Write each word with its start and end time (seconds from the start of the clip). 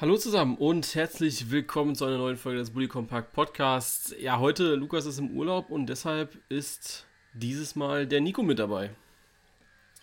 Hallo 0.00 0.16
zusammen 0.16 0.56
und 0.58 0.94
herzlich 0.94 1.50
willkommen 1.50 1.96
zu 1.96 2.04
einer 2.04 2.18
neuen 2.18 2.36
Folge 2.36 2.60
des 2.60 2.70
Bully 2.70 2.86
Compact 2.86 3.32
Podcasts. 3.32 4.14
Ja, 4.20 4.38
heute 4.38 4.76
Lukas 4.76 5.06
ist 5.06 5.18
im 5.18 5.36
Urlaub 5.36 5.70
und 5.70 5.88
deshalb 5.88 6.38
ist 6.48 7.04
dieses 7.34 7.74
Mal 7.74 8.06
der 8.06 8.20
Nico 8.20 8.44
mit 8.44 8.60
dabei. 8.60 8.90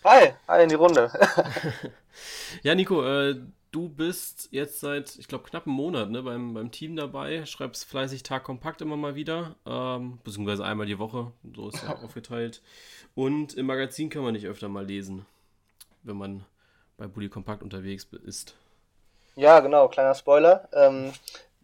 Hi, 0.04 0.34
hi 0.50 0.64
in 0.64 0.68
die 0.68 0.76
Runde. 0.76 1.10
ja, 2.64 2.76
Nico, 2.76 3.06
äh, 3.06 3.40
du 3.72 3.88
bist 3.88 4.50
jetzt 4.52 4.82
seit, 4.82 5.16
ich 5.16 5.30
glaube, 5.30 5.46
knapp 5.46 5.66
einem 5.66 5.78
Monat 5.78 6.10
ne, 6.10 6.22
beim, 6.24 6.54
beim 6.54 6.72
Team 6.72 6.98
dabei, 6.98 7.46
schreibst 7.46 7.86
fleißig 7.86 8.22
Tag 8.24 8.44
kompakt 8.44 8.82
immer 8.82 8.98
mal 8.98 9.16
wieder, 9.16 9.56
ähm, 9.66 10.20
beziehungsweise 10.26 10.66
einmal 10.66 10.88
die 10.88 11.00
Woche, 11.00 11.32
so 11.56 11.70
ist 11.70 11.82
ja 11.84 11.96
aufgeteilt. 12.04 12.62
Und 13.14 13.54
im 13.54 13.66
Magazin 13.66 14.10
kann 14.10 14.24
man 14.24 14.34
nicht 14.34 14.48
öfter 14.48 14.68
mal 14.68 14.86
lesen, 14.86 15.26
wenn 16.04 16.18
man 16.18 16.44
bei 16.98 17.08
Bully 17.08 17.30
Kompakt 17.30 17.64
unterwegs 17.64 18.06
ist. 18.26 18.58
Ja, 19.36 19.60
genau, 19.60 19.88
kleiner 19.88 20.16
Spoiler. 20.16 20.68
Ähm, 20.74 21.12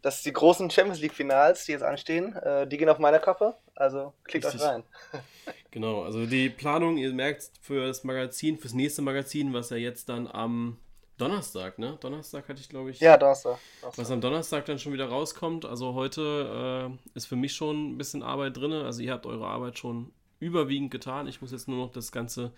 das 0.01 0.17
ist 0.17 0.25
die 0.25 0.33
großen 0.33 0.69
Champions 0.69 0.99
League 0.99 1.13
Finals, 1.13 1.65
die 1.65 1.73
jetzt 1.73 1.83
anstehen. 1.83 2.35
Äh, 2.35 2.67
die 2.67 2.77
gehen 2.77 2.89
auf 2.89 2.99
meiner 2.99 3.19
Kappe, 3.19 3.55
also 3.75 4.13
klickt 4.23 4.45
Richtig. 4.45 4.61
euch 4.61 4.67
rein. 4.67 4.83
genau, 5.71 6.03
also 6.03 6.25
die 6.25 6.49
Planung, 6.49 6.97
ihr 6.97 7.13
merkt, 7.13 7.51
für 7.61 7.87
das 7.87 8.03
Magazin, 8.03 8.57
fürs 8.57 8.73
nächste 8.73 9.01
Magazin, 9.01 9.53
was 9.53 9.69
ja 9.69 9.77
jetzt 9.77 10.09
dann 10.09 10.27
am 10.27 10.77
Donnerstag, 11.17 11.77
ne? 11.77 11.97
Donnerstag 12.01 12.49
hatte 12.49 12.59
ich, 12.59 12.67
glaube 12.67 12.89
ich. 12.89 12.99
Ja, 12.99 13.15
Donnerstag. 13.15 13.59
Donnerstag. 13.79 14.03
Was 14.03 14.11
am 14.11 14.21
Donnerstag 14.21 14.65
dann 14.65 14.79
schon 14.79 14.91
wieder 14.91 15.07
rauskommt. 15.07 15.65
Also 15.65 15.93
heute 15.93 16.89
äh, 16.91 17.15
ist 17.15 17.27
für 17.27 17.35
mich 17.35 17.53
schon 17.53 17.91
ein 17.91 17.97
bisschen 17.99 18.23
Arbeit 18.23 18.57
drin. 18.57 18.73
Also 18.73 19.03
ihr 19.03 19.11
habt 19.11 19.27
eure 19.27 19.45
Arbeit 19.45 19.77
schon 19.77 20.11
überwiegend 20.39 20.89
getan. 20.89 21.27
Ich 21.27 21.39
muss 21.39 21.51
jetzt 21.51 21.67
nur 21.67 21.77
noch 21.77 21.91
das 21.91 22.11
Ganze 22.11 22.53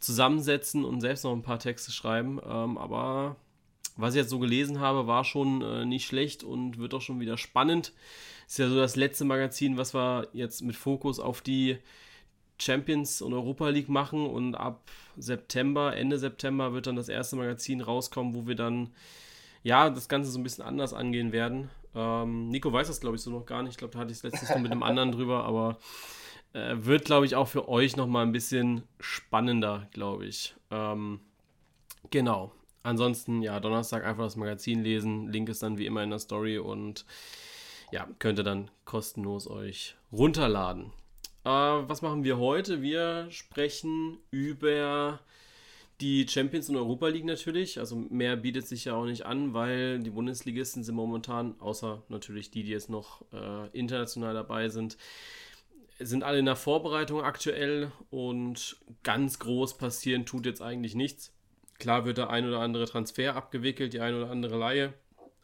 zusammensetzen 0.00 0.84
und 0.84 1.02
selbst 1.02 1.22
noch 1.22 1.32
ein 1.32 1.42
paar 1.42 1.60
Texte 1.60 1.92
schreiben. 1.92 2.40
Ähm, 2.44 2.78
aber 2.78 3.36
was 3.96 4.14
ich 4.14 4.20
jetzt 4.20 4.30
so 4.30 4.38
gelesen 4.38 4.80
habe, 4.80 5.06
war 5.06 5.24
schon 5.24 5.62
äh, 5.62 5.84
nicht 5.84 6.06
schlecht 6.06 6.42
und 6.42 6.78
wird 6.78 6.94
auch 6.94 7.00
schon 7.00 7.20
wieder 7.20 7.38
spannend. 7.38 7.92
Ist 8.46 8.58
ja 8.58 8.68
so 8.68 8.76
das 8.76 8.96
letzte 8.96 9.24
Magazin, 9.24 9.76
was 9.76 9.94
wir 9.94 10.28
jetzt 10.32 10.62
mit 10.62 10.76
Fokus 10.76 11.20
auf 11.20 11.40
die 11.40 11.78
Champions 12.58 13.22
und 13.22 13.32
Europa 13.32 13.68
League 13.68 13.88
machen 13.88 14.26
und 14.26 14.54
ab 14.54 14.90
September, 15.16 15.96
Ende 15.96 16.18
September 16.18 16.72
wird 16.72 16.86
dann 16.86 16.96
das 16.96 17.08
erste 17.08 17.36
Magazin 17.36 17.80
rauskommen, 17.80 18.34
wo 18.34 18.46
wir 18.46 18.54
dann 18.54 18.90
ja 19.62 19.90
das 19.90 20.08
Ganze 20.08 20.30
so 20.30 20.38
ein 20.38 20.42
bisschen 20.42 20.64
anders 20.64 20.92
angehen 20.92 21.32
werden. 21.32 21.70
Ähm, 21.94 22.48
Nico 22.48 22.72
weiß 22.72 22.88
das 22.88 23.00
glaube 23.00 23.16
ich 23.16 23.22
so 23.22 23.30
noch 23.30 23.46
gar 23.46 23.62
nicht. 23.62 23.72
Ich 23.72 23.78
glaube, 23.78 23.94
da 23.94 24.00
hatte 24.00 24.10
ich 24.10 24.18
es 24.18 24.22
letztens 24.22 24.50
noch 24.50 24.58
mit 24.58 24.72
einem 24.72 24.82
anderen 24.82 25.12
drüber, 25.12 25.44
aber 25.44 25.78
äh, 26.52 26.76
wird 26.78 27.04
glaube 27.04 27.26
ich 27.26 27.36
auch 27.36 27.48
für 27.48 27.68
euch 27.68 27.96
nochmal 27.96 28.24
ein 28.24 28.32
bisschen 28.32 28.82
spannender, 29.00 29.88
glaube 29.92 30.26
ich. 30.26 30.54
Ähm, 30.70 31.20
genau. 32.10 32.52
Ansonsten, 32.84 33.40
ja, 33.40 33.58
Donnerstag 33.60 34.04
einfach 34.04 34.24
das 34.24 34.36
Magazin 34.36 34.82
lesen. 34.82 35.32
Link 35.32 35.48
ist 35.48 35.62
dann 35.62 35.78
wie 35.78 35.86
immer 35.86 36.02
in 36.02 36.10
der 36.10 36.18
Story 36.18 36.58
und 36.58 37.06
ja, 37.90 38.06
könnt 38.18 38.38
ihr 38.38 38.44
dann 38.44 38.70
kostenlos 38.84 39.48
euch 39.48 39.96
runterladen. 40.12 40.92
Äh, 41.44 41.48
was 41.48 42.02
machen 42.02 42.24
wir 42.24 42.38
heute? 42.38 42.82
Wir 42.82 43.26
sprechen 43.30 44.18
über 44.30 45.20
die 46.02 46.28
Champions 46.28 46.68
und 46.68 46.76
Europa 46.76 47.08
League 47.08 47.24
natürlich. 47.24 47.78
Also 47.78 47.96
mehr 47.96 48.36
bietet 48.36 48.66
sich 48.66 48.84
ja 48.84 48.94
auch 48.94 49.06
nicht 49.06 49.24
an, 49.24 49.54
weil 49.54 50.00
die 50.00 50.10
Bundesligisten 50.10 50.84
sind 50.84 50.94
momentan, 50.94 51.58
außer 51.60 52.02
natürlich 52.10 52.50
die, 52.50 52.64
die 52.64 52.72
jetzt 52.72 52.90
noch 52.90 53.22
äh, 53.32 53.68
international 53.72 54.34
dabei 54.34 54.68
sind, 54.68 54.98
sind 55.98 56.22
alle 56.22 56.38
in 56.38 56.44
der 56.44 56.56
Vorbereitung 56.56 57.22
aktuell 57.22 57.92
und 58.10 58.76
ganz 59.02 59.38
groß 59.38 59.78
passieren 59.78 60.26
tut 60.26 60.44
jetzt 60.44 60.60
eigentlich 60.60 60.94
nichts. 60.94 61.33
Klar 61.78 62.04
wird 62.04 62.18
der 62.18 62.30
ein 62.30 62.46
oder 62.46 62.60
andere 62.60 62.86
Transfer 62.86 63.34
abgewickelt, 63.36 63.92
die 63.92 64.00
ein 64.00 64.14
oder 64.14 64.30
andere 64.30 64.56
Laie, 64.56 64.94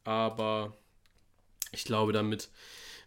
aber 0.05 0.73
ich 1.73 1.85
glaube, 1.85 2.13
damit 2.13 2.51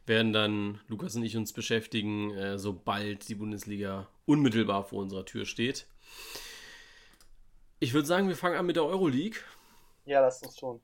werden 0.05 0.33
dann 0.33 0.81
Lukas 0.87 1.15
und 1.15 1.23
ich 1.23 1.37
uns 1.37 1.53
beschäftigen, 1.53 2.31
äh, 2.31 2.57
sobald 2.59 3.27
die 3.29 3.35
Bundesliga 3.35 4.07
unmittelbar 4.25 4.83
vor 4.83 5.01
unserer 5.01 5.25
Tür 5.25 5.45
steht. 5.45 5.87
Ich 7.79 7.93
würde 7.93 8.07
sagen, 8.07 8.27
wir 8.27 8.35
fangen 8.35 8.57
an 8.57 8.65
mit 8.65 8.75
der 8.75 8.85
Euroleague. 8.85 9.39
Ja, 10.05 10.21
das 10.21 10.41
ist 10.41 10.59
schon 10.59 10.81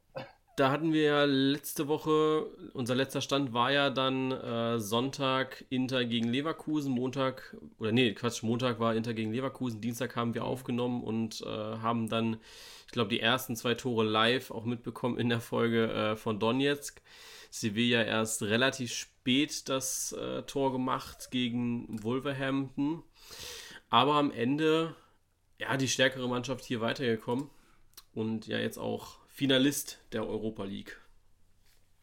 da 0.59 0.71
hatten 0.71 0.91
wir 0.91 1.03
ja 1.03 1.23
letzte 1.23 1.87
Woche, 1.87 2.45
unser 2.73 2.93
letzter 2.93 3.21
Stand 3.21 3.53
war 3.53 3.71
ja 3.71 3.89
dann 3.89 4.31
äh, 4.31 4.77
Sonntag 4.77 5.63
Inter 5.69 6.03
gegen 6.03 6.27
Leverkusen, 6.27 6.91
Montag, 6.91 7.55
oder 7.79 7.93
nee, 7.93 8.13
Quatsch, 8.13 8.43
Montag 8.43 8.79
war 8.79 8.93
Inter 8.93 9.13
gegen 9.13 9.31
Leverkusen, 9.31 9.79
Dienstag 9.79 10.17
haben 10.17 10.33
wir 10.33 10.43
aufgenommen 10.43 11.01
und 11.01 11.41
äh, 11.41 11.45
haben 11.47 12.09
dann, 12.09 12.39
ich 12.87 12.91
glaube, 12.91 13.09
die 13.09 13.21
ersten 13.21 13.55
zwei 13.55 13.73
Tore 13.73 14.03
live 14.03 14.51
auch 14.51 14.65
mitbekommen 14.65 15.17
in 15.17 15.29
der 15.29 15.39
Folge 15.39 15.93
äh, 15.93 16.15
von 16.17 16.39
Donetsk. 16.39 17.01
Sevilla 17.51 18.03
erst 18.03 18.43
relativ 18.43 18.91
spät 18.91 19.69
das 19.69 20.11
äh, 20.11 20.43
Tor 20.43 20.73
gemacht 20.73 21.31
gegen 21.31 22.03
Wolverhampton, 22.03 23.01
aber 23.89 24.15
am 24.15 24.31
Ende, 24.31 24.93
ja, 25.57 25.77
die 25.77 25.87
stärkere 25.87 26.27
Mannschaft 26.27 26.65
hier 26.65 26.81
weitergekommen 26.81 27.49
und 28.13 28.45
ja 28.45 28.57
jetzt 28.57 28.77
auch 28.77 29.18
Finalist 29.39 29.99
der 30.11 30.27
Europa 30.27 30.65
League. 30.65 30.99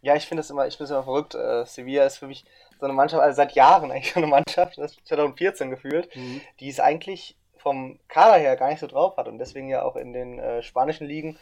Ja, 0.01 0.17
ich 0.17 0.25
finde 0.25 0.41
es 0.41 0.49
immer, 0.49 0.67
ich 0.67 0.81
es 0.81 0.89
immer 0.89 1.03
verrückt. 1.03 1.35
Äh, 1.35 1.67
Sevilla 1.67 2.07
ist 2.07 2.17
für 2.17 2.29
mich 2.29 2.47
so 2.81 2.87
eine 2.87 2.95
Mannschaft, 2.95 3.23
also 3.23 3.37
seit 3.37 3.53
Jahren 3.53 3.91
eigentlich 3.91 4.09
schon 4.09 4.23
eine 4.23 4.31
Mannschaft, 4.31 4.79
das 4.79 4.93
ist 4.93 5.07
2014 5.07 5.69
gefühlt, 5.69 6.17
mhm. 6.17 6.41
die 6.61 6.71
es 6.71 6.81
eigentlich 6.81 7.37
vom 7.59 7.99
Kader 8.09 8.39
her 8.39 8.57
gar 8.57 8.71
nicht 8.71 8.81
so 8.81 8.87
drauf 8.87 9.19
hat 9.19 9.29
und 9.29 9.37
deswegen 9.37 9.69
ja 9.69 9.83
auch 9.83 9.97
in 9.97 10.15
den 10.15 10.39
äh, 10.39 10.63
spanischen 10.63 11.07
Ligen 11.07 11.39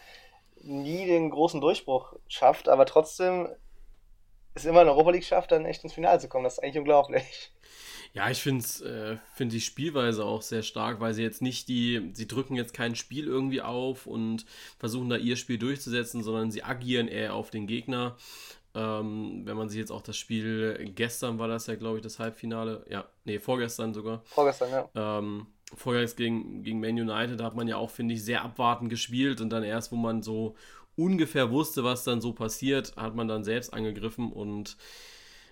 nie 0.57 1.07
den 1.07 1.31
großen 1.31 1.61
Durchbruch 1.61 2.15
schafft, 2.27 2.69
aber 2.69 2.87
trotzdem 2.87 3.49
es 4.55 4.65
immer 4.65 4.83
in 4.83 4.89
Europa 4.89 5.11
League 5.11 5.25
schafft, 5.25 5.53
dann 5.53 5.65
echt 5.65 5.85
ins 5.85 5.95
Finale 5.95 6.19
zu 6.19 6.29
kommen. 6.29 6.43
Das 6.43 6.55
ist 6.55 6.65
eigentlich 6.65 6.79
unglaublich. 6.79 7.53
Ja, 8.15 8.31
ich 8.31 8.41
finde 8.41 8.65
äh, 8.85 9.17
find 9.35 9.53
die 9.53 9.61
Spielweise 9.61 10.25
auch 10.25 10.41
sehr 10.41 10.63
stark, 10.63 11.01
weil 11.01 11.15
sie 11.15 11.23
jetzt 11.23 11.43
nicht 11.43 11.67
die, 11.69 12.11
sie 12.13 12.29
drücken 12.29 12.55
jetzt 12.55 12.73
kein 12.73 12.95
Spiel 12.95 13.27
irgendwie 13.27 13.61
auf 13.61 14.07
und 14.07 14.47
versuchen 14.79 15.09
da 15.09 15.17
ihr 15.17 15.35
Spiel 15.35 15.59
durchzusetzen, 15.59 16.23
sondern 16.23 16.53
sie 16.53 16.63
agieren 16.63 17.09
eher 17.09 17.35
auf 17.35 17.51
den 17.51 17.67
Gegner. 17.67 18.17
Ähm, 18.77 19.43
wenn 19.45 19.57
man 19.57 19.69
sich 19.69 19.79
jetzt 19.79 19.91
auch 19.91 20.01
das 20.01 20.17
Spiel, 20.17 20.93
gestern 20.95 21.41
war 21.41 21.49
das 21.49 21.67
ja, 21.67 21.75
glaube 21.75 21.97
ich, 21.97 22.03
das 22.05 22.21
Halbfinale, 22.21 22.87
ja, 22.89 23.05
nee, 23.25 23.41
vorgestern 23.41 23.93
sogar. 23.93 24.23
Vorgestern, 24.27 24.71
ja. 24.71 24.89
Ähm, 24.95 25.47
vorher 25.75 26.07
gegen, 26.07 26.63
gegen 26.63 26.79
Man 26.79 26.91
United, 26.91 27.41
da 27.41 27.45
hat 27.45 27.57
man 27.57 27.67
ja 27.67 27.79
auch, 27.79 27.91
finde 27.91 28.15
ich, 28.15 28.25
sehr 28.25 28.43
abwartend 28.43 28.91
gespielt 28.91 29.41
und 29.41 29.51
dann 29.51 29.65
erst, 29.65 29.91
wo 29.91 29.97
man 29.97 30.23
so 30.23 30.55
ungefähr 30.95 31.51
wusste, 31.51 31.83
was 31.83 32.05
dann 32.05 32.21
so 32.21 32.33
passiert, 32.33 32.95
hat 32.97 33.17
man 33.17 33.27
dann 33.27 33.43
selbst 33.43 33.75
angegriffen 33.75 34.33
und 34.33 34.77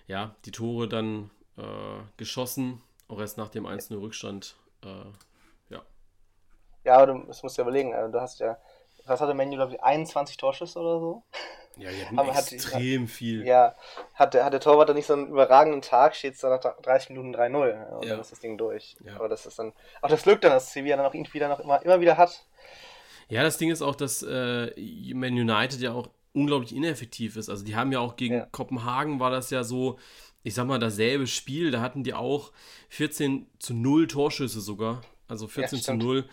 ja, 0.07 0.35
die 0.45 0.51
Tore 0.51 0.87
dann 0.87 1.29
äh, 1.57 2.01
geschossen, 2.17 2.81
auch 3.07 3.19
erst 3.19 3.37
nach 3.37 3.49
dem 3.49 3.65
1-0 3.65 3.99
Rückstand. 3.99 4.55
Äh, 4.83 5.73
ja. 5.73 5.81
Ja, 6.83 6.97
aber 6.97 7.07
du, 7.07 7.23
das 7.27 7.43
musst 7.43 7.57
ja 7.57 7.63
überlegen, 7.63 7.93
also 7.93 8.11
du 8.11 8.21
hast 8.21 8.39
ja, 8.39 8.57
was 9.05 9.21
hatte 9.21 9.33
Menu, 9.33 9.55
glaube 9.55 9.73
ich, 9.73 9.83
21 9.83 10.37
Torschüsse 10.37 10.79
oder 10.79 10.99
so? 10.99 11.23
Ja, 11.75 11.89
die 11.89 12.05
hatten 12.05 12.19
aber 12.19 12.29
extrem 12.29 13.03
hat, 13.03 13.09
viel. 13.09 13.45
Ja, 13.45 13.75
hat 14.13 14.33
der, 14.35 14.45
hat 14.45 14.53
der 14.53 14.59
Torwart 14.59 14.89
dann 14.89 14.95
nicht 14.95 15.07
so 15.07 15.13
einen 15.13 15.27
überragenden 15.27 15.81
Tag, 15.81 16.15
steht 16.15 16.35
es 16.35 16.41
dann 16.41 16.51
nach 16.51 16.59
30 16.59 17.09
Minuten 17.09 17.35
3-0 17.35 17.95
und 17.95 18.05
ja. 18.05 18.11
dann 18.11 18.19
ist 18.21 18.31
das 18.31 18.39
Ding 18.39 18.57
durch. 18.57 18.95
Ja. 19.03 19.15
Aber 19.15 19.27
das 19.27 19.45
ist 19.45 19.57
dann 19.57 19.73
auch 20.01 20.09
das 20.09 20.23
Glück 20.23 20.41
dann, 20.41 20.51
dass 20.51 20.71
Sevilla 20.71 20.97
dann 20.97 21.05
auch 21.05 21.15
ihn 21.15 21.27
wieder 21.33 21.47
noch 21.47 21.59
immer, 21.59 21.81
immer 21.83 21.99
wieder 21.99 22.17
hat. 22.17 22.45
Ja, 23.27 23.41
das 23.41 23.57
Ding 23.57 23.71
ist 23.71 23.81
auch, 23.81 23.95
dass 23.95 24.21
äh, 24.21 24.71
Man 25.13 25.33
United 25.33 25.79
ja 25.79 25.93
auch 25.93 26.09
unglaublich 26.33 26.75
ineffektiv 26.75 27.37
ist. 27.37 27.49
Also 27.49 27.63
die 27.65 27.75
haben 27.75 27.91
ja 27.91 27.99
auch 27.99 28.15
gegen 28.15 28.35
ja. 28.35 28.47
Kopenhagen 28.51 29.19
war 29.19 29.31
das 29.31 29.49
ja 29.49 29.63
so, 29.63 29.97
ich 30.43 30.53
sag 30.53 30.67
mal, 30.67 30.79
dasselbe 30.79 31.25
Spiel, 31.27 31.71
da 31.71 31.81
hatten 31.81 32.03
die 32.03 32.13
auch 32.13 32.51
14 32.89 33.47
zu 33.59 33.73
0 33.73 34.07
Torschüsse 34.07 34.61
sogar. 34.61 35.01
Also 35.27 35.47
14 35.47 35.79
ja, 35.79 35.83
zu 35.83 35.93
0. 35.95 36.25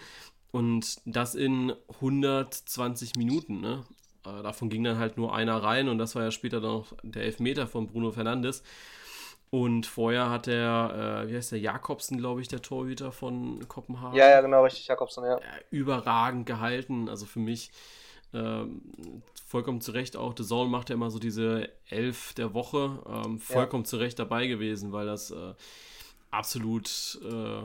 Und 0.50 1.00
das 1.04 1.36
in 1.36 1.72
120 1.94 3.14
Minuten, 3.14 3.60
ne? 3.60 3.84
Äh, 4.26 4.42
davon 4.42 4.68
ging 4.68 4.82
dann 4.84 4.98
halt 4.98 5.16
nur 5.16 5.34
einer 5.34 5.62
rein 5.62 5.88
und 5.88 5.98
das 5.98 6.14
war 6.14 6.24
ja 6.24 6.30
später 6.30 6.60
dann 6.60 6.72
noch 6.72 6.92
der 7.02 7.22
Elfmeter 7.22 7.66
von 7.66 7.86
Bruno 7.86 8.10
Fernandes. 8.10 8.62
Und 9.50 9.86
vorher 9.86 10.30
hat 10.30 10.46
der, 10.46 11.24
äh, 11.24 11.28
wie 11.28 11.36
heißt 11.36 11.52
der, 11.52 11.58
Jakobsen, 11.58 12.18
glaube 12.18 12.40
ich, 12.40 12.48
der 12.48 12.62
Torhüter 12.62 13.10
von 13.10 13.66
Kopenhagen. 13.68 14.16
Ja, 14.16 14.28
ja, 14.28 14.40
genau, 14.40 14.64
richtig, 14.64 14.86
Jakobsen, 14.86 15.24
ja. 15.24 15.40
Überragend 15.70 16.46
gehalten. 16.46 17.08
Also 17.08 17.26
für 17.26 17.40
mich 17.40 17.72
ähm, 18.32 18.82
vollkommen 19.50 19.80
zu 19.80 19.90
Recht 19.90 20.16
auch. 20.16 20.32
The 20.36 20.44
Zone 20.44 20.70
macht 20.70 20.90
ja 20.90 20.94
immer 20.94 21.10
so 21.10 21.18
diese 21.18 21.68
Elf 21.88 22.34
der 22.34 22.54
Woche. 22.54 23.02
Ähm, 23.08 23.40
vollkommen 23.40 23.82
ja. 23.82 23.88
zu 23.88 23.96
Recht 23.96 24.18
dabei 24.20 24.46
gewesen, 24.46 24.92
weil 24.92 25.06
das 25.06 25.32
äh, 25.32 25.54
absolut 26.30 27.18
äh, 27.24 27.62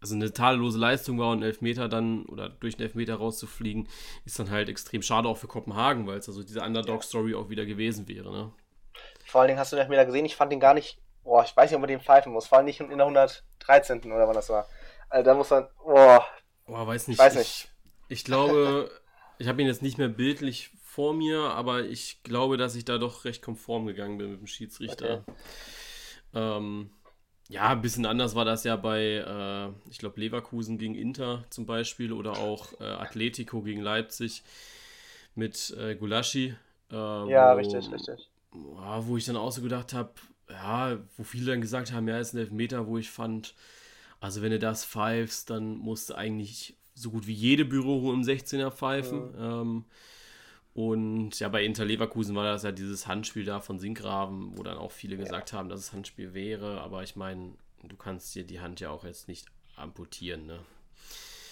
also 0.00 0.14
eine 0.14 0.32
tadellose 0.32 0.78
Leistung 0.78 1.18
war 1.18 1.30
und 1.30 1.42
Elfmeter 1.42 1.88
dann 1.88 2.26
oder 2.26 2.48
durch 2.48 2.74
einen 2.74 2.82
Elfmeter 2.82 3.16
rauszufliegen, 3.16 3.88
ist 4.24 4.38
dann 4.38 4.50
halt 4.50 4.68
extrem 4.68 5.02
schade 5.02 5.28
auch 5.28 5.38
für 5.38 5.48
Kopenhagen, 5.48 6.06
weil 6.06 6.18
es 6.18 6.28
also 6.28 6.42
diese 6.42 6.60
Underdog-Story 6.60 7.34
auch 7.34 7.48
wieder 7.48 7.66
gewesen 7.66 8.06
wäre. 8.06 8.30
Ne? 8.30 8.52
Vor 9.24 9.40
allen 9.40 9.48
Dingen 9.48 9.58
hast 9.58 9.72
du 9.72 9.76
den 9.76 9.82
Elfmeter 9.82 10.04
gesehen, 10.04 10.26
ich 10.26 10.36
fand 10.36 10.52
ihn 10.52 10.60
gar 10.60 10.74
nicht, 10.74 10.98
boah, 11.24 11.42
ich 11.42 11.56
weiß 11.56 11.70
nicht, 11.70 11.76
ob 11.76 11.80
man 11.80 11.88
den 11.88 12.00
pfeifen 12.00 12.32
muss, 12.32 12.46
vor 12.46 12.58
allem 12.58 12.66
nicht 12.66 12.80
in 12.80 12.88
der 12.88 13.06
113. 13.06 14.12
oder 14.12 14.28
wann 14.28 14.34
das 14.34 14.48
war. 14.48 14.68
Also 15.08 15.24
da 15.24 15.34
muss 15.34 15.50
man, 15.50 15.66
boah. 15.82 16.24
Boah, 16.66 16.86
weiß 16.86 17.08
nicht. 17.08 17.18
Weiß 17.18 17.34
nicht. 17.34 17.68
Ich, 18.08 18.18
ich 18.18 18.24
glaube, 18.24 18.90
ich 19.38 19.48
habe 19.48 19.60
ihn 19.60 19.66
jetzt 19.66 19.82
nicht 19.82 19.98
mehr 19.98 20.08
bildlich 20.08 20.70
vor 20.94 21.12
mir, 21.12 21.40
aber 21.40 21.84
ich 21.84 22.22
glaube, 22.22 22.56
dass 22.56 22.76
ich 22.76 22.84
da 22.84 22.98
doch 22.98 23.24
recht 23.24 23.42
konform 23.42 23.86
gegangen 23.86 24.16
bin 24.16 24.30
mit 24.30 24.40
dem 24.40 24.46
Schiedsrichter. 24.46 25.24
Okay. 25.26 25.36
Ähm, 26.34 26.90
ja, 27.48 27.70
ein 27.70 27.82
bisschen 27.82 28.06
anders 28.06 28.36
war 28.36 28.44
das 28.44 28.62
ja 28.62 28.76
bei, 28.76 29.00
äh, 29.00 29.90
ich 29.90 29.98
glaube, 29.98 30.20
Leverkusen 30.20 30.78
gegen 30.78 30.94
Inter 30.94 31.44
zum 31.50 31.66
Beispiel 31.66 32.12
oder 32.12 32.38
auch 32.38 32.80
äh, 32.80 32.84
Atletico 32.84 33.62
gegen 33.62 33.80
Leipzig 33.80 34.44
mit 35.34 35.74
äh, 35.76 35.96
Gulaschi. 35.96 36.54
Äh, 36.92 36.94
ja, 36.94 37.52
wo, 37.52 37.58
richtig, 37.58 37.90
richtig. 37.92 38.30
Wo 38.52 39.16
ich 39.16 39.24
dann 39.24 39.36
auch 39.36 39.50
so 39.50 39.62
gedacht 39.62 39.94
habe, 39.94 40.12
ja, 40.48 40.96
wo 41.16 41.24
viele 41.24 41.46
dann 41.50 41.60
gesagt 41.60 41.92
haben, 41.92 42.06
ja, 42.06 42.18
ist 42.18 42.34
ein 42.34 42.38
Elfmeter, 42.38 42.86
wo 42.86 42.98
ich 42.98 43.10
fand, 43.10 43.54
also 44.20 44.42
wenn 44.42 44.52
du 44.52 44.60
das 44.60 44.84
pfeifst, 44.84 45.50
dann 45.50 45.76
musst 45.76 46.10
du 46.10 46.14
eigentlich 46.14 46.76
so 46.94 47.10
gut 47.10 47.26
wie 47.26 47.34
jede 47.34 47.64
Berührung 47.64 48.14
im 48.14 48.22
16er 48.22 48.70
pfeifen. 48.70 49.34
Ja. 49.34 49.60
Ähm, 49.62 49.84
und 50.74 51.38
ja, 51.38 51.48
bei 51.48 51.62
Inter 51.62 51.84
Leverkusen 51.84 52.34
war 52.34 52.44
das 52.44 52.64
ja 52.64 52.72
dieses 52.72 53.06
Handspiel 53.06 53.44
da 53.44 53.60
von 53.60 53.78
Sinkgraven, 53.78 54.58
wo 54.58 54.64
dann 54.64 54.76
auch 54.76 54.90
viele 54.90 55.16
gesagt 55.16 55.52
ja. 55.52 55.58
haben, 55.58 55.68
dass 55.68 55.78
es 55.78 55.92
Handspiel 55.92 56.34
wäre. 56.34 56.80
Aber 56.80 57.04
ich 57.04 57.14
meine, 57.14 57.52
du 57.84 57.96
kannst 57.96 58.34
dir 58.34 58.44
die 58.44 58.60
Hand 58.60 58.80
ja 58.80 58.90
auch 58.90 59.04
jetzt 59.04 59.28
nicht 59.28 59.46
amputieren, 59.76 60.46
ne? 60.46 60.58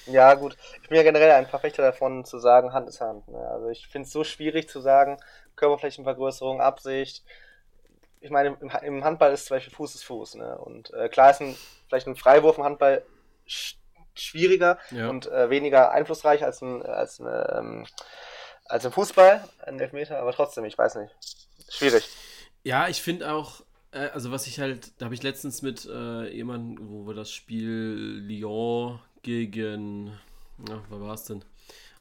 Ja, 0.06 0.34
gut. 0.34 0.56
Ich 0.82 0.88
bin 0.88 0.96
ja 0.96 1.04
generell 1.04 1.30
ein 1.30 1.46
Verfechter 1.46 1.82
davon, 1.82 2.24
zu 2.24 2.38
sagen, 2.38 2.72
Hand 2.72 2.88
ist 2.88 3.00
Hand. 3.00 3.28
Ne? 3.28 3.38
Also 3.38 3.68
ich 3.68 3.86
finde 3.86 4.06
es 4.06 4.12
so 4.12 4.24
schwierig 4.24 4.68
zu 4.68 4.80
sagen, 4.80 5.18
Körperflächenvergrößerung, 5.54 6.60
Absicht. 6.60 7.22
Ich 8.20 8.30
meine, 8.30 8.56
im, 8.82 9.04
Handball 9.04 9.32
ist 9.32 9.46
zum 9.46 9.56
Beispiel 9.56 9.72
Fuß 9.72 9.94
ist 9.94 10.02
Fuß. 10.02 10.34
Ne? 10.34 10.58
Und 10.58 10.92
äh, 10.94 11.08
klar 11.08 11.30
ist 11.30 11.40
ein, 11.40 11.56
vielleicht 11.86 12.08
ein 12.08 12.16
Freiwurf 12.16 12.58
im 12.58 12.64
Handball 12.64 13.04
schwieriger 14.14 14.78
ja. 14.90 15.08
und 15.08 15.26
äh, 15.26 15.50
weniger 15.50 15.92
einflussreich 15.92 16.44
als 16.44 16.60
ein, 16.62 16.82
als, 16.84 17.20
eine, 17.20 17.56
ähm, 17.56 17.86
als 18.72 18.86
ein 18.86 18.92
Fußball, 18.92 19.46
ein 19.66 19.78
Elfmeter, 19.78 20.18
aber 20.18 20.32
trotzdem, 20.32 20.64
ich 20.64 20.78
weiß 20.78 20.94
nicht. 20.96 21.14
Schwierig. 21.68 22.08
Ja, 22.64 22.88
ich 22.88 23.02
finde 23.02 23.30
auch, 23.30 23.60
äh, 23.90 24.08
also 24.08 24.30
was 24.30 24.46
ich 24.46 24.60
halt, 24.60 24.92
da 24.98 25.04
habe 25.04 25.14
ich 25.14 25.22
letztens 25.22 25.60
mit 25.60 25.84
äh, 25.84 26.34
jemandem, 26.34 26.88
wo 26.88 27.06
wir 27.06 27.14
das 27.14 27.30
Spiel 27.30 28.22
Lyon 28.26 28.98
gegen, 29.22 30.18
na, 30.56 30.82
was 30.88 31.00
war 31.00 31.14
es 31.14 31.24
denn? 31.24 31.44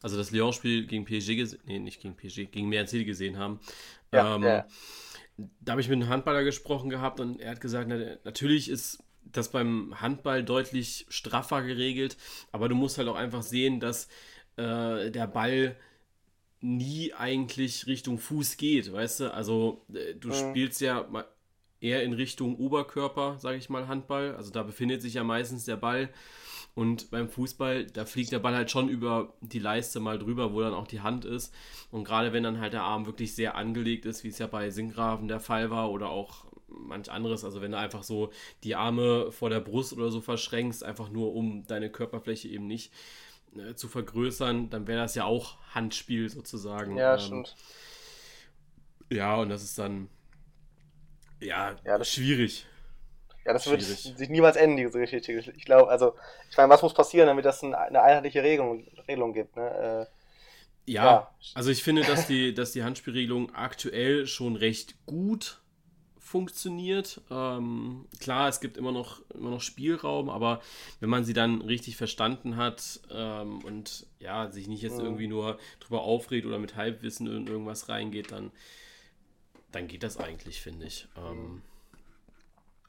Also 0.01 0.18
das 0.18 0.31
Lyon-Spiel 0.31 0.88
gegen 0.88 1.03
PSG 1.03 1.35
gesehen, 1.35 1.59
nee, 1.65 1.77
nicht 1.77 2.01
gegen 2.01 2.15
PSG, 2.15 2.50
gegen 2.50 2.69
Mercedes 2.69 3.06
gesehen 3.06 3.38
haben. 3.38 3.59
Ja, 4.13 4.35
ähm, 4.35 4.44
ja. 4.44 4.65
Da 5.59 5.73
habe 5.73 5.81
ich 5.81 5.89
mit 5.89 6.01
einem 6.01 6.09
Handballer 6.09 6.44
gesprochen 6.45 6.89
gehabt 6.89 7.19
und 7.19 7.41
er 7.41 7.51
hat 7.51 7.62
gesagt, 7.62 7.89
na, 7.89 7.97
natürlich 8.23 8.69
ist 8.69 9.03
das 9.25 9.50
beim 9.50 10.00
Handball 10.00 10.44
deutlich 10.44 11.06
straffer 11.09 11.63
geregelt, 11.63 12.15
aber 12.53 12.69
du 12.69 12.75
musst 12.75 12.97
halt 12.97 13.09
auch 13.09 13.15
einfach 13.15 13.41
sehen, 13.41 13.81
dass 13.81 14.07
äh, 14.56 15.12
der 15.12 15.27
Ball 15.27 15.75
nie 16.62 17.13
eigentlich 17.13 17.88
Richtung 17.88 18.18
Fuß 18.18 18.58
geht, 18.58 18.94
weißt 18.94 19.22
du? 19.22 19.34
Also 19.34 19.86
äh, 19.94 20.16
du 20.16 20.30
mhm. 20.30 20.34
spielst 20.34 20.81
ja 20.81 21.06
eher 21.80 22.04
in 22.04 22.13
Richtung 22.13 22.56
Oberkörper, 22.56 23.38
sage 23.40 23.58
ich 23.58 23.69
mal, 23.69 23.88
Handball. 23.88 24.36
Also 24.36 24.52
da 24.52 24.63
befindet 24.63 25.02
sich 25.02 25.16
ja 25.16 25.24
meistens 25.24 25.66
der 25.66 25.78
Ball. 25.78 26.10
Und 26.74 27.12
beim 27.12 27.28
Fußball, 27.28 27.88
da 27.88 28.06
fliegt 28.06 28.31
der 28.31 28.40
Ball 28.40 28.56
halt 28.56 28.72
schon 28.72 28.88
über 28.88 29.34
die 29.42 29.60
Leiste 29.60 30.00
mal 30.00 30.18
drüber, 30.18 30.54
wo 30.54 30.62
dann 30.62 30.74
auch 30.74 30.88
die 30.88 31.02
Hand 31.02 31.25
ist. 31.25 31.54
Und 31.90 32.06
gerade 32.06 32.31
wenn 32.31 32.44
dann 32.44 32.62
halt 32.62 32.74
der 32.74 32.84
Arm 32.84 33.06
wirklich 33.06 33.36
sehr 33.36 33.56
angelegt 33.56 34.06
ist, 34.06 34.24
wie 34.24 34.30
es 34.30 34.40
ja 34.40 34.48
bei 34.48 34.69
Sinkgraven 34.69 35.28
der 35.28 35.42
Fall 35.42 35.69
war 35.69 35.92
oder 35.92 36.10
auch 36.10 36.46
manch 36.69 37.12
anderes. 37.12 37.44
Also 37.44 37.62
wenn 37.62 37.72
du 37.72 37.78
einfach 37.78 38.04
so 38.04 38.31
die 38.64 38.75
Arme 38.75 39.31
vor 39.31 39.50
der 39.50 39.60
Brust 39.60 39.92
oder 39.92 40.12
so 40.12 40.22
verschränkst, 40.22 40.84
einfach 40.84 41.10
nur 41.10 41.34
um 41.34 41.66
deine 41.66 41.90
Körperfläche 41.90 42.48
eben 42.48 42.68
nicht 42.68 42.94
äh, 43.57 43.75
zu 43.75 43.88
vergrößern, 43.88 44.69
dann 44.69 44.88
wäre 44.88 45.01
das 45.01 45.15
ja 45.15 45.25
auch 45.25 45.57
Handspiel 45.74 46.30
sozusagen. 46.30 46.98
Ja, 46.98 47.15
ähm, 47.15 47.19
stimmt. 47.19 47.56
Ja, 49.09 49.36
und 49.36 49.50
das 49.50 49.63
ist 49.63 49.77
dann 49.77 50.09
ja, 51.42 51.75
ja 51.83 51.98
das, 51.98 52.12
schwierig. 52.12 52.65
Ja, 53.45 53.53
das 53.53 53.63
schwierig. 53.63 53.88
wird 54.06 54.18
sich 54.18 54.30
niemals 54.30 54.56
enden, 54.56 54.77
diese 54.77 55.00
Geschichte. 55.00 55.53
Ich 55.56 55.65
glaube, 55.65 55.89
also, 55.89 56.15
ich 56.50 56.57
meine, 56.57 56.69
was 56.69 56.81
muss 56.81 56.94
passieren, 56.94 57.27
damit 57.27 57.45
das 57.45 57.63
eine 57.63 58.01
einheitliche 58.01 58.44
Regelung, 58.44 58.88
Regelung 59.07 59.33
gibt, 59.33 59.56
ne? 59.56 60.07
Äh, 60.07 60.92
ja, 60.92 61.06
ja, 61.06 61.31
also 61.54 61.69
ich 61.69 61.83
finde, 61.83 62.01
dass 62.01 62.25
die, 62.25 62.54
dass 62.56 62.71
die 62.71 62.83
Handspielregelung 62.83 63.54
aktuell 63.54 64.25
schon 64.25 64.56
recht 64.56 64.95
gut 65.06 65.61
funktioniert. 66.31 67.19
Ähm, 67.30 68.06
klar, 68.22 68.48
es 68.48 68.62
gibt 68.62 68.78
immer 68.78 68.94
noch, 68.94 69.22
immer 69.36 69.50
noch 69.50 69.62
Spielraum, 69.62 70.30
aber 70.30 70.62
wenn 71.01 71.10
man 71.10 71.25
sie 71.25 71.33
dann 71.33 71.62
richtig 71.62 71.98
verstanden 71.98 72.56
hat 72.56 73.01
ähm, 73.12 73.60
und 73.66 74.07
ja, 74.19 74.50
sich 74.50 74.68
nicht 74.68 74.81
jetzt 74.81 74.98
mhm. 74.98 75.06
irgendwie 75.06 75.28
nur 75.28 75.60
drüber 75.81 76.01
aufregt 76.04 76.45
oder 76.45 76.57
mit 76.57 76.78
Halbwissen 76.78 77.28
in 77.28 77.48
irgendwas 77.48 77.89
reingeht, 77.89 78.31
dann, 78.31 78.51
dann 79.74 79.88
geht 79.88 80.04
das 80.04 80.18
eigentlich, 80.18 80.62
finde 80.62 80.86
ich. 80.86 81.07
Ähm, 81.18 81.62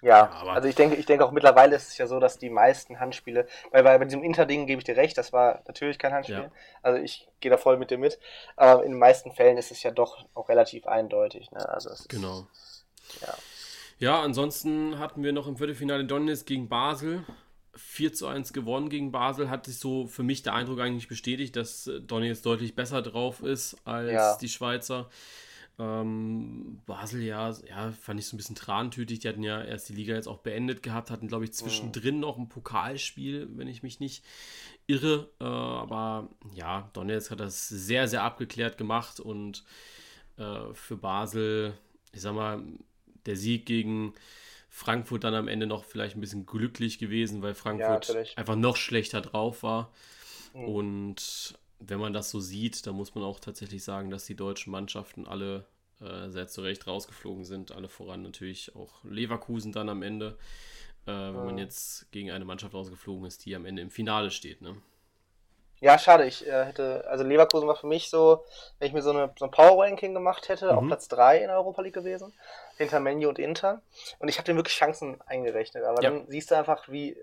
ja, 0.02 0.30
ja 0.44 0.52
also 0.52 0.68
ich 0.68 0.76
denke, 0.76 0.94
ich 0.94 1.06
denke 1.06 1.24
auch 1.24 1.32
mittlerweile 1.32 1.74
ist 1.74 1.88
es 1.88 1.98
ja 1.98 2.06
so, 2.06 2.20
dass 2.20 2.38
die 2.38 2.50
meisten 2.50 3.00
Handspiele, 3.00 3.48
weil 3.72 3.82
bei, 3.82 3.98
bei 3.98 4.04
diesem 4.04 4.22
Interding 4.22 4.66
gebe 4.66 4.78
ich 4.78 4.84
dir 4.84 4.96
recht, 4.96 5.18
das 5.18 5.32
war 5.32 5.62
natürlich 5.66 5.98
kein 5.98 6.12
Handspiel. 6.12 6.36
Ja. 6.36 6.50
Also 6.82 7.02
ich 7.02 7.28
gehe 7.40 7.50
da 7.50 7.56
voll 7.56 7.76
mit 7.76 7.90
dir 7.90 7.98
mit. 7.98 8.20
Aber 8.54 8.84
in 8.84 8.92
den 8.92 8.98
meisten 9.00 9.32
Fällen 9.32 9.58
ist 9.58 9.72
es 9.72 9.82
ja 9.82 9.90
doch 9.90 10.24
auch 10.34 10.48
relativ 10.48 10.86
eindeutig. 10.86 11.50
Ne? 11.50 11.68
Also 11.68 11.90
genau. 12.08 12.46
Ist, 12.52 12.71
ja. 13.20 13.34
Ja, 13.98 14.20
ansonsten 14.20 14.98
hatten 14.98 15.22
wir 15.22 15.32
noch 15.32 15.46
im 15.46 15.56
Viertelfinale 15.56 16.04
Donetsk 16.04 16.46
gegen 16.46 16.68
Basel. 16.68 17.24
4 17.74 18.12
zu 18.12 18.26
1 18.26 18.52
gewonnen 18.52 18.88
gegen 18.88 19.12
Basel, 19.12 19.48
hat 19.48 19.66
sich 19.66 19.78
so 19.78 20.06
für 20.06 20.22
mich 20.22 20.42
der 20.42 20.54
Eindruck 20.54 20.80
eigentlich 20.80 21.08
bestätigt, 21.08 21.56
dass 21.56 21.90
Donetsk 22.06 22.42
deutlich 22.42 22.74
besser 22.74 23.00
drauf 23.00 23.42
ist 23.42 23.76
als 23.84 24.12
ja. 24.12 24.36
die 24.38 24.48
Schweizer. 24.48 25.08
Ähm, 25.78 26.82
Basel, 26.84 27.22
ja, 27.22 27.50
ja, 27.68 27.92
fand 27.92 28.20
ich 28.20 28.26
so 28.26 28.34
ein 28.34 28.38
bisschen 28.38 28.56
trantütig. 28.56 29.20
Die 29.20 29.28
hatten 29.28 29.42
ja 29.42 29.62
erst 29.62 29.88
die 29.88 29.94
Liga 29.94 30.14
jetzt 30.14 30.26
auch 30.26 30.38
beendet 30.38 30.82
gehabt, 30.82 31.10
hatten, 31.10 31.28
glaube 31.28 31.44
ich, 31.44 31.52
zwischendrin 31.52 32.20
noch 32.20 32.36
ein 32.36 32.48
Pokalspiel, 32.48 33.48
wenn 33.56 33.68
ich 33.68 33.82
mich 33.82 34.00
nicht 34.00 34.24
irre. 34.86 35.30
Äh, 35.40 35.44
aber 35.44 36.28
ja, 36.54 36.90
Donetsk 36.92 37.30
hat 37.30 37.40
das 37.40 37.68
sehr, 37.68 38.06
sehr 38.06 38.22
abgeklärt 38.22 38.76
gemacht 38.76 39.18
und 39.18 39.64
äh, 40.36 40.74
für 40.74 40.96
Basel, 40.96 41.74
ich 42.12 42.20
sag 42.20 42.34
mal, 42.34 42.62
der 43.26 43.36
Sieg 43.36 43.66
gegen 43.66 44.14
Frankfurt 44.68 45.24
dann 45.24 45.34
am 45.34 45.48
Ende 45.48 45.66
noch 45.66 45.84
vielleicht 45.84 46.16
ein 46.16 46.20
bisschen 46.20 46.46
glücklich 46.46 46.98
gewesen, 46.98 47.42
weil 47.42 47.54
Frankfurt 47.54 48.08
ja, 48.08 48.24
einfach 48.36 48.56
noch 48.56 48.76
schlechter 48.76 49.20
drauf 49.20 49.62
war. 49.62 49.92
Mhm. 50.54 50.64
Und 50.64 51.58
wenn 51.78 52.00
man 52.00 52.12
das 52.12 52.30
so 52.30 52.40
sieht, 52.40 52.86
dann 52.86 52.94
muss 52.94 53.14
man 53.14 53.24
auch 53.24 53.40
tatsächlich 53.40 53.84
sagen, 53.84 54.10
dass 54.10 54.24
die 54.24 54.36
deutschen 54.36 54.70
Mannschaften 54.70 55.26
alle 55.26 55.66
äh, 56.00 56.30
sehr 56.30 56.48
zu 56.48 56.62
Recht 56.62 56.86
rausgeflogen 56.86 57.44
sind. 57.44 57.72
Alle 57.72 57.88
voran 57.88 58.22
natürlich 58.22 58.74
auch 58.74 59.04
Leverkusen 59.04 59.72
dann 59.72 59.88
am 59.88 60.02
Ende. 60.02 60.38
Äh, 61.06 61.10
wenn 61.10 61.32
mhm. 61.32 61.44
man 61.44 61.58
jetzt 61.58 62.10
gegen 62.12 62.30
eine 62.30 62.44
Mannschaft 62.44 62.74
rausgeflogen 62.74 63.26
ist, 63.26 63.44
die 63.44 63.54
am 63.54 63.66
Ende 63.66 63.82
im 63.82 63.90
Finale 63.90 64.30
steht. 64.30 64.62
Ne? 64.62 64.76
Ja, 65.82 65.98
schade. 65.98 66.26
Ich 66.26 66.46
äh, 66.46 66.64
hätte, 66.64 67.04
also 67.08 67.24
Leverkusen 67.24 67.66
war 67.66 67.74
für 67.74 67.88
mich 67.88 68.08
so, 68.08 68.44
wenn 68.78 68.86
ich 68.86 68.94
mir 68.94 69.02
so, 69.02 69.10
eine, 69.10 69.32
so 69.36 69.46
ein 69.46 69.50
Power-Ranking 69.50 70.14
gemacht 70.14 70.48
hätte, 70.48 70.72
mhm. 70.72 70.78
auf 70.78 70.86
Platz 70.86 71.08
3 71.08 71.38
in 71.38 71.48
der 71.48 71.56
Europa 71.56 71.82
League 71.82 71.94
gewesen, 71.94 72.32
hinter 72.76 73.00
Menu 73.00 73.28
und 73.28 73.40
Inter. 73.40 73.82
Und 74.20 74.28
ich 74.28 74.38
habe 74.38 74.46
den 74.46 74.54
wirklich 74.54 74.76
Chancen 74.76 75.20
eingerechnet. 75.22 75.82
Aber 75.84 76.00
ja. 76.00 76.10
dann 76.10 76.26
siehst 76.28 76.52
du 76.52 76.56
einfach, 76.56 76.88
wie, 76.88 77.16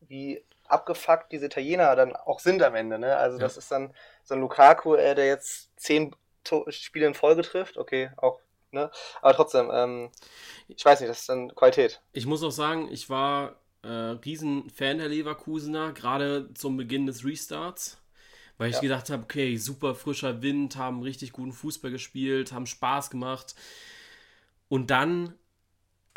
wie 0.00 0.42
abgefuckt 0.66 1.30
diese 1.30 1.46
Italiener 1.46 1.94
dann 1.94 2.16
auch 2.16 2.40
sind 2.40 2.62
am 2.62 2.74
Ende. 2.74 2.98
Ne? 2.98 3.14
Also 3.16 3.36
ja. 3.36 3.42
das 3.42 3.58
ist 3.58 3.70
dann 3.70 3.94
so 4.24 4.34
ein 4.34 4.40
Lukaku, 4.40 4.94
äh, 4.94 5.14
der 5.14 5.26
jetzt 5.26 5.78
zehn 5.78 6.16
Spiele 6.68 7.06
in 7.06 7.14
Folge 7.14 7.42
trifft. 7.42 7.76
Okay, 7.76 8.10
auch 8.16 8.40
Ne? 8.72 8.90
Aber 9.22 9.32
trotzdem, 9.34 9.70
ähm, 9.72 10.10
ich 10.68 10.84
weiß 10.84 11.00
nicht, 11.00 11.08
das 11.08 11.20
ist 11.20 11.28
dann 11.28 11.54
Qualität. 11.54 12.02
Ich 12.12 12.26
muss 12.26 12.42
auch 12.42 12.50
sagen, 12.50 12.88
ich 12.90 13.08
war 13.08 13.56
äh, 13.82 13.88
riesen 13.88 14.68
Fan 14.70 14.98
der 14.98 15.08
Leverkusener, 15.08 15.92
gerade 15.92 16.52
zum 16.54 16.76
Beginn 16.76 17.06
des 17.06 17.24
Restarts. 17.24 17.98
Weil 18.58 18.70
ich 18.70 18.76
ja. 18.76 18.82
gedacht 18.82 19.10
habe, 19.10 19.22
okay, 19.22 19.56
super 19.56 19.94
frischer 19.94 20.42
Wind, 20.42 20.76
haben 20.76 21.02
richtig 21.02 21.32
guten 21.32 21.52
Fußball 21.52 21.90
gespielt, 21.90 22.52
haben 22.52 22.66
Spaß 22.66 23.10
gemacht. 23.10 23.54
Und 24.68 24.90
dann 24.90 25.34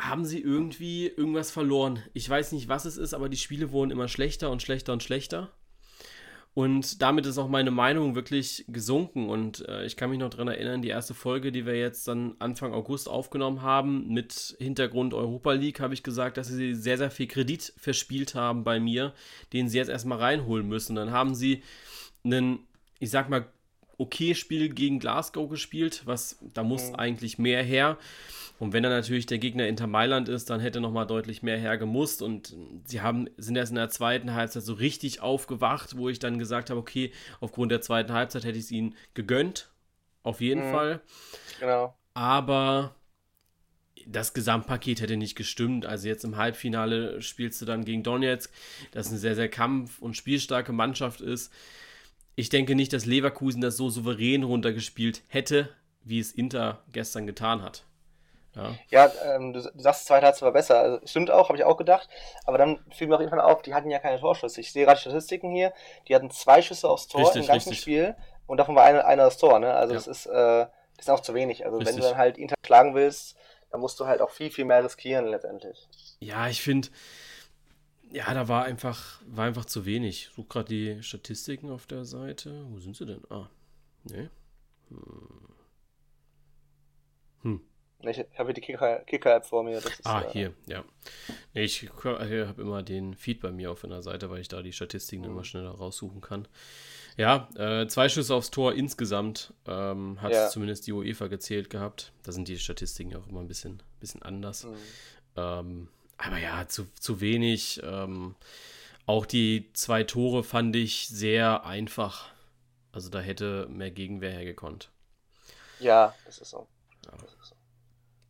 haben 0.00 0.24
sie 0.24 0.40
irgendwie 0.40 1.06
irgendwas 1.06 1.50
verloren. 1.50 2.02
Ich 2.14 2.28
weiß 2.28 2.52
nicht, 2.52 2.68
was 2.68 2.86
es 2.86 2.96
ist, 2.96 3.12
aber 3.12 3.28
die 3.28 3.36
Spiele 3.36 3.70
wurden 3.70 3.90
immer 3.90 4.08
schlechter 4.08 4.50
und 4.50 4.62
schlechter 4.62 4.92
und 4.92 5.02
schlechter. 5.02 5.50
Und 6.52 7.00
damit 7.00 7.26
ist 7.26 7.38
auch 7.38 7.48
meine 7.48 7.70
Meinung 7.70 8.16
wirklich 8.16 8.64
gesunken. 8.66 9.28
Und 9.28 9.66
äh, 9.68 9.84
ich 9.84 9.96
kann 9.96 10.10
mich 10.10 10.18
noch 10.18 10.30
daran 10.30 10.48
erinnern, 10.48 10.82
die 10.82 10.88
erste 10.88 11.14
Folge, 11.14 11.52
die 11.52 11.64
wir 11.64 11.78
jetzt 11.78 12.08
dann 12.08 12.34
Anfang 12.40 12.72
August 12.72 13.08
aufgenommen 13.08 13.62
haben, 13.62 14.08
mit 14.08 14.56
Hintergrund 14.58 15.14
Europa 15.14 15.52
League, 15.52 15.78
habe 15.78 15.94
ich 15.94 16.02
gesagt, 16.02 16.38
dass 16.38 16.48
sie 16.48 16.74
sehr, 16.74 16.98
sehr 16.98 17.10
viel 17.10 17.28
Kredit 17.28 17.72
verspielt 17.76 18.34
haben 18.34 18.64
bei 18.64 18.80
mir, 18.80 19.14
den 19.52 19.68
sie 19.68 19.78
jetzt 19.78 19.90
erstmal 19.90 20.18
reinholen 20.18 20.66
müssen. 20.66 20.96
Dann 20.96 21.12
haben 21.12 21.36
sie 21.36 21.62
einen, 22.24 22.60
ich 22.98 23.10
sag 23.10 23.28
mal, 23.28 23.46
okay 23.98 24.34
Spiel 24.34 24.70
gegen 24.70 24.98
Glasgow 24.98 25.48
gespielt, 25.48 26.02
was 26.06 26.38
da 26.54 26.62
muss 26.62 26.88
mhm. 26.88 26.96
eigentlich 26.96 27.38
mehr 27.38 27.62
her. 27.62 27.98
Und 28.58 28.74
wenn 28.74 28.82
dann 28.82 28.92
natürlich 28.92 29.24
der 29.24 29.38
Gegner 29.38 29.66
Inter 29.66 29.86
Mailand 29.86 30.28
ist, 30.28 30.50
dann 30.50 30.60
hätte 30.60 30.82
noch 30.82 30.92
mal 30.92 31.06
deutlich 31.06 31.42
mehr 31.42 31.56
hergemusst. 31.56 32.20
Und 32.20 32.54
sie 32.84 33.00
haben, 33.00 33.28
sind 33.38 33.56
erst 33.56 33.70
in 33.70 33.76
der 33.76 33.88
zweiten 33.88 34.34
Halbzeit 34.34 34.62
so 34.62 34.74
richtig 34.74 35.22
aufgewacht, 35.22 35.96
wo 35.96 36.10
ich 36.10 36.18
dann 36.18 36.38
gesagt 36.38 36.68
habe, 36.68 36.78
okay, 36.78 37.10
aufgrund 37.40 37.72
der 37.72 37.80
zweiten 37.80 38.12
Halbzeit 38.12 38.44
hätte 38.44 38.58
ich 38.58 38.64
es 38.64 38.70
ihnen 38.70 38.94
gegönnt. 39.14 39.70
auf 40.22 40.42
jeden 40.42 40.68
mhm. 40.68 40.72
Fall. 40.72 41.00
Genau. 41.58 41.94
Aber 42.12 42.94
das 44.06 44.34
Gesamtpaket 44.34 45.00
hätte 45.00 45.16
nicht 45.16 45.36
gestimmt. 45.36 45.86
Also 45.86 46.08
jetzt 46.08 46.24
im 46.24 46.36
Halbfinale 46.36 47.22
spielst 47.22 47.62
du 47.62 47.66
dann 47.66 47.86
gegen 47.86 48.02
Donetsk, 48.02 48.52
das 48.92 49.08
eine 49.08 49.18
sehr, 49.18 49.34
sehr 49.34 49.48
kampf- 49.48 50.00
und 50.00 50.16
spielstarke 50.16 50.72
Mannschaft 50.72 51.22
ist. 51.22 51.50
Ich 52.40 52.48
denke 52.48 52.74
nicht, 52.74 52.94
dass 52.94 53.04
Leverkusen 53.04 53.60
das 53.60 53.76
so 53.76 53.90
souverän 53.90 54.44
runtergespielt 54.44 55.22
hätte, 55.28 55.68
wie 56.04 56.18
es 56.18 56.32
Inter 56.32 56.78
gestern 56.90 57.26
getan 57.26 57.60
hat. 57.60 57.84
Ja, 58.56 58.74
ja 58.88 59.12
ähm, 59.26 59.52
du, 59.52 59.60
du 59.60 59.70
sagst, 59.78 60.06
zweite 60.06 60.24
Halbzeit 60.24 60.46
war 60.46 60.52
besser. 60.52 60.80
Also, 60.80 61.06
stimmt 61.06 61.30
auch, 61.30 61.50
habe 61.50 61.58
ich 61.58 61.64
auch 61.64 61.76
gedacht. 61.76 62.08
Aber 62.46 62.56
dann 62.56 62.78
fiel 62.92 63.08
mir 63.08 63.16
auf 63.16 63.20
jeden 63.20 63.28
Fall 63.28 63.42
auf, 63.42 63.60
die 63.60 63.74
hatten 63.74 63.90
ja 63.90 63.98
keine 63.98 64.18
Torschüsse. 64.18 64.58
Ich 64.62 64.72
sehe 64.72 64.86
gerade 64.86 64.98
Statistiken 64.98 65.50
hier. 65.50 65.74
Die 66.08 66.14
hatten 66.14 66.30
zwei 66.30 66.62
Schüsse 66.62 66.88
aufs 66.88 67.08
Tor 67.08 67.20
richtig, 67.20 67.42
im 67.42 67.48
ganzen 67.48 67.68
richtig. 67.68 67.82
Spiel. 67.82 68.16
Und 68.46 68.56
davon 68.56 68.74
war 68.74 68.84
einer, 68.84 69.04
einer 69.04 69.24
das 69.24 69.36
Tor. 69.36 69.58
Ne? 69.58 69.74
Also 69.74 69.92
ja. 69.92 69.98
das 69.98 70.06
ist, 70.06 70.24
äh, 70.24 70.32
das 70.32 70.70
ist 71.00 71.10
auch 71.10 71.20
zu 71.20 71.34
wenig. 71.34 71.66
Also 71.66 71.76
richtig. 71.76 71.94
wenn 71.94 72.02
du 72.02 72.08
dann 72.08 72.16
halt 72.16 72.38
Inter 72.38 72.54
schlagen 72.64 72.94
willst, 72.94 73.36
dann 73.70 73.82
musst 73.82 74.00
du 74.00 74.06
halt 74.06 74.22
auch 74.22 74.30
viel, 74.30 74.50
viel 74.50 74.64
mehr 74.64 74.82
riskieren 74.82 75.26
letztendlich. 75.26 75.86
Ja, 76.20 76.48
ich 76.48 76.62
finde, 76.62 76.88
ja, 78.12 78.32
da 78.34 78.48
war 78.48 78.64
einfach, 78.64 79.20
war 79.26 79.46
einfach 79.46 79.64
zu 79.64 79.86
wenig. 79.86 80.28
Ich 80.28 80.34
suche 80.34 80.48
gerade 80.48 80.68
die 80.68 81.02
Statistiken 81.02 81.70
auf 81.70 81.86
der 81.86 82.04
Seite. 82.04 82.64
Wo 82.68 82.78
sind 82.78 82.96
sie 82.96 83.06
denn? 83.06 83.22
Ah, 83.30 83.48
ne. 84.04 84.30
Hm. 84.88 85.00
hm. 87.42 87.60
Ich 88.02 88.24
habe 88.38 88.54
die 88.54 88.62
Kicker-App 88.62 89.06
Kicker 89.06 89.42
vor 89.42 89.62
mir. 89.62 89.78
Ist, 89.78 90.06
ah, 90.06 90.22
äh, 90.22 90.30
hier, 90.32 90.54
ja. 90.66 90.84
Nee, 91.52 91.64
ich 91.64 91.88
habe 92.02 92.62
immer 92.62 92.82
den 92.82 93.14
Feed 93.14 93.40
bei 93.40 93.52
mir 93.52 93.70
auf 93.70 93.84
einer 93.84 94.02
Seite, 94.02 94.30
weil 94.30 94.40
ich 94.40 94.48
da 94.48 94.62
die 94.62 94.72
Statistiken 94.72 95.24
mhm. 95.24 95.30
immer 95.30 95.44
schneller 95.44 95.70
raussuchen 95.70 96.20
kann. 96.20 96.48
Ja, 97.16 97.48
äh, 97.56 97.86
zwei 97.88 98.08
Schüsse 98.08 98.34
aufs 98.34 98.50
Tor 98.50 98.72
insgesamt 98.72 99.52
ähm, 99.66 100.20
hat 100.22 100.32
ja. 100.32 100.48
zumindest 100.48 100.86
die 100.86 100.92
UEFA 100.92 101.26
gezählt 101.26 101.68
gehabt. 101.68 102.12
Da 102.22 102.32
sind 102.32 102.48
die 102.48 102.58
Statistiken 102.58 103.14
auch 103.16 103.26
immer 103.28 103.40
ein 103.40 103.48
bisschen, 103.48 103.82
bisschen 104.00 104.22
anders. 104.22 104.64
Mhm. 104.64 104.76
Ähm, 105.36 105.88
aber 106.22 106.38
ja, 106.38 106.66
zu, 106.68 106.86
zu 106.98 107.20
wenig. 107.20 107.80
Ähm, 107.82 108.34
auch 109.06 109.26
die 109.26 109.70
zwei 109.72 110.04
Tore 110.04 110.44
fand 110.44 110.76
ich 110.76 111.08
sehr 111.08 111.64
einfach. 111.64 112.30
Also 112.92 113.10
da 113.10 113.20
hätte 113.20 113.66
mehr 113.68 113.90
Gegenwehr 113.90 114.32
hergekonnt. 114.32 114.90
Ja, 115.78 116.14
das 116.26 116.38
ist 116.38 116.50
so. 116.50 116.66
Ja. 117.06 117.12
Das 117.12 117.32
ist 117.32 117.48
so. 117.48 117.54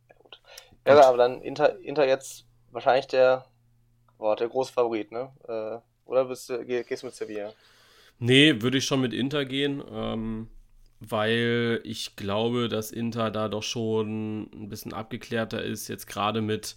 Ja, 0.09 0.15
gut. 0.19 0.41
Ja, 0.85 0.95
gut. 0.95 1.03
aber 1.03 1.17
dann 1.17 1.41
Inter, 1.41 1.79
Inter 1.79 2.07
jetzt 2.07 2.45
wahrscheinlich 2.71 3.07
der, 3.07 3.45
boah, 4.17 4.35
der 4.35 4.47
große 4.47 4.71
Favorit, 4.71 5.11
ne? 5.11 5.31
Äh, 5.47 6.09
oder 6.09 6.25
bist 6.25 6.49
du, 6.49 6.65
gehst 6.65 7.03
du 7.03 7.07
mit 7.07 7.15
Sevilla? 7.15 7.53
Nee, 8.19 8.61
würde 8.61 8.77
ich 8.77 8.85
schon 8.85 9.01
mit 9.01 9.13
Inter 9.13 9.45
gehen, 9.45 9.83
ähm, 9.91 10.47
weil 10.99 11.81
ich 11.83 12.15
glaube, 12.15 12.69
dass 12.69 12.91
Inter 12.91 13.31
da 13.31 13.47
doch 13.49 13.63
schon 13.63 14.43
ein 14.53 14.69
bisschen 14.69 14.93
abgeklärter 14.93 15.61
ist, 15.63 15.87
jetzt 15.87 16.05
gerade 16.05 16.41
mit, 16.41 16.75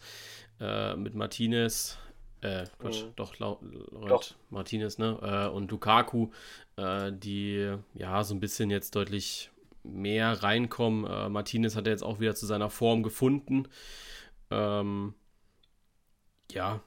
äh, 0.61 0.97
mit 0.97 1.15
Martinez, 1.15 1.99
äh, 2.41 2.67
Quatsch, 2.79 3.05
mhm. 3.05 3.13
doch, 3.17 3.39
Laurent 3.39 4.37
Martinez, 4.51 4.99
ne, 4.99 5.19
äh, 5.23 5.49
und 5.49 5.71
Lukaku, 5.71 6.31
äh, 6.77 7.13
die 7.13 7.75
ja 7.95 8.23
so 8.25 8.35
ein 8.35 8.41
bisschen 8.41 8.71
jetzt 8.71 8.95
deutlich 8.95 9.51
mehr 9.83 10.43
reinkommen. 10.43 11.05
Äh, 11.11 11.29
Martinez 11.29 11.77
hat 11.77 11.87
er 11.87 11.93
jetzt 11.93 12.03
auch 12.03 12.21
wieder 12.21 12.35
zu 12.35 12.47
seiner 12.47 12.71
Form 12.71 13.03
gefunden. 13.03 13.69
Ähm, 14.51 15.15
ja, 16.51 16.83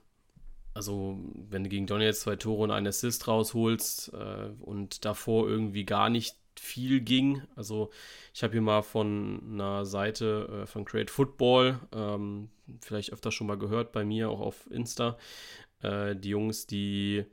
also 0.73 1.17
wenn 1.33 1.63
du 1.63 1.69
gegen 1.69 1.87
Donetsk 1.87 2.23
zwei 2.23 2.35
Tore 2.35 2.63
und 2.63 2.71
einen 2.71 2.87
Assist 2.87 3.27
rausholst 3.27 4.13
äh, 4.13 4.49
und 4.59 5.05
davor 5.05 5.47
irgendwie 5.47 5.85
gar 5.85 6.09
nicht 6.09 6.37
viel 6.59 7.01
ging. 7.01 7.41
Also 7.55 7.89
ich 8.33 8.43
habe 8.43 8.53
hier 8.53 8.61
mal 8.61 8.81
von 8.81 9.41
einer 9.51 9.85
Seite 9.85 10.63
äh, 10.63 10.65
von 10.65 10.85
Create 10.85 11.11
Football, 11.11 11.79
ähm, 11.93 12.49
vielleicht 12.81 13.13
öfter 13.13 13.31
schon 13.31 13.47
mal 13.47 13.57
gehört 13.57 13.91
bei 13.91 14.03
mir, 14.03 14.29
auch 14.29 14.41
auf 14.41 14.69
Insta, 14.71 15.17
äh, 15.81 16.15
die 16.15 16.29
Jungs, 16.29 16.67
die 16.67 17.25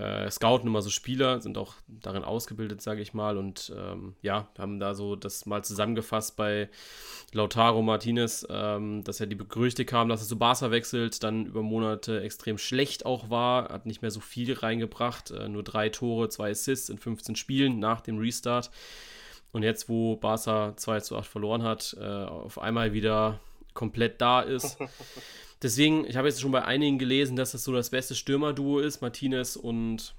äh, 0.00 0.30
scouten 0.30 0.66
immer 0.66 0.80
so 0.80 0.88
Spieler, 0.88 1.40
sind 1.40 1.58
auch 1.58 1.74
darin 1.86 2.24
ausgebildet, 2.24 2.80
sage 2.80 3.02
ich 3.02 3.12
mal. 3.12 3.36
Und 3.36 3.72
ähm, 3.76 4.14
ja, 4.22 4.48
haben 4.58 4.80
da 4.80 4.94
so 4.94 5.14
das 5.14 5.44
mal 5.44 5.62
zusammengefasst 5.62 6.36
bei 6.36 6.70
Lautaro 7.32 7.82
Martinez, 7.82 8.46
ähm, 8.48 9.04
dass 9.04 9.20
er 9.20 9.26
die 9.26 9.36
Gerüchte 9.36 9.84
kam, 9.84 10.08
dass 10.08 10.22
er 10.22 10.28
zu 10.28 10.38
Barca 10.38 10.70
wechselt, 10.70 11.22
dann 11.22 11.44
über 11.44 11.62
Monate 11.62 12.22
extrem 12.22 12.56
schlecht 12.56 13.04
auch 13.04 13.28
war, 13.28 13.68
hat 13.68 13.84
nicht 13.84 14.00
mehr 14.00 14.10
so 14.10 14.20
viel 14.20 14.54
reingebracht, 14.54 15.30
äh, 15.32 15.48
nur 15.48 15.62
drei 15.62 15.90
Tore, 15.90 16.30
zwei 16.30 16.50
Assists 16.50 16.88
in 16.88 16.98
15 16.98 17.36
Spielen 17.36 17.78
nach 17.78 18.00
dem 18.00 18.18
Restart. 18.18 18.70
Und 19.52 19.64
jetzt, 19.64 19.88
wo 19.88 20.16
Barca 20.16 20.74
2 20.76 21.00
zu 21.00 21.16
8 21.16 21.26
verloren 21.26 21.62
hat, 21.62 21.96
äh, 22.00 22.04
auf 22.04 22.58
einmal 22.58 22.92
wieder 22.92 23.40
komplett 23.74 24.20
da 24.20 24.40
ist. 24.40 24.78
Deswegen, 25.62 26.06
ich 26.06 26.16
habe 26.16 26.28
jetzt 26.28 26.40
schon 26.40 26.52
bei 26.52 26.64
einigen 26.64 26.98
gelesen, 26.98 27.36
dass 27.36 27.52
das 27.52 27.64
so 27.64 27.72
das 27.72 27.90
beste 27.90 28.14
Stürmerduo 28.14 28.78
ist, 28.78 29.02
Martinez 29.02 29.56
und 29.56 30.14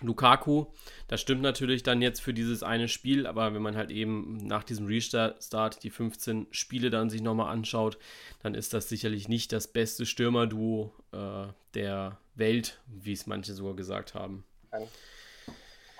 Lukaku. 0.00 0.66
Das 1.08 1.20
stimmt 1.20 1.42
natürlich 1.42 1.82
dann 1.82 2.02
jetzt 2.02 2.20
für 2.20 2.34
dieses 2.34 2.62
eine 2.62 2.88
Spiel, 2.88 3.26
aber 3.26 3.54
wenn 3.54 3.62
man 3.62 3.76
halt 3.76 3.90
eben 3.90 4.36
nach 4.38 4.64
diesem 4.64 4.86
Restart 4.86 5.82
die 5.82 5.90
15 5.90 6.48
Spiele 6.50 6.90
dann 6.90 7.10
sich 7.10 7.22
nochmal 7.22 7.52
anschaut, 7.52 7.98
dann 8.42 8.54
ist 8.54 8.74
das 8.74 8.88
sicherlich 8.88 9.28
nicht 9.28 9.52
das 9.52 9.68
beste 9.68 10.06
Stürmerduo 10.06 10.92
äh, 11.12 11.46
der 11.74 12.18
Welt, 12.34 12.80
wie 12.86 13.12
es 13.12 13.26
manche 13.26 13.52
sogar 13.54 13.74
gesagt 13.74 14.14
haben. 14.14 14.44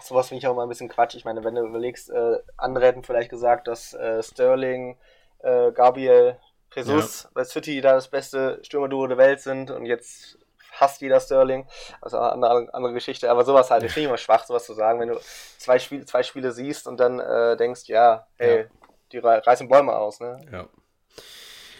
Sowas 0.03 0.29
finde 0.29 0.41
ich 0.41 0.47
auch 0.47 0.55
mal 0.55 0.65
ein 0.65 0.69
bisschen 0.69 0.89
Quatsch. 0.89 1.15
Ich 1.15 1.25
meine, 1.25 1.43
wenn 1.43 1.55
du 1.55 1.67
überlegst, 1.67 2.11
äh, 2.11 2.39
andere 2.57 2.87
hätten 2.87 3.03
vielleicht 3.03 3.31
gesagt, 3.31 3.67
dass 3.67 3.95
äh, 3.95 4.23
Sterling, 4.23 4.97
äh, 5.41 5.73
Gabriel 5.73 6.37
Jesus 6.76 7.25
ja. 7.25 7.30
bei 7.35 7.45
City 7.45 7.80
da 7.80 7.95
das 7.95 8.09
beste 8.09 8.61
Stürmerduo 8.62 9.06
der 9.06 9.18
Welt 9.18 9.40
sind 9.40 9.71
und 9.71 9.87
jetzt 9.87 10.38
hasst 10.80 11.00
jeder 11.00 11.21
Sterling. 11.21 11.66
Also 12.00 12.18
eine 12.18 12.30
andere, 12.33 12.75
andere 12.75 12.92
Geschichte. 12.92 13.30
Aber 13.30 13.45
sowas 13.45 13.71
halt, 13.71 13.83
ich 13.83 13.92
finde 13.92 14.09
immer 14.09 14.18
schwach, 14.18 14.45
sowas 14.45 14.66
zu 14.66 14.75
sagen, 14.75 15.00
wenn 15.00 15.09
du 15.09 15.18
zwei, 15.59 15.78
Spiel, 15.78 16.04
zwei 16.04 16.23
Spiele 16.23 16.52
siehst 16.52 16.87
und 16.87 16.99
dann 16.99 17.18
äh, 17.18 17.56
denkst, 17.56 17.83
ja, 17.87 18.26
hey, 18.37 18.61
ja. 18.61 18.64
die 19.12 19.18
reißen 19.18 19.68
Bäume 19.68 19.95
aus, 19.95 20.21
ne? 20.21 20.40
Ja. 20.52 20.68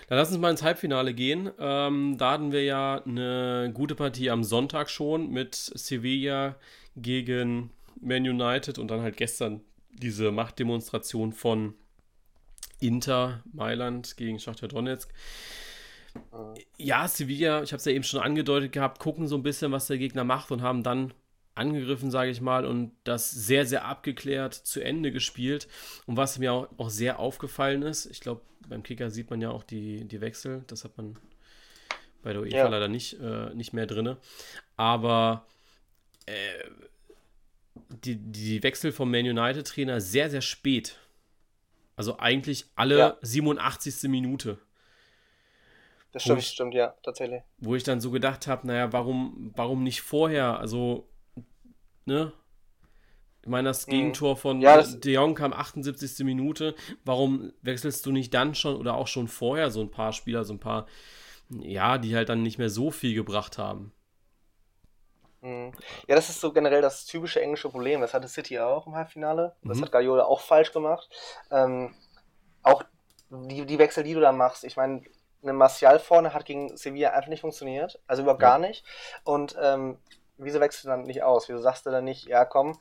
Dann 0.09 0.19
lass 0.19 0.31
uns 0.31 0.39
mal 0.39 0.51
ins 0.51 0.63
Halbfinale 0.63 1.15
gehen. 1.15 1.51
Ähm, 1.59 2.17
da 2.17 2.33
hatten 2.33 2.53
wir 2.53 2.63
ja 2.63 3.03
eine 3.05 3.73
gute 3.75 3.97
Partie 3.97 4.31
am 4.31 4.45
Sonntag 4.45 4.89
schon 4.89 5.31
mit 5.31 5.55
Sevilla 5.55 6.55
gegen 6.95 7.73
Man 8.01 8.23
United 8.23 8.79
und 8.79 8.89
dann 8.89 9.03
halt 9.03 9.17
gestern 9.17 9.63
diese 9.91 10.31
Machtdemonstration 10.31 11.33
von 11.33 11.75
Inter 12.81 13.43
Mailand 13.53 14.17
gegen 14.17 14.39
Schachter 14.39 14.69
Donetsk. 14.69 15.13
Ja, 16.79 17.07
Sevilla, 17.09 17.63
ich 17.63 17.73
habe 17.73 17.79
es 17.79 17.85
ja 17.85 17.93
eben 17.93 18.05
schon 18.05 18.21
angedeutet 18.21 18.73
gehabt, 18.73 18.99
gucken 19.01 19.29
so 19.29 19.37
ein 19.37 19.43
bisschen, 19.43 19.73
was 19.73 19.87
der 19.87 19.99
Gegner 19.99 20.25
macht 20.25 20.51
und 20.51 20.63
haben 20.63 20.83
dann 20.83 21.13
angegriffen, 21.55 22.11
sage 22.11 22.31
ich 22.31 22.41
mal, 22.41 22.65
und 22.65 22.93
das 23.05 23.31
sehr, 23.31 23.67
sehr 23.67 23.85
abgeklärt 23.85 24.55
zu 24.55 24.81
Ende 24.81 25.11
gespielt. 25.11 25.69
Und 26.07 26.17
was 26.17 26.39
mir 26.39 26.53
auch, 26.53 26.69
auch 26.77 26.91
sehr 26.91 27.19
aufgefallen 27.19 27.83
ist, 27.83 28.07
ich 28.07 28.21
glaube, 28.21 28.43
beim 28.69 28.83
Kicker 28.83 29.11
sieht 29.11 29.31
man 29.31 29.41
ja 29.41 29.51
auch 29.51 29.63
die, 29.63 30.05
die 30.05 30.21
Wechsel, 30.21 30.65
das 30.67 30.85
hat 30.85 30.97
man 30.97 31.17
bei 32.23 32.33
der 32.33 32.43
UEFA 32.43 32.57
ja. 32.57 32.69
leider 32.69 32.89
nicht, 32.89 33.19
äh, 33.21 33.55
nicht 33.55 33.73
mehr 33.73 33.87
drin. 33.87 34.17
Aber 34.77 35.47
äh, 36.27 36.33
die, 38.05 38.17
die 38.17 38.63
Wechsel 38.63 38.93
vom 38.93 39.11
Man 39.11 39.27
United-Trainer 39.27 40.01
sehr, 40.01 40.29
sehr 40.29 40.43
spät 40.43 40.99
also 41.97 42.19
eigentlich 42.19 42.67
alle 42.75 42.99
ja. 42.99 43.17
87. 43.23 44.09
Minute. 44.09 44.59
Das 46.13 46.23
stimmt, 46.23 46.39
ich, 46.39 46.49
stimmt, 46.49 46.75
ja, 46.75 46.95
tatsächlich. 47.03 47.43
Wo 47.59 47.75
ich 47.75 47.83
dann 47.83 48.01
so 48.01 48.11
gedacht 48.11 48.47
habe, 48.47 48.67
naja, 48.67 48.93
warum, 48.93 49.53
warum 49.55 49.83
nicht 49.83 50.01
vorher? 50.01 50.59
Also, 50.59 51.09
ne? 52.05 52.33
Ich 53.43 53.49
meine, 53.49 53.69
das 53.69 53.87
mhm. 53.87 53.91
Gegentor 53.91 54.37
von 54.37 54.61
ja, 54.61 54.83
De 54.83 55.13
Jong 55.13 55.35
kam 55.35 55.53
78. 55.53 56.25
Minute. 56.25 56.75
Warum 57.05 57.53
wechselst 57.63 58.05
du 58.07 58.13
nicht 58.13 58.33
dann 58.35 58.55
schon 58.55 58.77
oder 58.77 58.95
auch 58.95 59.09
schon 59.09 59.29
vorher 59.29 59.71
so 59.71 59.81
ein 59.81 59.91
paar 59.91 60.13
Spieler, 60.13 60.45
so 60.45 60.55
ein 60.55 60.59
paar, 60.59 60.87
ja, 61.51 61.99
die 61.99 62.17
halt 62.17 62.29
dann 62.29 62.43
nicht 62.43 62.59
mehr 62.59 62.71
so 62.71 62.91
viel 62.91 63.15
gebracht 63.15 63.59
haben? 63.59 63.93
Mhm. 65.47 65.73
Ja, 66.09 66.17
das 66.17 66.29
ist 66.29 66.41
so 66.41 66.53
generell 66.53 66.83
das 66.83 67.07
typische 67.07 67.41
englische 67.41 67.69
Problem. 67.69 68.01
Das 68.01 68.15
hatte 68.15 68.27
City 68.27 68.59
auch 68.59 68.87
im 68.87 68.97
Halbfinale. 68.97 69.55
Das 69.63 69.79
mhm. 69.79 69.83
hat 69.83 69.93
Guardiola 69.93 70.25
auch 70.25 70.41
falsch 70.41 70.73
gemacht. 70.73 71.09
Ähm, 71.51 71.95
auch 72.63 72.83
die, 73.31 73.65
die 73.65 73.79
Wechsel, 73.79 74.03
die 74.03 74.15
du 74.15 74.21
da 74.21 74.33
machst. 74.33 74.65
Ich 74.65 74.77
meine, 74.77 75.03
eine 75.43 75.53
Martial 75.53 76.01
vorne 76.01 76.35
hat 76.35 76.45
gegen 76.45 76.77
Sevilla 76.77 77.11
einfach 77.11 77.29
nicht 77.29 77.43
funktioniert. 77.43 78.01
Also 78.09 78.23
überhaupt 78.23 78.43
ja. 78.43 78.49
gar 78.49 78.59
nicht. 78.59 78.85
Und 79.23 79.57
ähm, 79.63 79.99
wieso 80.37 80.59
wechselst 80.59 80.85
du 80.85 80.89
dann 80.89 81.05
nicht 81.05 81.23
aus? 81.23 81.49
Wieso 81.49 81.61
sagst 81.61 81.87
du 81.87 81.91
dann 81.91 82.05
nicht, 82.05 82.27
ja 82.27 82.45
komm, 82.45 82.73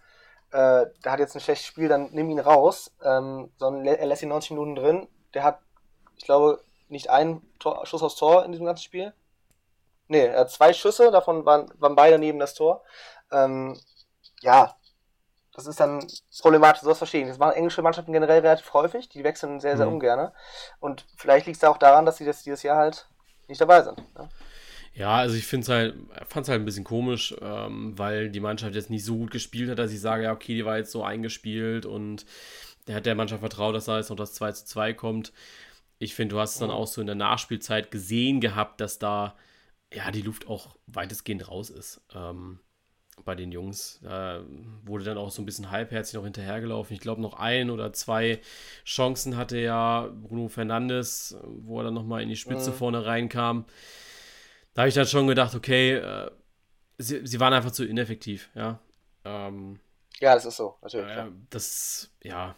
äh, 0.51 0.87
der 1.03 1.11
hat 1.11 1.19
jetzt 1.19 1.35
ein 1.35 1.41
schlechtes 1.41 1.67
Spiel, 1.67 1.87
dann 1.87 2.09
nimm 2.13 2.31
ihn 2.31 2.39
raus. 2.39 2.95
Ähm, 3.03 3.51
sondern 3.57 3.85
er 3.85 4.05
lässt 4.07 4.23
ihn 4.23 4.29
90 4.29 4.51
Minuten 4.51 4.75
drin. 4.75 5.07
Der 5.35 5.43
hat, 5.43 5.59
ich 6.17 6.23
glaube, 6.23 6.61
nicht 6.89 7.11
einen 7.11 7.47
Tor, 7.59 7.85
Schuss 7.85 8.01
aufs 8.01 8.15
Tor 8.15 8.43
in 8.43 8.51
diesem 8.51 8.65
ganzen 8.65 8.83
Spiel. 8.83 9.13
Nee, 10.07 10.25
er 10.25 10.41
hat 10.41 10.51
zwei 10.51 10.73
Schüsse, 10.73 11.11
davon 11.11 11.45
waren, 11.45 11.71
waren 11.79 11.95
beide 11.95 12.19
neben 12.19 12.39
das 12.39 12.53
Tor. 12.53 12.83
Ähm, 13.31 13.79
ja, 14.41 14.75
das 15.53 15.67
ist 15.67 15.79
dann 15.79 16.05
problematisch, 16.41 16.81
sowas 16.81 16.97
verstehen. 16.97 17.27
Das 17.27 17.37
machen 17.37 17.55
englische 17.55 17.81
Mannschaften 17.81 18.11
generell 18.11 18.41
relativ 18.41 18.73
häufig, 18.73 19.09
die 19.09 19.23
wechseln 19.23 19.59
sehr, 19.59 19.77
sehr 19.77 19.87
mhm. 19.87 19.93
ungern. 19.93 20.31
Und 20.79 21.05
vielleicht 21.15 21.45
liegt 21.47 21.57
es 21.57 21.63
auch 21.63 21.77
daran, 21.77 22.05
dass 22.05 22.17
sie 22.17 22.25
das 22.25 22.43
dieses 22.43 22.61
Jahr 22.63 22.77
halt 22.77 23.07
nicht 23.47 23.61
dabei 23.61 23.81
sind. 23.81 23.97
Ne? 24.15 24.29
Ja, 24.93 25.15
also 25.17 25.35
ich 25.35 25.47
finde 25.47 25.63
es 25.63 25.69
halt, 25.69 25.95
fand 26.27 26.45
es 26.45 26.49
halt 26.49 26.61
ein 26.61 26.65
bisschen 26.65 26.83
komisch, 26.83 27.35
ähm, 27.41 27.97
weil 27.97 28.29
die 28.29 28.39
Mannschaft 28.39 28.75
jetzt 28.75 28.89
nicht 28.89 29.03
so 29.03 29.17
gut 29.17 29.31
gespielt 29.31 29.69
hat, 29.69 29.79
dass 29.79 29.91
ich 29.91 29.99
sage, 29.99 30.23
ja, 30.23 30.31
okay, 30.31 30.53
die 30.53 30.65
war 30.65 30.77
jetzt 30.77 30.91
so 30.91 31.03
eingespielt 31.03 31.85
und 31.85 32.25
der 32.87 32.95
hat 32.95 33.05
der 33.05 33.15
Mannschaft 33.15 33.41
vertraut, 33.41 33.75
dass 33.75 33.85
da 33.85 33.97
jetzt 33.97 34.09
noch 34.09 34.15
das 34.15 34.33
2 34.33 34.51
zu 34.53 34.65
2 34.65 34.93
kommt. 34.93 35.33
Ich 35.99 36.15
finde, 36.15 36.35
du 36.35 36.41
hast 36.41 36.53
es 36.53 36.59
dann 36.59 36.71
auch 36.71 36.87
so 36.87 37.01
in 37.01 37.07
der 37.07 37.15
Nachspielzeit 37.15 37.91
gesehen 37.91 38.39
gehabt, 38.41 38.79
dass 38.79 38.99
da 38.99 39.35
ja 39.93 40.11
die 40.11 40.21
Luft 40.21 40.47
auch 40.47 40.77
weitestgehend 40.87 41.47
raus 41.47 41.69
ist. 41.69 42.01
Ähm, 42.13 42.59
bei 43.23 43.33
den 43.33 43.53
Jungs. 43.53 44.01
Da 44.03 44.43
wurde 44.83 45.05
dann 45.05 45.17
auch 45.17 45.31
so 45.31 45.41
ein 45.41 45.45
bisschen 45.45 45.71
halbherzig 45.71 46.15
noch 46.15 46.25
hinterhergelaufen. 46.25 46.93
Ich 46.93 46.99
glaube, 46.99 47.21
noch 47.21 47.35
ein 47.35 47.69
oder 47.69 47.93
zwei 47.93 48.41
Chancen 48.83 49.37
hatte 49.37 49.57
ja 49.57 50.09
Bruno 50.13 50.49
Fernandes, 50.49 51.37
wo 51.43 51.79
er 51.79 51.85
dann 51.85 51.93
nochmal 51.93 52.23
in 52.23 52.27
die 52.27 52.35
Spitze 52.35 52.71
mhm. 52.71 52.75
vorne 52.75 53.05
reinkam 53.05 53.65
da 54.75 54.81
habe 54.81 54.89
ich 54.89 54.95
dann 54.95 55.07
schon 55.07 55.25
gedacht, 55.25 55.55
okay, 55.55 55.93
äh, 55.93 56.29
sie, 56.97 57.25
sie 57.25 57.39
waren 57.39 57.53
einfach 57.53 57.71
zu 57.71 57.85
ineffektiv, 57.85 58.49
ja. 58.53 58.79
Ähm, 59.23 59.79
ja, 60.19 60.35
das 60.35 60.45
ist 60.45 60.57
so, 60.57 60.75
natürlich. 60.81 61.15
Äh, 61.15 61.31
das, 61.49 62.11
ja, 62.21 62.55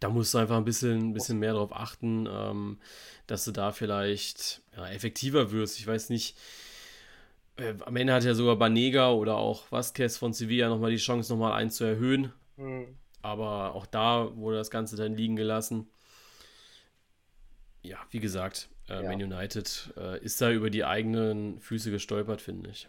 da 0.00 0.08
musst 0.08 0.34
du 0.34 0.38
einfach 0.38 0.56
ein 0.56 0.64
bisschen, 0.64 1.10
ein 1.10 1.12
bisschen 1.12 1.38
mehr 1.38 1.52
darauf 1.52 1.74
achten, 1.74 2.28
ähm, 2.30 2.78
dass 3.26 3.44
du 3.44 3.52
da 3.52 3.72
vielleicht 3.72 4.62
ja, 4.76 4.88
effektiver 4.88 5.50
wirst. 5.50 5.78
Ich 5.78 5.86
weiß 5.86 6.10
nicht, 6.10 6.36
äh, 7.56 7.74
am 7.84 7.96
Ende 7.96 8.12
hat 8.12 8.24
ja 8.24 8.34
sogar 8.34 8.56
Banega 8.56 9.10
oder 9.12 9.36
auch 9.36 9.70
Vasquez 9.72 10.16
von 10.16 10.32
Sevilla 10.32 10.68
nochmal 10.68 10.90
die 10.90 10.96
Chance, 10.96 11.32
nochmal 11.32 11.52
einen 11.52 11.70
zu 11.70 11.84
erhöhen. 11.84 12.32
Mhm. 12.56 12.96
Aber 13.22 13.74
auch 13.74 13.86
da 13.86 14.36
wurde 14.36 14.56
das 14.56 14.70
Ganze 14.70 14.96
dann 14.96 15.16
liegen 15.16 15.36
gelassen. 15.36 15.88
Ja, 17.82 17.98
wie 18.10 18.20
gesagt, 18.20 18.68
äh, 18.88 19.02
ja. 19.02 19.02
Man 19.02 19.22
United 19.22 19.92
äh, 19.96 20.22
ist 20.22 20.40
da 20.40 20.50
über 20.50 20.70
die 20.70 20.84
eigenen 20.84 21.60
Füße 21.60 21.90
gestolpert, 21.90 22.40
finde 22.40 22.70
ich. 22.70 22.88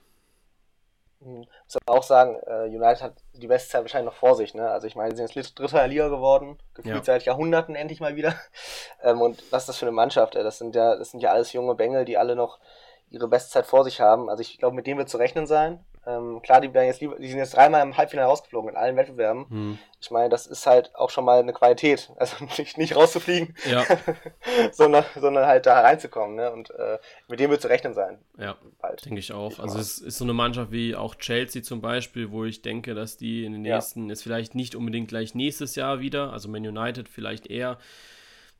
Ich 1.21 1.27
muss 1.27 1.77
auch 1.85 2.03
sagen, 2.03 2.37
äh, 2.47 2.67
United 2.67 3.01
hat 3.01 3.13
die 3.33 3.47
Bestzeit 3.47 3.81
wahrscheinlich 3.81 4.13
noch 4.13 4.19
vor 4.19 4.35
sich. 4.35 4.53
Ne? 4.53 4.69
Also 4.69 4.87
ich 4.87 4.95
meine, 4.95 5.11
sie 5.11 5.17
sind 5.17 5.35
jetzt 5.35 5.59
Dritter 5.59 5.85
Liga 5.85 6.07
geworden, 6.07 6.57
gefühlt 6.73 6.95
ja. 6.95 7.03
seit 7.03 7.25
Jahrhunderten 7.25 7.75
endlich 7.75 7.99
mal 7.99 8.15
wieder. 8.15 8.35
Ähm, 9.01 9.21
und 9.21 9.41
was 9.49 9.63
ist 9.63 9.69
das 9.69 9.77
für 9.77 9.85
eine 9.85 9.93
Mannschaft? 9.93 10.35
Ey? 10.35 10.43
Das 10.43 10.57
sind 10.57 10.75
ja, 10.75 10.97
das 10.97 11.11
sind 11.11 11.21
ja 11.21 11.31
alles 11.31 11.53
junge 11.53 11.73
Bengel, 11.73 12.03
die 12.03 12.17
alle 12.17 12.35
noch 12.35 12.59
ihre 13.09 13.29
Bestzeit 13.29 13.65
vor 13.65 13.85
sich 13.85 14.01
haben. 14.01 14.29
Also 14.29 14.41
ich 14.41 14.57
glaube, 14.57 14.75
mit 14.75 14.87
denen 14.87 14.97
wird 14.97 15.07
zu 15.07 15.15
rechnen 15.15 15.47
sein. 15.47 15.85
Ähm, 16.09 16.41
klar, 16.41 16.61
die, 16.61 16.67
jetzt 16.67 17.01
lieber, 17.01 17.17
die 17.17 17.27
sind 17.27 17.37
jetzt 17.37 17.55
dreimal 17.55 17.83
im 17.83 17.95
Halbfinale 17.95 18.27
rausgeflogen 18.27 18.71
in 18.71 18.75
allen 18.75 18.95
Wettbewerben. 18.95 19.49
Hm. 19.49 19.77
Ich 20.01 20.09
meine, 20.09 20.29
das 20.29 20.47
ist 20.47 20.65
halt 20.65 20.95
auch 20.95 21.09
schon 21.09 21.25
mal 21.25 21.39
eine 21.39 21.53
Qualität. 21.53 22.11
Also 22.17 22.43
nicht, 22.57 22.77
nicht 22.77 22.95
rauszufliegen, 22.95 23.55
ja. 23.69 23.83
sondern, 24.71 25.05
sondern 25.15 25.45
halt 25.45 25.65
da 25.65 25.81
reinzukommen. 25.81 26.35
Ne? 26.35 26.51
Und 26.51 26.71
äh, 26.71 26.97
mit 27.27 27.39
dem 27.39 27.51
wird 27.51 27.61
zu 27.61 27.67
rechnen 27.67 27.93
sein. 27.93 28.17
Ja, 28.37 28.55
denke 29.05 29.19
ich 29.19 29.33
auch. 29.33 29.59
Also 29.59 29.77
es 29.77 29.99
ist 29.99 30.17
so 30.17 30.23
eine 30.23 30.33
Mannschaft 30.33 30.71
wie 30.71 30.95
auch 30.95 31.15
Chelsea 31.15 31.61
zum 31.61 31.81
Beispiel, 31.81 32.31
wo 32.31 32.45
ich 32.45 32.61
denke, 32.61 32.95
dass 32.95 33.17
die 33.17 33.45
in 33.45 33.51
den 33.51 33.61
nächsten, 33.61 34.07
ja. 34.07 34.13
ist 34.13 34.23
vielleicht 34.23 34.55
nicht 34.55 34.75
unbedingt 34.75 35.09
gleich 35.09 35.35
nächstes 35.35 35.75
Jahr 35.75 35.99
wieder, 35.99 36.33
also 36.33 36.49
Man 36.49 36.65
United 36.65 37.07
vielleicht 37.07 37.47
eher. 37.47 37.77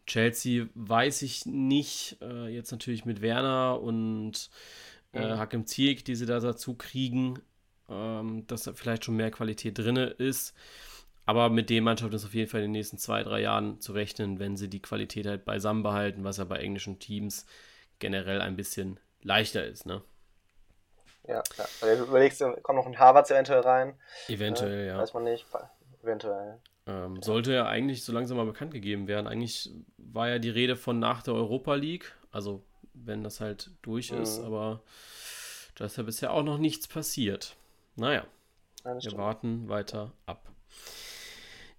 Chelsea 0.06 0.66
weiß 0.74 1.22
ich 1.22 1.46
nicht. 1.46 2.18
Äh, 2.22 2.48
jetzt 2.48 2.72
natürlich 2.72 3.06
mit 3.06 3.22
Werner 3.22 3.80
und 3.82 4.50
äh, 5.14 5.34
mhm. 5.34 5.40
Hakim 5.40 5.66
Ziyech, 5.66 6.04
die 6.04 6.16
sie 6.16 6.26
da 6.26 6.40
dazu 6.40 6.76
kriegen, 6.76 7.40
ähm, 7.90 8.46
dass 8.48 8.64
da 8.64 8.74
vielleicht 8.74 9.06
schon 9.06 9.16
mehr 9.16 9.32
Qualität 9.32 9.78
drin 9.78 9.98
ist. 9.98 10.56
Aber 11.26 11.50
mit 11.50 11.70
den 11.70 11.84
Mannschaften 11.84 12.16
ist 12.16 12.26
auf 12.26 12.34
jeden 12.34 12.50
Fall 12.50 12.62
in 12.62 12.68
den 12.68 12.72
nächsten 12.72 12.98
zwei, 12.98 13.22
drei 13.24 13.42
Jahren 13.42 13.80
zu 13.82 13.94
rechnen, 13.94 14.40
wenn 14.40 14.58
sie 14.58 14.68
die 14.68 14.82
Qualität 14.82 15.28
halt 15.28 15.46
beisammen 15.46 15.84
behalten, 15.84 16.24
was 16.24 16.38
ja 16.38 16.44
bei 16.44 16.58
englischen 16.58 16.98
Teams 16.98 17.46
generell 18.00 18.42
ein 18.42 18.56
bisschen 18.56 19.00
leichter 19.22 19.64
ist, 19.66 19.86
ne? 19.86 20.02
Ja, 21.28 21.44
ja. 21.58 21.66
Also 21.82 22.04
du 22.04 22.10
überlegst, 22.10 22.44
kommt 22.64 22.78
noch 22.78 22.88
ein 22.88 22.98
Harvard 22.98 23.30
eventuell 23.30 23.60
rein. 23.60 23.94
Eventuell, 24.28 24.86
äh, 24.86 24.88
ja. 24.88 24.98
Weiß 24.98 25.14
man 25.14 25.26
nicht. 25.26 25.46
Eventuell. 26.02 26.60
Ähm, 26.88 27.22
sollte 27.22 27.54
ja 27.54 27.68
eigentlich 27.68 28.04
so 28.04 28.12
langsam 28.12 28.38
mal 28.38 28.46
bekannt 28.46 28.74
gegeben 28.74 29.08
werden. 29.08 29.28
Eigentlich 29.28 29.70
war 29.98 30.30
ja 30.30 30.40
die 30.40 30.50
Rede 30.50 30.76
von 30.76 30.98
nach 30.98 31.22
der 31.22 31.36
Europa 31.36 31.76
League, 31.76 32.16
also 32.32 32.64
wenn 33.06 33.24
das 33.24 33.40
halt 33.40 33.72
durch 33.82 34.12
mhm. 34.12 34.22
ist, 34.22 34.40
aber 34.40 34.82
da 35.76 35.86
ist 35.86 35.98
ja 35.98 36.04
bisher 36.04 36.34
auch 36.34 36.44
noch 36.44 36.58
nichts 36.58 36.88
passiert. 36.88 37.56
Naja, 37.96 38.26
wir 38.84 39.18
warten 39.18 39.70
weiter 39.70 40.12
ab. 40.26 40.52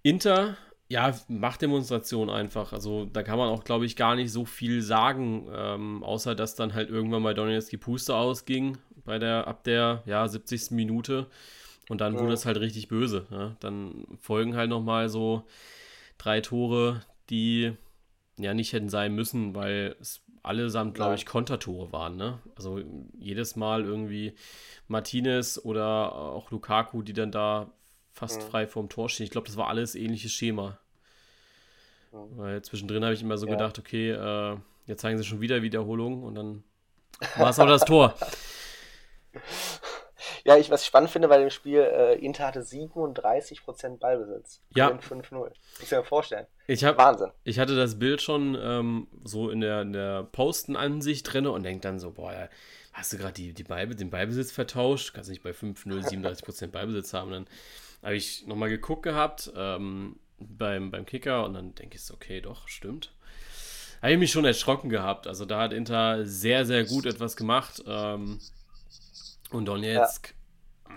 Inter, 0.03 0.57
ja, 0.87 1.17
Machtdemonstration 1.27 2.29
einfach. 2.29 2.73
Also 2.73 3.05
da 3.05 3.23
kann 3.23 3.37
man 3.37 3.49
auch, 3.49 3.63
glaube 3.63 3.85
ich, 3.85 3.95
gar 3.95 4.15
nicht 4.15 4.31
so 4.31 4.45
viel 4.45 4.81
sagen, 4.81 5.47
ähm, 5.53 6.03
außer 6.03 6.35
dass 6.35 6.55
dann 6.55 6.73
halt 6.73 6.89
irgendwann 6.89 7.21
mal 7.21 7.33
Donetsk 7.33 7.69
die 7.69 7.77
Puste 7.77 8.15
ausging 8.15 8.77
bei 9.05 9.19
der, 9.19 9.47
ab 9.47 9.63
der 9.63 10.03
ja, 10.05 10.27
70. 10.27 10.71
Minute. 10.71 11.27
Und 11.89 12.01
dann 12.01 12.17
wurde 12.19 12.33
es 12.33 12.45
halt 12.45 12.59
richtig 12.59 12.87
böse. 12.87 13.25
Ja? 13.31 13.55
Dann 13.59 14.05
folgen 14.19 14.55
halt 14.55 14.69
nochmal 14.69 15.09
so 15.09 15.43
drei 16.17 16.41
Tore, 16.41 17.01
die 17.29 17.73
ja 18.37 18.53
nicht 18.53 18.73
hätten 18.73 18.89
sein 18.89 19.13
müssen, 19.15 19.55
weil 19.55 19.95
es 19.99 20.21
allesamt, 20.43 20.95
glaube 20.95 21.15
ich, 21.15 21.25
Kontertore 21.25 21.91
waren. 21.91 22.15
Ne? 22.15 22.39
Also 22.55 22.81
jedes 23.17 23.55
Mal 23.55 23.83
irgendwie 23.83 24.33
Martinez 24.87 25.59
oder 25.63 26.15
auch 26.15 26.51
Lukaku, 26.51 27.01
die 27.01 27.13
dann 27.13 27.31
da 27.31 27.71
fast 28.11 28.41
mhm. 28.41 28.45
frei 28.47 28.67
vorm 28.67 28.89
Tor 28.89 29.09
stehen. 29.09 29.25
Ich 29.25 29.31
glaube, 29.31 29.47
das 29.47 29.57
war 29.57 29.67
alles 29.67 29.95
ähnliches 29.95 30.31
Schema. 30.31 30.79
Mhm. 32.11 32.37
Weil 32.37 32.61
zwischendrin 32.61 33.03
habe 33.03 33.13
ich 33.13 33.21
immer 33.21 33.37
so 33.37 33.45
ja. 33.47 33.53
gedacht, 33.53 33.79
okay, 33.79 34.11
äh, 34.11 34.57
jetzt 34.87 35.01
zeigen 35.01 35.17
sie 35.17 35.23
schon 35.23 35.41
wieder 35.41 35.61
Wiederholung 35.61 36.23
und 36.23 36.35
dann 36.35 36.63
war 37.37 37.49
es 37.49 37.59
auch 37.59 37.67
das 37.67 37.85
Tor. 37.85 38.15
Ja, 40.43 40.57
ich, 40.57 40.69
was 40.69 40.81
ich 40.81 40.87
spannend 40.87 41.09
finde 41.09 41.27
bei 41.27 41.37
dem 41.37 41.49
Spiel, 41.49 41.79
äh, 41.79 42.15
Inter 42.15 42.47
hatte 42.47 42.61
37% 42.61 43.99
Ballbesitz. 43.99 44.61
Ja. 44.75 44.89
5-0. 44.89 45.31
Muss 45.33 45.53
ich 45.81 45.91
mir 45.91 46.03
vorstellen. 46.03 46.47
Ich 46.67 46.83
hab, 46.83 46.97
Wahnsinn. 46.97 47.31
Ich 47.43 47.59
hatte 47.59 47.75
das 47.75 47.99
Bild 47.99 48.21
schon 48.21 48.57
ähm, 48.61 49.07
so 49.23 49.49
in 49.49 49.61
der, 49.61 49.81
in 49.81 49.93
der 49.93 50.23
Postenansicht 50.23 51.31
drin 51.31 51.47
und 51.47 51.63
denke 51.63 51.81
dann 51.81 51.99
so, 51.99 52.11
boah, 52.11 52.33
ja, 52.33 52.49
hast 52.93 53.13
du 53.13 53.17
gerade 53.17 53.33
die, 53.33 53.53
die 53.53 53.63
Ball, 53.63 53.87
den 53.87 54.09
Ballbesitz 54.09 54.51
vertauscht? 54.51 55.13
Kannst 55.13 55.29
du 55.29 55.31
nicht 55.31 55.43
bei 55.43 55.51
5-0 55.51 56.07
37% 56.07 56.67
Ballbesitz 56.67 57.13
haben. 57.13 57.31
Dann 57.31 57.47
habe 58.03 58.15
ich 58.15 58.45
nochmal 58.47 58.69
geguckt 58.69 59.03
gehabt 59.03 59.51
ähm, 59.55 60.19
beim, 60.39 60.91
beim 60.91 61.05
Kicker 61.05 61.45
und 61.45 61.53
dann 61.53 61.75
denke 61.75 61.95
ich 61.95 62.03
so, 62.03 62.13
okay, 62.13 62.41
doch, 62.41 62.67
stimmt 62.67 63.13
habe 64.01 64.13
ich 64.13 64.19
mich 64.19 64.31
schon 64.31 64.45
erschrocken 64.45 64.89
gehabt. 64.89 65.27
Also 65.27 65.45
da 65.45 65.59
hat 65.61 65.73
Inter 65.73 66.25
sehr, 66.25 66.65
sehr 66.65 66.85
gut 66.85 67.05
etwas 67.05 67.35
gemacht. 67.35 67.83
Ähm, 67.85 68.39
und 69.51 69.65
Donetsk 69.65 70.33
ja. 70.89 70.95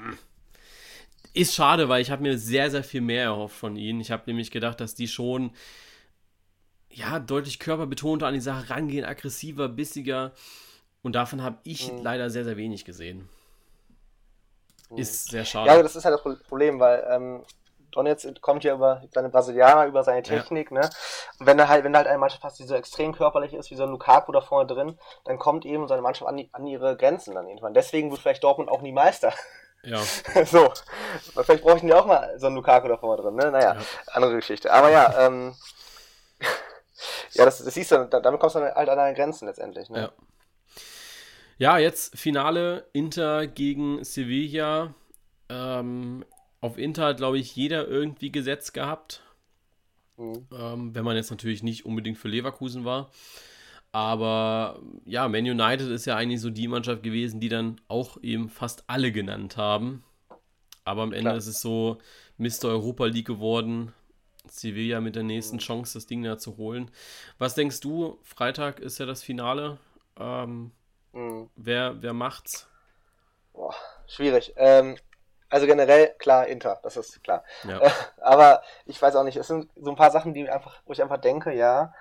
Ist 1.35 1.55
schade, 1.55 1.89
weil 1.89 2.01
ich 2.01 2.13
habe 2.13 2.23
mir 2.23 2.39
sehr, 2.39 2.71
sehr 2.71 2.85
viel 2.85 3.01
mehr 3.01 3.25
erhofft 3.25 3.57
von 3.57 3.77
ihnen. 3.77 4.01
Ich 4.01 4.13
habe 4.13 4.23
nämlich 4.27 4.53
gedacht, 4.53 4.81
dass 4.81 4.95
die 4.95 5.09
schon 5.09 5.51
ja, 6.91 7.19
deutlich 7.19 7.59
körperbetonter 7.59 8.29
an 8.29 8.35
die 8.35 8.41
Sache 8.41 8.71
rangehen, 8.71 9.05
aggressiver, 9.05 9.69
bissiger. 9.69 10.33
Und 11.03 11.17
davon 11.17 11.43
habe 11.43 11.59
ich 11.65 11.93
mhm. 11.93 12.03
leider 12.03 12.31
sehr, 12.31 12.45
sehr 12.45 12.57
wenig 12.57 12.85
gesehen. 12.85 13.29
Mhm. 14.91 14.99
Ist 14.99 15.31
sehr 15.31 15.45
schade. 15.45 15.71
Ja, 15.71 15.83
das 15.83 15.97
ist 15.97 16.05
halt 16.05 16.15
das 16.15 16.43
Problem, 16.45 16.79
weil 16.79 17.05
ähm, 17.11 17.43
Donetsk 17.95 18.41
kommt 18.41 18.65
ja 18.65 18.75
über 18.75 19.03
seine 19.13 19.29
Brasilianer, 19.29 19.87
über 19.87 20.03
seine 20.03 20.23
Technik, 20.23 20.71
ja. 20.71 20.81
ne? 20.81 20.91
Und 21.39 21.47
wenn 21.47 21.59
er 21.59 21.69
halt, 21.69 21.85
wenn 21.85 21.97
halt 21.97 22.07
eine 22.07 22.19
Mannschaft 22.19 22.43
hast, 22.43 22.59
die 22.59 22.65
so 22.65 22.75
extrem 22.75 23.15
körperlich 23.15 23.55
ist, 23.55 23.71
wie 23.71 23.77
so 23.77 23.85
ein 23.85 23.91
Lukaku 23.91 24.33
da 24.33 24.41
vorne 24.41 24.67
drin, 24.67 24.99
dann 25.25 25.39
kommt 25.39 25.65
eben 25.65 25.89
seine 25.89 26.03
Mannschaft 26.03 26.29
an, 26.29 26.37
die, 26.37 26.49
an 26.53 26.67
ihre 26.67 26.97
Grenzen 26.97 27.35
dann 27.35 27.47
irgendwann. 27.47 27.75
Deswegen 27.75 28.11
wird 28.11 28.21
vielleicht 28.21 28.45
Dortmund 28.45 28.71
auch 28.71 28.83
nie 28.83 28.93
Meister. 28.93 29.33
Ja. 29.83 29.99
so. 30.47 30.73
Vielleicht 31.43 31.63
bräuchten 31.63 31.87
die 31.87 31.95
auch 31.95 32.07
mal 32.07 32.39
so 32.39 32.47
einen 32.47 32.57
Lukaku 32.57 32.89
da 32.89 32.97
vorne 32.97 33.23
drin, 33.23 33.35
ne? 33.37 33.51
Naja, 33.51 33.75
ja. 33.75 33.81
andere 34.13 34.35
Geschichte. 34.35 34.73
Aber 34.73 34.91
ja, 34.91 35.27
ähm, 35.27 35.55
ja, 37.33 37.45
das, 37.45 37.63
das 37.63 37.75
siehst 37.75 37.91
du, 37.91 38.07
damit 38.07 38.41
kommst 38.41 38.57
du 38.57 38.61
halt 38.61 38.89
an 38.89 38.97
deine 38.97 39.15
Grenzen 39.15 39.47
letztendlich, 39.47 39.91
ne? 39.91 40.01
Ja. 40.01 40.13
Ja, 41.57 41.79
jetzt 41.79 42.19
Finale 42.19 42.89
Inter 42.93 43.47
gegen 43.47 44.03
Sevilla. 44.03 44.93
Ähm, 45.49 46.25
auf 46.65 46.79
Inter 46.79 47.05
hat, 47.05 47.19
glaube 47.19 47.39
ich, 47.39 47.55
jeder 47.55 47.87
irgendwie 47.87 48.33
gesetzt 48.33 48.73
gehabt. 48.73 49.23
Mhm. 50.17 50.47
Ähm, 50.51 50.95
wenn 50.95 51.05
man 51.05 51.15
jetzt 51.15 51.31
natürlich 51.31 51.63
nicht 51.63 51.85
unbedingt 51.85 52.17
für 52.17 52.29
Leverkusen 52.29 52.87
war. 52.87 53.11
Aber 53.93 54.81
ja, 55.05 55.29
Man 55.29 55.45
United 55.45 55.91
ist 55.91 56.07
ja 56.07 56.17
eigentlich 56.17 56.41
so 56.41 56.49
die 56.49 56.67
Mannschaft 56.67 57.03
gewesen, 57.03 57.39
die 57.39 57.51
dann 57.51 57.83
auch 57.87 58.17
eben 58.23 58.49
fast 58.49 58.85
alle 58.87 59.13
genannt 59.13 59.59
haben. 59.59 60.05
Aber 60.87 61.03
am 61.03 61.13
Ende 61.13 61.25
Klar. 61.25 61.37
ist 61.37 61.49
es 61.49 61.61
so 61.61 61.99
Mr. 62.39 62.71
Europa 62.71 63.05
League 63.05 63.27
geworden. 63.27 63.93
Sevilla 64.49 65.03
mit 65.03 65.17
der 65.17 65.23
nächsten 65.23 65.57
mhm. 65.57 65.61
Chance, 65.61 65.99
das 65.99 66.07
Ding 66.07 66.23
da 66.23 66.39
zu 66.39 66.57
holen. 66.57 66.91
Was 67.37 67.55
denkst 67.55 67.81
du? 67.81 68.19
Freitag 68.23 68.81
ist 68.81 68.99
ja 68.99 69.05
das 69.05 69.23
Finale. 69.23 69.77
Ähm, 70.19 70.71
mhm. 71.13 71.51
wer, 71.57 72.01
wer 72.01 72.15
macht's? 72.15 72.67
Boah, 73.53 73.75
schwierig. 74.07 74.55
Ähm, 74.57 74.97
Also 75.55 75.67
generell, 75.67 76.09
klar, 76.19 76.49
Inter, 76.49 76.81
das 76.83 76.97
ist 76.97 77.23
klar. 77.23 77.45
Ja. 77.63 77.81
Aber 78.21 78.63
ich 78.87 79.01
weiß 79.01 79.15
auch 79.15 79.23
nicht, 79.23 79.37
es 79.37 79.47
sind 79.47 79.71
so 79.77 79.89
ein 79.91 79.95
paar 79.97 80.11
Sachen, 80.11 80.35
die 80.35 80.51
einfach, 80.51 80.83
wo 80.85 80.93
ich 80.93 81.01
einfach 81.01 81.19
denke, 81.19 81.53
ja, 81.55 81.95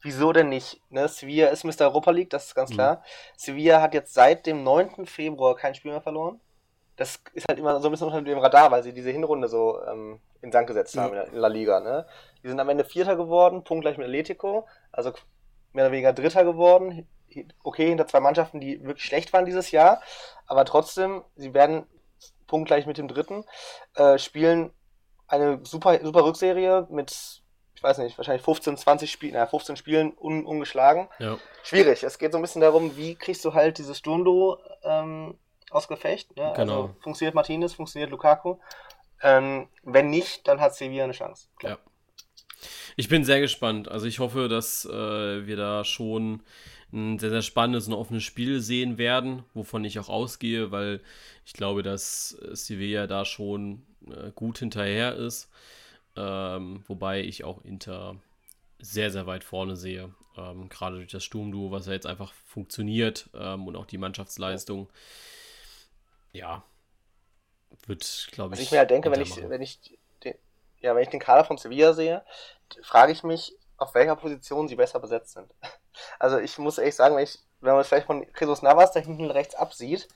wieso 0.00 0.32
denn 0.32 0.48
nicht? 0.48 0.80
Ne? 0.90 1.08
Sevilla 1.08 1.48
ist 1.48 1.64
Mr. 1.64 1.80
Europa 1.86 2.12
League, 2.12 2.30
das 2.30 2.46
ist 2.46 2.54
ganz 2.54 2.70
Mhm. 2.70 2.74
klar. 2.74 3.02
Sevilla 3.36 3.80
hat 3.82 3.94
jetzt 3.94 4.14
seit 4.14 4.46
dem 4.46 4.62
9. 4.62 5.06
Februar 5.06 5.56
kein 5.56 5.74
Spiel 5.74 5.90
mehr 5.90 6.02
verloren. 6.02 6.40
Das 6.94 7.18
ist 7.32 7.48
halt 7.48 7.58
immer 7.58 7.80
so 7.80 7.88
ein 7.88 7.90
bisschen 7.90 8.06
unter 8.06 8.22
dem 8.22 8.38
Radar, 8.38 8.70
weil 8.70 8.84
sie 8.84 8.92
diese 8.92 9.10
Hinrunde 9.10 9.48
so 9.48 9.82
ähm, 9.88 10.20
in 10.40 10.52
Sand 10.52 10.68
gesetzt 10.68 10.96
haben 10.96 11.14
in 11.16 11.34
La 11.34 11.48
Liga. 11.48 11.80
Ne? 11.80 12.06
Die 12.44 12.48
sind 12.48 12.60
am 12.60 12.68
Ende 12.68 12.84
Vierter 12.84 13.16
geworden, 13.16 13.64
punktgleich 13.64 13.96
mit 13.98 14.06
Atletico, 14.06 14.68
also 14.92 15.12
mehr 15.72 15.86
oder 15.86 15.90
weniger 15.92 16.12
Dritter 16.12 16.44
geworden. 16.44 17.08
Okay, 17.64 17.88
hinter 17.88 18.06
zwei 18.06 18.20
Mannschaften, 18.20 18.60
die 18.60 18.80
wirklich 18.84 19.04
schlecht 19.04 19.32
waren 19.32 19.46
dieses 19.46 19.72
Jahr, 19.72 20.00
aber 20.46 20.64
trotzdem, 20.64 21.24
sie 21.34 21.52
werden 21.54 21.84
punktgleich 22.46 22.86
mit 22.86 22.98
dem 22.98 23.08
Dritten, 23.08 23.44
äh, 23.96 24.18
spielen 24.18 24.72
eine 25.26 25.60
super, 25.64 25.98
super 26.02 26.24
Rückserie 26.24 26.86
mit, 26.90 27.42
ich 27.74 27.82
weiß 27.82 27.98
nicht, 27.98 28.18
wahrscheinlich 28.18 28.44
15, 28.44 28.76
20 28.76 29.10
Spielen, 29.10 29.34
naja, 29.34 29.46
15 29.46 29.76
Spielen 29.76 30.12
un, 30.18 30.44
ungeschlagen. 30.44 31.08
Ja. 31.18 31.38
Schwierig. 31.62 32.02
Es 32.02 32.18
geht 32.18 32.32
so 32.32 32.38
ein 32.38 32.42
bisschen 32.42 32.60
darum, 32.60 32.96
wie 32.96 33.14
kriegst 33.14 33.44
du 33.44 33.54
halt 33.54 33.78
dieses 33.78 33.98
Sturmduo 33.98 34.58
ähm, 34.82 35.38
aus 35.70 35.88
Gefecht. 35.88 36.36
Ne? 36.36 36.52
Genau. 36.56 36.82
Also 36.82 36.96
funktioniert 37.00 37.34
Martinez, 37.34 37.74
funktioniert 37.74 38.10
Lukaku. 38.10 38.58
Ähm, 39.22 39.68
wenn 39.82 40.10
nicht, 40.10 40.46
dann 40.46 40.60
hat 40.60 40.74
Sevilla 40.74 41.04
eine 41.04 41.12
Chance. 41.12 41.48
Klar. 41.58 41.72
Ja. 41.72 41.78
Ich 42.96 43.08
bin 43.08 43.24
sehr 43.24 43.40
gespannt. 43.40 43.88
Also 43.88 44.06
ich 44.06 44.18
hoffe, 44.18 44.48
dass 44.48 44.84
äh, 44.84 45.46
wir 45.46 45.56
da 45.56 45.84
schon 45.84 46.42
ein 46.94 47.18
sehr, 47.18 47.30
sehr 47.30 47.42
spannendes 47.42 47.88
und 47.88 47.94
offenes 47.94 48.22
Spiel 48.22 48.60
sehen 48.60 48.98
werden, 48.98 49.44
wovon 49.52 49.84
ich 49.84 49.98
auch 49.98 50.08
ausgehe, 50.08 50.70
weil 50.70 51.00
ich 51.44 51.52
glaube, 51.52 51.82
dass 51.82 52.30
Sevilla 52.52 53.06
da 53.06 53.24
schon 53.24 53.84
äh, 54.06 54.30
gut 54.34 54.58
hinterher 54.58 55.14
ist. 55.16 55.50
Ähm, 56.16 56.84
wobei 56.86 57.20
ich 57.20 57.42
auch 57.42 57.64
Inter 57.64 58.16
sehr, 58.78 59.10
sehr 59.10 59.26
weit 59.26 59.42
vorne 59.42 59.76
sehe. 59.76 60.14
Ähm, 60.36 60.68
gerade 60.68 60.96
durch 60.96 61.10
das 61.10 61.24
Sturmduo, 61.24 61.72
was 61.72 61.86
ja 61.86 61.92
jetzt 61.92 62.06
einfach 62.06 62.32
funktioniert 62.46 63.28
ähm, 63.34 63.66
und 63.66 63.76
auch 63.76 63.86
die 63.86 63.98
Mannschaftsleistung. 63.98 64.88
Ja, 66.32 66.64
wird, 67.86 68.28
glaube 68.30 68.54
ich. 68.54 68.60
Was 68.60 68.66
ich 68.66 68.72
mir 68.72 68.78
halt 68.78 68.90
denke, 68.90 69.10
wenn 69.10 69.20
ich, 69.20 69.36
wenn 69.48 69.62
ich 69.62 69.98
den, 70.22 70.34
ja, 70.80 70.94
wenn 70.94 71.02
ich 71.02 71.08
den 71.08 71.20
Kader 71.20 71.44
von 71.44 71.58
Sevilla 71.58 71.92
sehe, 71.92 72.24
frage 72.82 73.12
ich 73.12 73.24
mich, 73.24 73.56
auf 73.76 73.94
welcher 73.94 74.14
Position 74.14 74.68
sie 74.68 74.76
besser 74.76 75.00
besetzt 75.00 75.32
sind. 75.32 75.50
Also 76.18 76.38
ich 76.38 76.58
muss 76.58 76.78
ehrlich 76.78 76.94
sagen, 76.94 77.16
wenn, 77.16 77.24
ich, 77.24 77.38
wenn 77.60 77.72
man 77.72 77.80
es 77.80 77.88
vielleicht 77.88 78.06
von 78.06 78.26
Jesus 78.38 78.62
Navas 78.62 78.92
da 78.92 79.00
hinten 79.00 79.30
rechts 79.30 79.54
absieht, 79.54 80.08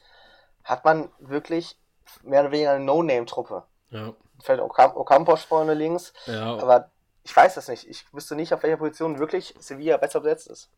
hat 0.65 0.85
man 0.85 1.11
wirklich 1.19 1.77
mehr 2.23 2.41
oder 2.41 2.53
weniger 2.53 2.73
eine 2.73 2.85
No-Name-Truppe. 2.85 3.65
Ja, 3.91 4.15
Fällt 4.41 4.61
Ocam 4.61 4.97
Ocampos 4.97 5.43
vorne 5.43 5.75
links, 5.75 6.13
ja, 6.27 6.57
aber 6.59 6.91
ich 7.25 7.35
weiß 7.35 7.57
das 7.57 7.69
nicht. 7.69 7.89
Ich 7.89 8.05
wüsste 8.13 8.37
nicht, 8.37 8.53
auf 8.55 8.63
welcher 8.63 8.77
Position 8.77 9.19
wirklich 9.19 9.55
Sevilla 9.59 9.97
besser 9.97 10.21
besetzt 10.21 10.47
ist. 10.49 10.71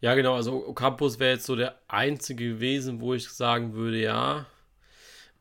Ja, 0.00 0.14
genau. 0.14 0.34
Also 0.34 0.66
Ocampos 0.66 1.18
wäre 1.18 1.34
jetzt 1.34 1.46
so 1.46 1.56
der 1.56 1.78
einzige 1.88 2.54
gewesen, 2.54 3.00
wo 3.00 3.14
ich 3.14 3.28
sagen 3.28 3.74
würde, 3.74 3.98
ja, 3.98 4.46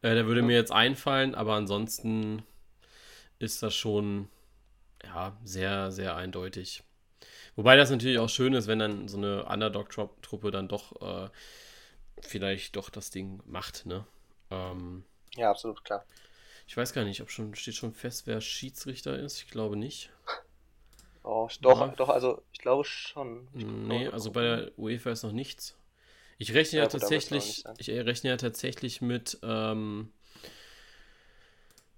äh, 0.02 0.14
der 0.14 0.26
würde 0.26 0.42
mir 0.42 0.56
jetzt 0.56 0.72
einfallen, 0.72 1.36
aber 1.36 1.54
ansonsten 1.54 2.44
ist 3.40 3.64
das 3.64 3.76
schon 3.76 4.30
ja 5.04 5.38
sehr, 5.44 5.92
sehr 5.92 6.16
eindeutig. 6.16 6.84
Wobei 7.62 7.76
das 7.78 7.92
natürlich 7.92 8.18
auch 8.18 8.28
schön 8.30 8.54
ist, 8.54 8.66
wenn 8.68 8.80
dann 8.80 9.08
so 9.08 9.18
eine 9.18 9.46
Underdog-Truppe 9.46 10.50
dann 10.50 10.68
doch 10.68 11.00
äh, 11.28 11.30
vielleicht 12.22 12.76
doch 12.76 12.90
das 12.90 13.12
Ding 13.12 13.40
macht, 13.46 13.86
ne? 13.86 14.06
Ähm, 14.50 15.04
Ja, 15.36 15.50
absolut 15.50 15.84
klar. 15.84 16.06
ich 16.66 16.76
weiß 16.76 16.94
gar 16.94 17.04
nicht, 17.04 17.22
ob 17.22 17.30
schon 17.30 17.54
steht 17.56 17.76
schon 17.76 17.94
fest, 17.94 18.26
wer 18.26 18.42
Schiedsrichter 18.42 19.18
ist. 19.20 19.38
Ich 19.44 19.48
glaube 19.52 19.76
nicht. 19.76 20.10
Oh, 21.24 21.48
doch, 21.62 21.82
Ja. 21.82 21.96
doch, 21.96 22.10
also 22.10 22.44
ich 22.54 22.60
glaube 22.60 22.84
schon. 22.86 23.48
Ich 23.56 23.68
Nee, 23.88 24.08
glaube, 24.08 24.10
also 24.10 24.32
bei 24.32 24.42
der 24.42 24.72
UEFA 24.80 25.12
ist 25.12 25.24
noch 25.24 25.32
nichts. 25.34 25.76
Ich 26.40 26.54
rechne 26.54 26.80
ja, 26.80 26.86
Ja, 26.86 26.90
gut, 26.90 27.00
tatsächlich, 27.00 27.68
ich 27.78 27.90
rechne 27.90 28.32
ja 28.32 28.38
tatsächlich 28.38 29.02
mit, 29.02 29.40
ähm, 29.44 30.12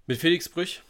mit 0.06 0.18
Felix 0.18 0.48
Brüch 0.48 0.82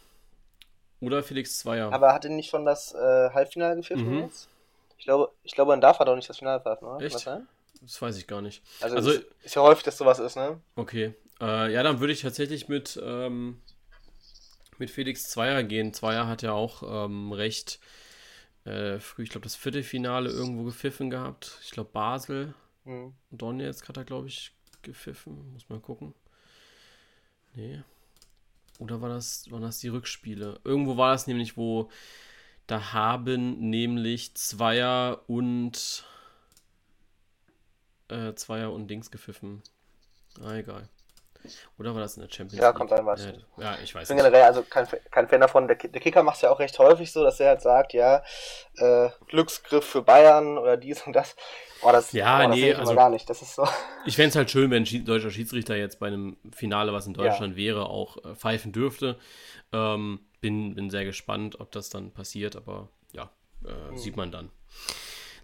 oder 0.99 1.23
Felix 1.23 1.57
Zweier. 1.59 1.95
Aber 1.95 2.13
hat 2.13 2.25
er 2.25 2.29
nicht 2.29 2.51
schon 2.51 2.63
das 2.63 2.93
äh, 2.93 3.31
Halbfinale 3.31 3.75
gepfiffen 3.77 4.13
Mhm. 4.13 4.19
jetzt? 4.19 4.49
Ich 4.97 5.05
glaube, 5.05 5.31
ich 5.43 5.53
glaube, 5.53 5.71
dann 5.73 5.81
darf 5.81 5.99
er 5.99 6.05
doch 6.05 6.15
nicht 6.15 6.29
das 6.29 6.37
Finale 6.37 6.61
pfeifen, 6.61 6.87
oder? 6.87 7.05
Echt? 7.05 7.27
das 7.81 8.01
weiß 8.01 8.17
ich 8.17 8.27
gar 8.27 8.41
nicht. 8.41 8.63
Also, 8.81 8.95
Also- 8.95 9.11
ist, 9.11 9.25
ist 9.43 9.55
ja 9.55 9.61
häufig, 9.61 9.83
dass 9.83 9.97
sowas 9.97 10.19
ist, 10.19 10.35
ne? 10.35 10.59
Okay. 10.75 11.13
Äh, 11.41 11.73
ja, 11.73 11.83
dann 11.83 11.99
würde 11.99 12.13
ich 12.13 12.21
tatsächlich 12.21 12.67
mit, 12.69 12.99
ähm, 13.03 13.61
mit 14.77 14.89
Felix 14.89 15.29
Zweier 15.29 15.63
gehen. 15.63 15.93
Zweier 15.93 16.27
hat 16.27 16.41
ja 16.41 16.53
auch 16.53 17.05
ähm, 17.05 17.31
recht 17.33 17.79
äh, 18.65 18.99
früh, 18.99 19.23
ich 19.23 19.29
glaube, 19.29 19.43
das 19.43 19.55
Viertelfinale 19.55 20.29
irgendwo 20.29 20.63
gepfiffen 20.63 21.09
gehabt. 21.09 21.59
Ich 21.63 21.71
glaube, 21.71 21.91
Basel. 21.91 22.53
Hm. 22.85 23.13
Donetsk 23.31 23.87
hat 23.87 23.97
er, 23.97 24.05
glaube 24.05 24.27
ich, 24.27 24.53
gepfiffen. 24.81 25.53
Muss 25.53 25.69
mal 25.69 25.79
gucken. 25.79 26.13
Nee. 27.53 27.81
Oder 28.79 29.01
war 29.01 29.09
das, 29.09 29.49
waren 29.51 29.61
das 29.61 29.79
die 29.79 29.87
Rückspiele? 29.87 30.59
Irgendwo 30.63 30.97
war 30.97 31.11
das 31.11 31.27
nämlich, 31.27 31.57
wo 31.57 31.89
da 32.67 32.93
haben 32.93 33.69
nämlich 33.69 34.35
Zweier 34.35 35.21
und 35.27 36.05
äh, 38.09 38.33
Zweier 38.35 38.71
und 38.71 38.87
Dings 38.87 39.11
gepfiffen. 39.11 39.61
Ah, 40.43 40.55
egal. 40.55 40.89
Oder 41.77 41.93
war 41.93 42.01
das 42.01 42.17
in 42.17 42.23
der 42.23 42.29
Champions 42.29 42.59
Ja, 42.59 42.69
League? 42.69 42.77
kann 42.77 42.87
sein, 42.87 43.05
weiß 43.05 43.23
ja, 43.25 43.31
ich 43.31 43.45
ja, 43.57 43.77
ich 43.83 43.93
weiß 43.93 44.01
Ich 44.03 44.07
bin 44.07 44.17
generell 44.17 44.41
also 44.43 44.63
kein, 44.63 44.87
kein 45.11 45.27
Fan 45.27 45.41
davon. 45.41 45.67
Der, 45.67 45.75
der 45.77 46.01
Kicker 46.01 46.23
macht 46.23 46.37
es 46.37 46.41
ja 46.41 46.49
auch 46.49 46.57
recht 46.59 46.77
häufig 46.79 47.11
so, 47.11 47.23
dass 47.23 47.39
er 47.39 47.49
halt 47.49 47.61
sagt, 47.61 47.93
ja, 47.93 48.23
äh, 48.77 49.09
Glücksgriff 49.27 49.85
für 49.85 50.01
Bayern 50.01 50.57
oder 50.57 50.75
dies 50.75 51.05
und 51.05 51.13
das. 51.13 51.35
Boah, 51.81 51.91
das, 51.93 52.11
Ja, 52.13 52.39
boah, 52.39 52.47
das 52.47 52.55
nee, 52.57 52.73
also- 52.73 52.95
gar 52.95 53.11
nicht. 53.11 53.29
Das 53.29 53.43
ist 53.43 53.53
so. 53.55 53.67
Ich 54.07 54.15
fände 54.15 54.29
es 54.29 54.35
halt 54.35 54.49
schön, 54.49 54.71
wenn 54.71 54.83
ein 54.83 54.85
Schi- 54.87 55.03
deutscher 55.03 55.29
Schiedsrichter 55.29 55.75
jetzt 55.75 55.99
bei 55.99 56.07
einem 56.07 56.37
Finale, 56.51 56.93
was 56.93 57.05
in 57.07 57.13
Deutschland 57.13 57.55
wäre, 57.55 57.89
auch 57.89 58.17
äh, 58.25 58.35
pfeifen 58.35 58.71
dürfte. 58.71 59.19
Ähm, 59.71 60.24
bin, 60.45 60.75
bin 60.75 60.91
sehr 60.91 61.05
gespannt, 61.05 61.59
ob 61.59 61.71
das 61.71 61.89
dann 61.89 62.11
passiert, 62.11 62.55
aber 62.55 62.87
ja, 63.13 63.31
äh, 63.63 63.97
sieht 63.97 64.15
man 64.15 64.31
dann. 64.31 64.51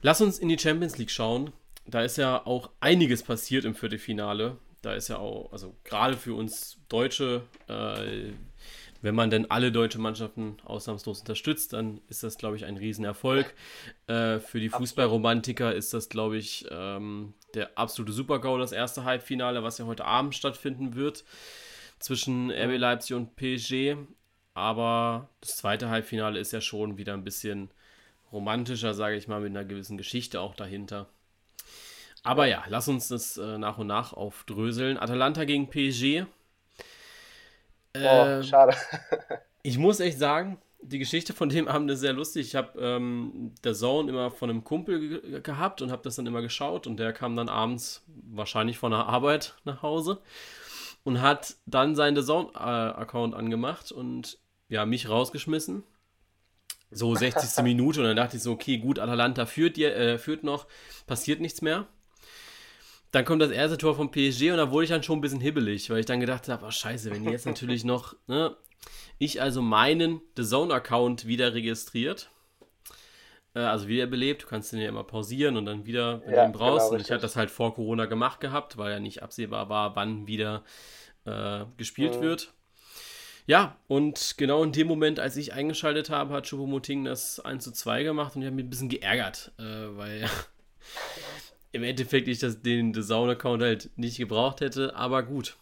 Lass 0.03 0.21
uns 0.21 0.37
in 0.37 0.47
die 0.47 0.59
Champions 0.59 0.99
League 0.99 1.09
schauen. 1.09 1.53
Da 1.87 2.03
ist 2.03 2.17
ja 2.17 2.45
auch 2.45 2.69
einiges 2.81 3.23
passiert 3.23 3.65
im 3.65 3.73
Viertelfinale. 3.73 4.57
Da 4.83 4.93
ist 4.93 5.07
ja 5.07 5.17
auch, 5.17 5.51
also 5.51 5.75
gerade 5.83 6.17
für 6.17 6.35
uns 6.35 6.77
Deutsche, 6.87 7.41
äh, 7.67 8.31
wenn 9.01 9.15
man 9.15 9.31
denn 9.31 9.49
alle 9.49 9.71
deutsche 9.71 9.97
Mannschaften 9.97 10.57
ausnahmslos 10.65 11.21
unterstützt, 11.21 11.73
dann 11.73 11.99
ist 12.07 12.21
das, 12.21 12.37
glaube 12.37 12.57
ich, 12.57 12.65
ein 12.65 12.77
Riesenerfolg. 12.77 13.55
Äh, 14.05 14.37
für 14.37 14.59
die 14.59 14.69
Fußballromantiker 14.69 15.73
ist 15.73 15.95
das, 15.95 16.09
glaube 16.09 16.37
ich, 16.37 16.67
ähm, 16.69 17.33
der 17.55 17.75
absolute 17.75 18.13
Super-GAU, 18.13 18.59
das 18.59 18.71
erste 18.71 19.03
Halbfinale, 19.03 19.63
was 19.63 19.79
ja 19.79 19.85
heute 19.87 20.05
Abend 20.05 20.35
stattfinden 20.35 20.93
wird, 20.93 21.23
zwischen 21.97 22.51
RB 22.51 22.77
Leipzig 22.77 23.15
und 23.15 23.35
PSG. 23.35 23.97
Aber 24.53 25.29
das 25.39 25.57
zweite 25.57 25.89
Halbfinale 25.89 26.39
ist 26.39 26.51
ja 26.51 26.61
schon 26.61 26.97
wieder 26.97 27.13
ein 27.13 27.23
bisschen 27.23 27.71
romantischer, 28.31 28.93
sage 28.93 29.15
ich 29.15 29.27
mal, 29.27 29.41
mit 29.41 29.51
einer 29.51 29.65
gewissen 29.65 29.97
Geschichte 29.97 30.41
auch 30.41 30.55
dahinter. 30.55 31.07
Aber 32.23 32.45
ja, 32.45 32.63
lass 32.67 32.87
uns 32.87 33.07
das 33.07 33.37
äh, 33.37 33.57
nach 33.57 33.77
und 33.77 33.87
nach 33.87 34.13
aufdröseln. 34.13 34.97
Atalanta 34.97 35.45
gegen 35.45 35.69
PSG. 35.69 36.25
Oh, 37.95 37.99
Äh, 37.99 38.43
schade. 38.43 38.75
ich 39.63 39.77
muss 39.77 39.99
echt 39.99 40.19
sagen, 40.19 40.61
die 40.81 40.99
Geschichte 40.99 41.33
von 41.33 41.49
dem 41.49 41.67
Abend 41.67 41.89
ist 41.91 41.99
sehr 41.99 42.13
lustig. 42.13 42.47
Ich 42.47 42.55
habe 42.55 42.79
ähm, 42.79 43.53
der 43.63 43.73
Zone 43.73 44.09
immer 44.09 44.31
von 44.31 44.49
einem 44.49 44.63
Kumpel 44.63 45.21
ge 45.21 45.41
gehabt 45.41 45.81
und 45.81 45.91
habe 45.91 46.03
das 46.03 46.15
dann 46.15 46.27
immer 46.27 46.41
geschaut 46.41 46.87
und 46.87 46.97
der 46.97 47.13
kam 47.13 47.35
dann 47.35 47.49
abends 47.49 48.03
wahrscheinlich 48.31 48.77
von 48.77 48.91
der 48.91 49.05
Arbeit 49.05 49.55
nach 49.63 49.81
Hause 49.81 50.21
und 51.03 51.21
hat 51.21 51.55
dann 51.65 51.95
seinen 51.95 52.15
The 52.15 52.23
Zone-Account 52.23 53.33
angemacht 53.33 53.91
und 53.91 54.37
ja, 54.71 54.85
mich 54.87 55.07
rausgeschmissen. 55.09 55.83
So 56.89 57.13
60. 57.15 57.61
Minute 57.63 57.99
und 57.99 58.07
dann 58.07 58.15
dachte 58.15 58.37
ich 58.37 58.43
so, 58.43 58.53
okay, 58.53 58.77
gut, 58.77 58.99
Atalanta 58.99 59.45
führt, 59.45 59.77
äh, 59.77 60.17
führt 60.17 60.43
noch, 60.43 60.65
passiert 61.07 61.39
nichts 61.41 61.61
mehr. 61.61 61.87
Dann 63.11 63.25
kommt 63.25 63.41
das 63.41 63.51
erste 63.51 63.77
Tor 63.77 63.95
vom 63.95 64.09
PSG 64.11 64.51
und 64.51 64.57
da 64.57 64.71
wurde 64.71 64.85
ich 64.85 64.89
dann 64.89 65.03
schon 65.03 65.17
ein 65.17 65.21
bisschen 65.21 65.41
hibbelig, 65.41 65.89
weil 65.89 65.99
ich 65.99 66.05
dann 66.05 66.21
gedacht 66.21 66.47
habe, 66.47 66.65
oh 66.65 66.71
scheiße, 66.71 67.11
wenn 67.11 67.23
die 67.23 67.29
jetzt 67.29 67.45
natürlich 67.45 67.83
noch, 67.83 68.15
ne, 68.27 68.55
ich 69.19 69.41
also 69.41 69.61
meinen 69.61 70.21
The 70.37 70.43
Zone-Account 70.45 71.27
wieder 71.27 71.53
registriert, 71.53 72.29
äh, 73.53 73.59
also 73.59 73.87
wiederbelebt, 73.89 74.43
du 74.43 74.47
kannst 74.47 74.71
den 74.71 74.79
ja 74.79 74.87
immer 74.89 75.03
pausieren 75.03 75.57
und 75.57 75.65
dann 75.65 75.85
wieder, 75.85 76.21
wenn 76.25 76.33
Ja, 76.33 76.43
du 76.43 76.49
ihn 76.49 76.51
brauchst. 76.53 76.85
genau, 76.85 76.93
und 76.95 77.01
ich 77.01 77.11
hatte 77.11 77.21
das 77.21 77.35
halt 77.35 77.51
vor 77.51 77.73
Corona 77.75 78.05
gemacht 78.05 78.39
gehabt, 78.39 78.77
weil 78.77 78.91
ja 78.93 78.99
nicht 78.99 79.23
absehbar 79.23 79.67
war, 79.69 79.95
wann 79.97 80.27
wieder 80.27 80.63
äh, 81.25 81.65
gespielt 81.77 82.15
Mhm. 82.15 82.21
wird. 82.21 82.53
Ja, 83.51 83.75
und 83.89 84.35
genau 84.37 84.63
in 84.63 84.71
dem 84.71 84.87
Moment, 84.87 85.19
als 85.19 85.35
ich 85.35 85.51
eingeschaltet 85.51 86.09
habe, 86.09 86.33
hat 86.33 86.45
Choupo-Moting 86.45 87.03
das 87.03 87.41
1 87.41 87.61
zu 87.61 87.73
2 87.73 88.03
gemacht 88.03 88.33
und 88.33 88.43
ich 88.43 88.45
habe 88.45 88.55
mich 88.55 88.63
ein 88.63 88.69
bisschen 88.69 88.87
geärgert, 88.87 89.51
äh, 89.59 89.63
weil 89.63 90.25
im 91.73 91.83
Endeffekt 91.83 92.29
ich 92.29 92.39
das, 92.39 92.61
den 92.61 92.93
The 92.93 93.01
Zone-Account 93.01 93.61
halt 93.61 93.89
nicht 93.97 94.15
gebraucht 94.15 94.61
hätte, 94.61 94.95
aber 94.95 95.23
gut. 95.23 95.57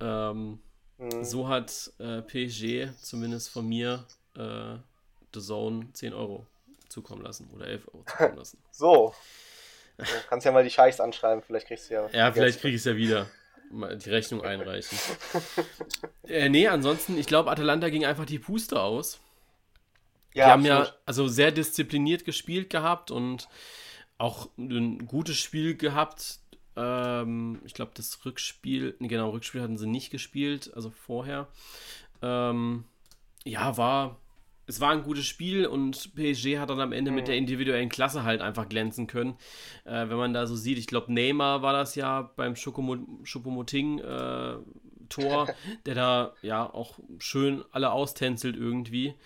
Ähm, 0.00 0.60
mhm. 0.96 1.22
so 1.22 1.46
hat 1.46 1.92
äh, 1.98 2.22
PSG 2.22 2.88
zumindest 3.02 3.50
von 3.50 3.68
mir 3.68 4.06
äh, 4.34 4.78
The 5.34 5.42
Zone 5.42 5.88
10 5.92 6.14
Euro 6.14 6.46
zukommen 6.88 7.20
lassen 7.20 7.50
oder 7.54 7.66
11 7.66 7.86
Euro 7.88 8.04
zukommen 8.06 8.36
lassen. 8.38 8.58
so. 8.70 9.14
Du 9.98 10.04
kannst 10.30 10.46
ja 10.46 10.52
mal 10.52 10.64
die 10.64 10.70
Scheichs 10.70 11.00
anschreiben, 11.00 11.42
vielleicht 11.42 11.66
kriegst 11.66 11.90
du 11.90 11.94
ja. 11.96 12.08
Ja, 12.12 12.32
vielleicht 12.32 12.62
kriege 12.62 12.76
ich 12.76 12.80
es 12.80 12.86
ja 12.86 12.96
wieder. 12.96 13.26
Die 13.70 14.10
Rechnung 14.10 14.42
einreichen. 14.42 14.98
äh, 16.26 16.48
nee, 16.48 16.66
ansonsten, 16.66 17.16
ich 17.16 17.26
glaube, 17.26 17.50
Atalanta 17.50 17.88
ging 17.88 18.04
einfach 18.04 18.26
die 18.26 18.40
Puste 18.40 18.80
aus. 18.80 19.20
Ja, 20.34 20.46
die 20.46 20.50
haben 20.52 20.66
absolut. 20.66 20.88
ja 20.88 20.94
also 21.06 21.28
sehr 21.28 21.52
diszipliniert 21.52 22.24
gespielt 22.24 22.70
gehabt 22.70 23.10
und 23.10 23.48
auch 24.18 24.48
ein 24.58 25.06
gutes 25.06 25.38
Spiel 25.38 25.76
gehabt. 25.76 26.40
Ähm, 26.76 27.60
ich 27.64 27.74
glaube, 27.74 27.92
das 27.94 28.24
Rückspiel, 28.24 28.96
genau, 29.00 29.30
Rückspiel 29.30 29.62
hatten 29.62 29.78
sie 29.78 29.88
nicht 29.88 30.10
gespielt, 30.10 30.70
also 30.74 30.90
vorher. 30.90 31.48
Ähm, 32.22 32.84
ja, 33.44 33.76
war 33.76 34.18
es 34.70 34.80
war 34.80 34.90
ein 34.90 35.02
gutes 35.02 35.26
Spiel 35.26 35.66
und 35.66 36.14
PSG 36.14 36.58
hat 36.58 36.70
dann 36.70 36.80
am 36.80 36.92
Ende 36.92 37.10
mhm. 37.10 37.16
mit 37.16 37.28
der 37.28 37.36
individuellen 37.36 37.88
Klasse 37.88 38.22
halt 38.22 38.40
einfach 38.40 38.68
glänzen 38.68 39.08
können. 39.08 39.36
Äh, 39.84 40.08
wenn 40.08 40.16
man 40.16 40.32
da 40.32 40.46
so 40.46 40.54
sieht, 40.54 40.78
ich 40.78 40.86
glaube, 40.86 41.12
Neymar 41.12 41.62
war 41.62 41.72
das 41.72 41.96
ja 41.96 42.30
beim 42.36 42.54
Schopomoting-Tor, 42.54 45.48
äh, 45.48 45.52
der 45.86 45.94
da 45.94 46.34
ja 46.40 46.72
auch 46.72 47.00
schön 47.18 47.64
alle 47.72 47.90
austänzelt 47.90 48.56
irgendwie. 48.56 49.16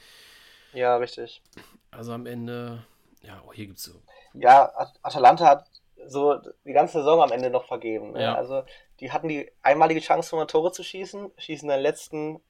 Ja, 0.73 0.97
richtig. 0.97 1.43
Also 1.91 2.13
am 2.13 2.25
Ende, 2.27 2.83
ja, 3.23 3.43
oh, 3.47 3.53
hier 3.53 3.67
gibt 3.67 3.79
es 3.79 3.85
so. 3.85 3.93
Ja, 4.33 4.73
Atalanta 5.03 5.47
hat 5.47 5.67
so 6.07 6.41
die 6.65 6.73
ganze 6.73 6.99
Saison 6.99 7.23
am 7.23 7.33
Ende 7.33 7.51
noch 7.51 7.67
vergeben. 7.67 8.13
Ne? 8.13 8.23
Ja. 8.23 8.35
Also 8.35 8.63
die 9.01 9.13
hatten 9.13 9.29
die 9.29 9.53
einmalige 9.63 10.01
Chance, 10.01 10.31
100 10.31 10.51
Tore 10.51 10.73
zu 10.73 10.83
schießen, 10.83 11.33
schießen 11.37 11.69
in 11.69 11.75
den 11.75 11.83
letzten 11.83 12.41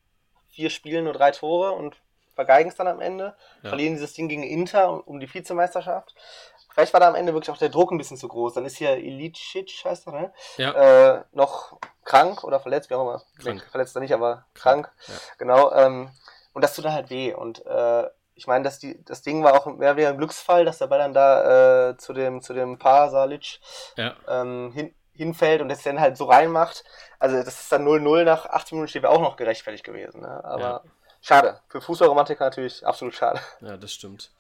vier 0.48 0.70
Spielen 0.70 1.04
nur 1.04 1.12
drei 1.12 1.32
Tore 1.32 1.72
und 1.72 1.96
vergeigen 2.34 2.70
es 2.70 2.76
dann 2.76 2.88
am 2.88 3.00
Ende, 3.00 3.36
ja. 3.62 3.68
verlieren 3.68 3.94
dieses 3.94 4.12
Ding 4.14 4.28
gegen 4.28 4.42
Inter 4.42 5.06
um, 5.06 5.20
die 5.20 5.32
Vizemeisterschaft. 5.32 6.14
Vielleicht 6.72 6.92
war 6.92 7.00
da 7.00 7.08
am 7.08 7.14
Ende 7.14 7.32
wirklich 7.32 7.50
auch 7.50 7.58
der 7.58 7.68
Druck 7.68 7.92
ein 7.92 7.98
bisschen 7.98 8.16
zu 8.16 8.26
groß. 8.26 8.54
Dann 8.54 8.64
ist 8.64 8.76
hier 8.76 8.96
Ilicic, 8.96 9.84
heißt 9.84 10.08
er, 10.08 10.12
ne? 10.12 10.32
Ja. 10.56 11.18
Äh, 11.18 11.24
noch 11.32 11.78
krank 12.04 12.42
oder 12.42 12.58
verletzt, 12.58 12.90
wie 12.90 12.94
auch 12.94 13.02
immer. 13.02 13.22
Krank. 13.38 13.62
Nee, 13.62 13.70
verletzt 13.70 13.96
er 13.96 14.00
nicht, 14.00 14.12
aber 14.12 14.46
krank. 14.54 14.90
Ja. 15.06 15.14
Genau. 15.38 15.72
Ähm, 15.72 16.10
und 16.52 16.62
das 16.62 16.74
tut 16.74 16.84
dann 16.84 16.92
halt 16.92 17.10
weh. 17.10 17.32
Und 17.32 17.64
äh, 17.64 18.08
ich 18.34 18.46
meine, 18.46 18.64
dass 18.64 18.78
die, 18.80 19.02
das 19.04 19.22
Ding 19.22 19.44
war 19.44 19.54
auch 19.54 19.66
mehr 19.66 19.96
wie 19.96 20.06
ein 20.06 20.18
Glücksfall, 20.18 20.64
dass 20.64 20.78
der 20.78 20.88
Ball 20.88 20.98
dann 20.98 21.14
da 21.14 21.90
äh, 21.90 21.96
zu 21.96 22.12
dem, 22.12 22.42
zu 22.42 22.52
dem 22.52 22.78
Paar 22.78 23.10
Salic 23.10 23.60
ja. 23.96 24.16
ähm, 24.28 24.72
hin, 24.72 24.94
hinfällt 25.12 25.62
und 25.62 25.68
das 25.68 25.82
dann 25.82 26.00
halt 26.00 26.16
so 26.16 26.24
reinmacht. 26.24 26.84
Also 27.18 27.36
das 27.36 27.60
ist 27.60 27.72
dann 27.72 27.86
0-0 27.86 28.24
nach 28.24 28.46
18 28.46 28.76
Minuten 28.76 28.88
steht 28.88 29.02
wäre 29.02 29.12
auch 29.12 29.20
noch 29.20 29.36
gerechtfertigt 29.36 29.84
gewesen. 29.84 30.22
Ne? 30.22 30.44
Aber. 30.44 30.82
Schade. 31.24 31.58
Für 31.68 31.80
Fußballromantiker 31.80 32.44
natürlich 32.44 32.84
absolut 32.86 33.14
schade. 33.14 33.40
Ja, 33.62 33.78
das 33.78 33.94
stimmt. 33.94 34.30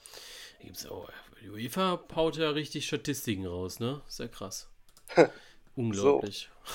Gibt's 0.60 0.86
auch, 0.86 1.08
die 1.40 1.48
UEFA 1.48 1.98
haut 2.14 2.36
ja 2.36 2.50
richtig 2.50 2.86
Statistiken 2.86 3.46
raus, 3.46 3.80
ne? 3.80 4.02
Sehr 4.06 4.28
krass. 4.28 4.68
Unglaublich. 5.76 6.50
So. 6.62 6.74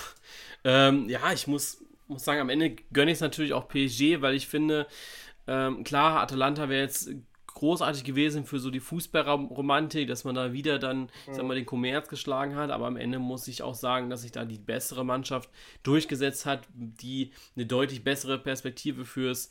ähm, 0.64 1.08
ja, 1.10 1.32
ich 1.32 1.46
muss, 1.46 1.84
muss 2.08 2.24
sagen, 2.24 2.42
am 2.42 2.50
Ende 2.50 2.76
gönne 2.92 3.12
ich 3.12 3.18
es 3.18 3.22
natürlich 3.22 3.54
auch 3.54 3.68
PSG, 3.68 4.22
weil 4.22 4.34
ich 4.34 4.48
finde, 4.48 4.88
ähm, 5.46 5.84
klar, 5.84 6.22
Atalanta 6.22 6.70
wäre 6.70 6.82
jetzt 6.82 7.12
großartig 7.60 8.06
gewesen 8.06 8.46
für 8.46 8.58
so 8.58 8.72
die 8.72 8.80
Fußballromantik, 8.80 10.08
dass 10.08 10.24
man 10.24 10.34
da 10.34 10.54
wieder 10.54 10.80
dann, 10.80 11.02
mhm. 11.28 11.34
sag 11.34 11.46
mal, 11.46 11.56
den 11.56 11.66
Kommerz 11.66 12.08
geschlagen 12.08 12.56
hat. 12.56 12.72
Aber 12.72 12.88
am 12.88 12.96
Ende 12.96 13.20
muss 13.20 13.48
ich 13.48 13.64
auch 13.64 13.76
sagen, 13.76 14.10
dass 14.10 14.22
sich 14.22 14.32
da 14.32 14.46
die 14.46 14.58
bessere 14.58 15.04
Mannschaft 15.04 15.50
durchgesetzt 15.84 16.46
hat, 16.46 16.62
die 16.74 17.32
eine 17.56 17.66
deutlich 17.66 18.04
bessere 18.04 18.40
Perspektive 18.40 19.04
fürs 19.04 19.50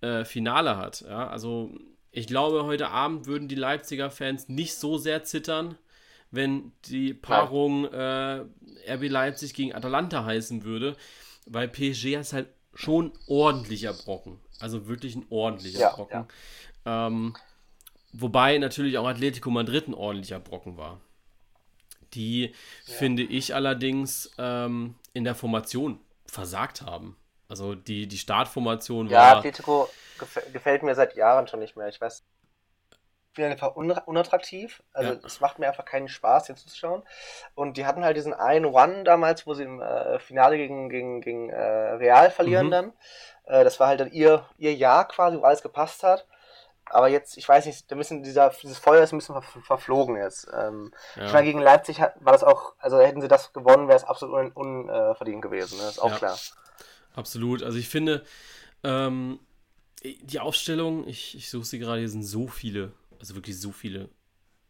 äh, 0.00 0.24
Finale 0.24 0.76
hat. 0.76 1.02
Ja? 1.02 1.28
Also 1.28 1.72
ich 2.10 2.26
glaube, 2.26 2.64
heute 2.64 2.88
Abend 2.88 3.26
würden 3.26 3.48
die 3.48 3.54
Leipziger 3.54 4.10
Fans 4.10 4.48
nicht 4.48 4.74
so 4.74 4.98
sehr 4.98 5.24
zittern, 5.24 5.76
wenn 6.30 6.72
die 6.86 7.14
Paarung 7.14 7.84
äh, 7.86 8.44
RB 8.88 9.08
Leipzig 9.08 9.54
gegen 9.54 9.74
Atalanta 9.74 10.24
heißen 10.24 10.64
würde, 10.64 10.96
weil 11.46 11.68
PSG 11.68 12.14
ist 12.14 12.32
halt 12.32 12.48
schon 12.74 13.12
ordentlicher 13.26 13.92
Brocken. 13.92 14.38
Also 14.60 14.86
wirklich 14.86 15.16
ein 15.16 15.26
ordentlicher 15.30 15.80
ja, 15.80 15.90
Brocken. 15.94 16.26
Ja. 16.84 17.06
Ähm, 17.06 17.34
wobei 18.12 18.58
natürlich 18.58 18.98
auch 18.98 19.06
Atletico 19.06 19.50
Madrid 19.50 19.88
ein 19.88 19.94
ordentlicher 19.94 20.40
Brocken 20.40 20.76
war. 20.76 21.00
Die, 22.14 22.46
ja. 22.86 22.94
finde 22.94 23.22
ich 23.22 23.54
allerdings, 23.54 24.30
ähm, 24.38 24.94
in 25.12 25.24
der 25.24 25.34
Formation 25.34 26.00
versagt 26.26 26.82
haben. 26.82 27.16
Also 27.48 27.74
die, 27.74 28.06
die 28.06 28.18
Startformation 28.18 29.06
war. 29.10 29.12
Ja, 29.12 29.36
Atletico 29.38 29.88
gefällt 30.52 30.82
mir 30.82 30.94
seit 30.94 31.16
Jahren 31.16 31.48
schon 31.48 31.60
nicht 31.60 31.76
mehr. 31.76 31.88
Ich 31.88 32.00
weiß. 32.00 32.24
Ich 33.30 33.34
bin 33.34 33.52
einfach 33.52 33.76
unattraktiv. 33.76 34.82
Also 34.92 35.12
ja. 35.12 35.20
es 35.24 35.40
macht 35.40 35.58
mir 35.58 35.68
einfach 35.68 35.84
keinen 35.84 36.08
Spaß, 36.08 36.46
hier 36.46 36.56
zuzuschauen. 36.56 37.02
Und 37.54 37.76
die 37.76 37.86
hatten 37.86 38.04
halt 38.04 38.16
diesen 38.16 38.34
einen 38.34 38.66
One 38.66 39.04
damals, 39.04 39.46
wo 39.46 39.54
sie 39.54 39.62
im 39.62 39.80
äh, 39.80 40.18
Finale 40.18 40.56
gegen, 40.56 40.88
gegen, 40.88 41.20
gegen 41.20 41.48
äh, 41.50 41.60
Real 41.60 42.30
verlieren 42.30 42.66
mhm. 42.66 42.70
dann. 42.70 42.92
Äh, 43.44 43.64
das 43.64 43.78
war 43.78 43.86
halt 43.86 44.00
dann 44.00 44.10
ihr, 44.10 44.44
ihr 44.56 44.74
Jahr 44.74 45.06
quasi, 45.06 45.38
wo 45.38 45.42
alles 45.42 45.62
gepasst 45.62 46.02
hat. 46.02 46.26
Aber 46.90 47.08
jetzt, 47.08 47.36
ich 47.36 47.48
weiß 47.48 47.66
nicht, 47.66 47.90
da 47.90 47.96
müssen 47.96 48.22
dieser, 48.22 48.50
dieses 48.50 48.78
Feuer 48.78 49.02
ist 49.02 49.12
ein 49.12 49.18
bisschen 49.18 49.40
ver 49.40 49.60
verflogen 49.62 50.16
jetzt. 50.16 50.48
Ähm, 50.52 50.92
ja. 51.16 51.26
Ich 51.26 51.32
meine, 51.32 51.46
gegen 51.46 51.60
Leipzig 51.60 52.00
hat, 52.00 52.14
war 52.18 52.32
das 52.32 52.42
auch, 52.42 52.74
also 52.78 52.98
hätten 52.98 53.20
sie 53.20 53.28
das 53.28 53.52
gewonnen, 53.52 53.88
wäre 53.88 53.98
es 53.98 54.04
absolut 54.04 54.56
unverdient 54.56 55.36
un, 55.36 55.38
äh, 55.38 55.40
gewesen, 55.40 55.78
ne? 55.78 55.88
ist 55.88 56.00
auch 56.00 56.10
ja. 56.10 56.16
klar. 56.16 56.38
Absolut. 57.18 57.64
Also 57.64 57.78
ich 57.78 57.88
finde, 57.88 58.22
ähm, 58.84 59.40
die 60.04 60.38
Aufstellung, 60.38 61.08
ich, 61.08 61.36
ich 61.36 61.50
suche 61.50 61.64
sie 61.64 61.80
gerade, 61.80 61.98
hier 61.98 62.08
sind 62.08 62.22
so 62.22 62.46
viele, 62.46 62.92
also 63.18 63.34
wirklich 63.34 63.60
so 63.60 63.72
viele 63.72 64.08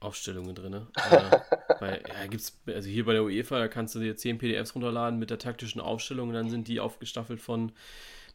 Aufstellungen 0.00 0.54
drin. 0.54 0.70
Ne? 0.70 0.86
äh, 1.10 1.38
bei, 1.78 2.02
ja, 2.08 2.26
gibt's, 2.26 2.58
also 2.66 2.88
hier 2.88 3.04
bei 3.04 3.12
der 3.12 3.22
UEFA, 3.22 3.58
da 3.58 3.68
kannst 3.68 3.94
du 3.94 3.98
dir 3.98 4.16
10 4.16 4.38
PDFs 4.38 4.74
runterladen 4.74 5.18
mit 5.18 5.28
der 5.28 5.38
taktischen 5.38 5.82
Aufstellung 5.82 6.28
und 6.28 6.34
dann 6.34 6.48
sind 6.48 6.68
die 6.68 6.80
aufgestaffelt 6.80 7.42
von, 7.42 7.72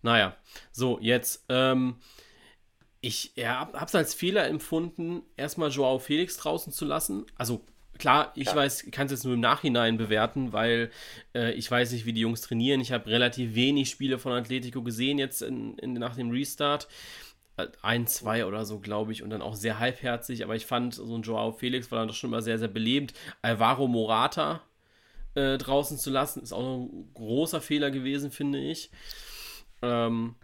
naja, 0.04 0.38
so, 0.72 1.00
jetzt, 1.02 1.46
ähm, 1.50 1.96
ich 3.02 3.32
ja, 3.36 3.72
habe 3.74 3.86
es 3.86 3.96
als 3.96 4.14
Fehler 4.14 4.48
empfunden, 4.48 5.24
erstmal 5.38 5.72
Joao 5.72 5.98
Felix 5.98 6.38
draußen 6.38 6.72
zu 6.72 6.86
lassen. 6.86 7.26
Also 7.36 7.66
klar, 7.98 8.32
ich 8.36 8.48
ja. 8.48 8.56
weiß, 8.56 8.88
kann 8.92 9.06
es 9.06 9.12
jetzt 9.12 9.26
nur 9.26 9.34
im 9.34 9.40
Nachhinein 9.40 9.98
bewerten, 9.98 10.54
weil 10.54 10.92
äh, 11.34 11.52
ich 11.54 11.70
weiß 11.70 11.92
nicht, 11.92 12.06
wie 12.06 12.14
die 12.14 12.22
Jungs 12.22 12.42
trainieren. 12.42 12.82
Ich 12.82 12.92
habe 12.92 13.10
relativ 13.10 13.56
wenig 13.56 13.90
Spiele 13.90 14.20
von 14.20 14.34
Atletico 14.34 14.82
gesehen 14.82 15.18
jetzt 15.18 15.42
in, 15.42 15.78
in, 15.78 15.94
nach 15.94 16.16
dem 16.16 16.32
Restart. 16.32 16.88
Äh, 17.58 17.68
ein, 17.82 18.08
zwei 18.08 18.46
oder 18.46 18.66
so, 18.66 18.80
glaube 18.80 19.12
ich, 19.12 19.24
und 19.24 19.30
dann 19.30 19.42
auch 19.42 19.56
sehr 19.56 19.80
halbherzig. 19.80 20.44
Aber 20.44 20.56
ich 20.56 20.66
fand, 20.66 20.96
so 20.96 21.16
ein 21.16 21.22
Joao 21.22 21.52
Felix 21.52 21.92
war 21.92 22.00
dann 22.00 22.08
doch 22.08 22.16
schon 22.16 22.30
immer 22.30 22.42
sehr, 22.42 22.60
sehr 22.60 22.68
belebt. 22.68 23.14
Alvaro 23.42 23.88
Morata 23.88 24.62
äh, 25.36 25.58
draußen 25.58 25.98
zu 25.98 26.10
lassen, 26.10 26.44
ist 26.44 26.54
auch 26.54 26.62
noch 26.62 26.78
ein 26.78 27.10
großer 27.14 27.62
Fehler 27.62 27.92
gewesen, 27.92 28.32
finde 28.32 28.60
ich. 28.60 28.92
Ähm, 29.82 30.36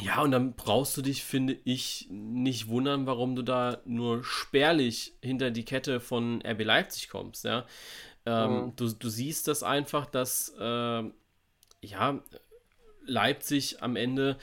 ja, 0.00 0.22
und 0.22 0.30
dann 0.30 0.54
brauchst 0.54 0.96
du 0.96 1.02
dich, 1.02 1.24
finde 1.24 1.56
ich, 1.64 2.06
nicht 2.10 2.68
wundern, 2.68 3.06
warum 3.06 3.36
du 3.36 3.42
da 3.42 3.78
nur 3.84 4.24
spärlich 4.24 5.14
hinter 5.22 5.50
die 5.50 5.64
Kette 5.64 6.00
von 6.00 6.42
RB 6.46 6.64
Leipzig 6.64 7.08
kommst. 7.08 7.44
Ja? 7.44 7.66
Ähm, 8.26 8.52
mhm. 8.52 8.76
du, 8.76 8.92
du 8.92 9.08
siehst 9.08 9.48
das 9.48 9.62
einfach, 9.62 10.06
dass 10.06 10.54
äh, 10.58 11.02
ja, 11.80 12.22
Leipzig 13.06 13.82
am 13.82 13.96
Ende 13.96 14.36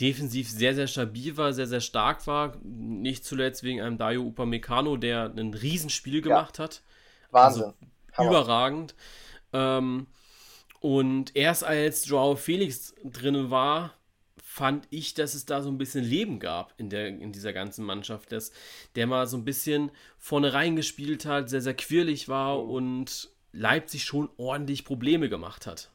defensiv 0.00 0.48
sehr, 0.48 0.74
sehr 0.74 0.86
stabil 0.86 1.36
war, 1.36 1.52
sehr, 1.52 1.66
sehr 1.66 1.80
stark 1.80 2.26
war. 2.26 2.56
Nicht 2.62 3.24
zuletzt 3.24 3.62
wegen 3.64 3.80
einem 3.80 3.98
Dayo 3.98 4.22
Upamecano, 4.22 4.96
der 4.96 5.32
ein 5.36 5.54
Riesenspiel 5.54 6.22
gemacht 6.22 6.58
ja. 6.58 6.64
hat. 6.64 6.82
Wahnsinn. 7.30 7.72
Also, 8.12 8.30
überragend. 8.30 8.94
Ähm, 9.52 10.06
und 10.80 11.36
erst 11.36 11.64
als 11.64 12.06
Joao 12.06 12.36
Felix 12.36 12.94
drin 13.04 13.50
war, 13.50 13.92
fand 14.52 14.86
ich, 14.90 15.14
dass 15.14 15.32
es 15.32 15.46
da 15.46 15.62
so 15.62 15.70
ein 15.70 15.78
bisschen 15.78 16.04
Leben 16.04 16.38
gab 16.38 16.74
in, 16.76 16.90
der, 16.90 17.06
in 17.08 17.32
dieser 17.32 17.54
ganzen 17.54 17.86
Mannschaft, 17.86 18.32
dass 18.32 18.52
der 18.96 19.06
mal 19.06 19.26
so 19.26 19.38
ein 19.38 19.46
bisschen 19.46 19.90
vorne 20.18 20.52
reingespielt 20.52 21.24
hat, 21.24 21.48
sehr, 21.48 21.62
sehr 21.62 21.72
quirlig 21.72 22.28
war 22.28 22.58
mhm. 22.58 22.70
und 22.70 23.30
Leipzig 23.52 24.04
schon 24.04 24.28
ordentlich 24.36 24.84
Probleme 24.84 25.30
gemacht 25.30 25.66
hat. 25.66 25.88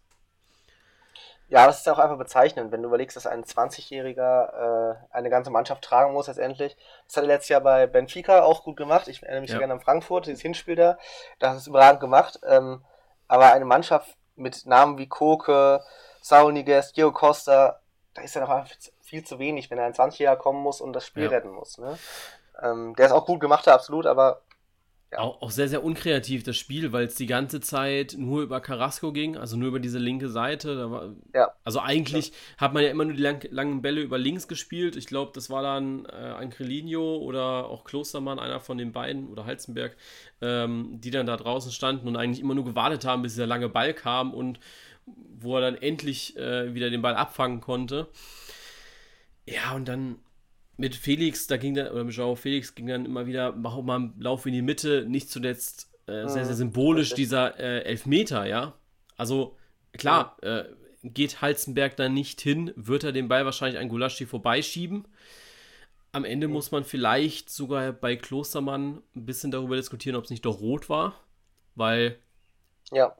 Ja, 1.49 1.67
das 1.67 1.81
ist 1.81 1.87
auch 1.87 1.99
einfach 1.99 2.17
bezeichnend, 2.17 2.71
wenn 2.71 2.81
du 2.81 2.87
überlegst, 2.87 3.15
dass 3.15 3.27
ein 3.27 3.43
20-Jähriger 3.43 4.91
äh, 4.91 4.95
eine 5.11 5.29
ganze 5.29 5.51
Mannschaft 5.51 5.83
tragen 5.83 6.13
muss 6.13 6.25
letztendlich. 6.25 6.75
Das 7.05 7.17
hat 7.17 7.25
er 7.25 7.27
letztes 7.27 7.49
Jahr 7.49 7.61
bei 7.61 7.85
Benfica 7.85 8.41
auch 8.41 8.63
gut 8.63 8.75
gemacht. 8.75 9.07
Ich 9.07 9.21
erinnere 9.21 9.41
mich 9.41 9.51
ja. 9.51 9.59
gerne 9.59 9.73
an 9.73 9.81
Frankfurt, 9.81 10.25
dieses 10.25 10.41
Hinspiel 10.41 10.75
da. 10.75 10.97
Das 11.37 11.55
ist 11.55 11.67
überragend 11.67 12.01
gemacht. 12.01 12.39
Ähm, 12.43 12.83
aber 13.27 13.53
eine 13.53 13.65
Mannschaft 13.65 14.17
mit 14.35 14.65
Namen 14.65 14.97
wie 14.97 15.07
Koke, 15.07 15.83
Saul 16.21 16.53
Niguez, 16.53 16.91
Gio 16.93 17.11
Costa, 17.11 17.79
da 18.17 18.23
ist 18.23 18.35
er 18.35 18.41
noch 18.41 18.49
einfach 18.49 18.75
viel 19.01 19.23
zu 19.23 19.37
wenig, 19.37 19.69
wenn 19.69 19.77
er 19.77 19.85
ein 19.85 19.93
20-Jähriger 19.93 20.37
kommen 20.37 20.61
muss 20.61 20.81
und 20.81 20.93
das 20.93 21.05
Spiel 21.05 21.23
ja. 21.23 21.29
retten 21.29 21.51
muss. 21.51 21.77
Ne? 21.77 21.97
Ähm, 22.61 22.95
der 22.97 23.05
ist 23.05 23.11
auch 23.11 23.27
gut 23.27 23.39
gemacht, 23.39 23.67
absolut, 23.67 24.07
aber 24.07 24.41
ja. 25.11 25.19
Auch, 25.19 25.41
auch, 25.41 25.51
sehr, 25.51 25.69
sehr 25.69 25.85
unkreativ 25.85 26.43
das 26.43 26.57
Spiel, 26.57 26.91
weil 26.91 27.05
es 27.05 27.15
die 27.15 27.27
ganze 27.27 27.61
Zeit 27.61 28.15
nur 28.17 28.41
über 28.41 28.59
Carrasco 28.59 29.13
ging, 29.13 29.37
also 29.37 29.55
nur 29.55 29.69
über 29.69 29.79
diese 29.79 29.99
linke 29.99 30.27
Seite. 30.27 30.91
War, 30.91 31.13
ja. 31.33 31.53
Also 31.63 31.79
eigentlich 31.79 32.33
hat 32.57 32.73
man 32.73 32.83
ja 32.83 32.89
immer 32.89 33.05
nur 33.05 33.13
die 33.13 33.21
lang, 33.21 33.47
langen 33.49 33.81
Bälle 33.81 34.01
über 34.01 34.17
links 34.17 34.49
gespielt. 34.49 34.97
Ich 34.97 35.05
glaube, 35.05 35.31
das 35.33 35.49
war 35.49 35.63
dann 35.63 36.05
äh, 36.07 36.11
Angelino 36.11 37.17
oder 37.17 37.67
auch 37.69 37.85
Klostermann, 37.85 38.37
einer 38.37 38.59
von 38.59 38.77
den 38.77 38.91
beiden, 38.91 39.29
oder 39.29 39.45
Halzenberg, 39.45 39.95
ähm, 40.41 40.99
die 40.99 41.11
dann 41.11 41.25
da 41.25 41.37
draußen 41.37 41.71
standen 41.71 42.09
und 42.09 42.17
eigentlich 42.17 42.41
immer 42.41 42.55
nur 42.55 42.65
gewartet 42.65 43.05
haben, 43.05 43.21
bis 43.21 43.33
dieser 43.33 43.47
lange 43.47 43.69
Ball 43.69 43.93
kam 43.93 44.33
und 44.33 44.59
wo 45.39 45.55
er 45.55 45.61
dann 45.61 45.81
endlich 45.81 46.37
äh, 46.37 46.73
wieder 46.73 46.89
den 46.89 47.01
Ball 47.01 47.15
abfangen 47.15 47.61
konnte. 47.61 48.07
Ja, 49.45 49.73
und 49.73 49.87
dann 49.87 50.19
mit 50.77 50.95
Felix, 50.95 51.47
da 51.47 51.57
ging 51.57 51.73
dann, 51.73 51.87
oder 51.87 52.03
mit 52.03 52.15
Joao 52.15 52.35
Felix 52.35 52.75
ging 52.75 52.87
dann 52.87 53.05
immer 53.05 53.25
wieder, 53.25 53.51
mach 53.53 53.81
mal 53.81 53.95
einen 53.95 54.15
Lauf 54.19 54.45
in 54.45 54.53
die 54.53 54.61
Mitte, 54.61 55.05
nicht 55.07 55.29
zuletzt 55.29 55.89
äh, 56.05 56.27
sehr, 56.27 56.45
sehr 56.45 56.53
mhm. 56.53 56.57
symbolisch 56.57 57.13
dieser 57.13 57.59
äh, 57.59 57.83
Elfmeter, 57.83 58.45
ja. 58.45 58.73
Also, 59.15 59.57
klar, 59.93 60.37
äh, 60.41 60.65
geht 61.03 61.41
Halzenberg 61.41 61.95
dann 61.95 62.13
nicht 62.13 62.41
hin, 62.41 62.71
wird 62.75 63.03
er 63.03 63.11
den 63.11 63.27
Ball 63.27 63.45
wahrscheinlich 63.45 63.79
an 63.79 63.89
Gulaschi 63.89 64.25
vorbeischieben. 64.25 65.07
Am 66.11 66.25
Ende 66.25 66.47
mhm. 66.47 66.53
muss 66.53 66.71
man 66.71 66.83
vielleicht 66.83 67.49
sogar 67.49 67.91
bei 67.91 68.15
Klostermann 68.15 69.01
ein 69.15 69.25
bisschen 69.25 69.51
darüber 69.51 69.75
diskutieren, 69.75 70.15
ob 70.15 70.25
es 70.25 70.29
nicht 70.29 70.45
doch 70.45 70.59
rot 70.59 70.89
war, 70.89 71.15
weil 71.75 72.19
ja. 72.91 73.15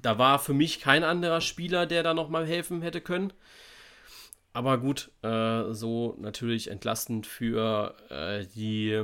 Da 0.00 0.18
war 0.18 0.38
für 0.38 0.54
mich 0.54 0.80
kein 0.80 1.04
anderer 1.04 1.40
Spieler, 1.40 1.86
der 1.86 2.02
da 2.02 2.14
nochmal 2.14 2.46
helfen 2.46 2.82
hätte 2.82 3.00
können. 3.00 3.32
Aber 4.52 4.78
gut, 4.78 5.10
äh, 5.22 5.72
so 5.72 6.16
natürlich 6.18 6.70
entlastend 6.70 7.26
für 7.26 7.96
äh, 8.08 8.46
die, 8.54 9.02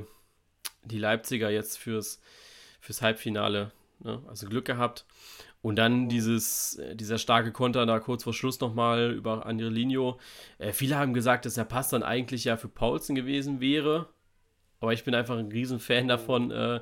die 0.84 0.98
Leipziger 0.98 1.50
jetzt 1.50 1.76
fürs, 1.78 2.20
fürs 2.80 3.02
Halbfinale. 3.02 3.72
Ne? 3.98 4.22
Also 4.28 4.46
Glück 4.46 4.64
gehabt. 4.64 5.04
Und 5.62 5.76
dann 5.76 6.08
dieses, 6.08 6.76
äh, 6.76 6.96
dieser 6.96 7.18
starke 7.18 7.52
Konter 7.52 7.84
da 7.84 7.98
kurz 7.98 8.24
vor 8.24 8.32
Schluss 8.32 8.60
nochmal 8.60 9.12
über 9.12 9.44
Andrelinho. 9.44 10.18
Äh, 10.58 10.72
viele 10.72 10.96
haben 10.96 11.14
gesagt, 11.14 11.44
dass 11.44 11.54
der 11.54 11.64
Pass 11.64 11.90
dann 11.90 12.02
eigentlich 12.02 12.44
ja 12.44 12.56
für 12.56 12.68
Paulsen 12.68 13.14
gewesen 13.14 13.60
wäre. 13.60 14.08
Aber 14.80 14.92
ich 14.92 15.04
bin 15.04 15.14
einfach 15.14 15.36
ein 15.36 15.52
Riesenfan 15.52 16.08
davon, 16.08 16.50
äh, 16.50 16.80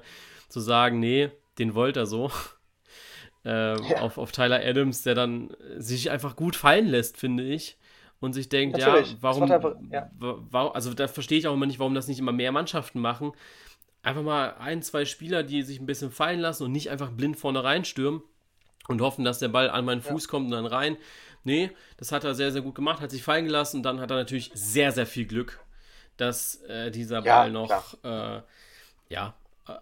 zu 0.49 0.61
sagen, 0.61 1.01
nee, 1.01 1.31
den 1.59 1.75
wollte 1.75 2.01
er 2.01 2.07
so. 2.07 2.31
Äh, 3.45 3.81
ja. 3.81 4.01
auf, 4.01 4.19
auf 4.19 4.33
Tyler 4.33 4.61
Adams, 4.65 5.03
der 5.03 5.15
dann 5.15 5.51
sich 5.77 6.11
einfach 6.11 6.37
gut 6.37 6.57
fallen 6.57 6.87
lässt, 6.87 7.17
finde 7.17 7.45
ich 7.45 7.79
und 8.21 8.33
sich 8.33 8.49
denkt, 8.49 8.79
Natürlich. 8.79 9.13
ja, 9.13 9.19
warum, 9.21 9.51
einfach, 9.51 9.77
ja. 9.91 10.11
warum, 10.13 10.73
also 10.73 10.93
da 10.95 11.09
verstehe 11.09 11.39
ich 11.39 11.47
auch 11.47 11.55
immer 11.55 11.67
nicht, 11.67 11.79
warum 11.79 11.95
das 11.95 12.09
nicht 12.09 12.19
immer 12.19 12.33
mehr 12.33 12.53
Mannschaften 12.53 13.01
machen. 13.01 13.33
Einfach 14.03 14.23
mal 14.23 14.55
ein, 14.59 14.83
zwei 14.83 15.05
Spieler, 15.05 15.43
die 15.43 15.63
sich 15.63 15.81
ein 15.81 15.87
bisschen 15.87 16.11
fallen 16.11 16.41
lassen 16.41 16.65
und 16.65 16.73
nicht 16.73 16.91
einfach 16.91 17.11
blind 17.11 17.37
vorne 17.37 17.63
reinstürmen 17.63 18.23
und 18.89 19.01
hoffen, 19.01 19.25
dass 19.25 19.39
der 19.39 19.49
Ball 19.49 19.71
an 19.71 19.85
meinen 19.85 20.03
Fuß 20.03 20.25
ja. 20.25 20.31
kommt 20.31 20.47
und 20.47 20.53
dann 20.53 20.67
rein. 20.67 20.97
Nee, 21.45 21.71
das 21.97 22.11
hat 22.11 22.25
er 22.25 22.35
sehr, 22.35 22.51
sehr 22.51 22.63
gut 22.63 22.75
gemacht, 22.75 23.01
hat 23.01 23.11
sich 23.11 23.23
fallen 23.23 23.45
gelassen 23.45 23.79
und 23.79 23.83
dann 23.85 24.01
hat 24.01 24.11
er 24.11 24.17
natürlich 24.17 24.51
sehr, 24.55 24.93
sehr 24.93 25.07
viel 25.07 25.27
Glück, 25.27 25.61
dass 26.17 26.57
äh, 26.65 26.91
dieser 26.91 27.23
ja, 27.25 27.41
Ball 27.41 27.51
noch 27.51 27.97
äh, 28.03 28.43
ja, 29.09 29.35
äh, 29.69 29.75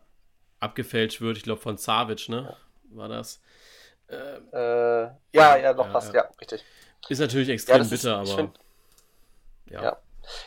abgefälscht 0.61 1.21
wird. 1.21 1.39
Ich 1.39 1.43
glaube 1.43 1.63
von 1.63 1.79
Savic, 1.79 2.29
ne? 2.29 2.55
War 2.97 3.09
das? 3.09 3.41
Äh, 4.09 5.11
ja, 5.33 5.57
ja, 5.57 5.75
doch 5.75 5.91
fast, 5.91 6.15
ja, 6.15 6.29
richtig. 6.41 6.65
Ist 7.09 7.19
natürlich 7.19 7.49
extrem 7.49 7.83
ja, 7.83 7.83
bitter, 7.83 8.23
ist, 8.23 8.31
aber. 8.31 8.37
Find, 8.37 8.61
ja. 9.67 9.83
ja. 9.83 9.99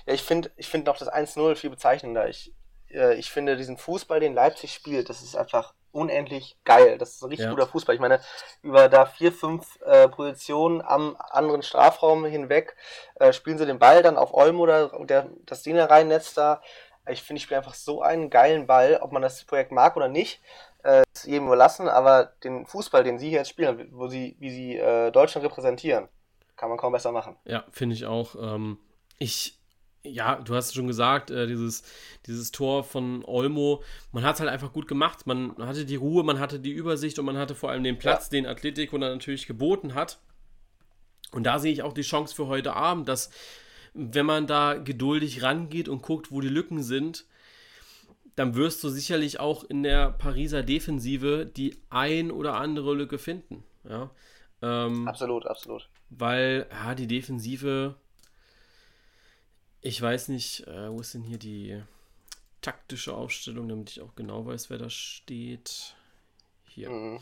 ja. 0.06 0.14
ich 0.14 0.24
finde 0.24 0.52
ich 0.58 0.68
find 0.68 0.86
noch 0.86 0.98
das 0.98 1.12
1-0 1.12 1.56
viel 1.56 1.70
bezeichnender. 1.70 2.28
Ich, 2.28 2.54
äh, 2.90 3.16
ich 3.16 3.32
finde 3.32 3.58
diesen 3.58 3.78
Fußball, 3.78 4.20
den 4.20 4.34
Leipzig 4.34 4.74
spielt, 4.74 5.10
das 5.10 5.22
ist 5.22 5.36
einfach 5.36 5.74
unendlich 5.92 6.58
geil. 6.66 6.98
Das 6.98 7.12
ist 7.12 7.24
ein 7.24 7.30
richtig 7.30 7.46
ja. 7.46 7.52
guter 7.52 7.68
Fußball. 7.68 7.96
Ich 7.96 8.02
meine, 8.02 8.20
über 8.62 8.90
da 8.90 9.06
vier, 9.06 9.32
fünf 9.32 9.80
äh, 9.82 10.08
Positionen 10.08 10.82
am 10.82 11.18
anderen 11.20 11.64
Strafraum 11.64 12.26
hinweg 12.26 12.76
äh, 13.16 13.34
spielen 13.34 13.58
sie 13.58 13.66
den 13.66 13.80
Ball 13.80 14.04
dann 14.04 14.18
auf 14.18 14.34
Olmo 14.34 14.64
oder 14.64 14.90
der, 15.06 15.30
das 15.46 15.64
Ding 15.64 15.78
reinnetzt 15.78 16.38
da. 16.38 16.62
Ich 17.08 17.24
finde, 17.24 17.40
ich 17.40 17.44
spiele 17.44 17.58
einfach 17.58 17.74
so 17.74 18.02
einen 18.04 18.30
geilen 18.30 18.68
Ball, 18.68 19.00
ob 19.02 19.12
man 19.12 19.22
das 19.22 19.44
Projekt 19.44 19.72
mag 19.72 19.98
oder 19.98 20.08
nicht, 20.08 20.42
äh, 20.84 21.04
ist 21.14 21.26
jedem 21.26 21.48
überlassen, 21.48 21.88
aber 21.88 22.34
den 22.44 22.66
Fußball, 22.66 23.04
den 23.04 23.20
sie 23.20 23.30
hier 23.30 23.40
jetzt 23.40 23.50
spielen, 23.50 23.90
wo 23.92 24.08
sie, 24.08 24.36
wie 24.40 24.52
sie 24.52 24.78
äh, 24.78 25.12
Deutschland 25.12 25.46
repräsentieren, 25.46 26.08
kann 26.56 26.70
man 26.70 26.78
kaum 26.78 26.94
besser 26.94 27.12
machen. 27.12 27.36
Ja, 27.46 27.66
finde 27.72 27.96
ich 27.96 28.06
auch. 28.06 28.36
Ähm, 28.36 28.78
ich, 29.18 29.60
ja, 30.04 30.36
du 30.36 30.56
hast 30.56 30.74
schon 30.74 30.88
gesagt, 30.88 31.32
äh, 31.32 31.48
dieses, 31.48 31.84
dieses 32.26 32.52
Tor 32.52 32.84
von 32.84 33.24
Olmo, 33.26 33.84
man 34.12 34.24
hat 34.24 34.36
es 34.36 34.42
halt 34.42 34.50
einfach 34.50 34.74
gut 34.74 34.88
gemacht. 34.88 35.28
Man 35.28 35.56
hatte 35.60 35.86
die 35.86 35.96
Ruhe, 35.96 36.24
man 36.24 36.40
hatte 36.40 36.60
die 36.60 36.72
Übersicht 36.72 37.20
und 37.20 37.26
man 37.26 37.38
hatte 37.38 37.56
vor 37.56 37.70
allem 37.70 37.84
den 37.84 37.98
Platz, 37.98 38.26
ja. 38.26 38.32
den 38.32 38.46
Atletico 38.46 38.98
dann 38.98 39.14
natürlich 39.14 39.48
geboten 39.48 39.94
hat. 39.94 40.20
Und 41.32 41.44
da 41.44 41.60
sehe 41.60 41.72
ich 41.72 41.84
auch 41.84 41.94
die 41.94 42.02
Chance 42.02 42.36
für 42.36 42.48
heute 42.48 42.74
Abend, 42.74 43.08
dass 43.08 43.30
wenn 43.94 44.26
man 44.26 44.48
da 44.48 44.76
geduldig 44.76 45.44
rangeht 45.44 45.90
und 45.90 46.02
guckt, 46.02 46.32
wo 46.32 46.42
die 46.42 46.48
Lücken 46.48 46.84
sind, 46.84 47.26
dann 48.40 48.56
wirst 48.56 48.82
du 48.86 48.90
sicherlich 48.90 49.42
auch 49.42 49.66
in 49.66 49.84
der 49.84 50.12
Pariser 50.12 50.64
Defensive 50.64 51.46
die 51.46 51.78
ein 51.90 52.32
oder 52.32 52.54
andere 52.54 52.96
Lücke 52.96 53.20
finden. 53.20 53.66
Ja. 53.84 54.12
Ähm, 54.62 55.10
absolut, 55.10 55.46
absolut. 55.46 55.90
Weil, 56.10 56.66
ja, 56.72 56.96
die 56.96 57.08
Defensive, 57.08 57.96
ich 59.82 60.02
weiß 60.02 60.30
nicht, 60.30 60.66
äh, 60.68 60.90
wo 60.90 61.02
ist 61.02 61.14
denn 61.14 61.24
hier 61.24 61.38
die 61.38 61.84
taktische 62.62 63.14
Aufstellung, 63.14 63.68
damit 63.68 63.90
ich 63.90 64.00
auch 64.00 64.16
genau 64.16 64.46
weiß, 64.46 64.70
wer 64.70 64.78
da 64.78 64.90
steht. 64.90 65.96
Hier. 66.70 66.90
Mhm. 66.90 67.20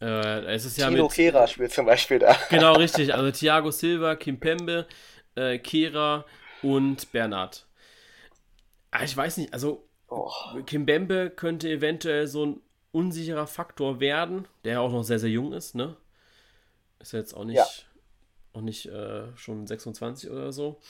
Äh, 0.00 0.46
es 0.54 0.64
ist 0.64 0.78
ja 0.78 0.88
Tino 0.88 1.04
mit, 1.04 1.12
Kera 1.12 1.46
spielt 1.46 1.72
zum 1.72 1.86
Beispiel 1.86 2.18
da. 2.18 2.36
Genau, 2.48 2.72
richtig. 2.72 3.14
Also 3.14 3.30
Thiago 3.30 3.70
Silva, 3.70 4.16
Kim 4.16 4.40
Pembe, 4.40 4.88
äh, 5.36 5.60
Kera 5.60 6.24
und 6.62 7.12
Bernhard. 7.12 7.68
Ah, 8.90 9.04
ich 9.04 9.16
weiß 9.16 9.36
nicht, 9.36 9.54
also 9.54 9.88
oh. 10.10 10.62
Kim 10.66 10.86
Pembe 10.86 11.30
könnte 11.30 11.68
eventuell 11.68 12.26
so 12.26 12.46
ein 12.46 12.60
unsicherer 12.92 13.46
Faktor 13.46 14.00
werden, 14.00 14.46
der 14.64 14.80
auch 14.80 14.90
noch 14.90 15.02
sehr, 15.02 15.18
sehr 15.18 15.30
jung 15.30 15.52
ist, 15.52 15.74
ne? 15.74 15.96
Ist 16.98 17.12
jetzt 17.12 17.34
auch 17.34 17.44
nicht, 17.44 17.56
ja. 17.56 17.66
auch 18.52 18.60
nicht 18.60 18.86
äh, 18.86 19.34
schon 19.36 19.66
26 19.66 20.30
oder 20.30 20.52
so. 20.52 20.80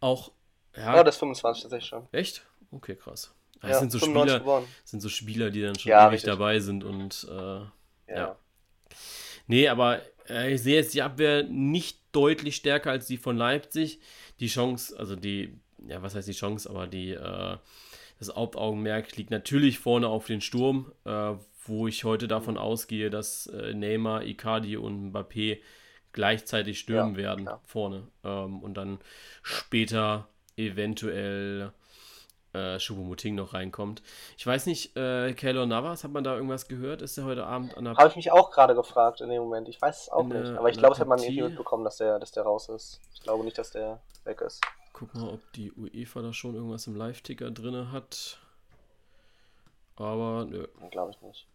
Auch, 0.00 0.32
ja. 0.76 0.96
Ja, 0.96 1.04
das 1.04 1.16
ist 1.16 1.20
25 1.20 1.62
tatsächlich 1.62 1.88
schon. 1.88 2.08
Echt? 2.12 2.44
Okay, 2.70 2.96
krass. 2.96 3.32
Das 3.60 3.70
ja, 3.70 3.78
sind 3.78 3.92
so 3.92 3.98
Spieler, 3.98 4.64
sind 4.84 5.00
so 5.00 5.08
Spieler, 5.08 5.50
die 5.50 5.62
dann 5.62 5.78
schon 5.78 5.90
ja, 5.90 6.06
ewig 6.06 6.14
richtig. 6.14 6.30
dabei 6.30 6.60
sind 6.60 6.84
und 6.84 7.26
äh, 7.30 7.34
ja. 7.34 7.70
ja. 8.08 8.36
Nee, 9.46 9.68
aber 9.68 10.02
äh, 10.28 10.54
ich 10.54 10.62
sehe 10.62 10.76
jetzt 10.76 10.94
die 10.94 11.02
Abwehr 11.02 11.44
nicht 11.44 12.00
deutlich 12.12 12.56
stärker 12.56 12.90
als 12.90 13.06
die 13.06 13.16
von 13.16 13.36
Leipzig. 13.36 14.00
Die 14.40 14.48
Chance, 14.48 14.98
also 14.98 15.16
die, 15.16 15.58
ja, 15.86 16.02
was 16.02 16.14
heißt 16.14 16.28
die 16.28 16.32
Chance, 16.32 16.68
aber 16.68 16.86
die, 16.86 17.12
äh, 17.12 17.56
das 18.18 18.34
Hauptaugenmerk 18.34 19.16
liegt 19.16 19.30
natürlich 19.30 19.78
vorne 19.78 20.08
auf 20.08 20.26
den 20.26 20.40
Sturm, 20.40 20.92
äh, 21.04 21.34
wo 21.64 21.86
ich 21.86 22.04
heute 22.04 22.28
davon 22.28 22.56
ausgehe, 22.56 23.10
dass 23.10 23.46
äh, 23.48 23.74
Neymar, 23.74 24.24
Icardi 24.24 24.76
und 24.76 25.12
Mbappé 25.12 25.58
gleichzeitig 26.12 26.78
stürmen 26.78 27.14
ja, 27.14 27.18
werden 27.18 27.44
ja. 27.44 27.60
vorne 27.64 28.08
ähm, 28.24 28.62
und 28.62 28.74
dann 28.74 28.98
später 29.42 30.28
eventuell 30.56 31.72
äh, 32.54 33.30
noch 33.30 33.52
reinkommt. 33.52 34.02
Ich 34.38 34.46
weiß 34.46 34.64
nicht, 34.66 34.96
äh, 34.96 35.34
Keylor 35.34 35.66
Navas, 35.66 36.04
hat 36.04 36.12
man 36.12 36.24
da 36.24 36.34
irgendwas 36.34 36.68
gehört? 36.68 37.02
Ist 37.02 37.18
der 37.18 37.24
heute 37.24 37.44
Abend 37.44 37.76
an 37.76 37.84
der... 37.84 37.96
Habe 37.96 38.08
ich 38.08 38.16
mich 38.16 38.32
auch 38.32 38.50
gerade 38.50 38.74
gefragt 38.74 39.20
in 39.20 39.28
dem 39.28 39.42
Moment. 39.42 39.68
Ich 39.68 39.80
weiß 39.80 40.02
es 40.02 40.08
auch 40.08 40.24
nicht. 40.24 40.56
Aber 40.56 40.70
ich 40.70 40.78
glaube, 40.78 40.94
es 40.94 41.00
hat 41.00 41.08
man 41.08 41.18
irgendwie 41.18 41.42
mitbekommen, 41.42 41.84
dass 41.84 41.98
der, 41.98 42.18
dass 42.18 42.32
der 42.32 42.44
raus 42.44 42.70
ist. 42.70 43.00
Ich 43.12 43.20
glaube 43.20 43.44
nicht, 43.44 43.58
dass 43.58 43.72
der 43.72 44.00
weg 44.24 44.40
ist. 44.40 44.62
Guck 44.98 45.14
mal, 45.14 45.28
ob 45.28 45.52
die 45.52 45.70
UEFA 45.72 46.22
da 46.22 46.32
schon 46.32 46.54
irgendwas 46.54 46.86
im 46.86 46.96
Live-Ticker 46.96 47.50
drin 47.50 47.92
hat. 47.92 48.38
Aber 49.96 50.46
nö. 50.48 50.66
Glaube 50.90 51.10
ich 51.10 51.20
nicht. 51.20 51.46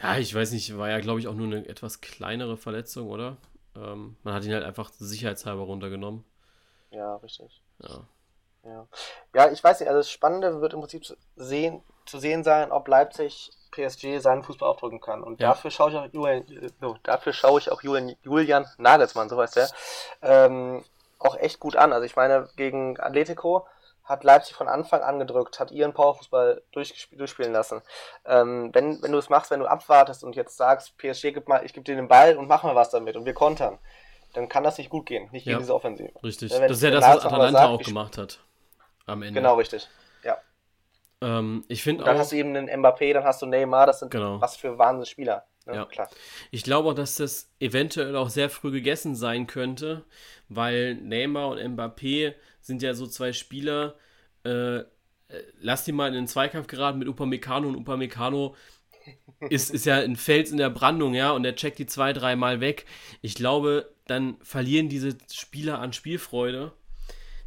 Ja, 0.00 0.18
ich 0.18 0.32
weiß 0.32 0.52
nicht, 0.52 0.78
war 0.78 0.88
ja, 0.88 1.00
glaube 1.00 1.18
ich, 1.18 1.26
auch 1.26 1.34
nur 1.34 1.48
eine 1.48 1.66
etwas 1.66 2.00
kleinere 2.00 2.56
Verletzung, 2.56 3.10
oder? 3.10 3.38
Ähm, 3.74 4.16
man 4.22 4.34
hat 4.34 4.44
ihn 4.44 4.52
halt 4.52 4.62
einfach 4.62 4.92
sicherheitshalber 4.92 5.62
runtergenommen. 5.62 6.24
Ja, 6.92 7.16
richtig. 7.16 7.60
Ja. 7.82 8.06
Ja, 8.62 8.86
ja 9.34 9.50
ich 9.50 9.62
weiß 9.64 9.80
nicht, 9.80 9.88
also 9.88 9.98
das 9.98 10.10
Spannende 10.10 10.60
wird 10.60 10.74
im 10.74 10.80
Prinzip 10.80 11.04
zu 11.04 11.16
sehen, 11.34 11.82
zu 12.06 12.20
sehen 12.20 12.44
sein, 12.44 12.70
ob 12.70 12.86
Leipzig 12.86 13.50
PSG 13.72 14.20
seinen 14.20 14.44
Fußball 14.44 14.68
aufdrücken 14.68 15.00
kann. 15.00 15.24
Und 15.24 15.40
ja. 15.40 15.48
dafür 15.48 15.72
schaue 15.72 15.90
ich 15.90 15.96
auch 15.96 16.06
Julian, 16.12 16.70
no, 16.80 16.96
dafür 17.02 17.32
schaue 17.32 17.58
ich 17.58 17.72
auch 17.72 17.82
Julian, 17.82 18.14
Julian 18.22 18.64
Nagelsmann, 18.78 19.28
so 19.28 19.40
heißt 19.40 19.56
der, 19.56 19.68
ähm, 20.22 20.84
auch 21.24 21.36
echt 21.36 21.60
gut 21.60 21.76
an. 21.76 21.92
Also 21.92 22.04
ich 22.04 22.16
meine, 22.16 22.48
gegen 22.56 22.98
Atletico 23.00 23.66
hat 24.04 24.22
Leipzig 24.22 24.54
von 24.54 24.68
Anfang 24.68 25.02
an 25.02 25.18
gedrückt, 25.18 25.58
hat 25.58 25.70
ihren 25.70 25.94
Powerfußball 25.94 26.62
durchspielen 26.72 27.52
lassen. 27.52 27.80
Ähm, 28.26 28.70
wenn, 28.74 29.02
wenn 29.02 29.12
du 29.12 29.18
es 29.18 29.30
machst, 29.30 29.50
wenn 29.50 29.60
du 29.60 29.66
abwartest 29.66 30.24
und 30.24 30.36
jetzt 30.36 30.56
sagst, 30.56 30.96
PSG, 30.98 31.32
gib 31.32 31.48
mal, 31.48 31.64
ich 31.64 31.72
gebe 31.72 31.84
dir 31.84 31.96
den 31.96 32.08
Ball 32.08 32.36
und 32.36 32.46
mach 32.46 32.62
mal 32.62 32.74
was 32.74 32.90
damit 32.90 33.16
und 33.16 33.24
wir 33.24 33.32
kontern, 33.32 33.78
dann 34.34 34.48
kann 34.48 34.62
das 34.62 34.76
nicht 34.76 34.90
gut 34.90 35.06
gehen, 35.06 35.30
nicht 35.32 35.44
gegen 35.44 35.52
ja, 35.52 35.58
diese 35.58 35.74
Offensive. 35.74 36.12
Richtig, 36.22 36.52
das 36.52 36.70
ist 36.70 36.82
ja 36.82 36.90
das, 36.90 37.04
was 37.04 37.24
Atalanta 37.24 37.60
sagt, 37.60 37.70
auch 37.70 37.82
gemacht 37.82 38.18
hat. 38.18 38.40
Am 39.06 39.22
Ende. 39.22 39.40
Genau, 39.40 39.54
richtig. 39.54 39.88
Ja. 40.22 40.38
Ähm, 41.22 41.64
ich 41.68 41.82
finde 41.82 42.02
auch. 42.02 42.06
Dann 42.06 42.18
hast 42.18 42.32
du 42.32 42.36
eben 42.36 42.54
einen 42.54 42.68
Mbappé, 42.68 43.14
dann 43.14 43.24
hast 43.24 43.40
du 43.40 43.46
Neymar, 43.46 43.86
das 43.86 44.00
sind 44.00 44.10
genau. 44.10 44.40
was 44.40 44.56
für 44.56 44.78
Wahnsinnsspieler. 44.78 45.46
Ne? 45.66 45.76
Ja, 45.76 45.84
klar. 45.86 46.10
Ich 46.50 46.62
glaube 46.62 46.90
auch, 46.90 46.94
dass 46.94 47.16
das 47.16 47.50
eventuell 47.60 48.16
auch 48.16 48.28
sehr 48.28 48.50
früh 48.50 48.70
gegessen 48.70 49.14
sein 49.14 49.46
könnte, 49.46 50.04
weil 50.48 50.94
Neymar 50.96 51.48
und 51.48 51.58
Mbappé 51.58 52.34
sind 52.60 52.82
ja 52.82 52.94
so 52.94 53.06
zwei 53.06 53.32
Spieler. 53.32 53.94
Äh, 54.44 54.78
äh 54.78 54.84
lass 55.60 55.84
die 55.84 55.92
mal 55.92 56.08
in 56.08 56.14
den 56.14 56.28
Zweikampf 56.28 56.66
geraten 56.66 56.98
mit 56.98 57.08
Upamecano 57.08 57.68
und 57.68 57.76
Upamecano 57.76 58.54
ist, 59.50 59.70
ist 59.70 59.86
ja 59.86 59.96
ein 59.96 60.16
Fels 60.16 60.50
in 60.50 60.58
der 60.58 60.70
Brandung, 60.70 61.14
ja, 61.14 61.32
und 61.32 61.42
der 61.42 61.56
checkt 61.56 61.78
die 61.78 61.86
zwei, 61.86 62.12
dreimal 62.12 62.60
weg. 62.60 62.86
Ich 63.22 63.34
glaube, 63.34 63.92
dann 64.06 64.36
verlieren 64.42 64.88
diese 64.88 65.16
Spieler 65.32 65.78
an 65.78 65.92
Spielfreude. 65.92 66.72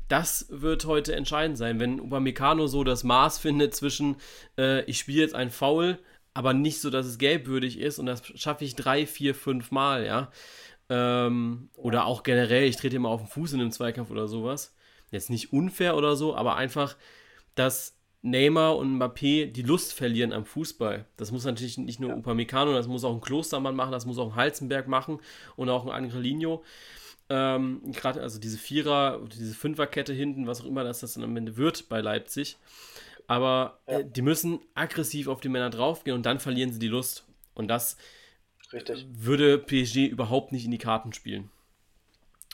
Das 0.07 0.47
wird 0.49 0.85
heute 0.85 1.15
entscheidend 1.15 1.57
sein, 1.57 1.79
wenn 1.79 1.99
Upamecano 1.99 2.67
so 2.67 2.83
das 2.83 3.03
Maß 3.03 3.39
findet 3.39 3.75
zwischen, 3.75 4.15
äh, 4.57 4.83
ich 4.85 4.99
spiele 4.99 5.21
jetzt 5.21 5.35
ein 5.35 5.51
Foul, 5.51 5.99
aber 6.37 6.53
nicht 6.53 6.81
so, 6.81 6.91
dass 6.91 7.07
es 7.07 7.17
gelbwürdig 7.17 7.79
ist 7.79 7.97
und 7.97 8.05
das 8.05 8.21
schaffe 8.35 8.63
ich 8.63 8.75
drei, 8.75 9.07
vier, 9.07 9.33
fünf 9.33 9.71
Mal, 9.71 10.05
ja. 10.05 10.29
Ähm, 10.87 11.69
oder 11.75 12.05
auch 12.05 12.21
generell, 12.21 12.65
ich 12.65 12.77
trete 12.77 12.95
immer 12.95 13.09
auf 13.09 13.21
den 13.21 13.27
Fuß 13.27 13.53
in 13.53 13.59
einem 13.59 13.71
Zweikampf 13.71 14.11
oder 14.11 14.27
sowas. 14.27 14.75
Jetzt 15.09 15.31
nicht 15.31 15.51
unfair 15.51 15.97
oder 15.97 16.15
so, 16.15 16.35
aber 16.35 16.55
einfach, 16.55 16.95
dass 17.55 17.97
Neymar 18.21 18.77
und 18.77 18.99
Mbappé 18.99 19.47
die 19.47 19.63
Lust 19.63 19.93
verlieren 19.93 20.31
am 20.31 20.45
Fußball. 20.45 21.07
Das 21.17 21.31
muss 21.31 21.43
natürlich 21.43 21.79
nicht 21.79 21.99
nur 21.99 22.11
ja. 22.11 22.15
Upamecano, 22.15 22.71
das 22.71 22.87
muss 22.87 23.03
auch 23.03 23.15
ein 23.15 23.21
Klostermann 23.21 23.75
machen, 23.75 23.91
das 23.91 24.05
muss 24.05 24.19
auch 24.19 24.33
ein 24.33 24.35
Halzenberg 24.35 24.87
machen 24.87 25.19
und 25.55 25.69
auch 25.69 25.87
ein 25.87 25.91
Angrelinho. 25.91 26.63
Ähm, 27.29 27.81
Gerade 27.93 28.21
also 28.21 28.39
diese 28.39 28.59
Vierer, 28.59 29.21
diese 29.35 29.55
Fünferkette 29.55 30.13
hinten, 30.13 30.45
was 30.45 30.61
auch 30.61 30.65
immer 30.65 30.83
das, 30.83 30.99
das 30.99 31.15
dann 31.15 31.23
am 31.23 31.35
Ende 31.35 31.57
wird 31.57 31.89
bei 31.89 31.99
Leipzig. 31.99 32.57
Aber 33.27 33.81
ja. 33.87 33.99
äh, 33.99 34.05
die 34.09 34.21
müssen 34.21 34.59
aggressiv 34.73 35.27
auf 35.27 35.41
die 35.41 35.49
Männer 35.49 35.69
draufgehen 35.69 36.15
und 36.15 36.25
dann 36.25 36.39
verlieren 36.39 36.71
sie 36.71 36.79
die 36.79 36.87
Lust. 36.87 37.25
Und 37.53 37.67
das 37.67 37.97
Richtig. 38.73 39.05
würde 39.11 39.57
PSG 39.57 40.07
überhaupt 40.07 40.51
nicht 40.51 40.65
in 40.65 40.71
die 40.71 40.77
Karten 40.77 41.13
spielen. 41.13 41.51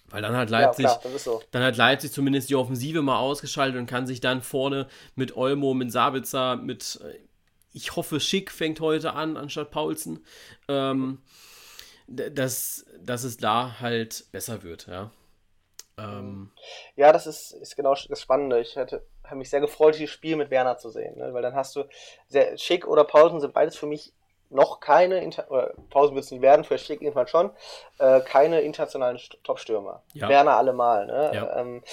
Weil 0.09 0.21
dann 0.21 0.35
hat 0.35 0.49
Leipzig, 0.49 0.85
ja, 0.85 0.95
klar, 0.95 1.17
so. 1.17 1.41
dann 1.51 1.63
hat 1.63 1.77
Leipzig 1.77 2.11
zumindest 2.11 2.49
die 2.49 2.55
Offensive 2.55 3.01
mal 3.01 3.17
ausgeschaltet 3.17 3.79
und 3.79 3.87
kann 3.87 4.05
sich 4.05 4.19
dann 4.19 4.41
vorne 4.41 4.87
mit 5.15 5.35
Olmo, 5.35 5.73
mit 5.73 5.91
Sabitzer, 5.91 6.55
mit, 6.55 6.99
äh, 7.03 7.19
ich 7.71 7.95
hoffe, 7.95 8.19
Schick 8.19 8.51
fängt 8.51 8.79
heute 8.79 9.13
an, 9.13 9.37
anstatt 9.37 9.71
Paulsen, 9.71 10.23
ähm, 10.67 11.19
dass, 12.07 12.85
dass 13.01 13.23
es 13.23 13.37
da 13.37 13.79
halt 13.79 14.25
besser 14.31 14.61
wird, 14.61 14.87
ja. 14.87 15.09
Ähm, 15.97 16.51
ja, 16.95 17.11
das 17.11 17.27
ist, 17.27 17.51
ist 17.51 17.75
genau 17.75 17.95
das 18.09 18.21
Spannende. 18.21 18.59
Ich 18.59 18.75
hätte 18.75 19.03
habe 19.25 19.37
mich 19.37 19.49
sehr 19.49 19.61
gefreut, 19.61 19.95
dieses 19.95 20.11
Spiel 20.11 20.35
mit 20.35 20.49
Werner 20.51 20.77
zu 20.77 20.89
sehen, 20.89 21.17
ne? 21.17 21.33
weil 21.33 21.41
dann 21.41 21.55
hast 21.55 21.75
du 21.75 21.85
sehr, 22.27 22.57
Schick 22.57 22.87
oder 22.87 23.03
Paulsen 23.03 23.39
sind 23.39 23.53
beides 23.53 23.75
für 23.75 23.85
mich 23.85 24.13
noch 24.49 24.79
keine, 24.79 25.19
Inter 25.23 25.49
oder 25.49 25.73
Pausen 25.89 26.15
wird 26.15 26.25
es 26.25 26.31
nicht 26.31 26.41
werden, 26.41 26.63
für 26.63 26.77
Schick 26.77 27.01
irgendwann 27.01 27.27
schon, 27.27 27.49
äh, 27.97 28.21
keine 28.21 28.61
internationalen 28.61 29.19
Top-Stürmer. 29.43 30.03
Ja. 30.13 30.29
Werner 30.29 30.57
allemal. 30.57 31.07
Ne? 31.07 31.31
Ja. 31.33 31.59
Ähm, 31.59 31.83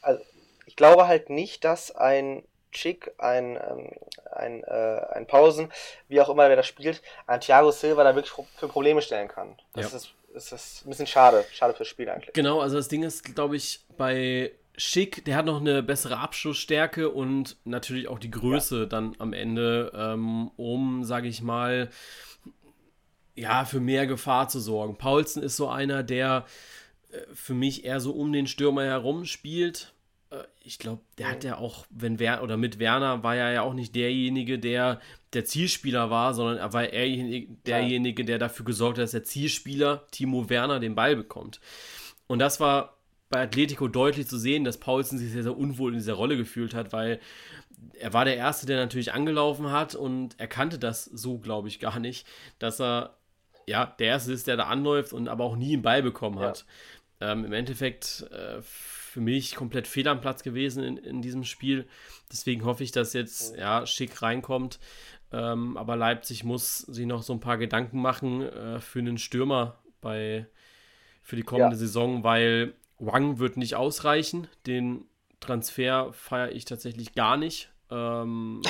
also 0.00 0.22
ich 0.64 0.74
glaube 0.74 1.06
halt 1.06 1.28
nicht, 1.28 1.64
dass 1.64 1.94
ein 1.94 2.44
Schick, 2.70 3.12
ein, 3.18 3.56
ähm, 3.56 3.92
ein, 4.30 4.64
äh, 4.64 5.00
ein 5.12 5.26
Pausen, 5.26 5.70
wie 6.08 6.20
auch 6.20 6.28
immer 6.30 6.48
wer 6.48 6.56
das 6.56 6.66
spielt, 6.66 7.02
ein 7.26 7.40
Thiago 7.40 7.70
Silva 7.70 8.04
da 8.04 8.14
wirklich 8.14 8.34
für 8.56 8.68
Probleme 8.68 9.02
stellen 9.02 9.28
kann. 9.28 9.58
Das 9.74 9.90
ja. 9.90 9.96
ist, 9.98 10.14
ist, 10.34 10.52
ist 10.52 10.86
ein 10.86 10.90
bisschen 10.90 11.06
schade, 11.06 11.44
schade 11.52 11.74
fürs 11.74 11.88
Spiel 11.88 12.08
eigentlich. 12.08 12.34
Genau, 12.34 12.60
also 12.60 12.76
das 12.76 12.88
Ding 12.88 13.02
ist, 13.02 13.34
glaube 13.34 13.56
ich, 13.56 13.80
bei 13.96 14.52
Schick, 14.76 15.24
der 15.24 15.36
hat 15.36 15.46
noch 15.46 15.60
eine 15.60 15.82
bessere 15.82 16.18
Abschlussstärke 16.18 17.10
und 17.10 17.56
natürlich 17.64 18.08
auch 18.08 18.18
die 18.18 18.30
Größe 18.30 18.80
ja. 18.80 18.86
dann 18.86 19.16
am 19.18 19.32
Ende, 19.32 19.92
ähm, 19.94 20.50
um, 20.56 21.04
sage 21.04 21.28
ich 21.28 21.42
mal, 21.42 21.90
ja, 23.34 23.64
für 23.64 23.80
mehr 23.80 24.06
Gefahr 24.06 24.48
zu 24.48 24.60
sorgen. 24.60 24.96
Paulsen 24.96 25.42
ist 25.42 25.56
so 25.56 25.68
einer, 25.68 26.02
der 26.02 26.46
äh, 27.10 27.18
für 27.34 27.54
mich 27.54 27.84
eher 27.84 28.00
so 28.00 28.12
um 28.12 28.32
den 28.32 28.46
Stürmer 28.46 28.84
herum 28.84 29.24
spielt. 29.24 29.94
Äh, 30.30 30.44
ich 30.60 30.78
glaube, 30.78 31.02
der 31.18 31.30
hat 31.30 31.44
ja 31.44 31.56
auch, 31.56 31.86
wenn 31.90 32.18
Wer 32.18 32.42
oder 32.42 32.56
mit 32.56 32.78
Werner 32.78 33.22
war 33.22 33.36
er 33.36 33.52
ja 33.52 33.62
auch 33.62 33.74
nicht 33.74 33.94
derjenige, 33.94 34.58
der 34.58 35.00
der 35.32 35.44
Zielspieler 35.44 36.10
war, 36.10 36.34
sondern 36.34 36.58
er 36.58 36.72
war 36.72 36.88
eher 36.88 37.46
derjenige, 37.66 38.24
der 38.24 38.38
dafür 38.38 38.64
gesorgt 38.64 38.98
hat, 38.98 39.04
dass 39.04 39.10
der 39.10 39.24
Zielspieler 39.24 40.06
Timo 40.10 40.48
Werner 40.48 40.80
den 40.80 40.94
Ball 40.94 41.16
bekommt. 41.16 41.60
Und 42.26 42.38
das 42.38 42.60
war 42.60 42.98
bei 43.30 43.42
Atletico 43.42 43.88
deutlich 43.88 44.26
zu 44.26 44.38
sehen, 44.38 44.64
dass 44.64 44.78
Paulsen 44.78 45.18
sich 45.18 45.30
sehr, 45.30 45.42
sehr 45.42 45.56
unwohl 45.56 45.92
in 45.92 45.98
dieser 45.98 46.14
Rolle 46.14 46.36
gefühlt 46.36 46.74
hat, 46.74 46.92
weil 46.92 47.20
er 47.98 48.12
war 48.12 48.24
der 48.24 48.36
Erste, 48.36 48.66
der 48.66 48.78
natürlich 48.78 49.12
angelaufen 49.12 49.70
hat 49.70 49.94
und 49.94 50.34
er 50.38 50.48
kannte 50.48 50.78
das 50.78 51.04
so, 51.04 51.38
glaube 51.38 51.68
ich, 51.68 51.78
gar 51.78 52.00
nicht, 52.00 52.26
dass 52.58 52.80
er 52.80 53.18
ja 53.66 53.86
der 53.86 54.08
Erste 54.08 54.32
ist, 54.32 54.46
der 54.46 54.56
da 54.56 54.64
anläuft 54.64 55.12
und 55.12 55.28
aber 55.28 55.44
auch 55.44 55.56
nie 55.56 55.74
einen 55.74 55.82
Ball 55.82 56.02
bekommen 56.02 56.38
hat. 56.38 56.64
Ja. 57.20 57.32
Ähm, 57.32 57.44
Im 57.44 57.52
Endeffekt 57.52 58.26
äh, 58.30 58.62
für 58.62 59.20
mich 59.20 59.54
komplett 59.54 59.86
fehl 59.86 60.08
am 60.08 60.20
Platz 60.20 60.42
gewesen 60.42 60.82
in, 60.82 60.96
in 60.96 61.22
diesem 61.22 61.44
Spiel. 61.44 61.86
Deswegen 62.32 62.64
hoffe 62.64 62.84
ich, 62.84 62.92
dass 62.92 63.12
jetzt 63.12 63.56
ja 63.56 63.86
schick 63.86 64.22
reinkommt. 64.22 64.78
Ähm, 65.32 65.76
aber 65.76 65.96
Leipzig 65.96 66.44
muss 66.44 66.78
sich 66.78 67.06
noch 67.06 67.22
so 67.22 67.32
ein 67.32 67.40
paar 67.40 67.58
Gedanken 67.58 68.00
machen 68.00 68.42
äh, 68.42 68.80
für 68.80 68.98
einen 68.98 69.18
Stürmer 69.18 69.78
bei 70.00 70.46
für 71.22 71.36
die 71.36 71.42
kommende 71.42 71.76
ja. 71.76 71.80
Saison, 71.80 72.24
weil 72.24 72.74
Wang 72.98 73.38
wird 73.38 73.58
nicht 73.58 73.74
ausreichen. 73.74 74.48
Den 74.66 75.04
Transfer 75.40 76.12
feiere 76.14 76.52
ich 76.52 76.64
tatsächlich 76.64 77.12
gar 77.12 77.36
nicht. 77.36 77.70
Ähm, 77.90 78.62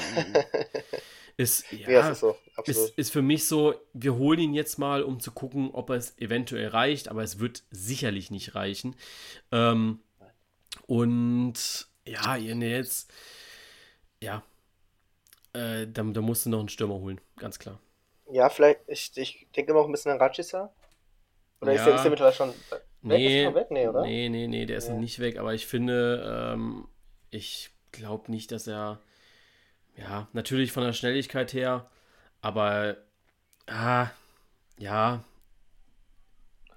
ist, 1.36 1.70
ja, 1.72 1.90
ja 1.90 2.10
ist, 2.10 2.20
so. 2.20 2.36
ist, 2.64 2.98
ist, 2.98 3.12
für 3.12 3.22
mich 3.22 3.46
so, 3.46 3.74
wir 3.92 4.16
holen 4.16 4.40
ihn 4.40 4.54
jetzt 4.54 4.78
mal, 4.78 5.02
um 5.02 5.20
zu 5.20 5.30
gucken, 5.30 5.70
ob 5.72 5.90
es 5.90 6.18
eventuell 6.18 6.68
reicht, 6.68 7.08
aber 7.08 7.22
es 7.22 7.38
wird 7.38 7.62
sicherlich 7.70 8.32
nicht 8.32 8.56
reichen. 8.56 8.96
Ähm, 9.52 10.00
und 10.86 11.88
ja, 12.04 12.36
jetzt, 12.36 13.12
ja, 14.20 14.42
äh, 15.52 15.86
da, 15.86 16.02
da 16.02 16.20
musst 16.20 16.46
du 16.46 16.50
noch 16.50 16.60
einen 16.60 16.68
Stürmer 16.68 16.94
holen, 16.94 17.20
ganz 17.36 17.58
klar. 17.58 17.78
Ja, 18.30 18.48
vielleicht, 18.48 18.80
ich, 18.86 19.12
ich 19.16 19.46
denke 19.56 19.72
immer 19.72 19.80
auch 19.80 19.86
ein 19.86 19.92
bisschen 19.92 20.12
an 20.12 20.18
Ratschisser. 20.18 20.72
Oder 21.60 21.72
ja. 21.72 21.78
ist 21.78 21.86
der, 21.86 21.94
ist 21.94 22.02
der 22.02 22.10
mittlerweile 22.10 22.36
schon 22.36 22.54
Nee, 23.00 23.46
ist 23.46 23.54
weg? 23.54 23.70
Nee, 23.70 23.88
oder? 23.88 24.02
Nee, 24.02 24.28
nee, 24.28 24.46
nee, 24.48 24.66
der 24.66 24.78
ist 24.78 24.88
nee. 24.88 24.94
noch 24.94 25.00
nicht 25.00 25.20
weg, 25.20 25.38
aber 25.38 25.54
ich 25.54 25.66
finde, 25.66 26.52
ähm, 26.52 26.88
ich 27.30 27.70
glaube 27.92 28.30
nicht, 28.30 28.50
dass 28.50 28.66
er, 28.66 28.98
ja, 29.96 30.28
natürlich 30.32 30.72
von 30.72 30.84
der 30.84 30.92
Schnelligkeit 30.92 31.52
her, 31.52 31.86
aber, 32.40 32.96
ah, 33.66 34.08
ja, 34.78 35.22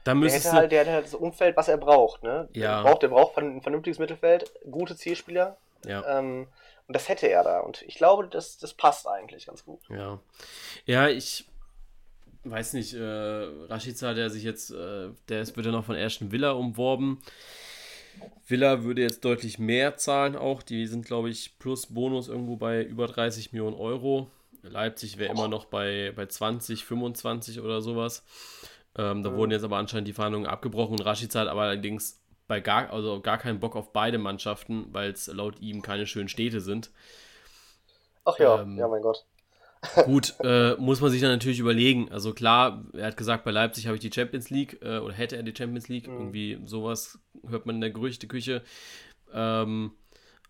da 0.03 0.15
müsste 0.15 0.41
der, 0.41 0.51
halt, 0.53 0.72
der 0.72 0.82
hat 0.82 0.88
halt 0.88 1.05
das 1.05 1.15
Umfeld, 1.15 1.55
was 1.57 1.67
er 1.67 1.78
braucht, 1.78 2.24
ne? 2.24 2.49
Ja. 2.53 2.78
Der 2.78 2.89
braucht, 2.89 3.03
der 3.03 3.07
braucht 3.09 3.38
ein 3.38 3.61
vernünftiges 3.61 3.99
Mittelfeld, 3.99 4.51
gute 4.69 4.95
Zielspieler. 4.95 5.57
Ja. 5.86 6.19
Ähm, 6.19 6.47
und 6.92 6.96
das 6.96 7.08
hätte 7.08 7.30
er 7.30 7.46
da. 7.46 7.62
Und 7.62 7.84
ich 7.84 7.96
glaube, 7.96 8.28
das, 8.28 8.58
das 8.58 8.74
passt 8.74 9.08
eigentlich 9.08 9.46
ganz 9.46 9.64
gut. 9.64 9.80
Ja. 9.88 10.20
Ja, 10.86 11.08
ich 11.08 11.46
weiß 12.44 12.74
nicht, 12.74 12.94
äh, 12.94 13.00
Rashica, 13.70 14.14
der 14.14 14.30
sich 14.30 14.44
jetzt, 14.44 14.72
äh, 14.72 15.08
der 15.30 15.42
ist, 15.42 15.56
wird 15.56 15.68
ja 15.68 15.72
noch 15.72 15.86
von 15.86 15.96
Ashton 15.96 16.34
Villa 16.34 16.52
umworben. 16.52 17.22
Villa 18.46 18.84
würde 18.84 19.04
jetzt 19.04 19.24
deutlich 19.24 19.58
mehr 19.58 19.96
zahlen 19.96 20.36
auch. 20.36 20.64
Die 20.64 20.86
sind, 20.86 21.06
glaube 21.06 21.30
ich, 21.30 21.58
plus 21.60 21.86
Bonus 21.86 22.28
irgendwo 22.28 22.58
bei 22.58 22.84
über 22.84 23.08
30 23.08 23.54
Millionen 23.54 23.78
Euro. 23.78 24.30
Leipzig 24.62 25.18
wäre 25.18 25.32
immer 25.32 25.48
noch 25.48 25.64
bei, 25.64 26.12
bei 26.14 26.26
20, 26.26 26.84
25 26.84 27.62
oder 27.62 27.82
sowas. 27.82 28.26
Ähm, 28.98 29.24
da 29.24 29.30
mhm. 29.30 29.36
wurden 29.38 29.52
jetzt 29.52 29.64
aber 29.64 29.78
anscheinend 29.78 30.10
die 30.10 30.14
Verhandlungen 30.14 30.46
abgebrochen 30.46 31.00
und 31.00 31.06
Rashica 31.06 31.39
hat 31.39 31.48
aber 31.48 31.62
allerdings 31.62 32.20
bei 32.52 32.60
gar, 32.60 32.91
also 32.91 33.22
gar 33.22 33.38
keinen 33.38 33.62
Bock 33.62 33.78
auf 33.78 33.93
beide 33.93 34.18
Mannschaften, 34.18 34.88
weil 34.91 35.12
es 35.12 35.28
laut 35.28 35.62
ihm 35.62 35.82
keine 35.82 36.06
schönen 36.06 36.28
Städte 36.28 36.60
sind. 36.60 36.91
Ach 38.26 38.38
ja, 38.39 38.62
ähm, 38.62 38.78
ja, 38.78 38.89
mein 38.89 39.02
Gott. 39.02 39.24
Gut, 40.04 40.34
äh, 40.43 40.76
muss 40.76 40.99
man 40.99 41.12
sich 41.12 41.22
dann 41.22 41.32
natürlich 41.32 41.60
überlegen. 41.60 42.12
Also 42.12 42.34
klar, 42.34 42.84
er 42.91 43.08
hat 43.08 43.16
gesagt, 43.16 43.45
bei 43.45 43.52
Leipzig 43.52 43.88
habe 43.88 43.95
ich 43.95 44.02
die 44.02 44.12
Champions 44.12 44.49
League 44.49 44.82
äh, 44.82 44.97
oder 44.97 45.14
hätte 45.14 45.38
er 45.38 45.43
die 45.43 45.56
Champions 45.56 45.88
League. 45.88 46.10
Mhm. 46.10 46.18
Irgendwie 46.18 46.60
sowas 46.66 47.20
hört 47.47 47.66
man 47.66 47.76
in 47.76 47.82
der 47.82 47.91
Gerüchteküche. 47.91 48.64
Ähm, 49.34 49.93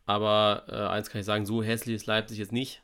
aber 0.07 0.63
äh, 0.69 0.87
eins 0.87 1.11
kann 1.11 1.21
ich 1.21 1.27
sagen, 1.27 1.45
so 1.45 1.61
hässlich 1.61 1.97
ist 1.97 2.07
Leipzig 2.07 2.39
jetzt 2.39 2.51
nicht. 2.51 2.81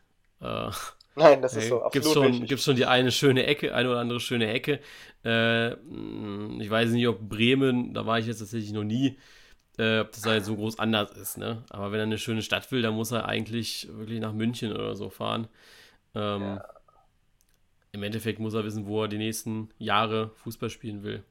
Nein, 1.17 1.41
das 1.41 1.55
ist 1.55 1.69
so. 1.69 1.81
Absolut 1.81 1.91
gibt's 1.91 2.13
schon, 2.13 2.45
gibt's 2.45 2.63
schon 2.63 2.75
die 2.75 2.85
eine 2.85 3.11
schöne 3.11 3.47
Ecke, 3.47 3.73
eine 3.73 3.89
oder 3.89 3.99
andere 3.99 4.19
schöne 4.19 4.53
Ecke. 4.53 4.79
Äh, 5.25 5.71
ich 5.71 6.69
weiß 6.69 6.91
nicht, 6.91 7.07
ob 7.07 7.19
Bremen, 7.27 7.93
da 7.95 8.05
war 8.05 8.19
ich 8.19 8.27
jetzt 8.27 8.37
tatsächlich 8.37 8.71
noch 8.71 8.83
nie, 8.83 9.17
äh, 9.79 10.01
ob 10.01 10.11
das 10.11 10.25
halt 10.27 10.45
so 10.45 10.55
groß 10.55 10.77
anders 10.77 11.11
ist. 11.17 11.39
Ne? 11.39 11.63
Aber 11.69 11.91
wenn 11.91 11.99
er 11.99 12.03
eine 12.03 12.19
schöne 12.19 12.43
Stadt 12.43 12.71
will, 12.71 12.83
dann 12.83 12.93
muss 12.93 13.11
er 13.11 13.25
eigentlich 13.25 13.87
wirklich 13.91 14.19
nach 14.19 14.31
München 14.31 14.71
oder 14.71 14.95
so 14.95 15.09
fahren. 15.09 15.47
Ähm, 16.13 16.41
ja. 16.41 16.65
Im 17.93 18.03
Endeffekt 18.03 18.37
muss 18.37 18.53
er 18.53 18.63
wissen, 18.63 18.85
wo 18.85 19.01
er 19.01 19.07
die 19.07 19.17
nächsten 19.17 19.71
Jahre 19.79 20.29
Fußball 20.35 20.69
spielen 20.69 21.01
will. 21.01 21.23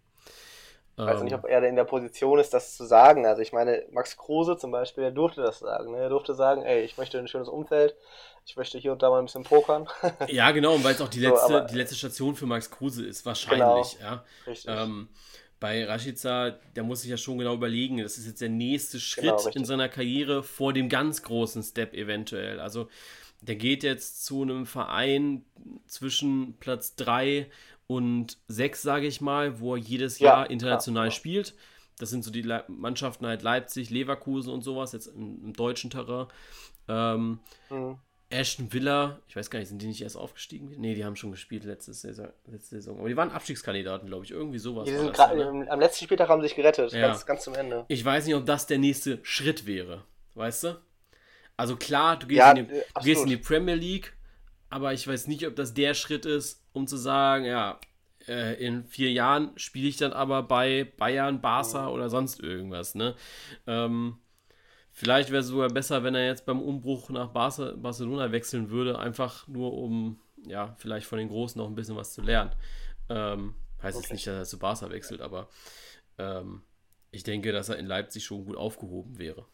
Ich 0.98 1.04
weiß 1.04 1.22
nicht, 1.22 1.32
ähm. 1.32 1.40
ob 1.40 1.44
er 1.44 1.62
in 1.62 1.76
der 1.76 1.84
Position 1.84 2.38
ist, 2.40 2.54
das 2.54 2.76
zu 2.76 2.84
sagen. 2.84 3.24
Also 3.24 3.42
ich 3.42 3.52
meine, 3.52 3.84
Max 3.92 4.16
Kruse 4.16 4.56
zum 4.56 4.72
Beispiel, 4.72 5.04
der 5.04 5.10
durfte 5.12 5.42
das 5.42 5.60
sagen. 5.60 5.92
Ne? 5.92 5.98
Er 5.98 6.08
durfte 6.08 6.34
sagen, 6.34 6.62
ey, 6.62 6.82
ich 6.82 6.96
möchte 6.96 7.18
ein 7.18 7.28
schönes 7.28 7.48
Umfeld, 7.48 7.94
ich 8.46 8.56
möchte 8.56 8.78
hier 8.78 8.92
und 8.92 9.02
da 9.02 9.10
mal 9.10 9.18
ein 9.18 9.24
bisschen 9.24 9.42
pokern. 9.42 9.88
ja, 10.28 10.52
genau, 10.52 10.76
und 10.76 10.84
weil 10.84 10.94
es 10.94 11.00
auch 11.00 11.08
die 11.08 11.18
letzte, 11.18 11.48
so, 11.48 11.60
die 11.60 11.74
letzte 11.74 11.96
Station 11.96 12.36
für 12.36 12.46
Max 12.46 12.70
Kruse 12.70 13.04
ist, 13.04 13.26
wahrscheinlich. 13.26 13.98
Genau, 13.98 14.10
ja. 14.10 14.24
Richtig. 14.46 14.70
Ähm, 14.72 15.08
bei 15.58 15.84
Rashica, 15.84 16.50
der 16.76 16.84
muss 16.84 17.00
sich 17.00 17.10
ja 17.10 17.16
schon 17.16 17.38
genau 17.38 17.54
überlegen, 17.54 17.98
das 17.98 18.18
ist 18.18 18.26
jetzt 18.26 18.40
der 18.40 18.48
nächste 18.48 19.00
Schritt 19.00 19.36
genau, 19.36 19.48
in 19.48 19.64
seiner 19.64 19.88
Karriere 19.88 20.44
vor 20.44 20.72
dem 20.72 20.88
ganz 20.88 21.22
großen 21.22 21.62
Step 21.62 21.92
eventuell. 21.92 22.60
Also 22.60 22.88
der 23.40 23.56
geht 23.56 23.82
jetzt 23.82 24.24
zu 24.24 24.42
einem 24.42 24.64
Verein 24.64 25.44
zwischen 25.86 26.56
Platz 26.58 26.94
3 26.96 27.50
und 27.88 28.38
sechs, 28.46 28.82
sage 28.82 29.06
ich 29.06 29.20
mal, 29.20 29.60
wo 29.60 29.74
er 29.74 29.78
jedes 29.78 30.20
ja, 30.20 30.28
Jahr 30.28 30.50
international 30.50 31.06
ja, 31.06 31.10
spielt. 31.10 31.54
Das 31.98 32.10
sind 32.10 32.22
so 32.22 32.30
die 32.30 32.42
Le 32.42 32.64
Mannschaften 32.68 33.26
halt 33.26 33.42
Leipzig, 33.42 33.90
Leverkusen 33.90 34.52
und 34.52 34.62
sowas, 34.62 34.92
jetzt 34.92 35.06
im, 35.06 35.42
im 35.46 35.52
deutschen 35.52 35.90
Terrain. 35.90 36.26
Ähm, 36.88 37.40
mhm. 37.70 37.98
Ashton 38.28 38.72
Villa, 38.72 39.20
ich 39.28 39.36
weiß 39.36 39.50
gar 39.50 39.60
nicht, 39.60 39.68
sind 39.68 39.80
die 39.80 39.86
nicht 39.86 40.02
erst 40.02 40.16
aufgestiegen? 40.16 40.74
Nee, 40.78 40.94
die 40.94 41.04
haben 41.04 41.14
schon 41.14 41.30
gespielt 41.30 41.64
letzte 41.64 41.94
Saison. 41.94 42.28
Letzte 42.46 42.76
Saison. 42.76 42.98
Aber 42.98 43.08
die 43.08 43.16
waren 43.16 43.30
Abstiegskandidaten, 43.30 44.08
glaube 44.08 44.24
ich. 44.24 44.32
Irgendwie 44.32 44.58
sowas. 44.58 44.86
Die 44.86 44.96
sind 44.96 45.16
das, 45.16 45.34
ne? 45.34 45.66
Am 45.70 45.78
letzten 45.78 46.04
Spieltag 46.04 46.28
haben 46.28 46.42
sie 46.42 46.48
sich 46.48 46.56
gerettet, 46.56 46.92
ja. 46.92 47.08
ganz, 47.08 47.24
ganz 47.24 47.44
zum 47.44 47.54
Ende. 47.54 47.84
Ich 47.88 48.04
weiß 48.04 48.26
nicht, 48.26 48.34
ob 48.34 48.44
das 48.44 48.66
der 48.66 48.78
nächste 48.78 49.20
Schritt 49.22 49.66
wäre. 49.66 50.04
Weißt 50.34 50.64
du? 50.64 50.80
Also 51.56 51.76
klar, 51.76 52.18
du 52.18 52.26
gehst, 52.26 52.38
ja, 52.38 52.50
in, 52.50 52.68
die, 52.68 52.74
du 52.74 53.02
gehst 53.02 53.22
in 53.22 53.28
die 53.28 53.36
Premier 53.36 53.74
League, 53.74 54.12
aber 54.68 54.92
ich 54.92 55.06
weiß 55.06 55.28
nicht, 55.28 55.46
ob 55.46 55.56
das 55.56 55.72
der 55.72 55.94
Schritt 55.94 56.26
ist, 56.26 56.62
um 56.72 56.86
zu 56.86 56.96
sagen, 56.96 57.44
ja, 57.44 57.80
äh, 58.28 58.54
in 58.62 58.84
vier 58.84 59.10
Jahren 59.10 59.52
spiele 59.56 59.88
ich 59.88 59.96
dann 59.96 60.12
aber 60.12 60.42
bei 60.42 60.84
Bayern, 60.96 61.40
Barca 61.40 61.82
mhm. 61.82 61.94
oder 61.94 62.10
sonst 62.10 62.40
irgendwas. 62.40 62.94
Ne? 62.94 63.14
Ähm, 63.66 64.18
vielleicht 64.96 65.30
wäre 65.30 65.42
es 65.42 65.48
sogar 65.48 65.68
besser, 65.68 66.02
wenn 66.02 66.14
er 66.14 66.24
jetzt 66.24 66.46
beim 66.46 66.60
Umbruch 66.60 67.10
nach 67.10 67.28
Barca, 67.28 67.74
Barcelona 67.76 68.32
wechseln 68.32 68.70
würde, 68.70 68.98
einfach 68.98 69.46
nur 69.46 69.74
um, 69.74 70.18
ja, 70.46 70.74
vielleicht 70.78 71.06
von 71.06 71.18
den 71.18 71.28
Großen 71.28 71.60
noch 71.60 71.68
ein 71.68 71.74
bisschen 71.74 71.96
was 71.96 72.14
zu 72.14 72.22
lernen. 72.22 72.50
Ähm, 73.10 73.54
heißt 73.82 73.96
okay. 73.96 74.04
jetzt 74.04 74.12
nicht, 74.12 74.26
dass 74.26 74.34
er 74.34 74.44
zu 74.44 74.58
Barca 74.58 74.90
wechselt, 74.90 75.20
aber 75.20 75.48
ähm, 76.18 76.62
ich 77.10 77.22
denke, 77.22 77.52
dass 77.52 77.68
er 77.68 77.76
in 77.76 77.86
Leipzig 77.86 78.24
schon 78.24 78.46
gut 78.46 78.56
aufgehoben 78.56 79.18
wäre. 79.18 79.44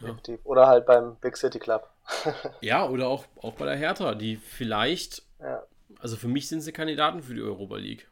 Ja. 0.00 0.16
Oder 0.44 0.66
halt 0.66 0.84
beim 0.84 1.16
Big 1.16 1.36
City 1.36 1.60
Club. 1.60 1.88
ja, 2.60 2.88
oder 2.88 3.08
auch, 3.08 3.24
auch 3.40 3.54
bei 3.54 3.66
der 3.66 3.76
Hertha, 3.76 4.14
die 4.14 4.36
vielleicht, 4.36 5.22
ja. 5.40 5.62
also 6.00 6.16
für 6.16 6.28
mich 6.28 6.48
sind 6.48 6.60
sie 6.60 6.72
Kandidaten 6.72 7.22
für 7.22 7.34
die 7.34 7.42
Europa 7.42 7.76
League. 7.76 8.08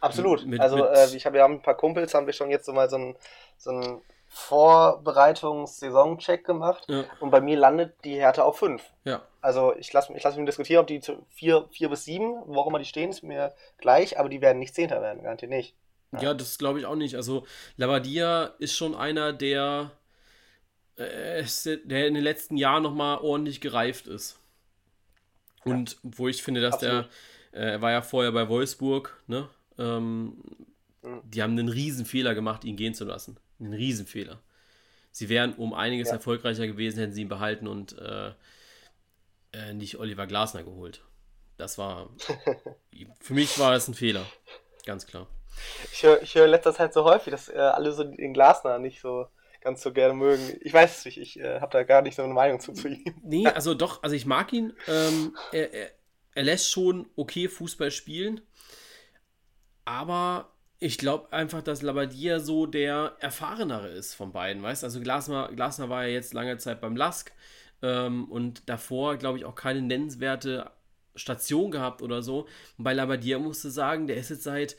Absolut. 0.00 0.44
Mit, 0.44 0.60
also 0.60 0.76
mit 0.76 0.86
äh, 0.86 1.16
ich 1.16 1.24
habe 1.24 1.38
ja 1.38 1.44
ein 1.44 1.62
paar 1.62 1.76
Kumpels, 1.76 2.14
haben 2.14 2.26
wir 2.26 2.32
schon 2.32 2.50
jetzt 2.50 2.66
so 2.66 2.72
mal 2.72 2.90
so 2.90 2.96
einen 2.96 3.16
so 3.56 3.70
einen 3.70 4.02
Vorbereitungs-Saison-Check 4.28 6.44
gemacht 6.44 6.84
ja. 6.88 7.04
und 7.20 7.30
bei 7.30 7.40
mir 7.40 7.56
landet 7.56 7.94
die 8.04 8.16
Hertha 8.16 8.42
auf 8.42 8.58
5. 8.58 8.82
Ja. 9.04 9.22
Also 9.40 9.74
ich 9.76 9.92
lasse 9.92 10.12
ich 10.14 10.22
lass 10.22 10.36
mich 10.36 10.46
diskutieren, 10.46 10.82
ob 10.82 10.86
die 10.86 11.00
zu 11.00 11.24
4 11.30 11.68
bis 11.88 12.04
7, 12.04 12.42
wo 12.46 12.60
auch 12.60 12.66
immer 12.66 12.78
die 12.78 12.84
stehen, 12.84 13.10
ist 13.10 13.22
mir 13.22 13.54
gleich, 13.78 14.18
aber 14.18 14.28
die 14.28 14.40
werden 14.40 14.58
nicht 14.58 14.74
Zehnter 14.74 15.00
werden, 15.00 15.22
garantiert 15.22 15.50
nicht. 15.50 15.74
Ja, 16.12 16.20
ja 16.20 16.34
das 16.34 16.58
glaube 16.58 16.78
ich 16.78 16.86
auch 16.86 16.96
nicht. 16.96 17.14
Also 17.14 17.46
Labadia 17.76 18.54
ist 18.58 18.76
schon 18.76 18.94
einer, 18.94 19.32
der 19.32 19.92
äh, 20.96 21.44
der 21.84 22.08
in 22.08 22.14
den 22.14 22.24
letzten 22.24 22.56
Jahren 22.56 22.82
nochmal 22.82 23.18
ordentlich 23.18 23.60
gereift 23.60 24.06
ist. 24.06 24.38
Und 25.64 25.92
ja. 25.92 25.98
wo 26.02 26.28
ich 26.28 26.42
finde, 26.42 26.60
dass 26.60 26.74
Absolut. 26.74 27.08
der, 27.52 27.60
äh, 27.60 27.70
er 27.72 27.82
war 27.82 27.92
ja 27.92 28.02
vorher 28.02 28.32
bei 28.32 28.48
Wolfsburg, 28.48 29.22
ne? 29.26 29.48
Ähm, 29.78 30.42
mhm. 31.02 31.20
Die 31.24 31.42
haben 31.42 31.52
einen 31.52 31.68
Riesenfehler 31.68 32.34
gemacht, 32.34 32.64
ihn 32.64 32.76
gehen 32.76 32.94
zu 32.94 33.04
lassen. 33.04 33.38
Einen 33.60 33.74
Riesenfehler. 33.74 34.40
Sie 35.10 35.28
wären 35.28 35.54
um 35.54 35.74
einiges 35.74 36.08
ja. 36.08 36.14
erfolgreicher 36.14 36.66
gewesen, 36.66 37.00
hätten 37.00 37.12
sie 37.12 37.22
ihn 37.22 37.28
behalten 37.28 37.66
und 37.66 37.98
äh, 37.98 38.32
äh, 39.52 39.72
nicht 39.74 39.98
Oliver 39.98 40.26
Glasner 40.26 40.62
geholt. 40.62 41.02
Das 41.56 41.78
war, 41.78 42.10
für 43.20 43.34
mich 43.34 43.58
war 43.58 43.74
es 43.74 43.88
ein 43.88 43.94
Fehler. 43.94 44.24
Ganz 44.86 45.06
klar. 45.06 45.26
Ich 45.92 46.02
höre 46.04 46.20
hör 46.20 46.44
in 46.44 46.50
letzter 46.50 46.72
Zeit 46.72 46.94
so 46.94 47.04
häufig, 47.04 47.32
dass 47.32 47.48
äh, 47.48 47.56
alle 47.56 47.92
so 47.92 48.04
den 48.04 48.32
Glasner 48.32 48.78
nicht 48.78 49.00
so 49.00 49.26
ganz 49.60 49.82
so 49.82 49.92
gerne 49.92 50.14
mögen. 50.14 50.56
Ich 50.60 50.72
weiß 50.72 50.98
es 50.98 51.04
nicht, 51.04 51.18
ich 51.18 51.40
äh, 51.40 51.60
habe 51.60 51.72
da 51.72 51.82
gar 51.82 52.02
nicht 52.02 52.14
so 52.14 52.22
eine 52.22 52.32
Meinung 52.32 52.60
zu, 52.60 52.72
zu 52.72 52.88
ihm. 52.88 53.14
Nee, 53.22 53.46
also 53.54 53.74
doch, 53.74 54.02
also 54.02 54.14
ich 54.14 54.26
mag 54.26 54.52
ihn. 54.52 54.72
Ähm, 54.86 55.36
er, 55.52 55.72
er, 55.72 55.90
er, 56.34 56.42
lässt 56.44 56.70
schon 56.70 57.08
okay 57.16 57.48
Fußball 57.48 57.90
spielen, 57.90 58.40
aber 59.84 60.52
ich 60.80 60.98
glaube 60.98 61.32
einfach, 61.32 61.62
dass 61.62 61.82
Labadia 61.82 62.40
so 62.40 62.66
der 62.66 63.16
erfahrenere 63.20 63.88
ist 63.88 64.14
von 64.14 64.32
beiden, 64.32 64.62
weißt 64.62 64.84
Also 64.84 65.00
Glasner, 65.00 65.50
Glasner 65.54 65.88
war 65.88 66.04
ja 66.04 66.12
jetzt 66.12 66.34
lange 66.34 66.56
Zeit 66.58 66.80
beim 66.80 66.96
Lask 66.96 67.32
ähm, 67.82 68.30
und 68.30 68.68
davor, 68.68 69.16
glaube 69.16 69.38
ich, 69.38 69.44
auch 69.44 69.54
keine 69.54 69.82
nennenswerte 69.82 70.70
Station 71.16 71.70
gehabt 71.70 72.00
oder 72.02 72.22
so. 72.22 72.46
Und 72.76 72.84
bei 72.84 72.92
Labadia 72.92 73.38
musste 73.38 73.70
sagen, 73.70 74.06
der 74.06 74.16
ist 74.16 74.30
jetzt 74.30 74.44
seit 74.44 74.76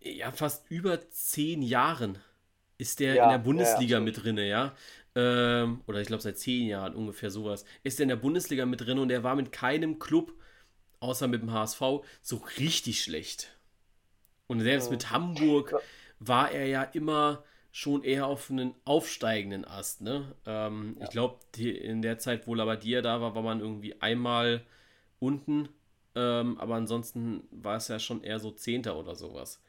ja, 0.00 0.30
fast 0.32 0.70
über 0.70 1.10
zehn 1.10 1.62
Jahren 1.62 2.18
ist 2.78 2.98
der 3.00 3.14
ja, 3.14 3.24
in 3.24 3.30
der 3.30 3.38
Bundesliga 3.38 3.98
ja, 3.98 4.00
mit 4.00 4.24
drin, 4.24 4.38
ja. 4.38 4.74
Ähm, 5.14 5.82
oder 5.86 6.00
ich 6.00 6.08
glaube 6.08 6.22
seit 6.22 6.38
zehn 6.38 6.66
Jahren 6.66 6.94
ungefähr 6.94 7.30
sowas. 7.30 7.64
Ist 7.84 7.98
der 7.98 8.04
in 8.04 8.08
der 8.08 8.16
Bundesliga 8.16 8.66
mit 8.66 8.80
drin 8.80 8.98
und 8.98 9.10
er 9.10 9.22
war 9.22 9.36
mit 9.36 9.52
keinem 9.52 9.98
Club, 9.98 10.32
außer 11.00 11.28
mit 11.28 11.42
dem 11.42 11.52
HSV, 11.52 11.80
so 12.22 12.42
richtig 12.58 13.02
schlecht. 13.02 13.50
Und 14.46 14.60
selbst 14.60 14.90
mit 14.90 15.10
Hamburg 15.10 15.74
war 16.18 16.50
er 16.50 16.66
ja 16.66 16.82
immer 16.82 17.42
schon 17.70 18.04
eher 18.04 18.26
auf 18.26 18.50
einen 18.50 18.74
aufsteigenden 18.84 19.64
Ast. 19.64 20.02
Ne? 20.02 20.34
Ähm, 20.46 20.96
ja. 20.98 21.04
Ich 21.04 21.10
glaube, 21.10 21.38
in 21.58 22.02
der 22.02 22.18
Zeit, 22.18 22.46
wo 22.46 22.54
Labadia 22.54 23.00
da 23.00 23.20
war, 23.20 23.34
war 23.34 23.42
man 23.42 23.60
irgendwie 23.60 24.00
einmal 24.00 24.62
unten. 25.18 25.68
Ähm, 26.14 26.58
aber 26.60 26.74
ansonsten 26.74 27.48
war 27.50 27.76
es 27.76 27.88
ja 27.88 27.98
schon 27.98 28.22
eher 28.22 28.38
so 28.38 28.50
Zehnter 28.50 28.96
oder 28.96 29.14
sowas. 29.14 29.62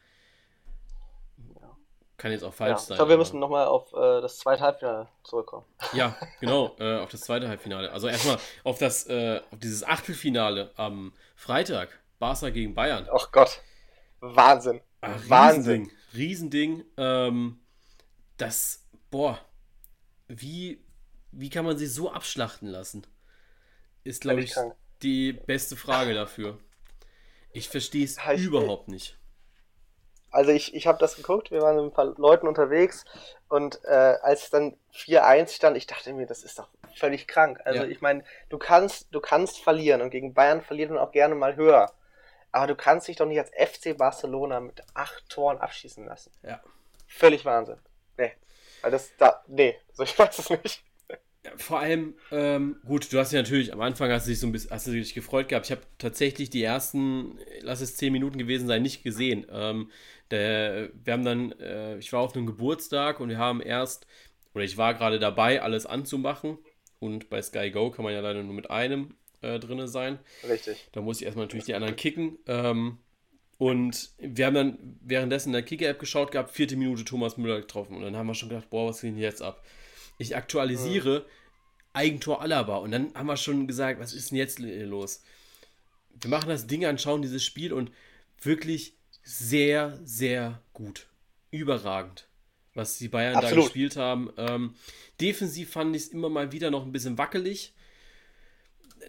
Kann 2.17 2.31
jetzt 2.31 2.43
auch 2.43 2.53
falsch 2.53 2.71
ja, 2.71 2.77
sein. 2.77 2.93
Ich 2.93 2.97
glaube, 2.99 3.09
wir 3.09 3.17
müssen 3.17 3.39
nochmal 3.39 3.65
auf 3.65 3.91
äh, 3.93 4.21
das 4.21 4.37
zweite 4.37 4.61
Halbfinale 4.61 5.07
zurückkommen. 5.23 5.65
Ja, 5.93 6.15
genau, 6.39 6.75
äh, 6.79 6.99
auf 6.99 7.09
das 7.09 7.21
zweite 7.21 7.47
Halbfinale. 7.47 7.91
Also 7.91 8.07
erstmal 8.07 8.37
auf 8.63 8.77
das, 8.77 9.07
äh, 9.07 9.41
auf 9.51 9.59
dieses 9.59 9.83
Achtelfinale 9.83 10.71
am 10.75 11.13
Freitag. 11.35 11.99
Barca 12.19 12.49
gegen 12.51 12.75
Bayern. 12.75 13.09
Ach 13.13 13.31
Gott. 13.31 13.61
Wahnsinn. 14.23 14.81
Ach, 15.01 15.19
Wahnsinn. 15.27 15.91
Riesending. 16.13 16.79
Riesending. 16.79 16.85
Ähm, 16.97 17.59
das, 18.37 18.85
boah, 19.11 19.39
wie, 20.27 20.83
wie 21.31 21.49
kann 21.49 21.65
man 21.65 21.77
sie 21.77 21.87
so 21.87 22.09
abschlachten 22.09 22.67
lassen? 22.67 23.05
Ist, 24.03 24.21
glaube 24.21 24.41
ich, 24.41 24.55
die 25.01 25.33
beste 25.33 25.75
Frage 25.75 26.13
dafür. 26.13 26.57
Ich 27.51 27.69
verstehe 27.69 28.05
es 28.05 28.17
überhaupt 28.37 28.87
nicht. 28.87 29.17
Also 30.31 30.51
ich, 30.51 30.73
ich 30.73 30.87
habe 30.87 30.97
das 30.97 31.15
geguckt, 31.15 31.51
wir 31.51 31.61
waren 31.61 31.75
mit 31.75 31.85
ein 31.85 31.93
paar 31.93 32.17
Leuten 32.17 32.47
unterwegs 32.47 33.05
und 33.49 33.79
äh, 33.83 34.15
als 34.23 34.45
es 34.45 34.49
dann 34.49 34.75
4-1 34.95 35.49
stand, 35.49 35.77
ich 35.77 35.85
dachte 35.85 36.11
mir, 36.11 36.25
das 36.25 36.43
ist 36.43 36.57
doch 36.57 36.69
völlig 36.95 37.27
krank. 37.27 37.59
Also 37.65 37.83
ja. 37.83 37.87
ich 37.87 38.01
meine, 38.01 38.23
du 38.49 38.57
kannst, 38.57 39.13
du 39.13 39.19
kannst 39.19 39.59
verlieren 39.59 40.01
und 40.01 40.09
gegen 40.09 40.33
Bayern 40.33 40.61
verliert 40.61 40.89
man 40.89 40.97
auch 40.97 41.11
gerne 41.11 41.35
mal 41.35 41.55
höher. 41.55 41.93
Aber 42.53 42.67
du 42.67 42.75
kannst 42.75 43.07
dich 43.07 43.17
doch 43.17 43.25
nicht 43.25 43.39
als 43.39 43.49
FC 43.49 43.97
Barcelona 43.97 44.59
mit 44.59 44.81
acht 44.93 45.27
Toren 45.27 45.57
abschießen 45.57 46.05
lassen. 46.05 46.31
Ja. 46.43 46.61
Völlig 47.07 47.43
Wahnsinn. 47.45 47.79
Nee. 48.15 48.31
Weil 48.81 48.91
das 48.91 49.11
da. 49.17 49.43
Nee, 49.47 49.75
so 49.91 50.03
ich 50.03 50.17
weiß 50.17 50.37
es 50.37 50.49
nicht. 50.51 50.83
Vor 51.57 51.79
allem, 51.79 52.15
ähm, 52.31 52.77
gut, 52.85 53.11
du 53.11 53.19
hast 53.19 53.33
ja 53.33 53.41
natürlich, 53.41 53.73
am 53.73 53.81
Anfang 53.81 54.09
hast 54.11 54.27
du 54.27 54.29
dich 54.29 54.39
so 54.39 54.47
ein 54.47 54.53
bisschen, 54.53 54.71
hast 54.71 54.87
du 54.87 54.91
dich 54.91 55.13
gefreut 55.13 55.49
gehabt. 55.49 55.65
Ich 55.65 55.71
habe 55.71 55.81
tatsächlich 55.97 56.49
die 56.49 56.63
ersten, 56.63 57.37
lass 57.61 57.81
es 57.81 57.97
zehn 57.97 58.13
Minuten 58.13 58.37
gewesen 58.37 58.67
sein, 58.67 58.81
nicht 58.81 59.03
gesehen. 59.03 59.45
Ähm, 59.51 59.91
der, 60.31 60.89
wir 60.93 61.13
haben 61.13 61.25
dann, 61.25 61.51
äh, 61.53 61.97
ich 61.97 62.13
war 62.13 62.21
auf 62.21 62.35
einem 62.35 62.45
Geburtstag 62.45 63.19
und 63.19 63.29
wir 63.29 63.39
haben 63.39 63.61
erst, 63.61 64.07
oder 64.53 64.63
ich 64.63 64.77
war 64.77 64.93
gerade 64.93 65.19
dabei, 65.19 65.61
alles 65.61 65.85
anzumachen. 65.85 66.59
Und 66.99 67.29
bei 67.29 67.41
Sky 67.41 67.71
Go 67.71 67.91
kann 67.91 68.05
man 68.05 68.13
ja 68.13 68.21
leider 68.21 68.43
nur 68.43 68.53
mit 68.53 68.69
einem 68.69 69.17
äh, 69.43 69.59
drinne 69.59 69.87
sein. 69.87 70.19
Richtig. 70.47 70.87
Da 70.91 71.01
muss 71.01 71.19
ich 71.19 71.25
erstmal 71.25 71.45
natürlich 71.45 71.65
die 71.65 71.75
anderen 71.75 71.95
kicken. 71.95 72.37
Ähm, 72.47 72.97
und 73.57 74.09
wir 74.17 74.45
haben 74.45 74.55
dann 74.55 74.97
währenddessen 75.01 75.49
in 75.49 75.53
der 75.53 75.63
Kicker-App 75.63 75.99
geschaut 75.99 76.31
gehabt, 76.31 76.51
vierte 76.51 76.75
Minute 76.75 77.05
Thomas 77.05 77.37
Müller 77.37 77.61
getroffen. 77.61 77.95
Und 77.95 78.03
dann 78.03 78.15
haben 78.15 78.27
wir 78.27 78.33
schon 78.33 78.49
gedacht, 78.49 78.69
boah, 78.69 78.89
was 78.89 79.01
geht 79.01 79.11
denn 79.11 79.19
jetzt 79.19 79.41
ab? 79.41 79.63
Ich 80.17 80.35
aktualisiere 80.35 81.19
mhm. 81.19 81.25
Eigentor 81.93 82.41
Alaba. 82.41 82.77
Und 82.77 82.91
dann 82.91 83.13
haben 83.13 83.27
wir 83.27 83.37
schon 83.37 83.67
gesagt, 83.67 83.99
was 83.99 84.13
ist 84.13 84.31
denn 84.31 84.37
jetzt 84.37 84.59
los? 84.59 85.21
Wir 86.19 86.29
machen 86.29 86.49
das 86.49 86.67
Ding 86.67 86.85
an, 86.85 86.97
schauen 86.97 87.21
dieses 87.21 87.43
Spiel 87.43 87.71
und 87.73 87.91
wirklich 88.41 88.97
sehr, 89.23 89.99
sehr 90.03 90.61
gut. 90.73 91.07
Überragend, 91.51 92.27
was 92.73 92.97
die 92.97 93.07
Bayern 93.07 93.35
Absolut. 93.35 93.57
da 93.57 93.61
gespielt 93.67 93.95
haben. 93.95 94.31
Ähm, 94.37 94.75
defensiv 95.21 95.71
fand 95.71 95.95
ich 95.95 96.03
es 96.03 96.07
immer 96.09 96.29
mal 96.29 96.51
wieder 96.51 96.71
noch 96.71 96.83
ein 96.83 96.91
bisschen 96.91 97.17
wackelig. 97.17 97.73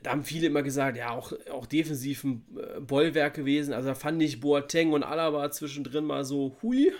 Da 0.02 0.10
haben 0.10 0.24
viele 0.24 0.46
immer 0.46 0.62
gesagt, 0.62 0.96
ja, 0.96 1.10
auch, 1.10 1.32
auch 1.50 1.66
defensiv 1.66 2.24
ein 2.24 2.46
äh, 2.56 2.80
Bollwerk 2.80 3.34
gewesen. 3.34 3.72
Also 3.72 3.88
da 3.88 3.94
fand 3.94 4.22
ich 4.22 4.40
Boateng 4.40 4.92
und 4.92 5.02
Alaba 5.02 5.50
zwischendrin 5.50 6.04
mal 6.04 6.24
so, 6.24 6.56
hui. 6.62 6.92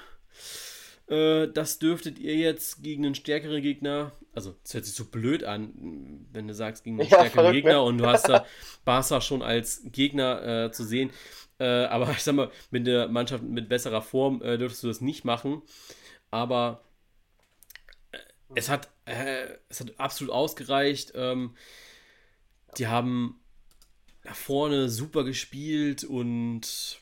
Äh, 1.07 1.49
das 1.49 1.79
dürftet 1.79 2.19
ihr 2.19 2.37
jetzt 2.37 2.83
gegen 2.83 3.05
einen 3.05 3.15
stärkeren 3.15 3.61
Gegner, 3.61 4.13
also 4.33 4.57
es 4.65 4.73
hört 4.73 4.87
sich 4.87 4.95
so 4.95 5.05
blöd 5.05 5.45
an, 5.45 6.27
wenn 6.33 6.49
du 6.49 6.55
sagst, 6.55 6.85
gegen 6.85 6.99
einen 6.99 7.11
ja, 7.11 7.19
stärkeren 7.19 7.53
Gegner 7.53 7.73
ne? 7.73 7.83
und 7.83 7.99
du 7.99 8.07
hast 8.07 8.29
da 8.29 8.47
Barca 8.85 9.21
schon 9.21 9.43
als 9.43 9.83
Gegner 9.93 10.67
äh, 10.67 10.73
zu 10.73 10.85
sehen. 10.85 11.11
Äh, 11.59 11.85
aber 11.85 12.11
ich 12.11 12.23
sag 12.23 12.35
mal, 12.35 12.51
mit 12.71 12.87
der 12.87 13.09
Mannschaft 13.09 13.45
mit 13.45 13.69
besserer 13.69 14.03
Form 14.03 14.43
äh, 14.43 14.57
dürftest 14.57 14.83
du 14.83 14.89
das 14.89 15.01
nicht 15.01 15.25
machen. 15.25 15.63
Aber 16.31 16.83
äh, 18.13 18.19
es 18.55 18.69
hat, 18.71 18.89
es 19.69 19.81
hat 19.81 19.93
absolut 19.99 20.33
ausgereicht. 20.33 21.13
Ähm, 21.15 21.55
die 22.79 22.87
haben 22.87 23.41
da 24.23 24.35
vorne 24.35 24.89
super 24.89 25.25
gespielt 25.25 26.05
und 26.05 27.01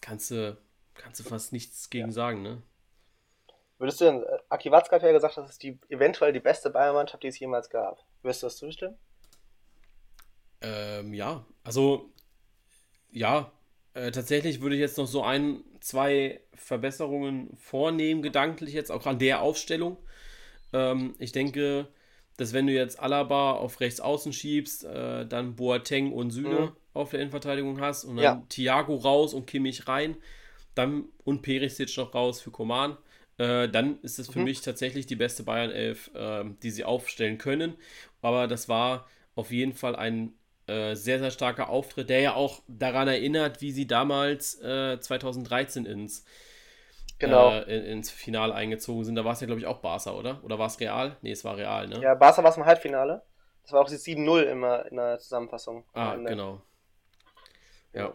kannst 0.00 0.30
du, 0.30 0.56
kannst 0.94 1.20
du 1.20 1.24
fast 1.24 1.52
nichts 1.52 1.90
gegen 1.90 2.08
ja. 2.08 2.12
sagen, 2.12 2.42
ne? 2.42 2.62
Würdest 3.78 4.00
du 4.00 4.04
denn, 4.04 4.22
äh, 4.22 4.38
Aki 4.48 4.70
Watzke 4.70 4.94
hat 4.94 5.02
ja 5.02 5.12
gesagt, 5.12 5.36
das 5.36 5.50
ist 5.50 5.62
die, 5.62 5.78
eventuell 5.88 6.32
die 6.32 6.40
beste 6.40 6.70
Bayern-Mannschaft, 6.70 7.22
die 7.22 7.28
es 7.28 7.38
jemals 7.38 7.68
gab. 7.68 8.04
Würdest 8.22 8.42
du 8.42 8.46
das 8.46 8.56
zustimmen? 8.56 8.96
Ähm, 10.60 11.12
ja, 11.12 11.44
also, 11.64 12.10
ja, 13.10 13.52
äh, 13.94 14.10
tatsächlich 14.10 14.60
würde 14.60 14.76
ich 14.76 14.80
jetzt 14.80 14.96
noch 14.96 15.06
so 15.06 15.22
ein, 15.22 15.64
zwei 15.80 16.40
Verbesserungen 16.54 17.56
vornehmen, 17.56 18.22
gedanklich 18.22 18.72
jetzt, 18.72 18.90
auch 18.90 19.06
an 19.06 19.18
der 19.18 19.42
Aufstellung. 19.42 19.98
Ähm, 20.72 21.14
ich 21.18 21.32
denke, 21.32 21.88
dass 22.36 22.52
wenn 22.52 22.66
du 22.66 22.72
jetzt 22.72 23.00
Alaba 23.00 23.52
auf 23.52 23.80
rechts 23.80 24.00
außen 24.00 24.32
schiebst, 24.32 24.84
äh, 24.84 25.26
dann 25.26 25.54
Boateng 25.56 26.12
und 26.12 26.30
Süle 26.30 26.60
mhm. 26.60 26.72
auf 26.92 27.10
der 27.10 27.20
Innenverteidigung 27.20 27.80
hast 27.80 28.04
und 28.04 28.16
dann 28.16 28.24
ja. 28.24 28.42
Thiago 28.48 28.96
raus 28.96 29.34
und 29.34 29.46
Kimmich 29.46 29.86
rein, 29.88 30.16
dann 30.74 31.04
und 31.24 31.42
Perisic 31.42 31.96
noch 31.96 32.14
raus 32.14 32.40
für 32.40 32.50
Koman, 32.50 32.96
äh, 33.38 33.68
dann 33.68 34.00
ist 34.02 34.18
es 34.18 34.28
für 34.28 34.40
mhm. 34.40 34.46
mich 34.46 34.60
tatsächlich 34.60 35.06
die 35.06 35.16
beste 35.16 35.42
Bayern 35.42 35.70
11, 35.70 36.10
äh, 36.14 36.44
die 36.62 36.70
sie 36.70 36.84
aufstellen 36.84 37.38
können. 37.38 37.74
Aber 38.22 38.46
das 38.46 38.68
war 38.68 39.08
auf 39.34 39.50
jeden 39.50 39.72
Fall 39.72 39.96
ein 39.96 40.32
äh, 40.66 40.94
sehr, 40.94 41.18
sehr 41.18 41.30
starker 41.30 41.68
Auftritt, 41.68 42.08
der 42.08 42.20
ja 42.20 42.34
auch 42.34 42.62
daran 42.68 43.08
erinnert, 43.08 43.60
wie 43.60 43.72
sie 43.72 43.86
damals 43.86 44.58
2013 44.58 45.86
äh, 45.86 45.90
ins 45.90 46.24
genau. 47.18 47.50
äh, 47.50 47.90
ins 47.90 48.10
Finale 48.10 48.54
eingezogen 48.54 49.04
sind. 49.04 49.14
Da 49.14 49.24
war 49.24 49.32
es 49.32 49.40
ja, 49.40 49.46
glaube 49.46 49.60
ich, 49.60 49.66
auch 49.66 49.78
Barca, 49.78 50.12
oder? 50.12 50.42
Oder 50.44 50.58
war 50.58 50.66
es 50.66 50.80
Real? 50.80 51.16
Nee, 51.22 51.32
es 51.32 51.44
war 51.44 51.56
Real, 51.56 51.88
ne? 51.88 52.00
Ja, 52.00 52.14
Barca 52.14 52.42
war 52.42 52.50
es 52.50 52.56
im 52.56 52.66
Halbfinale. 52.66 53.22
Das 53.62 53.72
war 53.72 53.80
auch 53.80 53.88
die 53.88 53.96
7-0 53.96 54.42
immer 54.42 54.86
in 54.86 54.96
der 54.96 55.18
Zusammenfassung. 55.18 55.84
Ah, 55.94 56.16
genau. 56.16 56.60
Ja. 57.94 58.12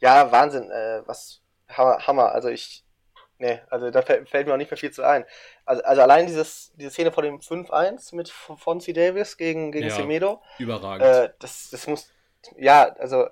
ja, 0.00 0.32
Wahnsinn. 0.32 0.70
Äh, 0.70 1.02
was 1.06 1.42
Hammer. 1.68 2.32
Also 2.32 2.48
ich. 2.48 2.84
Nee, 3.38 3.58
also 3.70 3.90
da 3.90 4.02
fällt, 4.02 4.28
fällt, 4.28 4.46
mir 4.46 4.52
auch 4.52 4.58
nicht 4.58 4.70
mehr 4.70 4.76
viel 4.76 4.90
zu 4.90 5.02
ein. 5.02 5.24
Also, 5.64 5.82
also 5.84 6.02
allein 6.02 6.26
dieses, 6.26 6.72
diese 6.74 6.90
Szene 6.90 7.10
vor 7.10 7.22
dem 7.22 7.38
5-1 7.38 8.14
mit 8.14 8.28
Fonzie 8.28 8.92
Davis 8.92 9.38
gegen, 9.38 9.72
gegen 9.72 9.88
ja, 9.88 9.94
Semedo. 9.94 10.42
Überragend. 10.58 11.06
Äh, 11.06 11.32
das, 11.38 11.70
das 11.70 11.86
muss. 11.86 12.12
Ja, 12.58 12.94
also. 12.98 13.28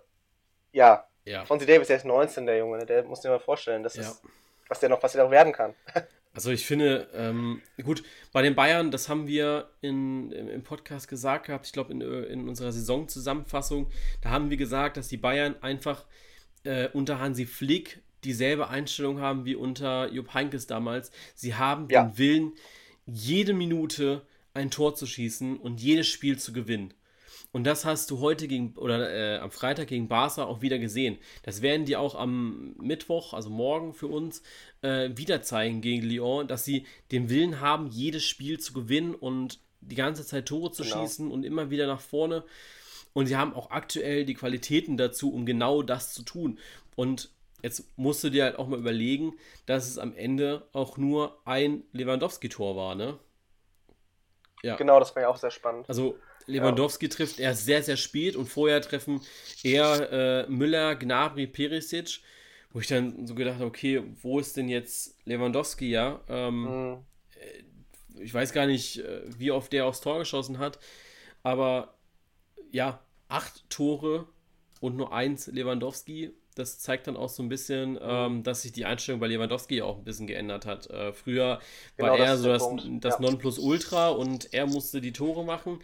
Ja. 0.72 1.06
ja. 1.24 1.44
Fonzie 1.44 1.66
Davis, 1.66 1.88
der 1.88 1.98
ist 1.98 2.06
19, 2.06 2.46
der 2.46 2.56
Junge. 2.56 2.78
Ne? 2.78 2.86
Der 2.86 3.04
muss 3.04 3.20
dir 3.20 3.28
mal 3.28 3.38
vorstellen. 3.38 3.82
Das 3.82 3.96
ja. 3.96 4.02
ist 4.02 4.22
was 4.68 4.80
der 4.80 4.88
noch, 4.88 5.02
was 5.02 5.12
der 5.12 5.24
noch 5.24 5.30
werden 5.30 5.52
kann. 5.52 5.74
Also 6.34 6.52
ich 6.52 6.66
finde, 6.66 7.08
ähm, 7.14 7.62
gut, 7.82 8.04
bei 8.32 8.42
den 8.42 8.54
Bayern, 8.54 8.92
das 8.92 9.08
haben 9.08 9.26
wir 9.26 9.70
in, 9.80 10.30
im 10.30 10.62
Podcast 10.62 11.08
gesagt 11.08 11.46
gehabt, 11.46 11.66
ich 11.66 11.72
glaube 11.72 11.90
in, 11.90 12.00
in 12.00 12.48
unserer 12.48 12.70
Saisonzusammenfassung, 12.70 13.90
da 14.20 14.30
haben 14.30 14.48
wir 14.48 14.56
gesagt, 14.56 14.98
dass 14.98 15.08
die 15.08 15.16
Bayern 15.16 15.56
einfach 15.62 16.04
äh, 16.62 16.88
unter 16.92 17.18
Hansi 17.18 17.44
Flick 17.44 18.02
dieselbe 18.22 18.68
Einstellung 18.68 19.20
haben 19.20 19.46
wie 19.46 19.56
unter 19.56 20.12
Jupp 20.12 20.32
Heynckes 20.34 20.68
damals. 20.68 21.10
Sie 21.34 21.56
haben 21.56 21.88
ja. 21.90 22.04
den 22.04 22.18
Willen, 22.18 22.52
jede 23.04 23.52
Minute 23.52 24.22
ein 24.54 24.70
Tor 24.70 24.94
zu 24.94 25.06
schießen 25.06 25.56
und 25.56 25.80
jedes 25.80 26.06
Spiel 26.06 26.38
zu 26.38 26.52
gewinnen. 26.52 26.94
Und 27.58 27.64
das 27.64 27.84
hast 27.84 28.12
du 28.12 28.20
heute 28.20 28.46
gegen 28.46 28.74
oder 28.76 29.10
äh, 29.10 29.38
am 29.38 29.50
Freitag 29.50 29.88
gegen 29.88 30.06
Barca 30.06 30.44
auch 30.44 30.62
wieder 30.62 30.78
gesehen. 30.78 31.18
Das 31.42 31.60
werden 31.60 31.86
die 31.86 31.96
auch 31.96 32.14
am 32.14 32.76
Mittwoch, 32.80 33.34
also 33.34 33.50
morgen 33.50 33.94
für 33.94 34.06
uns, 34.06 34.44
äh, 34.82 35.10
wieder 35.16 35.42
zeigen 35.42 35.80
gegen 35.80 36.06
Lyon, 36.06 36.46
dass 36.46 36.64
sie 36.64 36.86
den 37.10 37.30
Willen 37.30 37.60
haben, 37.60 37.88
jedes 37.88 38.22
Spiel 38.22 38.60
zu 38.60 38.72
gewinnen 38.72 39.12
und 39.12 39.58
die 39.80 39.96
ganze 39.96 40.24
Zeit 40.24 40.46
Tore 40.46 40.70
zu 40.70 40.84
genau. 40.84 41.00
schießen 41.00 41.32
und 41.32 41.42
immer 41.42 41.68
wieder 41.68 41.88
nach 41.88 42.00
vorne. 42.00 42.44
Und 43.12 43.26
sie 43.26 43.36
haben 43.36 43.54
auch 43.54 43.72
aktuell 43.72 44.24
die 44.24 44.34
Qualitäten 44.34 44.96
dazu, 44.96 45.34
um 45.34 45.44
genau 45.44 45.82
das 45.82 46.14
zu 46.14 46.22
tun. 46.22 46.60
Und 46.94 47.28
jetzt 47.64 47.86
musst 47.96 48.22
du 48.22 48.30
dir 48.30 48.44
halt 48.44 48.56
auch 48.56 48.68
mal 48.68 48.78
überlegen, 48.78 49.32
dass 49.66 49.88
es 49.88 49.98
am 49.98 50.14
Ende 50.14 50.68
auch 50.72 50.96
nur 50.96 51.40
ein 51.44 51.82
Lewandowski-Tor 51.90 52.76
war, 52.76 52.94
ne? 52.94 53.18
Ja. 54.62 54.76
Genau, 54.76 54.98
das 54.98 55.14
war 55.14 55.22
ja 55.22 55.28
auch 55.28 55.36
sehr 55.36 55.50
spannend. 55.50 55.88
Also 55.88 56.18
Lewandowski 56.46 57.06
ja. 57.06 57.10
trifft 57.10 57.38
erst 57.38 57.64
sehr, 57.64 57.82
sehr 57.82 57.96
spät 57.96 58.34
und 58.36 58.46
vorher 58.46 58.80
treffen 58.80 59.20
eher 59.62 60.46
äh, 60.46 60.50
Müller, 60.50 60.96
Gnabry, 60.96 61.46
Perisic, 61.46 62.20
wo 62.72 62.80
ich 62.80 62.86
dann 62.86 63.26
so 63.26 63.34
gedacht 63.34 63.56
habe, 63.56 63.66
okay, 63.66 64.02
wo 64.22 64.38
ist 64.40 64.56
denn 64.56 64.68
jetzt 64.68 65.16
Lewandowski, 65.24 65.90
ja? 65.90 66.20
Ähm, 66.28 66.62
mhm. 66.62 66.98
Äh, 67.40 68.22
ich 68.22 68.34
weiß 68.34 68.52
gar 68.52 68.66
nicht, 68.66 68.98
äh, 68.98 69.22
wie 69.38 69.50
oft 69.50 69.72
der 69.72 69.86
aufs 69.86 70.00
Tor 70.00 70.18
geschossen 70.18 70.58
hat, 70.58 70.78
aber 71.42 71.94
ja, 72.72 73.00
acht 73.28 73.68
Tore 73.70 74.26
und 74.80 74.96
nur 74.96 75.12
eins 75.12 75.46
Lewandowski. 75.46 76.32
Das 76.58 76.78
zeigt 76.78 77.06
dann 77.06 77.16
auch 77.16 77.28
so 77.28 77.42
ein 77.42 77.48
bisschen, 77.48 77.92
mhm. 77.92 77.98
ähm, 78.02 78.42
dass 78.42 78.62
sich 78.62 78.72
die 78.72 78.84
Einstellung 78.84 79.20
bei 79.20 79.28
Lewandowski 79.28 79.82
auch 79.82 79.98
ein 79.98 80.04
bisschen 80.04 80.26
geändert 80.26 80.66
hat. 80.66 80.88
Äh, 80.90 81.12
früher 81.12 81.60
genau, 81.96 82.10
war 82.10 82.18
er 82.18 82.36
so 82.36 82.48
das, 82.48 82.68
das 83.00 83.14
ja. 83.14 83.20
Nonplusultra 83.20 84.10
und 84.10 84.52
er 84.52 84.66
musste 84.66 85.00
die 85.00 85.12
Tore 85.12 85.44
machen. 85.44 85.80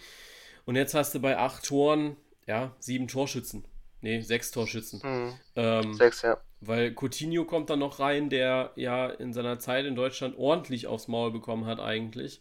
Und 0.66 0.76
jetzt 0.76 0.94
hast 0.94 1.14
du 1.14 1.20
bei 1.20 1.38
acht 1.38 1.64
Toren, 1.64 2.16
ja, 2.46 2.74
sieben 2.78 3.08
Torschützen. 3.08 3.64
Nee, 4.00 4.20
sechs 4.20 4.50
Torschützen. 4.50 5.00
Mhm. 5.02 5.32
Ähm, 5.56 5.94
sechs, 5.94 6.22
ja. 6.22 6.38
Weil 6.60 6.94
Coutinho 6.94 7.44
kommt 7.44 7.70
dann 7.70 7.78
noch 7.78 8.00
rein, 8.00 8.28
der 8.28 8.72
ja 8.76 9.08
in 9.08 9.32
seiner 9.32 9.58
Zeit 9.58 9.86
in 9.86 9.94
Deutschland 9.94 10.36
ordentlich 10.36 10.86
aufs 10.86 11.08
Maul 11.08 11.30
bekommen 11.30 11.66
hat, 11.66 11.80
eigentlich. 11.80 12.40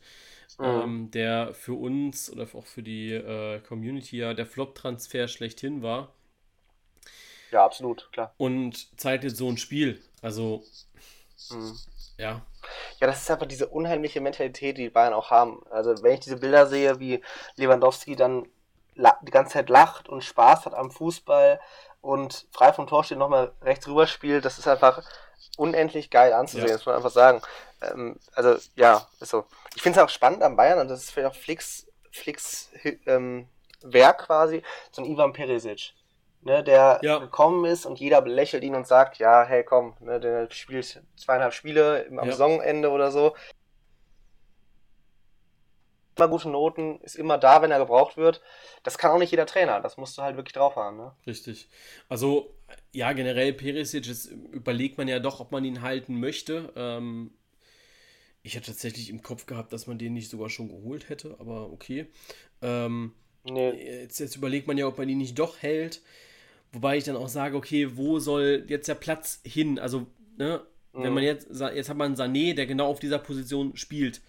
Mhm. 0.60 0.66
Ähm, 0.66 1.12
der 1.12 1.54
für 1.54 1.74
uns 1.74 2.32
oder 2.32 2.48
auch 2.54 2.66
für 2.66 2.84
die 2.84 3.12
äh, 3.14 3.60
Community 3.62 4.18
ja 4.18 4.34
der 4.34 4.46
Flop-Transfer 4.46 5.28
schlechthin 5.28 5.82
war. 5.82 6.14
Ja, 7.54 7.64
absolut, 7.64 8.10
klar. 8.12 8.34
Und 8.38 9.00
zeigt 9.00 9.24
jetzt 9.24 9.38
so 9.38 9.48
ein 9.48 9.58
Spiel. 9.58 10.02
Also, 10.24 10.64
mhm. 11.52 11.78
ja. 12.18 12.42
Ja, 13.00 13.08
das 13.08 13.22
ist 13.22 13.30
einfach 13.30 13.46
diese 13.46 13.68
unheimliche 13.68 14.22
Mentalität, 14.22 14.78
die 14.78 14.84
die 14.84 14.90
Bayern 14.90 15.14
auch 15.14 15.30
haben. 15.30 15.62
Also 15.70 16.02
wenn 16.02 16.14
ich 16.14 16.22
diese 16.22 16.38
Bilder 16.38 16.66
sehe, 16.66 17.00
wie 17.00 17.22
Lewandowski 17.58 18.16
dann 18.16 18.48
die 18.96 19.32
ganze 19.32 19.54
Zeit 19.54 19.70
lacht 19.70 20.10
und 20.10 20.24
Spaß 20.24 20.66
hat 20.66 20.74
am 20.74 20.90
Fußball 20.90 21.60
und 22.02 22.48
frei 22.52 22.74
vom 22.74 22.88
Tor 22.88 23.04
steht 23.04 23.20
nochmal 23.20 23.52
rechts 23.62 23.88
rüber 23.88 24.08
spielt, 24.08 24.46
das 24.46 24.58
ist 24.58 24.68
einfach 24.68 25.04
unendlich 25.58 26.10
geil 26.10 26.34
anzusehen, 26.34 26.68
ja. 26.68 26.74
das 26.74 26.82
muss 26.82 26.88
man 26.88 26.96
einfach 26.96 27.12
sagen. 27.12 27.42
Ähm, 27.82 28.20
also 28.34 28.58
ja, 28.76 29.08
ist 29.20 29.30
so. 29.30 29.46
Ich 29.76 29.84
finde 29.84 30.00
es 30.00 30.04
auch 30.04 30.10
spannend 30.10 30.42
am 30.42 30.56
Bayern 30.56 30.80
und 30.80 30.88
das 30.88 31.04
ist 31.04 31.12
vielleicht 31.12 31.36
auch 31.36 31.40
Flicks, 31.40 31.86
Flicks 32.12 32.72
ähm, 33.06 33.48
Werk 33.82 34.26
quasi, 34.26 34.64
so 34.92 35.04
ein 35.04 35.12
Ivan 35.12 35.34
Perisic 35.34 35.94
ne, 36.46 36.64
der 36.64 37.00
ja. 37.02 37.20
gekommen 37.20 37.66
ist 37.66 37.86
und 37.86 38.00
jeder 38.00 38.22
belächelt 38.22 38.64
ihn 38.64 38.76
und 38.76 38.88
sagt, 38.88 39.18
ja, 39.18 39.44
hey, 39.44 39.64
komm, 39.64 39.96
ne, 40.00 40.20
der 40.20 40.50
spielt 40.52 41.02
zweieinhalb 41.16 41.54
Spiele 41.54 42.06
am 42.10 42.16
ja. 42.16 42.32
Saisonende 42.32 42.90
oder 42.90 43.12
so. 43.12 43.36
Immer 46.16 46.28
gute 46.28 46.50
Noten, 46.50 47.00
ist 47.02 47.16
immer 47.16 47.40
da, 47.40 47.62
wenn 47.62 47.72
er 47.72 47.80
gebraucht 47.80 48.18
wird. 48.18 48.42
Das 48.84 49.00
kann 49.00 49.12
auch 49.12 49.18
nicht 49.18 49.32
jeder 49.32 49.48
Trainer, 49.48 49.82
das 49.82 49.98
musst 49.98 50.18
du 50.18 50.22
halt 50.22 50.36
wirklich 50.36 50.54
drauf 50.54 50.76
haben. 50.76 50.98
Ne? 50.98 51.12
Richtig. 51.26 51.70
Also, 52.08 52.54
ja, 52.92 53.14
generell 53.14 53.54
Perisic, 53.54 54.06
jetzt 54.06 54.28
überlegt 54.28 54.98
man 54.98 55.08
ja 55.08 55.20
doch, 55.20 55.40
ob 55.40 55.52
man 55.52 55.66
ihn 55.66 55.82
halten 55.82 56.20
möchte. 56.20 56.72
Ähm, 56.76 57.32
ich 58.44 58.56
hätte 58.56 58.68
tatsächlich 58.68 59.10
im 59.10 59.24
Kopf 59.24 59.46
gehabt, 59.48 59.74
dass 59.74 59.88
man 59.88 59.98
den 59.98 60.14
nicht 60.14 60.30
sogar 60.30 60.50
schon 60.50 60.68
geholt 60.68 61.10
hätte, 61.10 61.36
aber 61.40 61.72
okay. 61.72 62.08
Ähm, 62.62 63.14
nee. 63.44 64.02
jetzt, 64.02 64.20
jetzt 64.20 64.36
überlegt 64.36 64.68
man 64.68 64.78
ja, 64.78 64.86
ob 64.86 64.98
man 64.98 65.10
ihn 65.10 65.18
nicht 65.18 65.40
doch 65.40 65.62
hält. 65.62 66.02
Wobei 66.74 66.98
ich 66.98 67.04
dann 67.04 67.16
auch 67.16 67.30
sage, 67.30 67.56
okay, 67.56 67.96
wo 67.96 68.20
soll 68.20 68.66
jetzt 68.68 68.88
der 68.88 68.96
Platz 68.96 69.40
hin? 69.46 69.80
Also, 69.80 70.08
ne, 70.38 70.62
mhm. 70.92 71.04
wenn 71.04 71.14
man 71.14 71.24
jetzt, 71.24 71.48
jetzt 71.50 71.90
hat 71.90 71.98
man 71.98 72.16
Sané, 72.16 72.56
der 72.56 72.66
genau 72.66 72.88
auf 72.88 73.00
dieser 73.00 73.20
Position 73.20 73.78
spielt. 73.78 74.22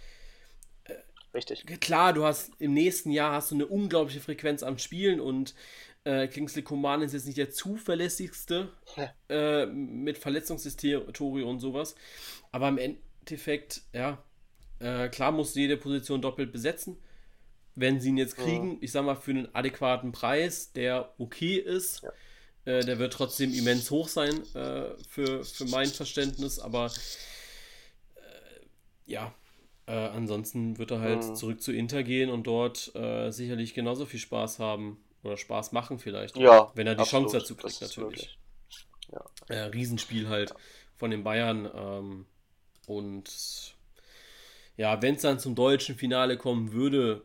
Richtig. 1.33 1.67
Klar, 1.81 2.13
du 2.13 2.25
hast 2.25 2.53
im 2.61 2.75
nächsten 2.75 3.11
Jahr 3.11 3.33
hast 3.33 3.51
du 3.51 3.57
eine 3.57 3.67
unglaubliche 3.67 4.21
Frequenz 4.21 4.63
am 4.63 4.79
Spielen 4.79 5.21
und 5.21 5.55
äh, 6.05 6.29
Kingsley 6.29 6.63
Coman 6.63 7.03
ist 7.03 7.13
jetzt 7.13 7.27
nicht 7.27 7.39
der 7.39 7.51
zuverlässigste 7.51 8.69
ja. 8.97 9.11
äh, 9.29 9.67
mit 9.67 10.19
Verletzungshistorie 10.19 11.43
und 11.43 11.59
sowas. 11.59 11.97
Aber 12.53 12.69
im 12.69 12.79
Endeffekt, 12.79 13.83
ja, 13.93 14.23
äh, 14.79 15.09
klar 15.09 15.33
musst 15.33 15.57
du 15.57 15.61
jede 15.61 15.77
Position 15.77 16.23
doppelt 16.23 16.53
besetzen. 16.53 16.99
wenn 17.75 17.99
sie 18.01 18.11
ihn 18.11 18.19
jetzt 18.19 18.37
kriegen, 18.37 18.75
mhm. 18.75 18.79
ich 18.81 18.93
sag 18.93 19.05
mal, 19.05 19.17
für 19.17 19.33
einen 19.33 19.49
adäquaten 19.53 20.13
Preis, 20.13 20.73
der 20.73 21.13
okay 21.19 21.57
ist, 21.57 22.03
ja. 22.03 22.13
Äh, 22.65 22.85
der 22.85 22.99
wird 22.99 23.13
trotzdem 23.13 23.53
immens 23.53 23.91
hoch 23.91 24.09
sein 24.09 24.43
äh, 24.55 24.85
für, 25.09 25.45
für 25.45 25.65
mein 25.67 25.89
Verständnis, 25.89 26.59
aber 26.59 26.87
äh, 28.17 28.21
ja, 29.07 29.35
äh, 29.87 29.93
ansonsten 29.93 30.79
wird 30.79 30.91
er 30.91 31.01
halt 31.01 31.25
mhm. 31.25 31.35
zurück 31.35 31.63
zu 31.63 31.73
Inter 31.73 32.03
gehen 32.03 32.31
und 32.31 32.47
dort 32.47 32.95
äh, 32.95 33.31
sicherlich 33.31 33.75
genauso 33.75 34.07
viel 34.07 34.21
Spaß 34.21 34.59
haben 34.59 34.99
oder 35.23 35.37
Spaß 35.37 35.73
machen 35.73 35.99
vielleicht. 35.99 36.37
Ja. 36.37 36.71
Wenn 36.75 36.87
er 36.87 36.95
die 36.95 37.01
absolut. 37.01 37.31
Chance 37.31 37.39
dazu 37.39 37.55
kriegt, 37.57 37.81
natürlich. 37.81 38.39
Ja. 39.13 39.25
Äh, 39.49 39.61
Riesenspiel 39.65 40.29
halt 40.29 40.55
von 40.97 41.11
den 41.11 41.23
Bayern. 41.23 41.69
Ähm, 41.75 42.27
und 42.87 43.75
ja, 44.77 45.01
wenn 45.03 45.17
es 45.17 45.23
dann 45.23 45.39
zum 45.39 45.55
deutschen 45.55 45.97
Finale 45.97 46.37
kommen 46.37 46.73
würde, 46.73 47.23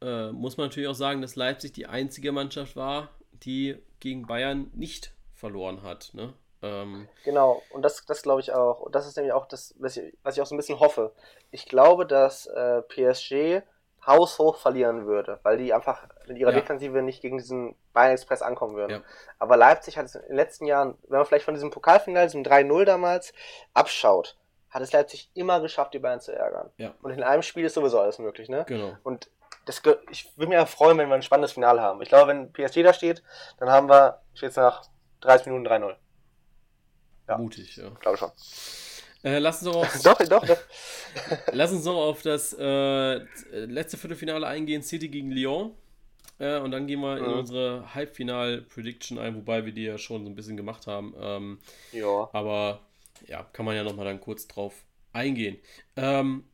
äh, 0.00 0.30
muss 0.30 0.56
man 0.56 0.66
natürlich 0.68 0.88
auch 0.88 0.94
sagen, 0.94 1.20
dass 1.20 1.36
Leipzig 1.36 1.72
die 1.72 1.86
einzige 1.86 2.32
Mannschaft 2.32 2.76
war, 2.76 3.10
die 3.32 3.76
gegen 4.00 4.26
Bayern 4.26 4.70
nicht 4.74 5.14
verloren 5.34 5.82
hat. 5.82 6.10
Ne? 6.14 6.34
Ähm, 6.62 7.08
genau, 7.24 7.62
und 7.70 7.82
das, 7.82 8.04
das 8.06 8.22
glaube 8.22 8.40
ich 8.40 8.52
auch. 8.52 8.80
Und 8.80 8.94
das 8.94 9.06
ist 9.06 9.16
nämlich 9.16 9.32
auch 9.32 9.46
das, 9.46 9.74
was 9.78 9.96
ich, 9.96 10.16
was 10.22 10.36
ich 10.36 10.42
auch 10.42 10.46
so 10.46 10.54
ein 10.54 10.58
bisschen 10.58 10.80
hoffe. 10.80 11.12
Ich 11.50 11.66
glaube, 11.66 12.06
dass 12.06 12.46
äh, 12.46 12.82
PSG 12.82 13.62
haushoch 14.06 14.56
verlieren 14.56 15.06
würde, 15.06 15.40
weil 15.42 15.58
die 15.58 15.74
einfach 15.74 16.06
mit 16.26 16.38
ihrer 16.38 16.52
ja. 16.52 16.60
Defensive 16.60 17.02
nicht 17.02 17.20
gegen 17.22 17.38
diesen 17.38 17.74
Bayern 17.92 18.12
Express 18.12 18.40
ankommen 18.40 18.76
würden. 18.76 18.92
Ja. 18.92 19.02
Aber 19.38 19.56
Leipzig 19.56 19.98
hat 19.98 20.06
es 20.06 20.14
in 20.14 20.22
den 20.22 20.36
letzten 20.36 20.66
Jahren, 20.66 20.96
wenn 21.08 21.18
man 21.18 21.26
vielleicht 21.26 21.44
von 21.44 21.54
diesem 21.54 21.70
Pokalfinale, 21.70 22.26
diesem 22.26 22.44
3-0 22.44 22.84
damals, 22.84 23.32
abschaut, 23.74 24.36
hat 24.70 24.82
es 24.82 24.92
Leipzig 24.92 25.30
immer 25.34 25.60
geschafft, 25.60 25.94
die 25.94 25.98
Bayern 25.98 26.20
zu 26.20 26.32
ärgern. 26.32 26.70
Ja. 26.76 26.94
Und 27.02 27.10
in 27.10 27.22
einem 27.22 27.42
Spiel 27.42 27.64
ist 27.64 27.74
sowieso 27.74 27.98
alles 27.98 28.18
möglich, 28.18 28.48
ne? 28.48 28.64
Genau. 28.68 28.96
Und 29.02 29.28
das, 29.66 29.82
ich 30.10 30.30
würde 30.36 30.48
mich 30.48 30.56
ja 30.56 30.64
freuen, 30.64 30.96
wenn 30.96 31.08
wir 31.08 31.16
ein 31.16 31.22
spannendes 31.22 31.52
Finale 31.52 31.82
haben. 31.82 32.00
Ich 32.00 32.08
glaube, 32.08 32.28
wenn 32.28 32.52
PSG 32.52 32.82
da 32.82 32.94
steht, 32.94 33.22
dann 33.58 33.68
haben 33.68 33.88
wir, 33.88 34.20
es 34.40 34.56
nach 34.56 34.88
30 35.20 35.48
Minuten 35.48 35.66
3-0. 35.66 35.94
Ja. 37.28 37.38
Mutig, 37.38 37.76
ja. 37.76 37.90
Glaube 38.00 38.16
schon. 38.16 38.30
Äh, 39.24 39.38
lass 39.40 39.62
uns 39.62 39.74
auf, 39.76 40.02
doch, 40.02 40.18
doch, 40.18 40.46
doch. 40.46 40.58
lass 41.52 41.72
uns 41.72 41.84
noch 41.84 41.96
auf 41.96 42.22
das 42.22 42.56
äh, 42.58 43.16
letzte 43.52 43.96
Viertelfinale 43.96 44.46
eingehen, 44.46 44.82
City 44.82 45.08
gegen 45.08 45.32
Lyon. 45.32 45.74
Äh, 46.38 46.58
und 46.58 46.70
dann 46.70 46.86
gehen 46.86 47.00
wir 47.00 47.18
in 47.18 47.24
mhm. 47.24 47.38
unsere 47.38 47.94
Halbfinal-Prediction 47.94 49.18
ein, 49.18 49.34
wobei 49.34 49.64
wir 49.64 49.72
die 49.72 49.84
ja 49.84 49.98
schon 49.98 50.24
so 50.24 50.30
ein 50.30 50.36
bisschen 50.36 50.56
gemacht 50.56 50.86
haben. 50.86 51.14
Ähm, 51.18 51.58
ja. 51.92 52.28
Aber 52.32 52.80
ja, 53.26 53.44
kann 53.52 53.64
man 53.64 53.74
ja 53.74 53.82
nochmal 53.82 54.04
dann 54.04 54.20
kurz 54.20 54.46
drauf 54.46 54.74
eingehen. 55.12 55.58
Ähm, 55.96 56.44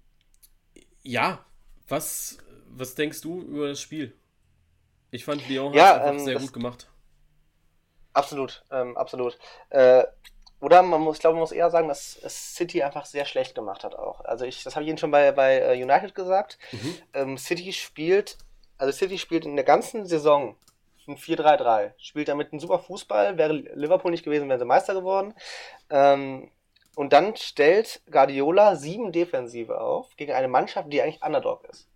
ja, 1.02 1.44
was, 1.88 2.38
was 2.76 2.94
denkst 2.94 3.20
du 3.20 3.40
über 3.42 3.68
das 3.68 3.80
Spiel? 3.80 4.14
Ich 5.10 5.24
fand 5.24 5.46
Lyon 5.48 5.74
ja, 5.74 6.00
hat 6.00 6.14
ähm, 6.14 6.18
sehr 6.20 6.38
gut 6.38 6.52
gemacht. 6.52 6.88
Absolut, 8.14 8.64
ähm, 8.70 8.96
absolut. 8.96 9.38
Äh, 9.70 10.04
oder 10.60 10.82
man 10.82 11.00
muss, 11.00 11.16
ich 11.16 11.20
glaube, 11.20 11.34
man 11.34 11.40
muss 11.40 11.52
eher 11.52 11.70
sagen, 11.70 11.88
dass 11.88 12.20
City 12.54 12.82
einfach 12.82 13.04
sehr 13.04 13.24
schlecht 13.24 13.54
gemacht 13.54 13.84
hat 13.84 13.94
auch. 13.94 14.20
Also 14.24 14.44
ich, 14.44 14.62
das 14.62 14.74
habe 14.74 14.84
ich 14.84 14.88
Ihnen 14.88 14.98
schon 14.98 15.10
bei, 15.10 15.32
bei 15.32 15.58
äh, 15.58 15.82
United 15.82 16.14
gesagt. 16.14 16.58
Mhm. 16.70 16.94
Ähm, 17.14 17.38
City 17.38 17.72
spielt, 17.72 18.38
also 18.78 18.92
City 18.96 19.18
spielt 19.18 19.44
in 19.44 19.56
der 19.56 19.64
ganzen 19.64 20.06
Saison 20.06 20.56
ein 21.08 21.16
4-3-3. 21.16 21.92
Spielt 21.98 22.28
damit 22.28 22.52
einen 22.52 22.60
super 22.60 22.78
Fußball. 22.78 23.36
Wäre 23.38 23.52
Liverpool 23.52 24.12
nicht 24.12 24.24
gewesen, 24.24 24.48
wären 24.48 24.60
sie 24.60 24.64
Meister 24.64 24.94
geworden. 24.94 25.34
Ähm, 25.90 26.50
und 26.94 27.12
dann 27.12 27.34
stellt 27.36 28.02
Guardiola 28.10 28.76
sieben 28.76 29.12
Defensive 29.12 29.80
auf 29.80 30.14
gegen 30.16 30.32
eine 30.32 30.48
Mannschaft, 30.48 30.92
die 30.92 31.02
eigentlich 31.02 31.24
Underdog 31.24 31.64
ist. 31.64 31.88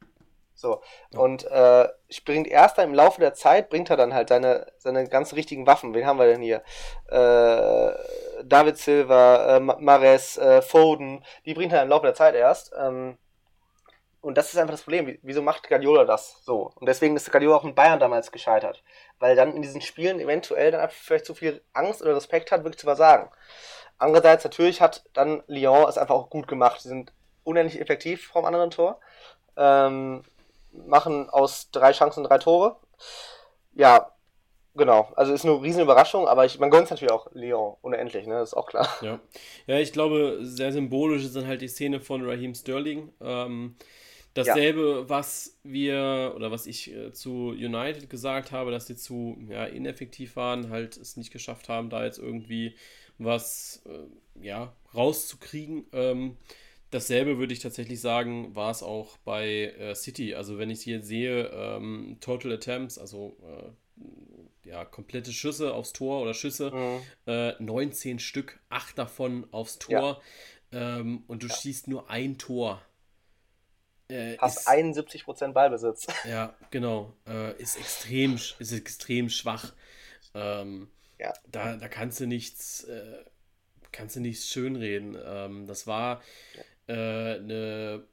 So. 0.57 0.81
Ja. 1.13 1.21
Und 1.21 1.45
äh, 1.45 1.89
bringt 2.25 2.49
erst 2.49 2.79
im 2.79 2.95
Laufe 2.95 3.21
der 3.21 3.35
Zeit, 3.35 3.69
bringt 3.69 3.91
er 3.91 3.97
dann 3.97 4.15
halt 4.15 4.31
seine, 4.31 4.67
seine 4.79 5.07
ganz 5.07 5.35
richtigen 5.35 5.67
Waffen. 5.67 5.95
Wen 5.95 6.07
haben 6.07 6.19
wir 6.19 6.27
denn 6.27 6.41
hier? 6.41 6.63
Äh, 7.09 7.93
David 8.45 8.79
Silva, 8.79 9.57
äh, 9.57 9.61
Mares, 9.61 10.39
äh, 10.39 10.63
Foden, 10.63 11.25
die 11.45 11.55
bringt 11.55 11.73
er 11.73 11.83
im 11.83 11.91
Laufe 11.91 12.07
der 12.07 12.15
Zeit 12.15 12.35
erst. 12.35 12.73
Ähm, 12.77 13.19
und 14.23 14.37
das 14.37 14.53
ist 14.53 14.59
einfach 14.59 14.73
das 14.75 14.83
Problem. 14.83 15.19
Wieso 15.23 15.43
macht 15.43 15.69
Guardiola 15.69 16.05
das 16.05 16.43
so? 16.45 16.73
Und 16.75 16.89
deswegen 16.89 17.15
ist 17.15 17.31
Guardiola 17.31 17.59
auch 17.59 17.65
in 17.65 17.77
Bayern 17.77 18.01
damals 18.01 18.33
gescheitert. 18.33 18.83
Weil 19.21 19.37
dann 19.37 19.55
in 19.55 19.63
diesen 19.63 19.81
Spielen 19.81 20.19
eventuell 20.19 20.73
dann 20.73 20.89
vielleicht 20.91 21.27
zu 21.27 21.35
viel 21.35 21.63
Angst 21.75 22.03
oder 22.03 22.17
Respekt 22.17 22.51
hat, 22.51 22.65
wirklich 22.65 22.81
zu 22.81 22.87
versagen. 22.87 23.31
Andererseits 23.99 24.43
natürlich 24.43 24.81
hat 24.81 25.05
dann 25.13 25.43
Lyon 25.47 25.89
es 25.89 25.97
einfach 25.99 26.15
auch 26.15 26.29
gut 26.29 26.49
gemacht. 26.49 26.81
Sie 26.81 26.89
sind 26.89 27.13
unendlich 27.45 27.81
effektiv 27.81 28.27
vom 28.27 28.45
anderen 28.45 28.71
Tor. 28.71 28.99
Ähm, 29.57 30.25
machen 30.87 31.31
aus 31.31 31.71
drei 31.71 31.93
Chancen 31.93 32.25
drei 32.25 32.39
Tore. 32.39 32.77
Ja, 33.75 34.13
genau. 34.75 35.13
Also 35.17 35.33
ist 35.33 35.45
eine 35.45 35.61
riesen 35.63 35.83
Überraschung, 35.83 36.29
aber 36.29 36.45
ich, 36.45 36.59
man 36.59 36.71
gönnt 36.71 36.85
es 36.85 36.91
natürlich 36.91 37.13
auch 37.13 37.29
Lyon 37.33 37.77
unendlich, 37.83 38.27
ne? 38.27 38.35
Das 38.35 38.51
ist 38.51 38.55
auch 38.55 38.67
klar. 38.67 38.89
Ja. 39.01 39.21
ja, 39.67 39.79
ich 39.79 39.93
glaube, 39.93 40.39
sehr 40.43 40.73
symbolisch 40.73 41.25
ist 41.25 41.37
dann 41.37 41.47
halt 41.47 41.63
die 41.63 41.69
Szene 41.69 42.01
von 42.01 42.25
Raheem 42.29 42.55
Sterling. 42.55 43.13
Ähm, 43.21 43.77
dasselbe, 44.35 45.01
ja. 45.01 45.09
was 45.09 45.59
wir 45.63 46.33
oder 46.37 46.51
was 46.51 46.67
ich 46.67 46.95
äh, 46.95 47.13
zu 47.13 47.49
United 47.51 48.11
gesagt 48.11 48.53
habe, 48.53 48.71
dass 48.71 48.87
die 48.87 48.97
zu 48.97 49.37
ja, 49.49 49.65
ineffektiv 49.65 50.37
waren, 50.37 50.71
halt 50.71 50.97
es 50.97 51.17
nicht 51.17 51.33
geschafft 51.33 51.69
haben, 51.69 51.91
da 51.91 52.05
jetzt 52.05 52.19
irgendwie 52.19 52.77
was 53.19 53.83
äh, 53.87 54.45
ja, 54.45 54.73
rauszukriegen. 54.95 55.87
Ähm, 55.93 56.37
Dasselbe 56.91 57.39
würde 57.39 57.53
ich 57.53 57.59
tatsächlich 57.59 58.01
sagen, 58.01 58.55
war 58.55 58.71
es 58.71 58.83
auch 58.83 59.17
bei 59.19 59.75
äh, 59.79 59.95
City. 59.95 60.35
Also 60.35 60.59
wenn 60.59 60.71
ich 60.71 60.83
hier 60.83 61.03
sehe, 61.03 61.47
ähm, 61.49 62.19
Total 62.21 62.53
Attempts, 62.53 62.99
also 62.99 63.37
äh, 63.43 64.69
ja, 64.69 64.85
komplette 64.85 65.33
Schüsse 65.33 65.75
aufs 65.75 65.93
Tor 65.93 66.23
oder 66.23 66.35
Schüsse, 66.35 66.71
mhm. 66.71 67.01
äh, 67.27 67.53
19 67.61 68.19
Stück, 68.19 68.61
8 68.69 68.99
davon 68.99 69.47
aufs 69.53 69.79
Tor 69.79 70.23
ja. 70.71 70.99
ähm, 70.99 71.25
und 71.27 71.43
du 71.43 71.49
ja. 71.49 71.55
schießt 71.55 71.89
nur 71.89 72.11
ein 72.11 72.39
Tor. 72.39 72.83
Äh, 74.09 74.37
Hast 74.39 74.59
ist, 74.59 74.69
71% 74.69 75.53
Ballbesitz. 75.53 76.07
Ja, 76.25 76.57
genau. 76.71 77.13
Äh, 77.27 77.61
ist, 77.61 77.77
extrem, 77.77 78.35
ist 78.35 78.73
extrem 78.73 79.29
schwach. 79.29 79.73
Ähm, 80.35 80.89
ja. 81.19 81.33
da, 81.51 81.77
da 81.77 81.89
kannst 81.89 82.21
du 82.21 82.27
nichts, 82.27 82.85
äh, 82.85 83.25
kannst 83.93 84.17
du 84.17 84.21
nichts 84.21 84.49
schönreden. 84.49 85.17
Ähm, 85.25 85.67
das 85.67 85.87
war 85.87 86.23
äh, 86.87 86.93
eine 86.93 88.05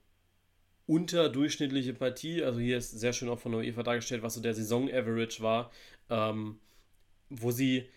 unterdurchschnittliche 0.85 1.93
Partie. 1.93 2.43
Also 2.43 2.59
hier 2.59 2.77
ist 2.77 2.91
sehr 2.91 3.13
schön 3.13 3.29
auch 3.29 3.39
von 3.39 3.53
UEFA 3.53 3.83
dargestellt, 3.83 4.23
was 4.23 4.35
so 4.35 4.41
der 4.41 4.53
Saison-Average 4.53 5.41
war, 5.41 5.71
ähm, 6.09 6.59
wo 7.29 7.51
sie 7.51 7.89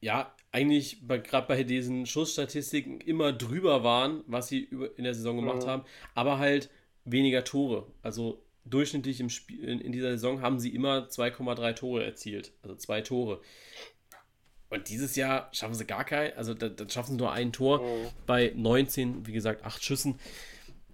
ja 0.00 0.34
eigentlich 0.52 1.06
gerade 1.06 1.46
bei 1.46 1.62
diesen 1.62 2.06
Schussstatistiken 2.06 3.00
immer 3.00 3.32
drüber 3.32 3.84
waren, 3.84 4.24
was 4.26 4.48
sie 4.48 4.68
in 4.96 5.04
der 5.04 5.14
Saison 5.14 5.36
gemacht 5.36 5.62
mhm. 5.62 5.66
haben, 5.66 5.84
aber 6.14 6.38
halt 6.38 6.70
weniger 7.04 7.44
Tore. 7.44 7.86
Also 8.02 8.42
durchschnittlich 8.64 9.20
im 9.20 9.30
Spiel, 9.30 9.62
in 9.80 9.92
dieser 9.92 10.10
Saison 10.10 10.42
haben 10.42 10.58
sie 10.58 10.74
immer 10.74 11.08
2,3 11.08 11.74
Tore 11.74 12.04
erzielt, 12.04 12.52
also 12.62 12.74
zwei 12.74 13.00
Tore. 13.00 13.40
Und 14.70 14.88
dieses 14.88 15.16
Jahr 15.16 15.48
schaffen 15.52 15.74
sie 15.74 15.84
gar 15.84 16.04
kein, 16.04 16.36
also 16.36 16.54
dann 16.54 16.76
da 16.76 16.88
schaffen 16.88 17.12
sie 17.12 17.18
nur 17.18 17.32
ein 17.32 17.52
Tor 17.52 17.82
mhm. 17.82 18.08
bei 18.26 18.52
19, 18.54 19.26
wie 19.26 19.32
gesagt, 19.32 19.64
acht 19.64 19.82
Schüssen. 19.82 20.18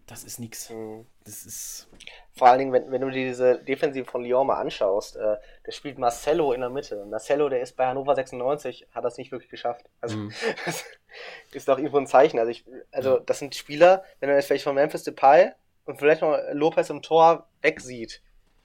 Das 0.06 0.24
ist 0.24 0.38
nichts. 0.40 0.70
Mhm. 0.70 1.04
Das 1.24 1.44
ist. 1.44 1.88
Vor 2.32 2.48
allen 2.48 2.58
Dingen, 2.58 2.72
wenn, 2.72 2.90
wenn 2.90 3.00
du 3.00 3.10
dir 3.10 3.28
diese 3.28 3.58
Defensive 3.58 4.04
von 4.04 4.22
Lyon 4.24 4.46
mal 4.46 4.60
anschaust, 4.60 5.16
äh, 5.16 5.36
der 5.66 5.72
spielt 5.72 5.98
Marcelo 5.98 6.52
in 6.52 6.60
der 6.60 6.70
Mitte. 6.70 7.04
Marcelo, 7.06 7.48
der 7.48 7.60
ist 7.60 7.76
bei 7.76 7.86
Hannover 7.86 8.14
96, 8.14 8.86
hat 8.92 9.04
das 9.04 9.18
nicht 9.18 9.32
wirklich 9.32 9.50
geschafft. 9.50 9.86
Also, 10.00 10.16
mhm. 10.16 10.32
das 10.64 10.84
ist 11.52 11.68
doch 11.68 11.76
irgendwo 11.76 11.98
ein 11.98 12.06
Zeichen. 12.06 12.38
Also, 12.38 12.50
ich, 12.50 12.64
also 12.92 13.18
das 13.18 13.40
sind 13.40 13.54
Spieler, 13.54 14.04
wenn 14.20 14.28
man 14.28 14.38
jetzt 14.38 14.46
vielleicht 14.46 14.64
von 14.64 14.74
Memphis 14.74 15.02
Depay 15.02 15.52
und 15.84 15.98
vielleicht 15.98 16.22
noch 16.22 16.38
Lopez 16.52 16.88
im 16.88 17.02
Tor 17.02 17.48
wegsieht, 17.60 18.22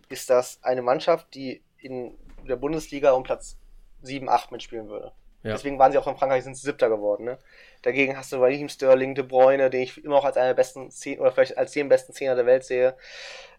ist 0.09 0.29
das 0.29 0.59
eine 0.63 0.81
Mannschaft, 0.81 1.33
die 1.33 1.63
in 1.79 2.17
der 2.47 2.55
Bundesliga 2.55 3.11
um 3.11 3.23
Platz 3.23 3.57
7, 4.01 4.29
8 4.29 4.51
mitspielen 4.51 4.89
würde. 4.89 5.11
Ja. 5.43 5.53
Deswegen 5.53 5.79
waren 5.79 5.91
sie 5.91 5.97
auch 5.97 6.07
in 6.07 6.15
Frankreich 6.15 6.43
sind 6.43 6.55
sie 6.55 6.65
Siebter 6.65 6.89
geworden. 6.89 7.25
Ne? 7.25 7.39
Dagegen 7.81 8.15
hast 8.15 8.31
du 8.31 8.37
Raheem 8.37 8.69
Sterling, 8.69 9.15
De 9.15 9.23
Bruyne, 9.23 9.69
den 9.69 9.81
ich 9.81 10.03
immer 10.03 10.17
auch 10.17 10.25
als 10.25 10.37
einer 10.37 10.47
der 10.47 10.53
besten 10.53 10.91
zehn 10.91 11.19
oder 11.19 11.31
vielleicht 11.31 11.57
als 11.57 11.71
den 11.71 11.89
besten 11.89 12.13
Zehner 12.13 12.35
der 12.35 12.45
Welt 12.45 12.63
sehe. 12.63 12.95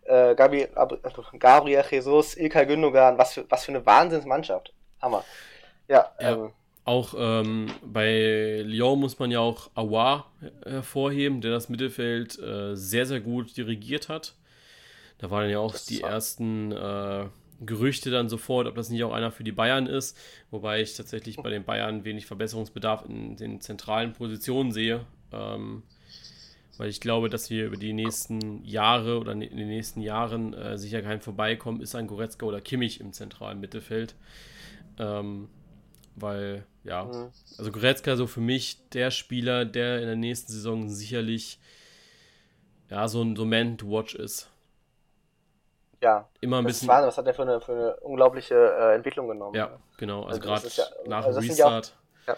Äh, 0.04 0.34
Gabriel, 0.34 0.68
Gabriel 1.38 1.84
Jesus, 1.90 2.36
Ilkay 2.36 2.66
Gündogan, 2.66 3.18
was 3.18 3.34
für, 3.34 3.44
was 3.48 3.64
für 3.64 3.72
eine 3.72 3.84
Wahnsinnsmannschaft. 3.84 4.72
Hammer. 5.00 5.24
Ja, 5.88 6.12
ja. 6.20 6.32
Ähm, 6.32 6.52
auch 6.84 7.14
ähm, 7.16 7.66
bei 7.84 8.62
Lyon 8.64 8.98
muss 8.98 9.18
man 9.18 9.30
ja 9.30 9.40
auch 9.40 9.70
Aouar 9.74 10.32
hervorheben, 10.64 11.40
der 11.40 11.52
das 11.52 11.68
Mittelfeld 11.68 12.38
äh, 12.40 12.74
sehr, 12.74 13.06
sehr 13.06 13.20
gut 13.20 13.56
dirigiert 13.56 14.08
hat. 14.08 14.34
Da 15.18 15.30
waren 15.30 15.48
ja 15.48 15.60
auch 15.60 15.76
die 15.76 16.00
ersten 16.00 16.72
äh, 16.72 17.26
Gerüchte 17.64 18.10
dann 18.10 18.28
sofort, 18.28 18.66
ob 18.66 18.74
das 18.74 18.90
nicht 18.90 19.04
auch 19.04 19.12
einer 19.12 19.30
für 19.30 19.44
die 19.44 19.52
Bayern 19.52 19.86
ist, 19.86 20.16
wobei 20.50 20.80
ich 20.82 20.96
tatsächlich 20.96 21.36
bei 21.36 21.50
den 21.50 21.64
Bayern 21.64 22.04
wenig 22.04 22.26
Verbesserungsbedarf 22.26 23.04
in 23.06 23.36
den 23.36 23.60
zentralen 23.60 24.12
Positionen 24.12 24.72
sehe. 24.72 25.06
Ähm, 25.32 25.82
Weil 26.78 26.88
ich 26.88 27.00
glaube, 27.00 27.28
dass 27.28 27.50
wir 27.50 27.66
über 27.66 27.76
die 27.76 27.92
nächsten 27.92 28.64
Jahre 28.64 29.18
oder 29.18 29.32
in 29.32 29.40
den 29.40 29.68
nächsten 29.68 30.00
Jahren 30.00 30.54
äh, 30.54 30.78
sicher 30.78 31.02
kein 31.02 31.20
Vorbeikommen 31.20 31.80
ist 31.80 31.94
an 31.94 32.06
Goretzka 32.06 32.46
oder 32.46 32.60
Kimmich 32.60 33.00
im 33.00 33.12
zentralen 33.12 33.60
Mittelfeld. 33.60 34.14
Ähm, 34.98 35.48
weil, 36.16 36.64
ja, 36.84 37.04
mhm. 37.04 37.30
also 37.58 37.72
Goretzka 37.72 38.16
so 38.16 38.26
für 38.26 38.40
mich 38.40 38.78
der 38.90 39.10
Spieler, 39.10 39.64
der 39.64 40.00
in 40.00 40.06
der 40.06 40.16
nächsten 40.16 40.52
Saison 40.52 40.88
sicherlich 40.88 41.58
ja, 42.90 43.08
so 43.08 43.22
ein, 43.22 43.36
so 43.36 43.44
Man 43.44 43.78
to 43.78 43.88
Watch 43.88 44.14
ist. 44.14 44.50
Ja, 46.02 46.28
immer 46.40 46.58
ein 46.58 46.64
bisschen. 46.64 46.88
Wahnsinn, 46.88 47.06
was 47.06 47.16
hat 47.16 47.26
er 47.28 47.34
für 47.34 47.42
eine, 47.42 47.60
für 47.60 47.72
eine 47.72 47.96
unglaubliche 48.00 48.56
äh, 48.56 48.94
Entwicklung 48.96 49.28
genommen? 49.28 49.54
Ja, 49.54 49.78
genau. 49.98 50.24
Also, 50.24 50.40
also 50.40 50.40
gerade 50.40 50.68
ja, 50.68 51.08
nach 51.08 51.24
also 51.24 51.38
Restart. 51.38 51.96
Ja, 52.26 52.36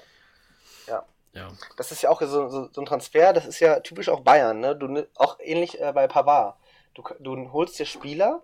ja. 0.86 1.04
ja. 1.32 1.48
Das 1.78 1.90
ist 1.90 2.02
ja 2.02 2.10
auch 2.10 2.20
so, 2.20 2.48
so, 2.48 2.68
so, 2.70 2.80
ein 2.82 2.84
Transfer, 2.84 3.32
das 3.32 3.46
ist 3.46 3.60
ja 3.60 3.80
typisch 3.80 4.10
auch 4.10 4.20
Bayern, 4.20 4.60
ne? 4.60 4.76
Du, 4.76 5.08
auch 5.16 5.38
ähnlich 5.40 5.80
äh, 5.80 5.92
bei 5.94 6.06
Pavard. 6.06 6.56
Du, 6.92 7.02
du 7.20 7.52
holst 7.52 7.78
dir 7.78 7.86
Spieler 7.86 8.42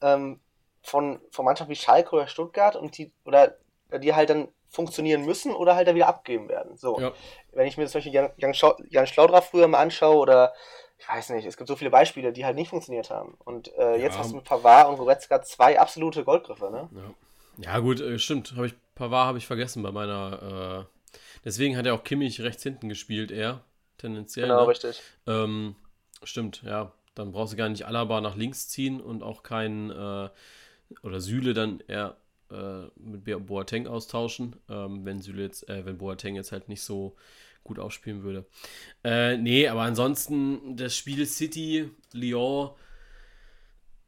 ähm, 0.00 0.40
von, 0.82 1.20
von 1.30 1.44
Mannschaften 1.44 1.70
wie 1.70 1.76
Schalke 1.76 2.16
oder 2.16 2.26
Stuttgart 2.26 2.74
und 2.74 2.96
die, 2.96 3.12
oder 3.26 3.58
die 3.92 4.14
halt 4.14 4.30
dann 4.30 4.48
funktionieren 4.70 5.26
müssen 5.26 5.54
oder 5.54 5.76
halt 5.76 5.86
dann 5.86 5.96
wieder 5.96 6.08
abgeben 6.08 6.48
werden. 6.48 6.78
So. 6.78 6.98
Ja. 6.98 7.12
Wenn 7.52 7.66
ich 7.66 7.76
mir 7.76 7.86
zum 7.88 7.98
Beispiel 7.98 8.14
Jan, 8.14 8.30
Jan, 8.38 8.54
Jan 8.88 9.06
Schlaudra 9.06 9.42
früher 9.42 9.68
mal 9.68 9.80
anschaue 9.80 10.16
oder 10.16 10.54
ich 11.02 11.08
weiß 11.08 11.30
nicht, 11.30 11.46
es 11.46 11.56
gibt 11.56 11.66
so 11.66 11.74
viele 11.74 11.90
Beispiele, 11.90 12.32
die 12.32 12.44
halt 12.44 12.54
nicht 12.54 12.68
funktioniert 12.68 13.10
haben. 13.10 13.36
Und 13.44 13.74
äh, 13.76 13.96
jetzt 13.96 14.14
ja. 14.14 14.20
hast 14.20 14.30
du 14.30 14.36
mit 14.36 14.44
Pavard 14.44 14.88
und 14.88 14.96
Goretzka 14.96 15.42
zwei 15.42 15.80
absolute 15.80 16.22
Goldgriffe, 16.22 16.70
ne? 16.70 16.88
Ja, 17.58 17.72
ja 17.72 17.78
gut, 17.80 18.00
äh, 18.00 18.18
stimmt. 18.20 18.54
Hab 18.56 18.64
ich, 18.64 18.74
Pavard 18.94 19.26
habe 19.26 19.38
ich 19.38 19.46
vergessen 19.46 19.82
bei 19.82 19.90
meiner. 19.90 20.86
Äh, 20.86 21.18
deswegen 21.44 21.76
hat 21.76 21.86
er 21.86 21.94
auch 21.94 22.04
Kimmich 22.04 22.40
rechts 22.40 22.62
hinten 22.62 22.88
gespielt, 22.88 23.32
eher 23.32 23.62
tendenziell. 23.98 24.46
Genau, 24.46 24.62
ne? 24.62 24.68
richtig. 24.68 25.02
Ähm, 25.26 25.74
stimmt, 26.22 26.62
ja. 26.64 26.92
Dann 27.16 27.32
brauchst 27.32 27.52
du 27.52 27.56
gar 27.56 27.68
nicht 27.68 27.84
Alaba 27.84 28.20
nach 28.20 28.36
links 28.36 28.68
ziehen 28.68 29.00
und 29.00 29.24
auch 29.24 29.42
keinen 29.42 29.90
äh, 29.90 30.30
oder 31.02 31.20
Süle 31.20 31.52
dann 31.52 31.82
eher 31.88 32.16
äh, 32.50 32.84
mit 32.94 33.24
Boateng 33.46 33.88
austauschen, 33.88 34.56
ähm, 34.68 35.04
wenn 35.04 35.20
Süle 35.20 35.42
jetzt, 35.42 35.68
äh, 35.68 35.84
wenn 35.84 35.98
Boateng 35.98 36.36
jetzt 36.36 36.52
halt 36.52 36.68
nicht 36.68 36.82
so 36.82 37.16
gut 37.64 37.78
aufspielen 37.78 38.22
würde. 38.22 38.46
Äh, 39.04 39.36
nee, 39.36 39.68
aber 39.68 39.82
ansonsten 39.82 40.76
das 40.76 40.96
Spiel 40.96 41.26
City, 41.26 41.90
Lyon, 42.12 42.70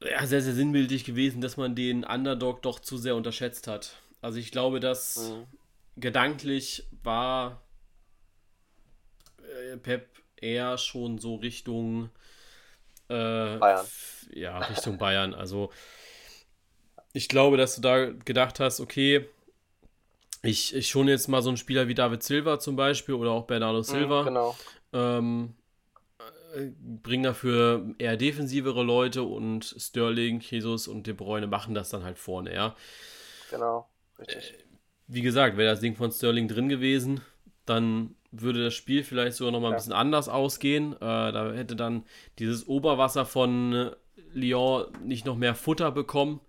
ja, 0.02 0.26
sehr, 0.26 0.42
sehr 0.42 0.54
sinnbildlich 0.54 1.04
gewesen, 1.04 1.40
dass 1.40 1.56
man 1.56 1.74
den 1.74 2.04
Underdog 2.04 2.62
doch 2.62 2.80
zu 2.80 2.98
sehr 2.98 3.16
unterschätzt 3.16 3.66
hat. 3.66 3.96
Also 4.20 4.38
ich 4.38 4.50
glaube, 4.50 4.80
dass 4.80 5.30
mhm. 5.30 5.46
gedanklich 5.96 6.86
war 7.02 7.62
äh, 9.42 9.76
Pep 9.76 10.08
eher 10.36 10.78
schon 10.78 11.18
so 11.18 11.36
Richtung 11.36 12.10
äh, 13.08 13.56
Bayern. 13.56 13.86
Ja, 14.32 14.58
Richtung 14.58 14.98
Bayern. 14.98 15.34
Also 15.34 15.70
ich 17.12 17.28
glaube, 17.28 17.56
dass 17.56 17.76
du 17.76 17.80
da 17.80 18.10
gedacht 18.10 18.60
hast, 18.60 18.80
okay, 18.80 19.28
ich, 20.44 20.74
ich 20.74 20.88
schon 20.88 21.08
jetzt 21.08 21.28
mal 21.28 21.42
so 21.42 21.50
einen 21.50 21.56
Spieler 21.56 21.88
wie 21.88 21.94
David 21.94 22.22
Silva 22.22 22.58
zum 22.58 22.76
Beispiel 22.76 23.14
oder 23.14 23.30
auch 23.30 23.46
Bernardo 23.46 23.78
mhm, 23.78 23.84
Silva. 23.84 24.22
Mm, 24.22 24.26
genau. 24.26 24.56
Ähm, 24.92 25.54
äh, 26.54 26.70
bringen 26.78 27.24
dafür 27.24 27.94
eher 27.98 28.16
defensivere 28.16 28.82
Leute 28.82 29.22
und 29.22 29.74
Sterling, 29.78 30.40
Jesus 30.40 30.88
und 30.88 31.06
De 31.06 31.14
Bruyne 31.14 31.46
machen 31.46 31.74
das 31.74 31.90
dann 31.90 32.04
halt 32.04 32.18
vorne, 32.18 32.54
ja. 32.54 32.76
Genau, 33.50 33.88
richtig. 34.18 34.54
Äh, 34.54 34.64
wie 35.06 35.22
gesagt, 35.22 35.56
wäre 35.56 35.70
das 35.70 35.80
Ding 35.80 35.96
von 35.96 36.10
Sterling 36.10 36.48
drin 36.48 36.68
gewesen, 36.68 37.20
dann 37.66 38.14
würde 38.30 38.64
das 38.64 38.74
Spiel 38.74 39.04
vielleicht 39.04 39.36
sogar 39.36 39.52
noch 39.52 39.60
mal 39.60 39.68
ein 39.68 39.72
ja. 39.72 39.78
bisschen 39.78 39.92
anders 39.92 40.28
ausgehen. 40.28 40.94
Äh, 40.94 40.98
da 40.98 41.52
hätte 41.52 41.76
dann 41.76 42.04
dieses 42.38 42.66
Oberwasser 42.66 43.26
von 43.26 43.92
Lyon 44.32 44.86
nicht 45.04 45.24
noch 45.24 45.36
mehr 45.36 45.54
Futter 45.54 45.92
bekommen. 45.92 46.40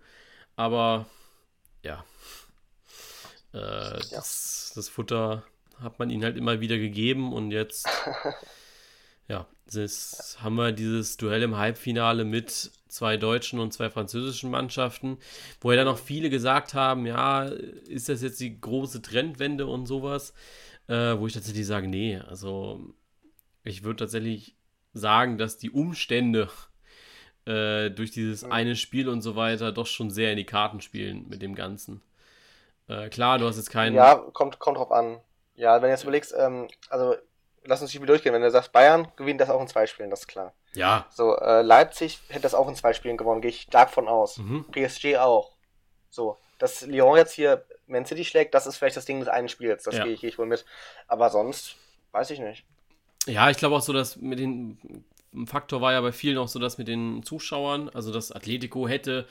Aber 0.56 1.06
ja, 1.82 2.04
äh, 3.56 3.58
ja. 3.58 3.98
Das, 4.10 4.72
das, 4.74 4.88
Futter 4.88 5.44
hat 5.80 5.98
man 5.98 6.10
ihnen 6.10 6.24
halt 6.24 6.36
immer 6.36 6.60
wieder 6.60 6.78
gegeben 6.78 7.32
und 7.32 7.50
jetzt, 7.50 7.88
ja, 9.28 9.46
das 9.72 10.38
haben 10.40 10.56
wir 10.56 10.72
dieses 10.72 11.16
Duell 11.16 11.42
im 11.42 11.56
Halbfinale 11.56 12.24
mit 12.24 12.70
zwei 12.88 13.16
deutschen 13.16 13.58
und 13.58 13.72
zwei 13.72 13.90
französischen 13.90 14.50
Mannschaften, 14.50 15.18
wo 15.60 15.70
ja 15.70 15.76
dann 15.76 15.88
auch 15.88 15.98
viele 15.98 16.30
gesagt 16.30 16.74
haben, 16.74 17.06
ja, 17.06 17.44
ist 17.44 18.08
das 18.08 18.22
jetzt 18.22 18.40
die 18.40 18.60
große 18.60 19.02
Trendwende 19.02 19.66
und 19.66 19.86
sowas, 19.86 20.34
äh, 20.88 21.18
wo 21.18 21.26
ich 21.26 21.32
tatsächlich 21.32 21.66
sage, 21.66 21.88
nee, 21.88 22.18
also 22.18 22.94
ich 23.64 23.82
würde 23.82 24.04
tatsächlich 24.04 24.56
sagen, 24.92 25.38
dass 25.38 25.58
die 25.58 25.70
Umstände 25.70 26.48
äh, 27.44 27.90
durch 27.90 28.10
dieses 28.12 28.44
eine 28.44 28.76
Spiel 28.76 29.08
und 29.08 29.22
so 29.22 29.36
weiter 29.36 29.72
doch 29.72 29.86
schon 29.86 30.10
sehr 30.10 30.30
in 30.30 30.36
die 30.36 30.44
Karten 30.44 30.80
spielen 30.80 31.28
mit 31.28 31.42
dem 31.42 31.54
Ganzen. 31.54 32.00
Äh, 32.88 33.08
klar, 33.08 33.38
du 33.38 33.46
hast 33.46 33.56
jetzt 33.56 33.70
keinen. 33.70 33.94
Ja, 33.94 34.14
kommt, 34.14 34.58
kommt 34.58 34.78
drauf 34.78 34.92
an. 34.92 35.20
Ja, 35.54 35.76
wenn 35.76 35.88
du 35.88 35.90
jetzt 35.90 36.02
überlegst, 36.02 36.34
ähm, 36.36 36.68
also 36.90 37.16
lass 37.64 37.82
uns 37.82 37.90
die 37.90 37.96
Spiel 37.96 38.06
durchgehen. 38.06 38.32
Wenn 38.32 38.42
du 38.42 38.50
sagst, 38.50 38.72
Bayern 38.72 39.08
gewinnt 39.16 39.40
das 39.40 39.50
auch 39.50 39.60
in 39.60 39.68
zwei 39.68 39.86
Spielen, 39.86 40.10
das 40.10 40.20
ist 40.20 40.28
klar. 40.28 40.52
Ja. 40.74 41.06
So, 41.10 41.36
äh, 41.36 41.62
Leipzig 41.62 42.20
hätte 42.28 42.42
das 42.42 42.54
auch 42.54 42.68
in 42.68 42.76
zwei 42.76 42.92
Spielen 42.92 43.16
gewonnen, 43.16 43.40
gehe 43.40 43.50
ich 43.50 43.62
stark 43.62 43.90
von 43.90 44.08
aus. 44.08 44.38
Mhm. 44.38 44.66
PSG 44.70 45.16
auch. 45.16 45.52
So, 46.10 46.36
dass 46.58 46.82
Lyon 46.82 47.16
jetzt 47.16 47.32
hier 47.32 47.64
Man 47.86 48.06
City 48.06 48.24
schlägt, 48.24 48.54
das 48.54 48.66
ist 48.66 48.76
vielleicht 48.76 48.96
das 48.96 49.04
Ding 49.06 49.20
des 49.20 49.28
einen 49.28 49.48
Spiels, 49.48 49.84
das 49.84 49.96
ja. 49.96 50.04
gehe 50.04 50.12
ich, 50.12 50.20
geh 50.20 50.28
ich 50.28 50.38
wohl 50.38 50.46
mit. 50.46 50.64
Aber 51.08 51.30
sonst, 51.30 51.76
weiß 52.12 52.30
ich 52.30 52.40
nicht. 52.40 52.64
Ja, 53.26 53.50
ich 53.50 53.56
glaube 53.56 53.76
auch 53.76 53.82
so, 53.82 53.92
dass 53.92 54.16
mit 54.16 54.38
den 54.38 55.04
Faktor 55.46 55.80
war 55.80 55.92
ja 55.92 56.00
bei 56.00 56.12
vielen 56.12 56.38
auch 56.38 56.48
so, 56.48 56.58
dass 56.58 56.78
mit 56.78 56.88
den 56.88 57.22
Zuschauern, 57.22 57.88
also 57.90 58.12
das 58.12 58.32
Atletico 58.32 58.88
hätte 58.88 59.26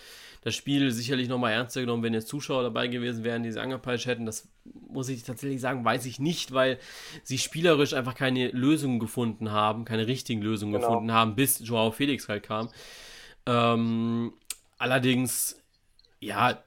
das 0.46 0.54
Spiel 0.54 0.92
sicherlich 0.92 1.28
nochmal 1.28 1.54
ernster 1.54 1.82
genommen, 1.82 2.04
wenn 2.04 2.14
jetzt 2.14 2.28
Zuschauer 2.28 2.62
dabei 2.62 2.88
gewesen 2.88 3.24
wären, 3.24 3.42
die 3.42 3.52
sie 3.52 3.60
angepeitscht 3.60 4.06
hätten. 4.06 4.28
Das 4.28 4.48
muss 4.64 5.10
ich 5.10 5.24
tatsächlich 5.24 5.60
sagen, 5.60 5.84
weiß 5.84 6.06
ich 6.06 6.20
nicht, 6.20 6.54
weil 6.54 6.78
sie 7.24 7.40
spielerisch 7.40 7.94
einfach 7.94 8.14
keine 8.14 8.50
Lösungen 8.50 9.00
gefunden 9.00 9.52
haben, 9.52 9.86
keine 9.86 10.06
richtigen 10.06 10.44
Lösungen 10.44 10.74
genau. 10.74 10.88
gefunden 10.88 11.12
haben, 11.12 11.36
bis 11.36 11.68
Joao 11.68 11.90
Felix 11.90 12.30
halt 12.30 12.44
kam. 12.44 12.70
Ähm, 13.48 14.34
allerdings, 14.78 15.60
ja, 16.20 16.64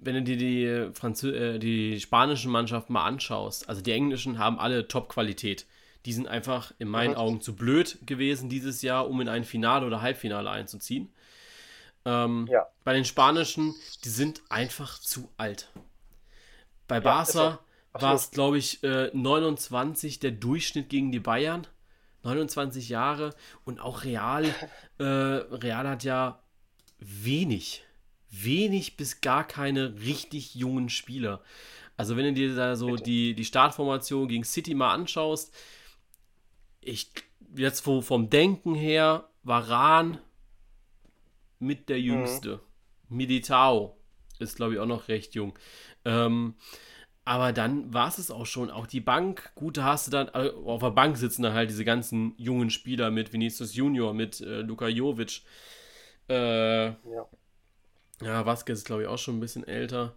wenn 0.00 0.14
du 0.14 0.22
dir 0.22 0.36
die, 0.38 0.94
Franzö 0.98 1.30
äh, 1.32 1.58
die 1.58 2.00
spanischen 2.00 2.50
Mannschaften 2.50 2.94
mal 2.94 3.04
anschaust, 3.04 3.68
also 3.68 3.82
die 3.82 3.92
englischen 3.92 4.38
haben 4.38 4.58
alle 4.58 4.88
Top-Qualität. 4.88 5.66
Die 6.04 6.12
sind 6.12 6.28
einfach 6.28 6.72
in 6.78 6.88
meinen. 6.88 7.14
Augen 7.14 7.40
zu 7.40 7.56
blöd 7.56 7.98
gewesen 8.06 8.48
dieses 8.48 8.82
Jahr, 8.82 9.08
um 9.08 9.20
in 9.20 9.28
ein 9.28 9.44
Finale 9.44 9.86
oder 9.86 10.02
Halbfinale 10.02 10.50
einzuziehen. 10.50 11.12
Ähm, 12.04 12.46
ja. 12.50 12.66
Bei 12.84 12.92
den 12.92 13.04
Spanischen, 13.04 13.74
die 14.04 14.10
sind 14.10 14.42
einfach 14.48 14.98
zu 14.98 15.30
alt. 15.36 15.70
Bei 16.86 17.00
Barca 17.00 17.60
ja, 17.94 18.02
war 18.02 18.14
es, 18.14 18.30
glaube 18.30 18.58
ich, 18.58 18.82
äh, 18.82 19.10
29 19.14 20.20
der 20.20 20.32
Durchschnitt 20.32 20.88
gegen 20.88 21.12
die 21.12 21.20
Bayern. 21.20 21.66
29 22.24 22.88
Jahre 22.88 23.34
und 23.64 23.80
auch 23.80 24.04
Real. 24.04 24.44
äh, 24.98 25.04
Real 25.04 25.88
hat 25.88 26.04
ja 26.04 26.40
wenig, 26.98 27.84
wenig 28.30 28.96
bis 28.96 29.20
gar 29.20 29.46
keine 29.46 30.00
richtig 30.00 30.54
jungen 30.54 30.88
Spieler. 30.88 31.42
Also 31.96 32.16
wenn 32.16 32.24
du 32.24 32.32
dir 32.32 32.56
da 32.56 32.76
so 32.76 32.96
die, 32.96 33.34
die 33.34 33.44
Startformation 33.44 34.26
gegen 34.26 34.44
City 34.44 34.74
mal 34.74 34.92
anschaust, 34.92 35.54
ich 36.84 37.10
jetzt 37.56 37.80
vom 37.80 38.30
Denken 38.30 38.74
her, 38.74 39.28
Varan 39.42 40.18
mit 41.58 41.88
der 41.88 41.98
mhm. 41.98 42.04
Jüngste. 42.04 42.60
Mhm. 43.08 43.16
Militao 43.16 43.96
ist, 44.38 44.56
glaube 44.56 44.74
ich, 44.74 44.80
auch 44.80 44.86
noch 44.86 45.08
recht 45.08 45.34
jung. 45.34 45.56
Ähm, 46.04 46.54
aber 47.24 47.52
dann 47.52 47.94
war 47.94 48.08
es 48.08 48.18
es 48.18 48.30
auch 48.30 48.44
schon. 48.44 48.70
Auch 48.70 48.86
die 48.86 49.00
Bank, 49.00 49.52
gut, 49.54 49.78
da 49.78 49.84
hast 49.84 50.06
du 50.06 50.10
dann, 50.10 50.28
also 50.28 50.66
auf 50.66 50.82
der 50.82 50.90
Bank 50.90 51.16
sitzen 51.16 51.42
dann 51.42 51.54
halt 51.54 51.70
diese 51.70 51.84
ganzen 51.84 52.34
jungen 52.36 52.70
Spieler 52.70 53.10
mit 53.10 53.32
Vinicius 53.32 53.74
Junior, 53.74 54.12
mit 54.12 54.40
äh, 54.40 54.60
Luka 54.60 54.88
Jovic. 54.88 55.42
Äh, 56.28 56.86
ja. 56.86 57.28
Ja, 58.22 58.46
Vasquez 58.46 58.78
ist, 58.78 58.86
glaube 58.86 59.02
ich, 59.02 59.08
auch 59.08 59.18
schon 59.18 59.36
ein 59.36 59.40
bisschen 59.40 59.66
älter. 59.66 60.14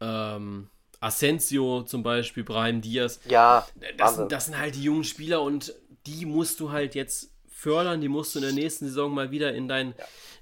Ähm, 0.00 0.68
Asensio 1.00 1.82
zum 1.82 2.02
Beispiel, 2.02 2.44
Brahim 2.44 2.80
Diaz. 2.80 3.20
Ja, 3.28 3.66
das, 3.98 4.20
das 4.28 4.46
sind 4.46 4.58
halt 4.58 4.74
die 4.74 4.82
jungen 4.82 5.04
Spieler 5.04 5.42
und 5.42 5.74
die 6.06 6.26
musst 6.26 6.60
du 6.60 6.70
halt 6.70 6.94
jetzt 6.94 7.32
fördern, 7.48 8.00
die 8.00 8.08
musst 8.08 8.34
du 8.34 8.38
in 8.38 8.44
der 8.44 8.54
nächsten 8.54 8.86
Saison 8.86 9.12
mal 9.12 9.30
wieder 9.30 9.54
in 9.54 9.68
dein, 9.68 9.94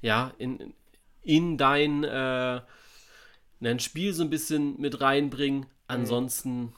ja, 0.02 0.28
ja 0.28 0.32
in, 0.38 0.74
in 1.22 1.56
dein, 1.56 2.04
äh, 2.04 2.60
dein 3.60 3.78
Spiel 3.80 4.12
so 4.12 4.22
ein 4.22 4.30
bisschen 4.30 4.80
mit 4.80 5.00
reinbringen. 5.00 5.66
Ansonsten 5.86 6.74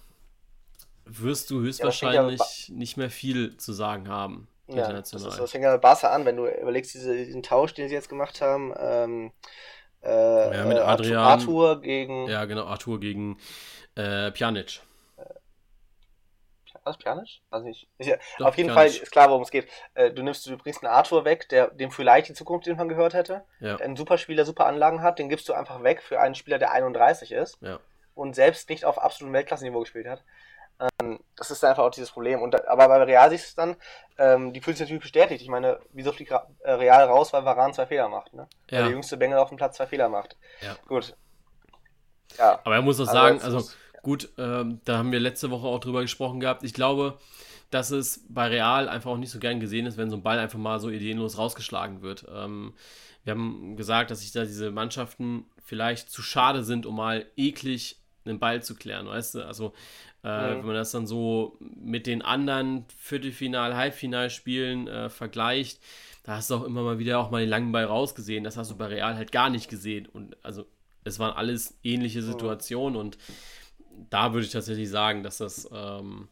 wirst 1.04 1.50
du 1.50 1.60
höchstwahrscheinlich 1.60 2.68
ja, 2.68 2.74
nicht 2.74 2.96
mehr 2.96 3.10
viel 3.10 3.56
zu 3.56 3.72
sagen 3.72 4.08
haben. 4.08 4.48
Ja, 4.68 4.92
das, 4.92 5.12
ist, 5.12 5.24
das 5.24 5.50
fängt 5.50 5.62
ja 5.62 5.70
bei 5.76 5.78
Barca 5.78 6.10
an, 6.10 6.24
wenn 6.24 6.36
du 6.36 6.48
überlegst, 6.48 6.92
diese, 6.92 7.16
diesen 7.16 7.44
Tausch, 7.44 7.72
den 7.74 7.88
sie 7.88 7.94
jetzt 7.94 8.08
gemacht 8.08 8.40
haben, 8.40 8.74
ähm, 8.76 9.30
äh, 10.02 10.56
ja, 10.56 10.64
mit 10.64 10.78
Adrian, 10.78 11.18
Arthur 11.18 11.80
gegen. 11.80 12.26
Ja, 12.28 12.44
genau, 12.46 12.64
Arthur 12.64 12.98
gegen 12.98 13.38
äh, 13.94 14.32
Pjanic. 14.32 14.80
Was, 16.86 16.98
Pjanic? 16.98 17.40
Also 17.50 17.66
ich, 17.66 17.88
ich 17.98 18.14
Doch, 18.38 18.46
auf 18.46 18.56
jeden. 18.56 18.70
Fall 18.70 18.86
ist 18.86 19.10
klar, 19.10 19.28
worum 19.28 19.42
es 19.42 19.50
geht. 19.50 19.68
Äh, 19.94 20.12
du 20.12 20.22
nimmst, 20.22 20.46
du 20.46 20.56
bringst 20.56 20.84
einen 20.84 20.92
Arthur 20.92 21.24
weg, 21.24 21.48
der 21.48 21.66
dem 21.68 21.90
vielleicht 21.90 22.28
die 22.28 22.32
Zukunft 22.32 22.68
man 22.68 22.88
gehört 22.88 23.12
hätte. 23.12 23.44
Ja. 23.58 23.74
Der 23.74 23.84
einen 23.84 23.96
super 23.96 24.18
Spieler, 24.18 24.44
super 24.44 24.66
Anlagen 24.66 25.02
hat, 25.02 25.18
den 25.18 25.28
gibst 25.28 25.48
du 25.48 25.52
einfach 25.52 25.82
weg 25.82 26.00
für 26.00 26.20
einen 26.20 26.36
Spieler, 26.36 26.58
der 26.58 26.70
31 26.70 27.32
ist. 27.32 27.60
Ja. 27.60 27.80
Und 28.14 28.36
selbst 28.36 28.70
nicht 28.70 28.84
auf 28.84 29.02
absolutem 29.02 29.34
Weltklasse-Niveau 29.34 29.80
gespielt 29.80 30.06
hat. 30.06 30.22
Ähm, 30.78 31.18
das 31.34 31.50
ist 31.50 31.64
einfach 31.64 31.82
auch 31.82 31.90
dieses 31.90 32.12
Problem. 32.12 32.40
Und, 32.40 32.68
aber 32.68 32.86
bei 32.86 33.02
Real 33.02 33.30
siehst 33.30 33.58
du 33.58 33.62
dann, 33.62 33.76
ähm, 34.16 34.52
die 34.52 34.60
fühlt 34.60 34.76
sich 34.76 34.84
natürlich 34.84 35.02
bestätigt. 35.02 35.42
Ich 35.42 35.48
meine, 35.48 35.80
wieso 35.92 36.12
fliegt 36.12 36.30
äh, 36.30 36.70
Real 36.70 37.02
raus, 37.08 37.32
weil 37.32 37.44
Varan 37.44 37.74
zwei 37.74 37.86
Fehler 37.86 38.08
macht, 38.08 38.32
ne? 38.32 38.48
Ja. 38.70 38.78
Weil 38.78 38.84
der 38.84 38.92
jüngste 38.92 39.16
Bengel 39.16 39.38
auf 39.38 39.48
dem 39.48 39.58
Platz 39.58 39.76
zwei 39.76 39.88
Fehler 39.88 40.08
macht. 40.08 40.36
Ja. 40.60 40.76
Gut. 40.86 41.16
Ja. 42.38 42.60
Aber 42.62 42.76
er 42.76 42.82
muss 42.82 43.00
auch 43.00 43.08
also 43.08 43.12
sagen, 43.12 43.40
also 43.42 43.70
gut, 44.06 44.28
ähm, 44.38 44.80
da 44.84 44.98
haben 44.98 45.10
wir 45.10 45.18
letzte 45.18 45.50
Woche 45.50 45.66
auch 45.66 45.80
drüber 45.80 46.00
gesprochen 46.00 46.38
gehabt. 46.38 46.62
Ich 46.62 46.72
glaube, 46.72 47.18
dass 47.72 47.90
es 47.90 48.24
bei 48.28 48.46
Real 48.46 48.88
einfach 48.88 49.10
auch 49.10 49.16
nicht 49.16 49.32
so 49.32 49.40
gern 49.40 49.58
gesehen 49.58 49.84
ist, 49.84 49.96
wenn 49.96 50.10
so 50.10 50.16
ein 50.16 50.22
Ball 50.22 50.38
einfach 50.38 50.60
mal 50.60 50.78
so 50.78 50.90
ideenlos 50.90 51.38
rausgeschlagen 51.38 52.02
wird. 52.02 52.24
Ähm, 52.32 52.74
wir 53.24 53.32
haben 53.32 53.74
gesagt, 53.76 54.12
dass 54.12 54.20
sich 54.20 54.30
da 54.30 54.44
diese 54.44 54.70
Mannschaften 54.70 55.46
vielleicht 55.64 56.08
zu 56.08 56.22
schade 56.22 56.62
sind, 56.62 56.86
um 56.86 56.94
mal 56.94 57.26
eklig 57.36 57.96
einen 58.24 58.38
Ball 58.38 58.62
zu 58.62 58.76
klären, 58.76 59.08
weißt 59.08 59.34
du? 59.34 59.44
Also, 59.44 59.72
äh, 60.22 60.28
mhm. 60.28 60.58
wenn 60.58 60.66
man 60.66 60.74
das 60.76 60.92
dann 60.92 61.08
so 61.08 61.58
mit 61.58 62.06
den 62.06 62.22
anderen 62.22 62.84
Viertelfinal-, 63.02 63.74
Halbfinalspielen 63.74 64.86
äh, 64.86 65.10
vergleicht, 65.10 65.80
da 66.22 66.36
hast 66.36 66.50
du 66.50 66.54
auch 66.54 66.62
immer 66.62 66.82
mal 66.82 67.00
wieder 67.00 67.18
auch 67.18 67.32
mal 67.32 67.40
den 67.40 67.50
langen 67.50 67.72
Ball 67.72 67.86
rausgesehen. 67.86 68.44
Das 68.44 68.56
hast 68.56 68.70
du 68.70 68.76
bei 68.76 68.86
Real 68.86 69.16
halt 69.16 69.32
gar 69.32 69.50
nicht 69.50 69.68
gesehen. 69.68 70.06
Und 70.06 70.36
also, 70.44 70.64
es 71.02 71.18
waren 71.18 71.34
alles 71.34 71.76
ähnliche 71.82 72.20
mhm. 72.20 72.26
Situationen 72.26 72.96
und 72.96 73.18
da 74.10 74.32
würde 74.32 74.46
ich 74.46 74.52
tatsächlich 74.52 74.88
sagen, 74.88 75.22
dass 75.22 75.38
das, 75.38 75.68
ähm, 75.72 76.28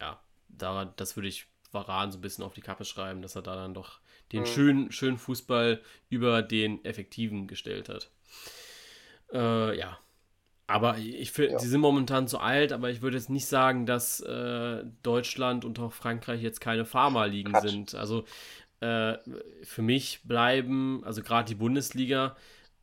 ja, 0.00 0.20
da, 0.48 0.92
das 0.96 1.16
würde 1.16 1.28
ich 1.28 1.46
Varan 1.72 2.12
so 2.12 2.18
ein 2.18 2.22
bisschen 2.22 2.44
auf 2.44 2.54
die 2.54 2.60
Kappe 2.60 2.84
schreiben, 2.84 3.22
dass 3.22 3.36
er 3.36 3.42
da 3.42 3.54
dann 3.54 3.74
doch 3.74 4.00
den 4.32 4.40
mhm. 4.40 4.46
schönen, 4.46 4.92
schönen 4.92 5.18
Fußball 5.18 5.80
über 6.08 6.42
den 6.42 6.84
effektiven 6.84 7.46
gestellt 7.46 7.88
hat. 7.88 8.10
Äh, 9.32 9.78
ja. 9.78 9.98
Aber 10.68 10.98
ich 10.98 11.30
finde, 11.30 11.52
ja. 11.52 11.58
sie 11.60 11.68
sind 11.68 11.80
momentan 11.80 12.26
zu 12.26 12.38
alt, 12.38 12.72
aber 12.72 12.90
ich 12.90 13.00
würde 13.00 13.16
jetzt 13.16 13.30
nicht 13.30 13.46
sagen, 13.46 13.86
dass 13.86 14.18
äh, 14.20 14.82
Deutschland 15.04 15.64
und 15.64 15.78
auch 15.78 15.92
Frankreich 15.92 16.42
jetzt 16.42 16.60
keine 16.60 16.84
Pharma-Ligen 16.84 17.54
sind. 17.60 17.94
Also 17.94 18.24
äh, 18.80 19.16
für 19.62 19.82
mich 19.82 20.22
bleiben, 20.24 21.04
also 21.04 21.22
gerade 21.22 21.48
die 21.48 21.54
Bundesliga, 21.54 22.36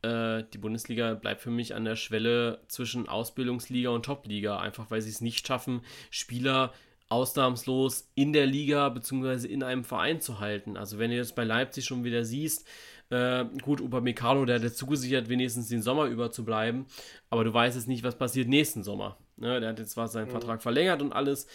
äh, 0.04 0.44
die 0.52 0.58
Bundesliga 0.58 1.14
bleibt 1.14 1.40
für 1.40 1.50
mich 1.50 1.74
an 1.74 1.84
der 1.84 1.96
Schwelle 1.96 2.60
zwischen 2.68 3.08
Ausbildungsliga 3.08 3.90
und 3.90 4.04
Topliga, 4.04 4.58
einfach 4.58 4.90
weil 4.90 5.00
sie 5.00 5.10
es 5.10 5.20
nicht 5.20 5.46
schaffen, 5.46 5.80
Spieler 6.10 6.72
ausnahmslos 7.08 8.10
in 8.14 8.32
der 8.32 8.46
Liga 8.46 8.88
bzw. 8.88 9.46
in 9.46 9.62
einem 9.62 9.84
Verein 9.84 10.20
zu 10.20 10.40
halten. 10.40 10.76
Also 10.76 10.98
wenn 10.98 11.10
du 11.10 11.16
jetzt 11.16 11.34
bei 11.34 11.44
Leipzig 11.44 11.84
schon 11.84 12.04
wieder 12.04 12.24
siehst, 12.24 12.66
äh, 13.10 13.44
gut, 13.62 13.80
Upamecano, 13.80 14.44
der 14.44 14.60
hat 14.60 14.76
zugesichert, 14.76 15.28
wenigstens 15.28 15.68
den 15.68 15.82
Sommer 15.82 16.06
über 16.06 16.30
zu 16.30 16.44
bleiben, 16.44 16.86
aber 17.30 17.44
du 17.44 17.52
weißt 17.52 17.76
jetzt 17.76 17.88
nicht, 17.88 18.04
was 18.04 18.18
passiert 18.18 18.48
nächsten 18.48 18.82
Sommer. 18.82 19.16
Ne, 19.44 19.60
der 19.60 19.68
hat 19.68 19.78
jetzt 19.78 19.90
zwar 19.90 20.08
seinen 20.08 20.28
mhm. 20.28 20.30
Vertrag 20.30 20.62
verlängert 20.62 21.02
und 21.02 21.12
alles, 21.12 21.46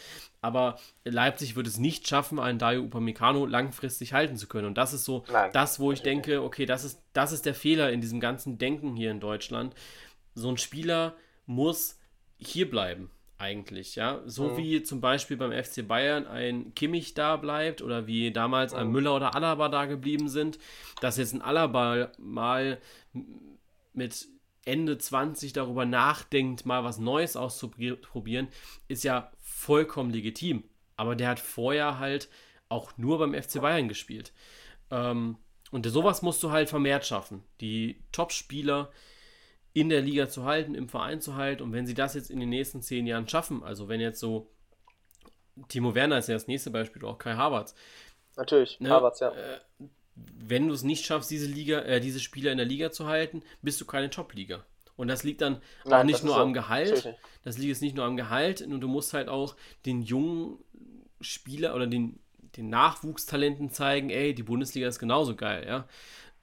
aber 0.42 0.78
Leipzig 1.06 1.56
wird 1.56 1.66
es 1.66 1.80
nicht 1.80 2.08
schaffen, 2.08 2.38
einen 2.38 2.60
Dario 2.60 2.84
Upamecano 2.84 3.48
langfristig 3.48 4.14
halten 4.14 4.38
zu 4.38 4.46
können. 4.46 4.68
Und 4.68 4.78
das 4.78 4.94
ist 4.94 5.06
so 5.06 5.24
Nein, 5.32 5.50
das, 5.54 5.80
wo 5.80 5.92
ich 5.92 6.04
denke, 6.04 6.44
okay, 6.44 6.68
das 6.68 6.84
ist, 6.84 7.02
das 7.14 7.32
ist 7.32 7.48
der 7.48 7.56
Fehler 7.56 7.92
in 7.92 8.00
diesem 8.00 8.20
ganzen 8.20 8.60
Denken 8.60 8.96
hier 8.96 9.10
in 9.10 9.20
Deutschland. 9.20 9.74
So 10.36 10.50
ein 10.50 10.60
Spieler 10.60 11.16
muss 11.48 11.98
hier 12.38 12.70
bleiben 12.70 13.10
eigentlich, 13.40 13.96
ja. 13.96 14.22
So 14.28 14.50
mhm. 14.50 14.58
wie 14.58 14.84
zum 14.84 15.02
Beispiel 15.02 15.38
beim 15.38 15.52
FC 15.52 15.88
Bayern 15.88 16.28
ein 16.28 16.76
Kimmich 16.76 17.16
da 17.16 17.38
bleibt 17.38 17.82
oder 17.82 18.06
wie 18.06 18.32
damals 18.32 18.76
ein 18.76 18.86
mhm. 18.86 18.94
Müller 18.94 19.16
oder 19.16 19.34
Alaba 19.34 19.68
da 19.68 19.86
geblieben 19.88 20.30
sind, 20.30 20.60
dass 21.02 21.18
jetzt 21.18 21.34
ein 21.34 21.42
Alaba 21.42 22.12
mal 22.20 22.78
mit 23.94 24.28
Ende 24.70 24.98
20 24.98 25.54
darüber 25.54 25.86
nachdenkt, 25.86 26.66
mal 26.66 26.84
was 26.84 27.00
Neues 27.00 27.36
auszuprobieren, 27.36 28.48
ist 28.88 29.04
ja 29.04 29.32
vollkommen 29.42 30.12
legitim. 30.12 30.64
Aber 30.96 31.16
der 31.16 31.30
hat 31.30 31.40
vorher 31.40 32.00
halt 32.00 32.30
auch 32.70 32.98
nur 32.98 33.20
beim 33.20 33.34
FC 33.34 33.62
Bayern 33.62 33.88
gespielt. 33.88 34.32
Ähm, 34.92 35.38
und 35.72 35.86
sowas 35.86 36.22
musst 36.22 36.42
du 36.44 36.52
halt 36.52 36.70
vermehrt 36.70 37.06
schaffen. 37.06 37.44
Die 37.62 38.02
Top-Spieler, 38.12 38.92
in 39.74 39.90
der 39.90 40.02
Liga 40.02 40.28
zu 40.28 40.46
halten, 40.46 40.76
im 40.76 40.90
Verein 40.90 41.22
zu 41.22 41.36
halten. 41.36 41.64
Und 41.64 41.74
wenn 41.74 41.86
sie 41.86 41.94
das 41.94 42.16
jetzt 42.16 42.32
in 42.32 42.40
den 42.40 42.50
nächsten 42.50 42.82
zehn 42.82 43.06
Jahren 43.06 43.28
schaffen, 43.28 43.64
also 43.64 43.88
wenn 43.88 44.02
jetzt 44.02 44.20
so 44.20 44.50
Timo 45.68 45.94
Werner 45.94 46.18
ist 46.18 46.30
ja 46.30 46.36
das 46.36 46.48
nächste 46.48 46.72
Beispiel, 46.72 47.04
auch 47.06 47.18
Kai 47.18 47.36
Havertz. 47.36 47.76
Natürlich, 48.36 48.80
ne, 48.80 48.90
Havertz, 48.90 49.20
ja. 49.20 49.34
Wenn 50.38 50.68
du 50.68 50.74
es 50.74 50.84
nicht 50.84 51.06
schaffst, 51.06 51.30
diese 51.32 51.48
Liga, 51.48 51.80
äh, 51.82 52.00
diese 52.00 52.20
Spieler 52.20 52.52
in 52.52 52.58
der 52.58 52.66
Liga 52.66 52.92
zu 52.92 53.08
halten, 53.08 53.44
bist 53.62 53.80
du 53.80 53.86
keine 53.86 54.10
Top-Liga. 54.10 54.66
Und 54.96 55.08
das 55.08 55.24
liegt 55.24 55.42
dann 55.42 55.62
Nein, 55.86 55.94
auch 55.94 56.04
nicht 56.04 56.24
nur 56.24 56.36
so. 56.36 56.42
am 56.42 56.54
Gehalt. 56.54 57.16
Das 57.44 57.58
liegt 57.58 57.70
jetzt 57.70 57.82
nicht 57.82 57.96
nur 57.96 58.06
am 58.06 58.18
Gehalt, 58.18 58.62
und 58.62 58.82
du 58.82 58.88
musst 58.88 59.14
halt 59.14 59.30
auch 59.30 59.56
den 59.86 60.02
jungen 60.02 60.58
Spieler 61.22 61.74
oder 61.74 61.88
den, 61.88 62.20
den 62.58 62.70
Nachwuchstalenten 62.70 63.70
zeigen, 63.70 64.10
ey, 64.10 64.34
die 64.34 64.44
Bundesliga 64.44 64.88
ist 64.88 65.00
genauso 65.00 65.36
geil, 65.36 65.66
ja. 65.66 65.88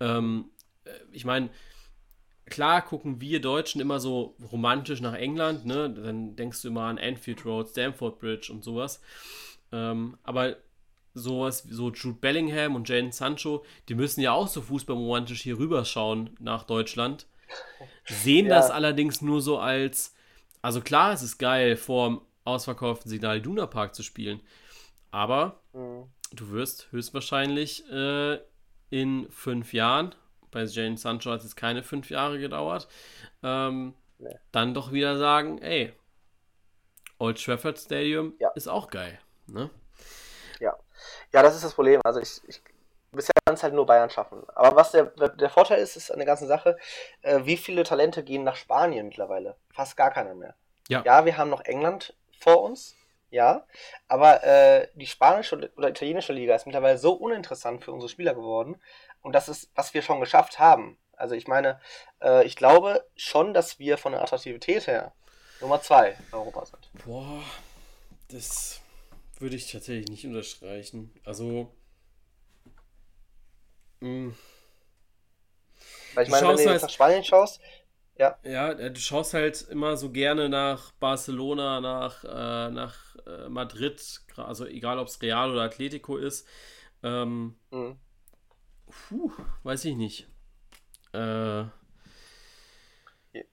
Ähm, 0.01 0.47
äh, 0.85 0.91
ich 1.13 1.25
meine, 1.25 1.51
klar 2.47 2.83
gucken 2.83 3.21
wir 3.21 3.41
Deutschen 3.41 3.81
immer 3.81 4.01
so 4.01 4.37
romantisch 4.51 5.01
nach 5.01 5.15
England, 5.15 5.67
ne? 5.67 5.91
Dann 5.91 6.37
denkst 6.37 6.63
du 6.63 6.69
immer 6.69 6.85
an 6.85 6.99
Anfield 6.99 7.45
Road, 7.45 7.69
Stamford 7.69 8.19
Bridge 8.19 8.53
und 8.53 8.65
sowas. 8.65 9.01
Ähm, 9.73 10.17
aber 10.23 10.57
sowas, 11.17 11.65
so 11.69 11.91
Jude 11.91 12.19
Bellingham 12.21 12.75
und 12.75 12.89
Jane 12.89 13.13
Sancho, 13.13 13.65
die 13.89 13.95
müssen 13.95 14.21
ja 14.21 14.33
auch 14.33 14.49
so 14.49 14.61
fußballromantisch 14.61 15.43
hier 15.43 15.59
rüberschauen 15.59 16.31
nach 16.39 16.65
Deutschland. 16.65 17.27
Sehen 18.05 18.47
ja. 18.47 18.57
das 18.57 18.71
allerdings 18.71 19.23
nur 19.23 19.41
so 19.41 19.59
als, 19.59 20.15
also 20.63 20.81
klar, 20.81 21.13
es 21.13 21.23
ist 21.23 21.39
geil, 21.39 21.77
vor 21.77 22.09
dem 22.09 22.21
ausverkauften 22.45 23.11
Signal 23.11 23.39
Iduna 23.39 23.67
Park 23.67 23.95
zu 23.95 24.03
spielen. 24.03 24.41
Aber 25.11 25.61
mhm. 25.73 26.05
du 26.33 26.51
wirst 26.51 26.93
höchstwahrscheinlich 26.93 27.91
äh, 27.91 28.39
in 28.91 29.27
fünf 29.31 29.73
Jahren 29.73 30.15
bei 30.51 30.65
Jane 30.65 30.97
Sancho 30.97 31.31
hat 31.31 31.45
es 31.45 31.57
keine 31.57 31.83
fünf 31.83 32.09
Jahre 32.11 32.39
gedauert, 32.39 32.89
ähm, 33.43 33.95
nee. 34.19 34.35
dann 34.53 34.73
doch 34.73 34.93
wieder 34.93 35.19
sagen, 35.19 35.59
ey, 35.59 35.93
Old 37.19 37.43
Trafford 37.43 37.79
Stadium 37.79 38.35
ja. 38.39 38.49
ist 38.55 38.69
auch 38.69 38.89
geil. 38.89 39.19
Ne? 39.47 39.71
Ja. 41.33 41.43
Das 41.43 41.55
ist 41.55 41.65
das 41.65 41.75
Problem. 41.75 42.01
Also 42.05 42.21
ich, 42.21 42.41
ich 42.47 42.63
bisher 43.13 43.35
kann 43.45 43.55
es 43.55 43.63
halt 43.63 43.75
nur 43.75 43.87
Bayern 43.87 44.11
schaffen. 44.11 44.43
Aber 44.55 44.77
was 44.77 44.93
der, 44.93 45.05
der 45.05 45.51
Vorteil 45.51 45.79
ist, 45.79 45.97
ist 45.97 46.11
an 46.11 46.19
der 46.19 46.27
ganzen 46.27 46.47
Sache, 46.47 46.77
äh, 47.23 47.41
wie 47.45 47.57
viele 47.57 47.83
Talente 47.83 48.23
gehen 48.23 48.45
nach 48.45 48.57
Spanien 48.57 49.09
mittlerweile? 49.09 49.57
Fast 49.73 49.97
gar 49.97 50.11
keiner 50.11 50.35
mehr. 50.35 50.55
Ja, 50.89 51.03
ja 51.05 51.25
wir 51.25 51.37
haben 51.37 51.51
noch 51.51 51.63
England 51.63 52.15
vor 52.39 52.63
uns, 52.63 52.95
ja, 53.31 53.65
aber 54.09 54.45
äh, 54.45 54.89
die 54.95 55.07
spanische 55.07 55.71
oder 55.77 55.89
italienische 55.89 56.33
Liga 56.33 56.55
ist 56.55 56.67
mittlerweile 56.67 56.99
so 56.99 57.13
uninteressant 57.15 57.83
für 57.83 57.93
unsere 57.93 58.09
Spieler 58.09 58.35
geworden, 58.35 58.81
und 59.23 59.33
das 59.33 59.49
ist, 59.49 59.71
was 59.75 59.93
wir 59.93 60.03
schon 60.03 60.21
geschafft 60.21 60.61
haben. 60.61 60.99
Also 61.17 61.35
ich 61.35 61.49
meine, 61.49 61.81
äh, 62.23 62.47
ich 62.47 62.55
glaube 62.55 63.05
schon, 63.17 63.55
dass 63.55 63.81
wir 63.81 63.99
von 63.99 64.13
der 64.13 64.23
Attraktivität 64.23 64.87
her 64.87 65.13
Nummer 65.61 65.83
zwei 65.83 66.11
in 66.11 66.17
Europa 66.31 66.67
sind. 66.67 66.89
Boah, 67.05 67.43
das 68.31 68.81
würde 69.39 69.57
ich 69.57 69.71
tatsächlich 69.71 70.09
nicht 70.09 70.27
unterstreichen. 70.27 71.13
Also. 71.25 71.73
Mh. 74.01 74.09
Hm. 74.09 74.35
Weil 76.15 76.25
ich 76.25 76.31
meine, 76.31 76.49
wenn 76.49 76.57
du 76.57 76.63
jetzt 76.63 76.71
halt, 76.71 76.83
nach 76.83 76.91
Spanien 76.91 77.25
schaust, 77.25 77.61
ja. 78.19 78.39
Ja, 78.45 78.73
äh, 78.73 78.91
du 78.91 78.99
schaust 78.99 79.35
halt 79.35 79.61
immer 79.69 79.97
so 79.97 80.11
gerne 80.11 80.49
nach 80.49 80.93
Barcelona, 80.93 81.81
nach, 81.81 82.25
äh, 82.25 82.71
nach 82.71 83.17
äh, 83.27 83.49
Madrid, 83.49 84.23
also 84.37 84.65
egal 84.67 84.99
ob 84.99 85.09
es 85.09 85.21
Real 85.21 85.51
oder 85.51 85.63
Atletico 85.63 86.17
ist. 86.17 86.49
Ähm, 87.03 87.57
mhm. 87.71 87.99
Puh, 88.87 89.33
weiß 89.65 89.85
ich 89.85 89.97
nicht. 89.97 90.29
Äh, 91.13 91.65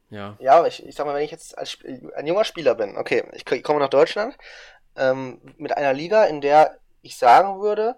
ja. 0.10 0.38
Ja, 0.40 0.66
ich, 0.66 0.86
ich 0.86 0.96
sag 0.96 1.06
mal, 1.06 1.16
wenn 1.16 1.24
ich 1.24 1.32
jetzt 1.32 1.58
als 1.58 1.78
ein 2.16 2.28
junger 2.28 2.46
Spieler 2.46 2.76
bin, 2.76 2.96
okay, 2.96 3.26
ich, 3.34 3.50
ich 3.52 3.64
komme 3.64 3.80
nach 3.80 3.90
Deutschland 3.90 4.38
ähm, 4.96 5.42
mit 5.58 5.76
einer 5.76 5.94
Liga, 5.94 6.26
in 6.26 6.42
der 6.42 6.80
ich 7.02 7.18
sagen 7.18 7.62
würde, 7.62 7.96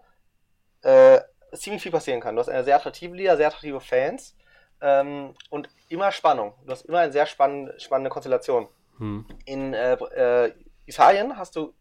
äh, 0.82 1.20
ziemlich 1.54 1.84
viel 1.84 1.92
passieren 1.92 2.22
kann. 2.22 2.36
Du 2.36 2.42
hast 2.42 2.50
eine 2.50 2.64
sehr 2.64 2.76
attraktive 2.76 3.16
Liga, 3.16 3.38
sehr 3.38 3.48
attraktive 3.48 3.80
Fans 3.80 4.36
ähm, 4.82 5.36
und 5.50 5.70
immer 5.90 6.12
Spannung. 6.12 6.54
Du 6.66 6.72
hast 6.72 6.86
immer 6.86 7.00
eine 7.00 7.12
sehr 7.12 7.26
spannende, 7.26 7.80
spannende 7.80 8.10
Konstellation. 8.10 8.68
Hm. 8.98 9.26
In 9.46 9.74
äh, 9.74 9.94
äh, 9.94 10.54
Italien 10.86 11.38
hast 11.38 11.56
du 11.56 11.74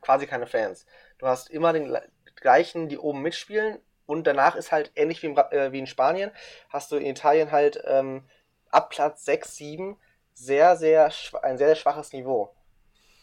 quasi 0.00 0.26
keine 0.26 0.46
Fans. 0.46 0.86
Du 1.18 1.26
hast 1.26 1.50
immer 1.50 1.72
den 1.72 1.96
gleichen, 2.36 2.88
die 2.88 2.98
oben 2.98 3.22
mitspielen, 3.22 3.78
und 4.06 4.26
danach 4.26 4.54
ist 4.54 4.72
halt 4.72 4.92
ähnlich 4.94 5.22
wie 5.22 5.26
in, 5.26 5.36
äh, 5.36 5.72
wie 5.72 5.80
in 5.80 5.86
Spanien, 5.86 6.30
hast 6.68 6.90
du 6.92 6.96
in 6.96 7.06
Italien 7.06 7.50
halt 7.50 7.82
ähm, 7.84 8.24
ab 8.70 8.90
Platz 8.90 9.24
6, 9.24 9.56
7 9.56 9.96
sehr, 10.32 10.76
sehr 10.76 11.10
ein 11.42 11.58
sehr, 11.58 11.68
sehr 11.68 11.76
schwaches 11.76 12.12
Niveau. 12.12 12.54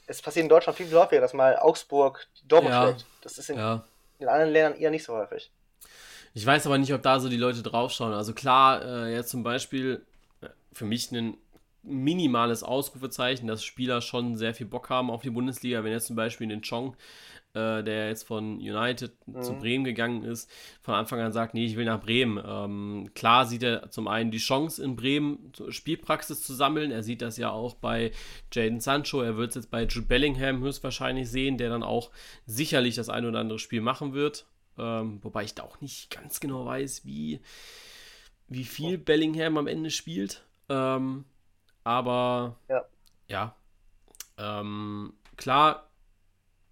Es 0.08 0.22
passiert 0.22 0.44
in 0.44 0.50
Deutschland 0.50 0.78
viel, 0.78 0.88
viel 0.88 0.98
häufiger, 0.98 1.22
dass 1.22 1.34
mal 1.34 1.58
Augsburg 1.58 2.28
Dortmund 2.48 2.74
Ja. 2.74 2.84
schlägt. 2.88 3.06
Das 3.22 3.38
ist 3.38 3.50
in, 3.50 3.58
Ja. 3.58 3.84
in 4.20 4.28
anderen 4.28 4.52
Ländern 4.52 4.80
eher 4.80 4.92
nicht 4.92 5.04
so 5.04 5.14
häufig. 5.14 5.52
Ich 6.34 6.46
weiß 6.46 6.66
aber 6.66 6.78
nicht, 6.78 6.94
ob 6.94 7.02
da 7.04 7.20
so 7.20 7.30
die 7.30 7.38
Leute 7.38 7.62
draufschauen. 7.62 8.14
Also 8.14 8.34
klar, 8.34 8.84
äh, 8.84 9.14
jetzt 9.14 9.30
zum 9.30 9.44
Beispiel 9.44 10.04
äh, 10.42 10.48
für 10.74 10.86
mich 10.86 11.12
ein 11.12 11.38
minimales 11.84 12.64
Ausrufezeichen, 12.64 13.46
dass 13.48 13.64
Spieler 13.64 14.02
schon 14.02 14.38
sehr 14.38 14.54
viel 14.56 14.66
Bock 14.66 14.90
haben 14.90 15.12
auf 15.12 15.22
die 15.22 15.30
Bundesliga. 15.30 15.84
Wenn 15.84 15.92
jetzt 15.92 16.08
zum 16.08 16.16
Beispiel 16.16 16.48
den 16.48 16.62
Chong, 16.62 16.96
äh, 17.54 17.84
der 17.84 18.08
jetzt 18.08 18.24
von 18.24 18.56
United 18.56 19.14
zu 19.42 19.54
Bremen 19.54 19.84
gegangen 19.84 20.24
ist, 20.24 20.50
von 20.82 20.96
Anfang 20.96 21.20
an 21.20 21.32
sagt, 21.32 21.54
nee, 21.54 21.66
ich 21.66 21.76
will 21.76 21.86
nach 21.86 22.02
Bremen. 22.02 22.44
Ähm, 22.46 23.12
klar 23.14 23.46
sieht 23.46 23.64
er 23.64 23.92
zum 23.92 24.08
einen 24.08 24.32
die 24.32 24.40
Chance 24.40 24.84
in 24.84 24.96
Bremen 24.96 25.52
Spielpraxis 25.70 26.42
zu 26.42 26.54
sammeln. 26.54 26.92
Er 26.92 27.04
sieht 27.04 27.22
das 27.22 27.38
ja 27.38 27.52
auch 27.52 27.76
bei 27.76 28.12
Jaden 28.52 28.80
Sancho. 28.80 29.22
Er 29.22 29.38
wird 29.38 29.50
es 29.50 29.56
jetzt 29.56 29.72
bei 29.72 29.84
Jude 29.84 30.08
Bellingham 30.08 30.62
höchstwahrscheinlich 30.62 31.30
sehen, 31.30 31.58
der 31.58 31.70
dann 31.70 31.84
auch 31.84 32.10
sicherlich 32.46 32.96
das 32.96 33.10
ein 33.10 33.26
oder 33.26 33.40
andere 33.40 33.60
Spiel 33.60 33.82
machen 33.82 34.14
wird. 34.14 34.46
Ähm, 34.78 35.20
wobei 35.22 35.44
ich 35.44 35.54
da 35.54 35.64
auch 35.64 35.80
nicht 35.82 36.10
ganz 36.10 36.40
genau 36.40 36.66
weiß, 36.66 37.06
wie, 37.06 37.40
wie 38.48 38.64
viel 38.64 38.98
Bellingham 38.98 39.58
am 39.58 39.68
Ende 39.68 39.92
spielt. 39.92 40.44
Ähm, 40.70 41.26
aber 41.84 42.58
Ja. 42.70 42.86
ja. 43.28 43.56
Ähm, 44.40 45.14
klar, 45.38 45.88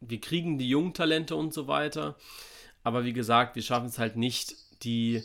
wir 0.01 0.19
kriegen 0.19 0.57
die 0.57 0.67
jungen 0.69 0.93
Talente 0.93 1.35
und 1.35 1.53
so 1.53 1.67
weiter. 1.67 2.15
Aber 2.83 3.05
wie 3.05 3.13
gesagt, 3.13 3.55
wir 3.55 3.63
schaffen 3.63 3.87
es 3.87 3.99
halt 3.99 4.17
nicht, 4.17 4.55
die. 4.83 5.23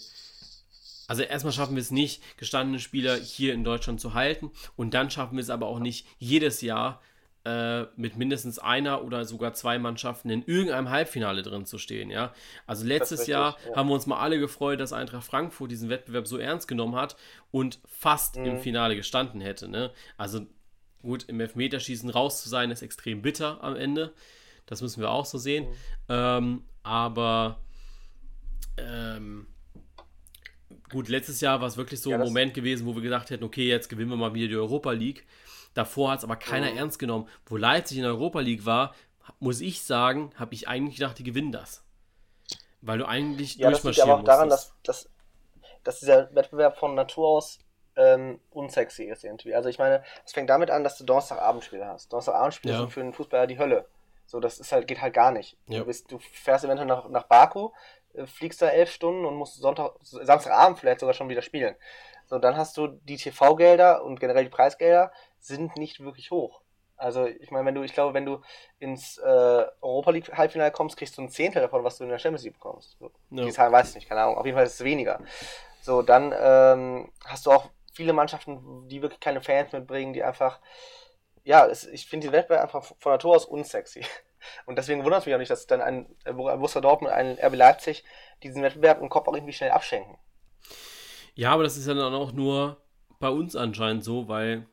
Also 1.09 1.22
erstmal 1.22 1.53
schaffen 1.53 1.77
wir 1.77 1.81
es 1.81 1.93
nicht, 1.93 2.20
gestandene 2.37 2.81
Spieler 2.81 3.16
hier 3.16 3.55
in 3.55 3.62
Deutschland 3.62 4.01
zu 4.01 4.14
halten. 4.14 4.51
Und 4.74 4.93
dann 4.93 5.09
schaffen 5.11 5.37
wir 5.37 5.43
es 5.43 5.51
aber 5.51 5.66
auch 5.66 5.79
nicht, 5.79 6.05
jedes 6.18 6.62
Jahr 6.62 7.01
äh, 7.45 7.87
mit 7.95 8.16
mindestens 8.16 8.59
einer 8.59 9.05
oder 9.05 9.24
sogar 9.24 9.55
zwei 9.55 9.79
Mannschaften 9.79 10.31
in 10.31 10.43
irgendeinem 10.43 10.91
Halbfinale 10.91 11.43
drin 11.43 11.64
zu 11.64 11.79
stehen. 11.79 12.11
Ja? 12.11 12.35
Also 12.66 12.85
letztes 12.85 13.20
richtig, 13.20 13.33
Jahr 13.33 13.57
ja. 13.68 13.77
haben 13.77 13.89
wir 13.89 13.95
uns 13.95 14.07
mal 14.07 14.18
alle 14.18 14.41
gefreut, 14.41 14.81
dass 14.81 14.93
Eintracht 14.93 15.24
Frankfurt 15.24 15.70
diesen 15.70 15.89
Wettbewerb 15.89 16.27
so 16.27 16.39
ernst 16.39 16.66
genommen 16.66 16.97
hat 16.97 17.16
und 17.53 17.79
fast 17.87 18.37
im 18.37 18.55
Mhm. 18.55 18.59
Finale 18.59 18.97
gestanden 18.97 19.41
hätte. 19.41 19.68
Ne? 19.68 19.93
Also 20.16 20.45
gut, 21.03 21.27
im 21.29 21.39
Elfmeterschießen 21.39 22.11
raus 22.11 22.43
zu 22.43 22.49
sein, 22.49 22.72
ist 22.72 22.83
extrem 22.83 23.22
bitter 23.22 23.62
am 23.62 23.77
Ende. 23.77 24.12
Das 24.67 24.83
müssen 24.83 25.01
wir 25.01 25.11
auch 25.11 25.25
so 25.27 25.39
sehen. 25.39 25.67
Mhm. 25.69 25.75
Ähm, 26.09 26.64
aber 26.83 27.61
ähm, 28.77 29.47
gut, 30.91 31.09
letztes 31.09 31.41
Jahr 31.41 31.61
war 31.61 31.69
es 31.69 31.77
wirklich 31.77 32.01
so 32.01 32.11
Ja, 32.11 32.17
ein 32.17 32.23
Moment 32.23 32.55
gewesen, 32.55 32.87
wo 32.87 32.95
wir 32.95 33.03
gedacht 33.03 33.31
hätten, 33.31 33.45
okay, 33.45 33.69
jetzt 33.69 33.89
gewinnen 33.89 34.11
wir 34.11 34.17
mal 34.17 34.35
wieder 34.35 34.49
die 34.49 34.57
Europa 34.57 34.93
League. 34.93 35.27
Davor 35.75 36.11
hat 36.11 36.19
es 36.19 36.25
aber 36.25 36.37
keiner 36.37 36.71
Mhm. 36.71 36.79
ernst 36.79 36.99
genommen. 36.99 37.29
Wo 37.47 37.57
Leipzig 37.57 37.99
in 37.99 38.03
der 38.05 38.12
Europa 38.12 38.41
League 38.41 38.64
war, 38.64 38.95
muss 39.41 39.61
ich 39.61 39.83
sagen, 39.83 40.31
habe 40.37 40.55
ich 40.55 40.69
eigentlich 40.69 40.97
gedacht, 40.97 41.19
die 41.19 41.25
gewinnen 41.25 41.53
das. 41.53 41.85
Weil 42.81 42.99
du 42.99 43.07
eigentlich 43.07 43.57
Ja, 43.57 43.71
das 43.71 43.83
liegt 43.85 43.97
durchmarschieren 43.97 44.11
aber 44.11 44.21
auch 44.21 44.25
daran, 44.25 44.49
dass, 44.49 44.75
dass, 44.83 45.09
dass 45.85 46.01
dieser 46.01 46.35
Wettbewerb 46.35 46.79
von 46.79 46.95
Natur 46.95 47.29
aus 47.29 47.59
ähm, 47.97 48.41
unsexy 48.51 49.05
ist 49.05 49.25
irgendwie. 49.25 49.55
Also 49.55 49.69
ich 49.69 49.79
meine, 49.79 50.05
es 50.25 50.33
fängt 50.33 50.51
damit 50.51 50.71
an, 50.71 50.85
dass 50.85 50.99
du 50.99 51.05
Donnerstagabendspiele 51.05 51.87
hast. 51.87 52.12
Donnerstagabendspiele 52.12 52.75
Ja. 52.75 52.81
sind 52.81 52.93
für 52.93 53.01
einen 53.01 53.12
Fußballer 53.14 53.47
die 53.47 53.59
Hölle. 53.59 53.87
So, 54.27 54.41
das 54.41 54.59
ist 54.59 54.72
halt, 54.72 54.89
geht 54.89 55.01
halt 55.01 55.14
gar 55.14 55.31
nicht. 55.31 55.57
Ja. 55.66 55.81
Du, 55.81 55.87
bist, 55.87 56.11
du 56.11 56.18
fährst 56.18 56.64
eventuell 56.64 56.89
nach, 56.89 57.09
nach 57.09 57.24
Baku, 57.24 57.70
äh, 58.14 58.27
fliegst 58.27 58.61
da 58.61 58.68
elf 58.68 58.91
Stunden 58.91 59.24
und 59.24 59.37
musst 59.37 59.57
Sonntag, 59.57 59.93
Samstagabend 60.03 60.79
vielleicht 60.79 61.01
sogar 61.01 61.14
schon 61.14 61.29
wieder 61.29 61.43
spielen. 61.43 61.77
So, 62.27 62.39
dann 62.39 62.57
hast 62.57 62.77
du 62.77 62.89
die 62.89 63.16
TV-Gelder 63.16 64.05
und 64.05 64.18
generell 64.18 64.45
die 64.45 64.51
Preisgelder 64.51 65.12
sind 65.39 65.77
nicht 65.77 66.01
wirklich 66.01 66.31
hoch. 66.31 66.61
Also 66.97 67.27
ich 67.27 67.51
meine, 67.51 67.66
wenn 67.66 67.74
du, 67.74 67.83
ich 67.83 67.93
glaube, 67.93 68.14
wenn 68.14 68.24
du 68.24 68.41
ins 68.79 69.18
äh, 69.18 69.66
Europa 69.81 70.11
League 70.11 70.33
Halbfinale 70.33 70.72
kommst, 70.72 70.97
kriegst 70.97 71.16
du 71.18 71.22
ein 71.22 71.29
Zehntel 71.29 71.62
davon, 71.62 71.85
was 71.85 71.99
du 71.99 72.05
in 72.05 72.11
der 72.11 72.18
Champions 72.18 72.45
League 72.45 72.55
bekommst. 72.55 72.97
So. 72.99 73.11
Ja. 73.31 73.45
Die 73.45 73.53
Zahlen 73.53 73.72
weiß 73.72 73.91
ich 73.91 73.95
nicht, 73.97 74.09
keine 74.09 74.22
Ahnung. 74.22 74.39
Auf 74.39 74.47
jeden 74.47 74.57
Fall 74.57 74.66
ist 74.66 74.74
es 74.74 74.85
weniger. 74.85 75.20
So, 75.83 76.03
dann 76.03 76.35
ähm, 76.37 77.12
hast 77.24 77.47
du 77.47 77.53
auch 77.53 77.68
viele 77.93 78.12
Mannschaften, 78.12 78.89
die 78.89 79.03
wirklich 79.03 79.20
keine 79.20 79.43
Fans 79.43 79.72
mitbringen, 79.72 80.14
die 80.14 80.24
einfach, 80.24 80.59
ja, 81.47 81.65
es, 81.65 81.87
ich 81.87 82.07
finde 82.07 82.27
den 82.27 82.33
Wettbewerb 82.33 82.63
einfach 82.63 82.85
von 82.99 83.13
Natur 83.13 83.37
aus 83.37 83.45
unsexy. 83.47 84.05
Und 84.67 84.77
deswegen 84.77 85.05
wundert 85.05 85.21
es 85.21 85.27
mich 85.27 85.35
auch 85.35 85.39
nicht, 85.39 85.51
dass 85.51 85.67
dann 85.67 85.81
ein, 85.81 86.07
äh, 86.25 86.33
Borussia 86.33 86.81
Dortmund, 86.81 87.13
ein 87.13 87.39
RB 87.39 87.55
Leipzig 87.55 88.05
diesen 88.43 88.63
Wettbewerb 88.63 89.01
im 89.01 89.09
Kopf 89.09 89.29
auch 89.29 89.35
irgendwie 89.35 89.53
schnell 89.53 89.71
abschenken. 89.71 90.19
Ja, 91.35 91.53
aber 91.53 91.63
das 91.63 91.77
ist 91.77 91.87
ja 91.87 91.95
dann 91.95 92.15
auch 92.15 92.33
nur 92.33 92.79
bei 93.21 93.29
uns 93.29 93.55
anscheinend 93.55 94.03
so, 94.03 94.29
weil 94.29 94.67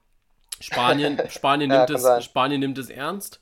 Spanien, 0.60 1.22
Spanien, 1.30 1.70
Ja, 1.70 1.78
nimmt, 1.78 1.88
kann 1.88 1.96
es, 1.96 2.02
sein. 2.02 2.22
Spanien 2.24 2.60
nimmt 2.60 2.78
es 2.80 2.90
ernst. 2.90 3.42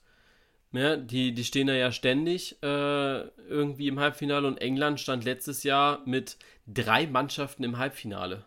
Ja, 0.74 0.98
die, 0.98 1.34
die 1.34 1.44
stehen 1.44 1.68
da 1.68 1.74
ja 1.74 1.92
ständig 1.92 2.62
äh, 2.64 2.66
irgendwie 2.66 3.88
im 3.88 4.00
Halbfinale 4.00 4.48
und 4.48 4.62
England 4.62 5.00
stand 5.00 5.24
letztes 5.24 5.64
Jahr 5.64 6.02
mit 6.06 6.38
drei 6.68 7.08
Mannschaften 7.08 7.64
im 7.64 7.78
Halbfinale 7.78 8.46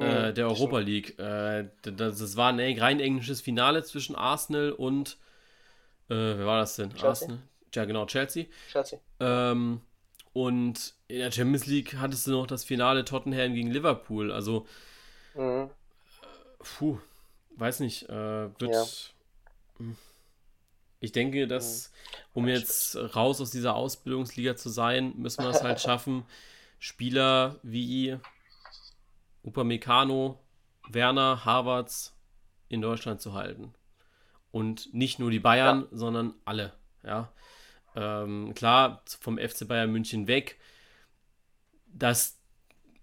äh, 0.00 0.32
Mhm, 0.32 0.34
der 0.34 0.48
Europa 0.48 0.78
League. 0.80 1.18
Äh, 1.18 1.68
das, 1.82 2.18
das 2.18 2.36
war 2.36 2.50
ein 2.50 2.58
eng- 2.58 2.80
rein 2.80 3.00
englisches 3.00 3.40
Finale 3.40 3.82
zwischen 3.84 4.14
Arsenal 4.16 4.72
und 4.72 5.18
äh, 6.08 6.14
wer 6.14 6.46
war 6.46 6.58
das 6.60 6.76
denn? 6.76 6.94
Chelsea? 6.94 7.28
Arsenal? 7.28 7.38
Ja, 7.74 7.84
genau, 7.84 8.06
Chelsea. 8.06 8.46
Chelsea. 8.66 9.00
Ähm, 9.20 9.80
und 10.34 10.94
in 11.08 11.18
der 11.20 11.32
Champions 11.32 11.66
League 11.66 11.96
hattest 11.98 12.26
du 12.26 12.32
noch 12.32 12.46
das 12.46 12.64
Finale 12.64 13.04
Tottenham 13.04 13.54
gegen 13.54 13.70
Liverpool. 13.70 14.32
Also, 14.32 14.66
Mhm. 15.34 15.70
puh, 16.58 16.98
weiß 17.56 17.80
nicht, 17.80 18.08
äh, 18.08 18.48
wird. 18.60 18.72
Ja. 18.72 18.84
Hm. 19.78 19.96
Ich 21.00 21.12
denke, 21.12 21.46
dass, 21.46 21.92
um 22.34 22.48
jetzt 22.48 22.96
raus 22.96 23.40
aus 23.40 23.50
dieser 23.50 23.74
Ausbildungsliga 23.76 24.56
zu 24.56 24.68
sein, 24.70 25.14
müssen 25.16 25.42
wir 25.44 25.50
es 25.50 25.62
halt 25.62 25.80
schaffen, 25.80 26.24
Spieler 26.78 27.58
wie 27.62 28.16
Upamecano, 29.46 30.38
Werner, 30.90 31.44
Havertz 31.44 32.14
in 32.68 32.82
Deutschland 32.82 33.20
zu 33.20 33.32
halten. 33.32 33.72
Und 34.50 34.92
nicht 34.92 35.18
nur 35.18 35.30
die 35.30 35.38
Bayern, 35.38 35.86
sondern 35.92 36.34
alle. 36.44 36.72
Ja. 37.04 37.32
Ähm, 37.94 38.52
klar, 38.54 39.02
vom 39.20 39.38
FC 39.38 39.66
Bayern 39.66 39.92
München 39.92 40.26
weg. 40.26 40.58
Das 41.86 42.38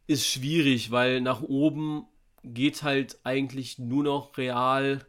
ist 0.08 0.28
schwierig, 0.28 0.92
weil 0.92 1.22
nach 1.22 1.42
oben 1.42 2.06
geht 2.44 2.84
halt 2.84 3.20
eigentlich 3.24 3.80
nur 3.80 4.04
noch 4.04 4.38
Real 4.38 5.06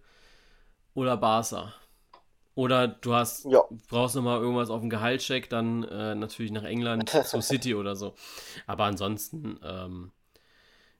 oder 0.94 1.16
Barca. 1.16 1.74
Oder 2.54 2.86
du 2.86 3.14
hast, 3.14 3.46
Ja. 3.46 3.62
brauchst 3.88 4.14
nochmal 4.14 4.40
irgendwas 4.40 4.70
auf 4.70 4.80
dem 4.80 4.88
Gehaltscheck, 4.90 5.50
dann 5.50 5.82
äh, 5.82 6.14
natürlich 6.14 6.52
nach 6.52 6.62
England 6.62 7.10
zu 7.26 7.40
City 7.40 7.74
oder 7.74 7.96
so. 7.96 8.14
Aber 8.66 8.84
ansonsten, 8.84 9.58
ähm, 9.64 10.12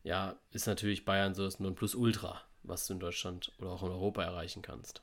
ja, 0.04 0.36
ist 0.52 0.66
natürlich 0.68 1.04
Bayern 1.04 1.34
so 1.34 1.44
das 1.44 1.58
Nonplusultra, 1.60 2.40
was 2.62 2.86
du 2.86 2.92
in 2.94 3.00
Deutschland 3.00 3.52
oder 3.58 3.70
auch 3.70 3.82
in 3.82 3.90
Europa 3.90 4.22
erreichen 4.22 4.62
kannst. 4.62 5.02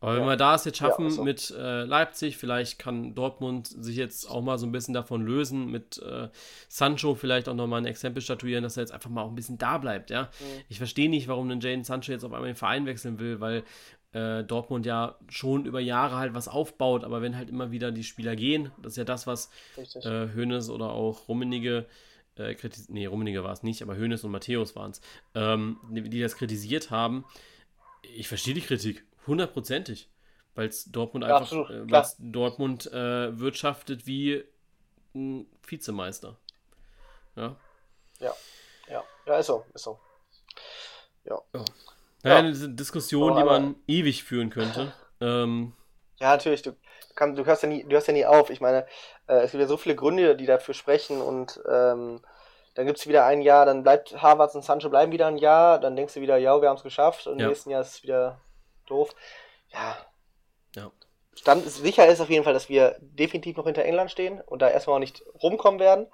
Aber 0.00 0.14
wenn 0.14 0.22
Ja. 0.22 0.28
wir 0.28 0.36
das 0.36 0.64
jetzt 0.64 0.80
Ja, 0.80 0.88
schaffen 0.88 1.06
ist 1.08 1.16
so. 1.16 1.24
mit 1.24 1.50
äh, 1.50 1.84
Leipzig, 1.84 2.38
vielleicht 2.38 2.78
kann 2.78 3.14
Dortmund 3.14 3.66
sich 3.66 3.96
jetzt 3.96 4.30
auch 4.30 4.40
mal 4.40 4.56
so 4.58 4.64
ein 4.66 4.72
bisschen 4.72 4.94
davon 4.94 5.22
lösen, 5.26 5.70
mit 5.70 5.98
äh, 5.98 6.28
Sancho 6.68 7.14
vielleicht 7.14 7.48
auch 7.50 7.54
nochmal 7.54 7.82
ein 7.82 7.86
Exempel 7.86 8.22
statuieren, 8.22 8.62
dass 8.62 8.78
er 8.78 8.82
jetzt 8.84 8.92
einfach 8.92 9.10
mal 9.10 9.22
auch 9.22 9.28
ein 9.28 9.34
bisschen 9.34 9.58
da 9.58 9.76
bleibt, 9.76 10.08
ja. 10.08 10.30
Mhm. 10.40 10.64
Ich 10.70 10.78
verstehe 10.78 11.10
nicht, 11.10 11.28
warum 11.28 11.50
ein 11.50 11.60
Jaden 11.60 11.84
Sancho 11.84 12.12
jetzt 12.12 12.24
auf 12.24 12.32
einmal 12.32 12.48
den 12.48 12.56
Verein 12.56 12.86
wechseln 12.86 13.18
will, 13.18 13.40
weil 13.40 13.62
äh, 14.12 14.42
Dortmund 14.42 14.86
ja 14.86 15.16
schon 15.28 15.66
über 15.66 15.80
Jahre 15.80 16.16
halt 16.16 16.32
was 16.32 16.48
aufbaut, 16.48 17.04
aber 17.04 17.20
wenn 17.20 17.36
halt 17.36 17.50
immer 17.50 17.70
wieder 17.70 17.92
die 17.92 18.04
Spieler 18.04 18.36
gehen, 18.36 18.72
das 18.78 18.94
ist 18.94 18.96
ja 18.96 19.04
das, 19.04 19.26
was 19.26 19.50
Richtig. 19.76 20.04
äh, 20.06 20.28
Hoeneß 20.34 20.70
oder 20.70 20.90
auch 20.92 21.28
Rummenigge 21.28 21.80
äh, 21.80 21.84
kritis 22.36 22.88
nee, 22.88 23.06
Rummenigge 23.06 23.44
war 23.44 23.52
es 23.52 23.62
nicht, 23.62 23.82
aber 23.82 23.96
Hoeneß 23.96 24.24
und 24.24 24.30
Matthäus 24.32 24.74
waren 24.76 24.92
es, 24.92 25.00
ähm, 25.34 25.78
die, 25.90 26.20
das 26.20 26.36
kritisiert 26.36 26.90
haben. 26.90 27.24
Ich 28.02 28.28
verstehe 28.28 28.54
die 28.54 28.60
Kritik, 28.62 29.04
hundertprozentig, 29.26 30.08
weil 30.54 30.68
es 30.68 30.84
Dortmund 30.90 31.24
Ja, 31.24 31.36
einfach, 31.36 31.52
absolut, 31.52 31.70
äh, 31.70 32.12
Dortmund 32.18 32.86
äh, 32.92 33.38
wirtschaftet 33.38 34.06
wie 34.06 34.44
ein 35.14 35.46
Vizemeister. 35.66 36.36
Ja. 37.36 37.56
Ja. 38.20 38.34
Ja. 38.88 39.04
Ja, 39.26 39.38
ist 39.38 39.46
so. 39.46 39.64
Ist 39.74 39.84
so. 39.84 39.98
Naja, 41.24 41.42
Ja. 42.24 42.36
eine 42.36 42.52
Diskussion, 42.52 43.36
die 43.36 43.44
man 43.44 43.76
ewig 43.86 44.24
führen 44.24 44.50
könnte. 44.50 44.92
Ähm, 45.20 45.72
Ja, 46.18 46.30
natürlich, 46.32 46.62
du, 46.62 46.72
kann, 47.14 47.34
du, 47.36 47.44
hörst 47.44 47.62
ja 47.62 47.68
nie, 47.68 47.84
du 47.84 47.90
hörst 47.90 48.06
ja 48.08 48.12
nie 48.12 48.26
auf. 48.26 48.50
Ich 48.50 48.60
meine, 48.60 48.86
äh, 49.28 49.36
es 49.42 49.50
gibt 49.52 49.60
ja 49.60 49.66
so 49.68 49.76
viele 49.76 49.96
Gründe, 49.96 50.36
die 50.36 50.46
dafür 50.46 50.74
sprechen 50.74 51.20
und 51.20 51.60
ähm, 51.68 52.20
dann 52.74 52.86
gibt 52.86 52.98
es 52.98 53.06
wieder 53.08 53.24
ein 53.26 53.42
Jahr, 53.42 53.66
dann 53.66 53.82
bleibt 53.82 54.20
Harvards 54.22 54.54
und 54.54 54.64
Sancho 54.64 54.88
bleiben 54.90 55.12
wieder 55.12 55.26
ein 55.26 55.38
Jahr, 55.38 55.78
dann 55.80 55.96
denkst 55.96 56.14
du 56.14 56.20
wieder, 56.20 56.36
ja, 56.36 56.60
wir 56.62 56.68
haben 56.68 56.76
es 56.76 56.82
geschafft 56.82 57.26
und 57.26 57.38
Ja. 57.38 57.44
im 57.46 57.50
nächsten 57.50 57.70
Jahr 57.70 57.80
ist 57.82 57.94
es 57.94 58.02
wieder 58.02 58.40
doof. 58.86 59.10
Ja. 59.68 59.96
Ja. 60.76 60.90
Stand 61.34 61.64
ist, 61.66 61.76
sicher 61.76 62.06
ist 62.06 62.20
auf 62.20 62.30
jeden 62.30 62.44
Fall, 62.44 62.52
dass 62.54 62.68
wir 62.68 62.96
definitiv 63.00 63.56
noch 63.56 63.64
hinter 63.66 63.84
England 63.84 64.10
stehen 64.10 64.40
und 64.40 64.60
da 64.62 64.68
erstmal 64.68 64.96
auch 64.96 65.00
nicht 65.00 65.22
rumkommen 65.42 65.80
werden. 65.80 66.06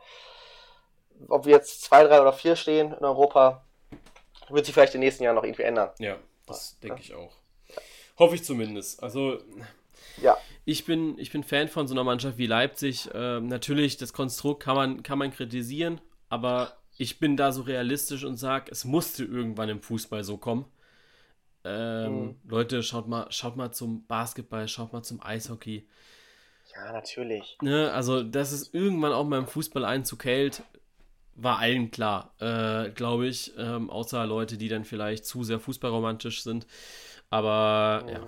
Ob 1.28 1.46
wir 1.46 1.54
jetzt 1.54 1.82
zwei, 1.82 2.04
drei 2.04 2.20
oder 2.20 2.32
vier 2.32 2.56
stehen 2.56 2.92
in 2.92 3.04
Europa, 3.04 3.64
wird 4.48 4.64
sich 4.66 4.74
vielleicht 4.74 4.94
in 4.94 5.00
den 5.00 5.06
nächsten 5.06 5.24
Jahren 5.24 5.34
noch 5.36 5.44
irgendwie 5.44 5.62
ändern. 5.62 5.90
ja, 5.98 6.16
das 6.46 6.78
denke 6.80 7.00
ich 7.00 7.14
auch. 7.14 7.32
Hoffe 8.18 8.34
ich 8.34 8.44
zumindest. 8.44 9.02
Also, 9.02 9.38
ja. 10.18 10.36
Ich, 10.66 10.84
bin, 10.84 11.16
ich 11.18 11.30
bin 11.30 11.44
Fan 11.44 11.68
von 11.68 11.86
so 11.86 11.94
einer 11.94 12.04
Mannschaft 12.04 12.36
wie 12.36 12.46
Leipzig. 12.46 13.08
Äh, 13.14 13.40
natürlich, 13.40 13.96
das 13.96 14.12
Konstrukt 14.12 14.62
kann 14.62 14.74
man, 14.74 15.02
kann 15.04 15.18
man 15.18 15.30
kritisieren, 15.30 16.00
aber 16.28 16.76
ich 16.98 17.20
bin 17.20 17.36
da 17.36 17.52
so 17.52 17.62
realistisch 17.62 18.24
und 18.24 18.36
sage, 18.36 18.70
es 18.72 18.84
musste 18.84 19.24
irgendwann 19.24 19.68
im 19.68 19.80
Fußball 19.80 20.24
so 20.24 20.36
kommen. 20.36 20.66
Ähm, 21.64 22.20
mhm. 22.20 22.36
Leute, 22.48 22.82
schaut 22.82 23.06
mal, 23.06 23.30
schaut 23.30 23.56
mal 23.56 23.70
zum 23.70 24.06
Basketball, 24.06 24.66
schaut 24.66 24.92
mal 24.92 25.04
zum 25.04 25.22
Eishockey. 25.22 25.86
Ja, 26.74 26.92
natürlich. 26.92 27.56
Ne, 27.62 27.92
also, 27.92 28.24
dass 28.24 28.50
es 28.50 28.74
irgendwann 28.74 29.12
auch 29.12 29.24
mal 29.24 29.38
im 29.38 29.46
Fußball 29.46 29.84
Einzug 29.84 30.24
hält, 30.24 30.64
war 31.36 31.58
allen 31.60 31.92
klar, 31.92 32.34
äh, 32.40 32.90
glaube 32.90 33.28
ich. 33.28 33.52
Ähm, 33.56 33.88
außer 33.88 34.26
Leute, 34.26 34.56
die 34.56 34.68
dann 34.68 34.84
vielleicht 34.84 35.26
zu 35.26 35.44
sehr 35.44 35.60
fußballromantisch 35.60 36.42
sind. 36.42 36.66
Aber 37.30 38.02
mhm. 38.02 38.08
ja. 38.08 38.26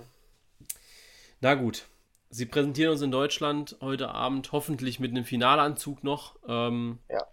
Na 1.41 1.55
gut. 1.55 1.85
Sie 2.29 2.45
präsentieren 2.45 2.91
uns 2.91 3.01
in 3.01 3.11
Deutschland 3.11 3.77
heute 3.81 4.09
Abend 4.09 4.51
hoffentlich 4.51 4.99
mit 4.99 5.11
einem 5.11 5.25
Finalanzug 5.25 6.03
noch. 6.03 6.35
Ähm, 6.47 6.99
ja. 7.09 7.25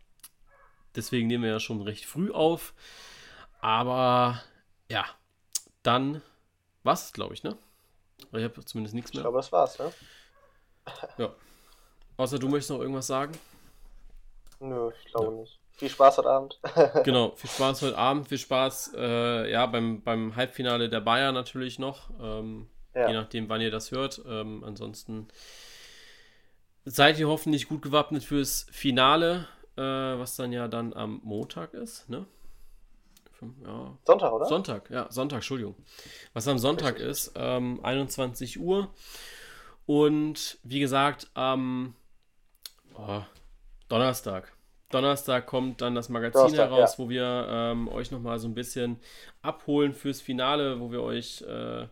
Deswegen 0.94 1.27
nehmen 1.27 1.44
wir 1.44 1.51
ja 1.51 1.60
schon 1.60 1.82
recht 1.82 2.06
früh 2.06 2.32
auf. 2.32 2.73
Aber 3.60 4.43
ja, 4.89 5.05
dann 5.82 6.23
was, 6.82 7.12
glaube 7.12 7.35
ich, 7.35 7.43
ne? 7.43 7.56
Ich 8.32 8.44
habe 8.44 8.64
zumindest 8.64 8.94
nichts 8.94 9.12
mehr. 9.12 9.20
Ich 9.20 9.24
glaube, 9.24 9.39
das 9.39 9.52
war's, 9.52 9.78
ne? 9.78 9.93
Ja. 11.18 11.35
Außer 12.16 12.39
du 12.39 12.48
möchtest 12.48 12.70
noch 12.70 12.81
irgendwas 12.81 13.09
sagen? 13.09 13.32
Nö, 14.60 14.90
ich 15.05 15.12
glaube 15.12 15.32
ja. 15.35 15.40
nicht. 15.40 15.59
Viel 15.73 15.90
Spaß 15.90 16.18
heute 16.18 16.31
Abend. 16.31 16.60
genau, 17.05 17.32
viel 17.32 17.51
Spaß 17.51 17.82
heute 17.82 17.98
Abend, 17.98 18.28
viel 18.28 18.39
Spaß 18.39 18.94
äh, 18.97 19.51
ja, 19.51 19.66
beim, 19.66 20.01
beim 20.02 20.35
Halbfinale 20.36 20.89
der 20.89 21.01
Bayern 21.01 21.35
natürlich 21.35 21.78
noch. 21.78 22.09
Ähm, 22.18 22.70
ja. 22.97 23.09
Je 23.09 23.14
nachdem, 23.14 23.48
wann 23.48 23.60
ihr 23.60 23.70
das 23.70 23.90
hört. 23.90 24.23
Ähm, 24.27 24.64
ansonsten 24.64 25.28
seid 26.85 27.18
ihr 27.18 27.28
hoffentlich 27.28 27.68
gut 27.68 27.82
gewappnet 27.82 28.24
fürs 28.24 28.66
Finale, 28.70 29.47
äh, 29.77 29.82
was 29.82 30.36
dann 30.36 30.52
ja 30.52 30.66
dann 30.66 30.94
am 30.94 31.20
Montag 31.23 31.74
ist, 31.74 32.09
ne? 32.09 32.27
Ja. 33.64 33.98
Sonntag, 34.05 34.32
oder? 34.32 34.47
Sonntag, 34.47 34.90
ja, 34.90 35.06
Sonntag, 35.10 35.36
Entschuldigung. 35.36 35.74
Was 36.32 36.48
am 36.48 36.59
Sonntag 36.59 36.98
ist, 36.98 37.32
ähm, 37.36 37.81
21 37.82 38.59
Uhr. 38.59 38.89
Und 39.85 40.59
wie 40.62 40.81
gesagt, 40.81 41.28
am 41.35 41.94
oh, 42.94 43.20
Donnerstag. 43.89 44.52
Donnerstag 44.90 45.47
kommt 45.47 45.82
dann 45.82 45.94
das 45.94 46.09
Magazin 46.09 46.40
Donnerstag, 46.40 46.70
heraus, 46.70 46.97
ja. 46.97 47.05
wo 47.05 47.09
wir 47.10 47.47
ähm, 47.51 47.89
euch 47.89 48.10
nochmal 48.10 48.39
so 48.39 48.48
ein 48.48 48.55
bisschen 48.55 48.98
abholen 49.43 49.93
fürs 49.93 50.20
Finale, 50.20 50.81
wo 50.81 50.90
wir 50.90 51.02
euch 51.02 51.43
äh, 51.43 51.89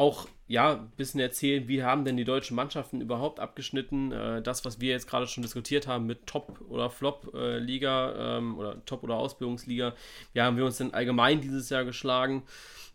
auch 0.00 0.28
ja, 0.48 0.72
ein 0.72 0.90
bisschen 0.96 1.20
erzählen, 1.20 1.68
wie 1.68 1.84
haben 1.84 2.04
denn 2.04 2.16
die 2.16 2.24
deutschen 2.24 2.56
Mannschaften 2.56 3.02
überhaupt 3.02 3.38
abgeschnitten. 3.38 4.10
Äh, 4.10 4.42
das, 4.42 4.64
was 4.64 4.80
wir 4.80 4.90
jetzt 4.90 5.06
gerade 5.06 5.26
schon 5.26 5.42
diskutiert 5.42 5.86
haben 5.86 6.06
mit 6.06 6.26
Top- 6.26 6.60
oder 6.68 6.88
Flop-Liga 6.90 8.10
äh, 8.10 8.38
ähm, 8.38 8.58
oder 8.58 8.84
Top- 8.86 9.04
oder 9.04 9.16
Ausbildungsliga, 9.16 9.94
wie 10.32 10.40
haben 10.40 10.56
wir 10.56 10.64
uns 10.64 10.78
denn 10.78 10.94
allgemein 10.94 11.40
dieses 11.42 11.68
Jahr 11.68 11.84
geschlagen. 11.84 12.42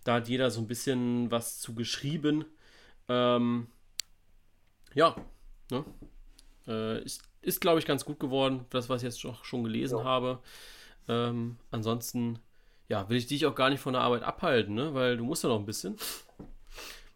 Da 0.03 0.15
hat 0.15 0.27
jeder 0.27 0.49
so 0.49 0.60
ein 0.61 0.68
bisschen 0.68 1.30
was 1.32 1.60
zu 1.60 1.76
geschrieben. 1.76 2.44
Ähm, 3.07 3.68
ja, 4.95 5.15
ne? 5.72 5.86
äh, 6.68 7.03
ist, 7.03 7.22
ist 7.41 7.61
glaube 7.61 7.80
ich, 7.80 7.86
ganz 7.86 8.03
gut 8.03 8.19
geworden, 8.19 8.65
das, 8.72 8.90
was 8.90 9.03
ich 9.03 9.07
jetzt 9.07 9.22
schon 9.45 9.64
gelesen 9.64 9.99
ja. 9.99 10.03
habe. 10.03 10.40
Ähm, 11.07 11.57
ansonsten, 11.69 12.40
ja, 12.90 13.07
will 13.07 13.18
ich 13.18 13.27
dich 13.27 13.45
auch 13.45 13.56
gar 13.56 13.69
nicht 13.69 13.80
von 13.80 13.94
der 13.94 14.02
Arbeit 14.02 14.23
abhalten, 14.23 14.73
ne? 14.73 14.94
weil 14.95 15.18
du 15.18 15.23
musst 15.23 15.44
ja 15.44 15.49
noch 15.49 15.60
ein 15.60 15.65
bisschen. 15.65 15.95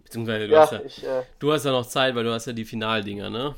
Beziehungsweise 0.10 0.48
du, 0.48 0.54
ja, 0.54 0.62
hast 0.62 0.72
ja, 0.72 0.82
ich, 0.84 1.04
äh, 1.04 1.22
du 1.38 1.54
hast 1.54 1.66
ja 1.66 1.72
noch 1.72 1.86
Zeit, 1.86 2.16
weil 2.16 2.24
du 2.24 2.34
hast 2.34 2.48
ja 2.48 2.54
die 2.54 2.66
Finaldinger, 2.66 3.30
ne? 3.30 3.56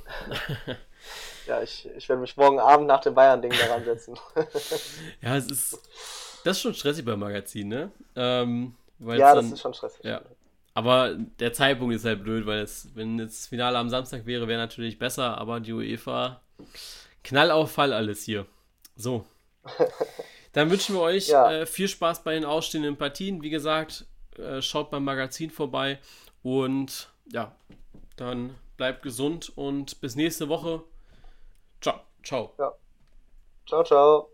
ja, 1.47 1.61
ich, 1.61 1.89
ich 1.95 2.09
werde 2.09 2.21
mich 2.21 2.35
morgen 2.35 2.59
Abend 2.59 2.87
nach 2.87 2.99
dem 2.99 3.15
Bayern-Ding 3.15 3.53
daran 3.57 3.85
setzen. 3.85 4.19
ja, 5.21 5.37
es 5.37 5.49
ist. 5.49 5.79
Das 6.43 6.57
ist 6.57 6.61
schon 6.61 6.73
stressig 6.73 7.05
beim 7.05 7.19
Magazin, 7.19 7.69
ne? 7.69 7.91
Ähm, 8.17 8.75
ja, 8.99 9.33
dann, 9.33 9.45
das 9.45 9.53
ist 9.53 9.61
schon 9.61 9.73
stressig. 9.73 10.03
Ja. 10.03 10.23
Aber 10.73 11.15
der 11.39 11.53
Zeitpunkt 11.53 11.95
ist 11.95 12.03
halt 12.03 12.21
blöd, 12.21 12.45
weil 12.45 12.59
es, 12.59 12.89
wenn 12.95 13.17
jetzt 13.17 13.43
das 13.43 13.47
Finale 13.47 13.77
am 13.77 13.89
Samstag 13.89 14.25
wäre, 14.25 14.49
wäre 14.49 14.59
natürlich 14.59 14.99
besser, 14.99 15.37
aber 15.37 15.61
die 15.61 15.71
UEFA 15.71 16.41
Knallauffall 17.23 17.93
alles 17.93 18.23
hier. 18.23 18.45
So. 18.97 19.23
Dann 20.51 20.69
wünschen 20.69 20.95
wir 20.95 21.01
euch 21.01 21.29
ja. 21.29 21.49
äh, 21.49 21.65
viel 21.65 21.87
Spaß 21.87 22.23
bei 22.23 22.33
den 22.33 22.43
ausstehenden 22.43 22.97
Partien. 22.97 23.41
Wie 23.41 23.49
gesagt, 23.49 24.05
äh, 24.37 24.61
schaut 24.61 24.91
beim 24.91 25.05
Magazin 25.05 25.49
vorbei 25.49 25.97
und 26.43 27.09
ja, 27.31 27.55
dann 28.15 28.55
bleibt 28.77 29.03
gesund 29.03 29.51
und 29.55 30.01
bis 30.01 30.15
nächste 30.15 30.49
Woche. 30.49 30.83
Ciao. 31.81 32.01
Ciao. 32.23 32.53
Ja. 32.57 32.73
Ciao, 33.67 33.83
ciao. 33.83 34.30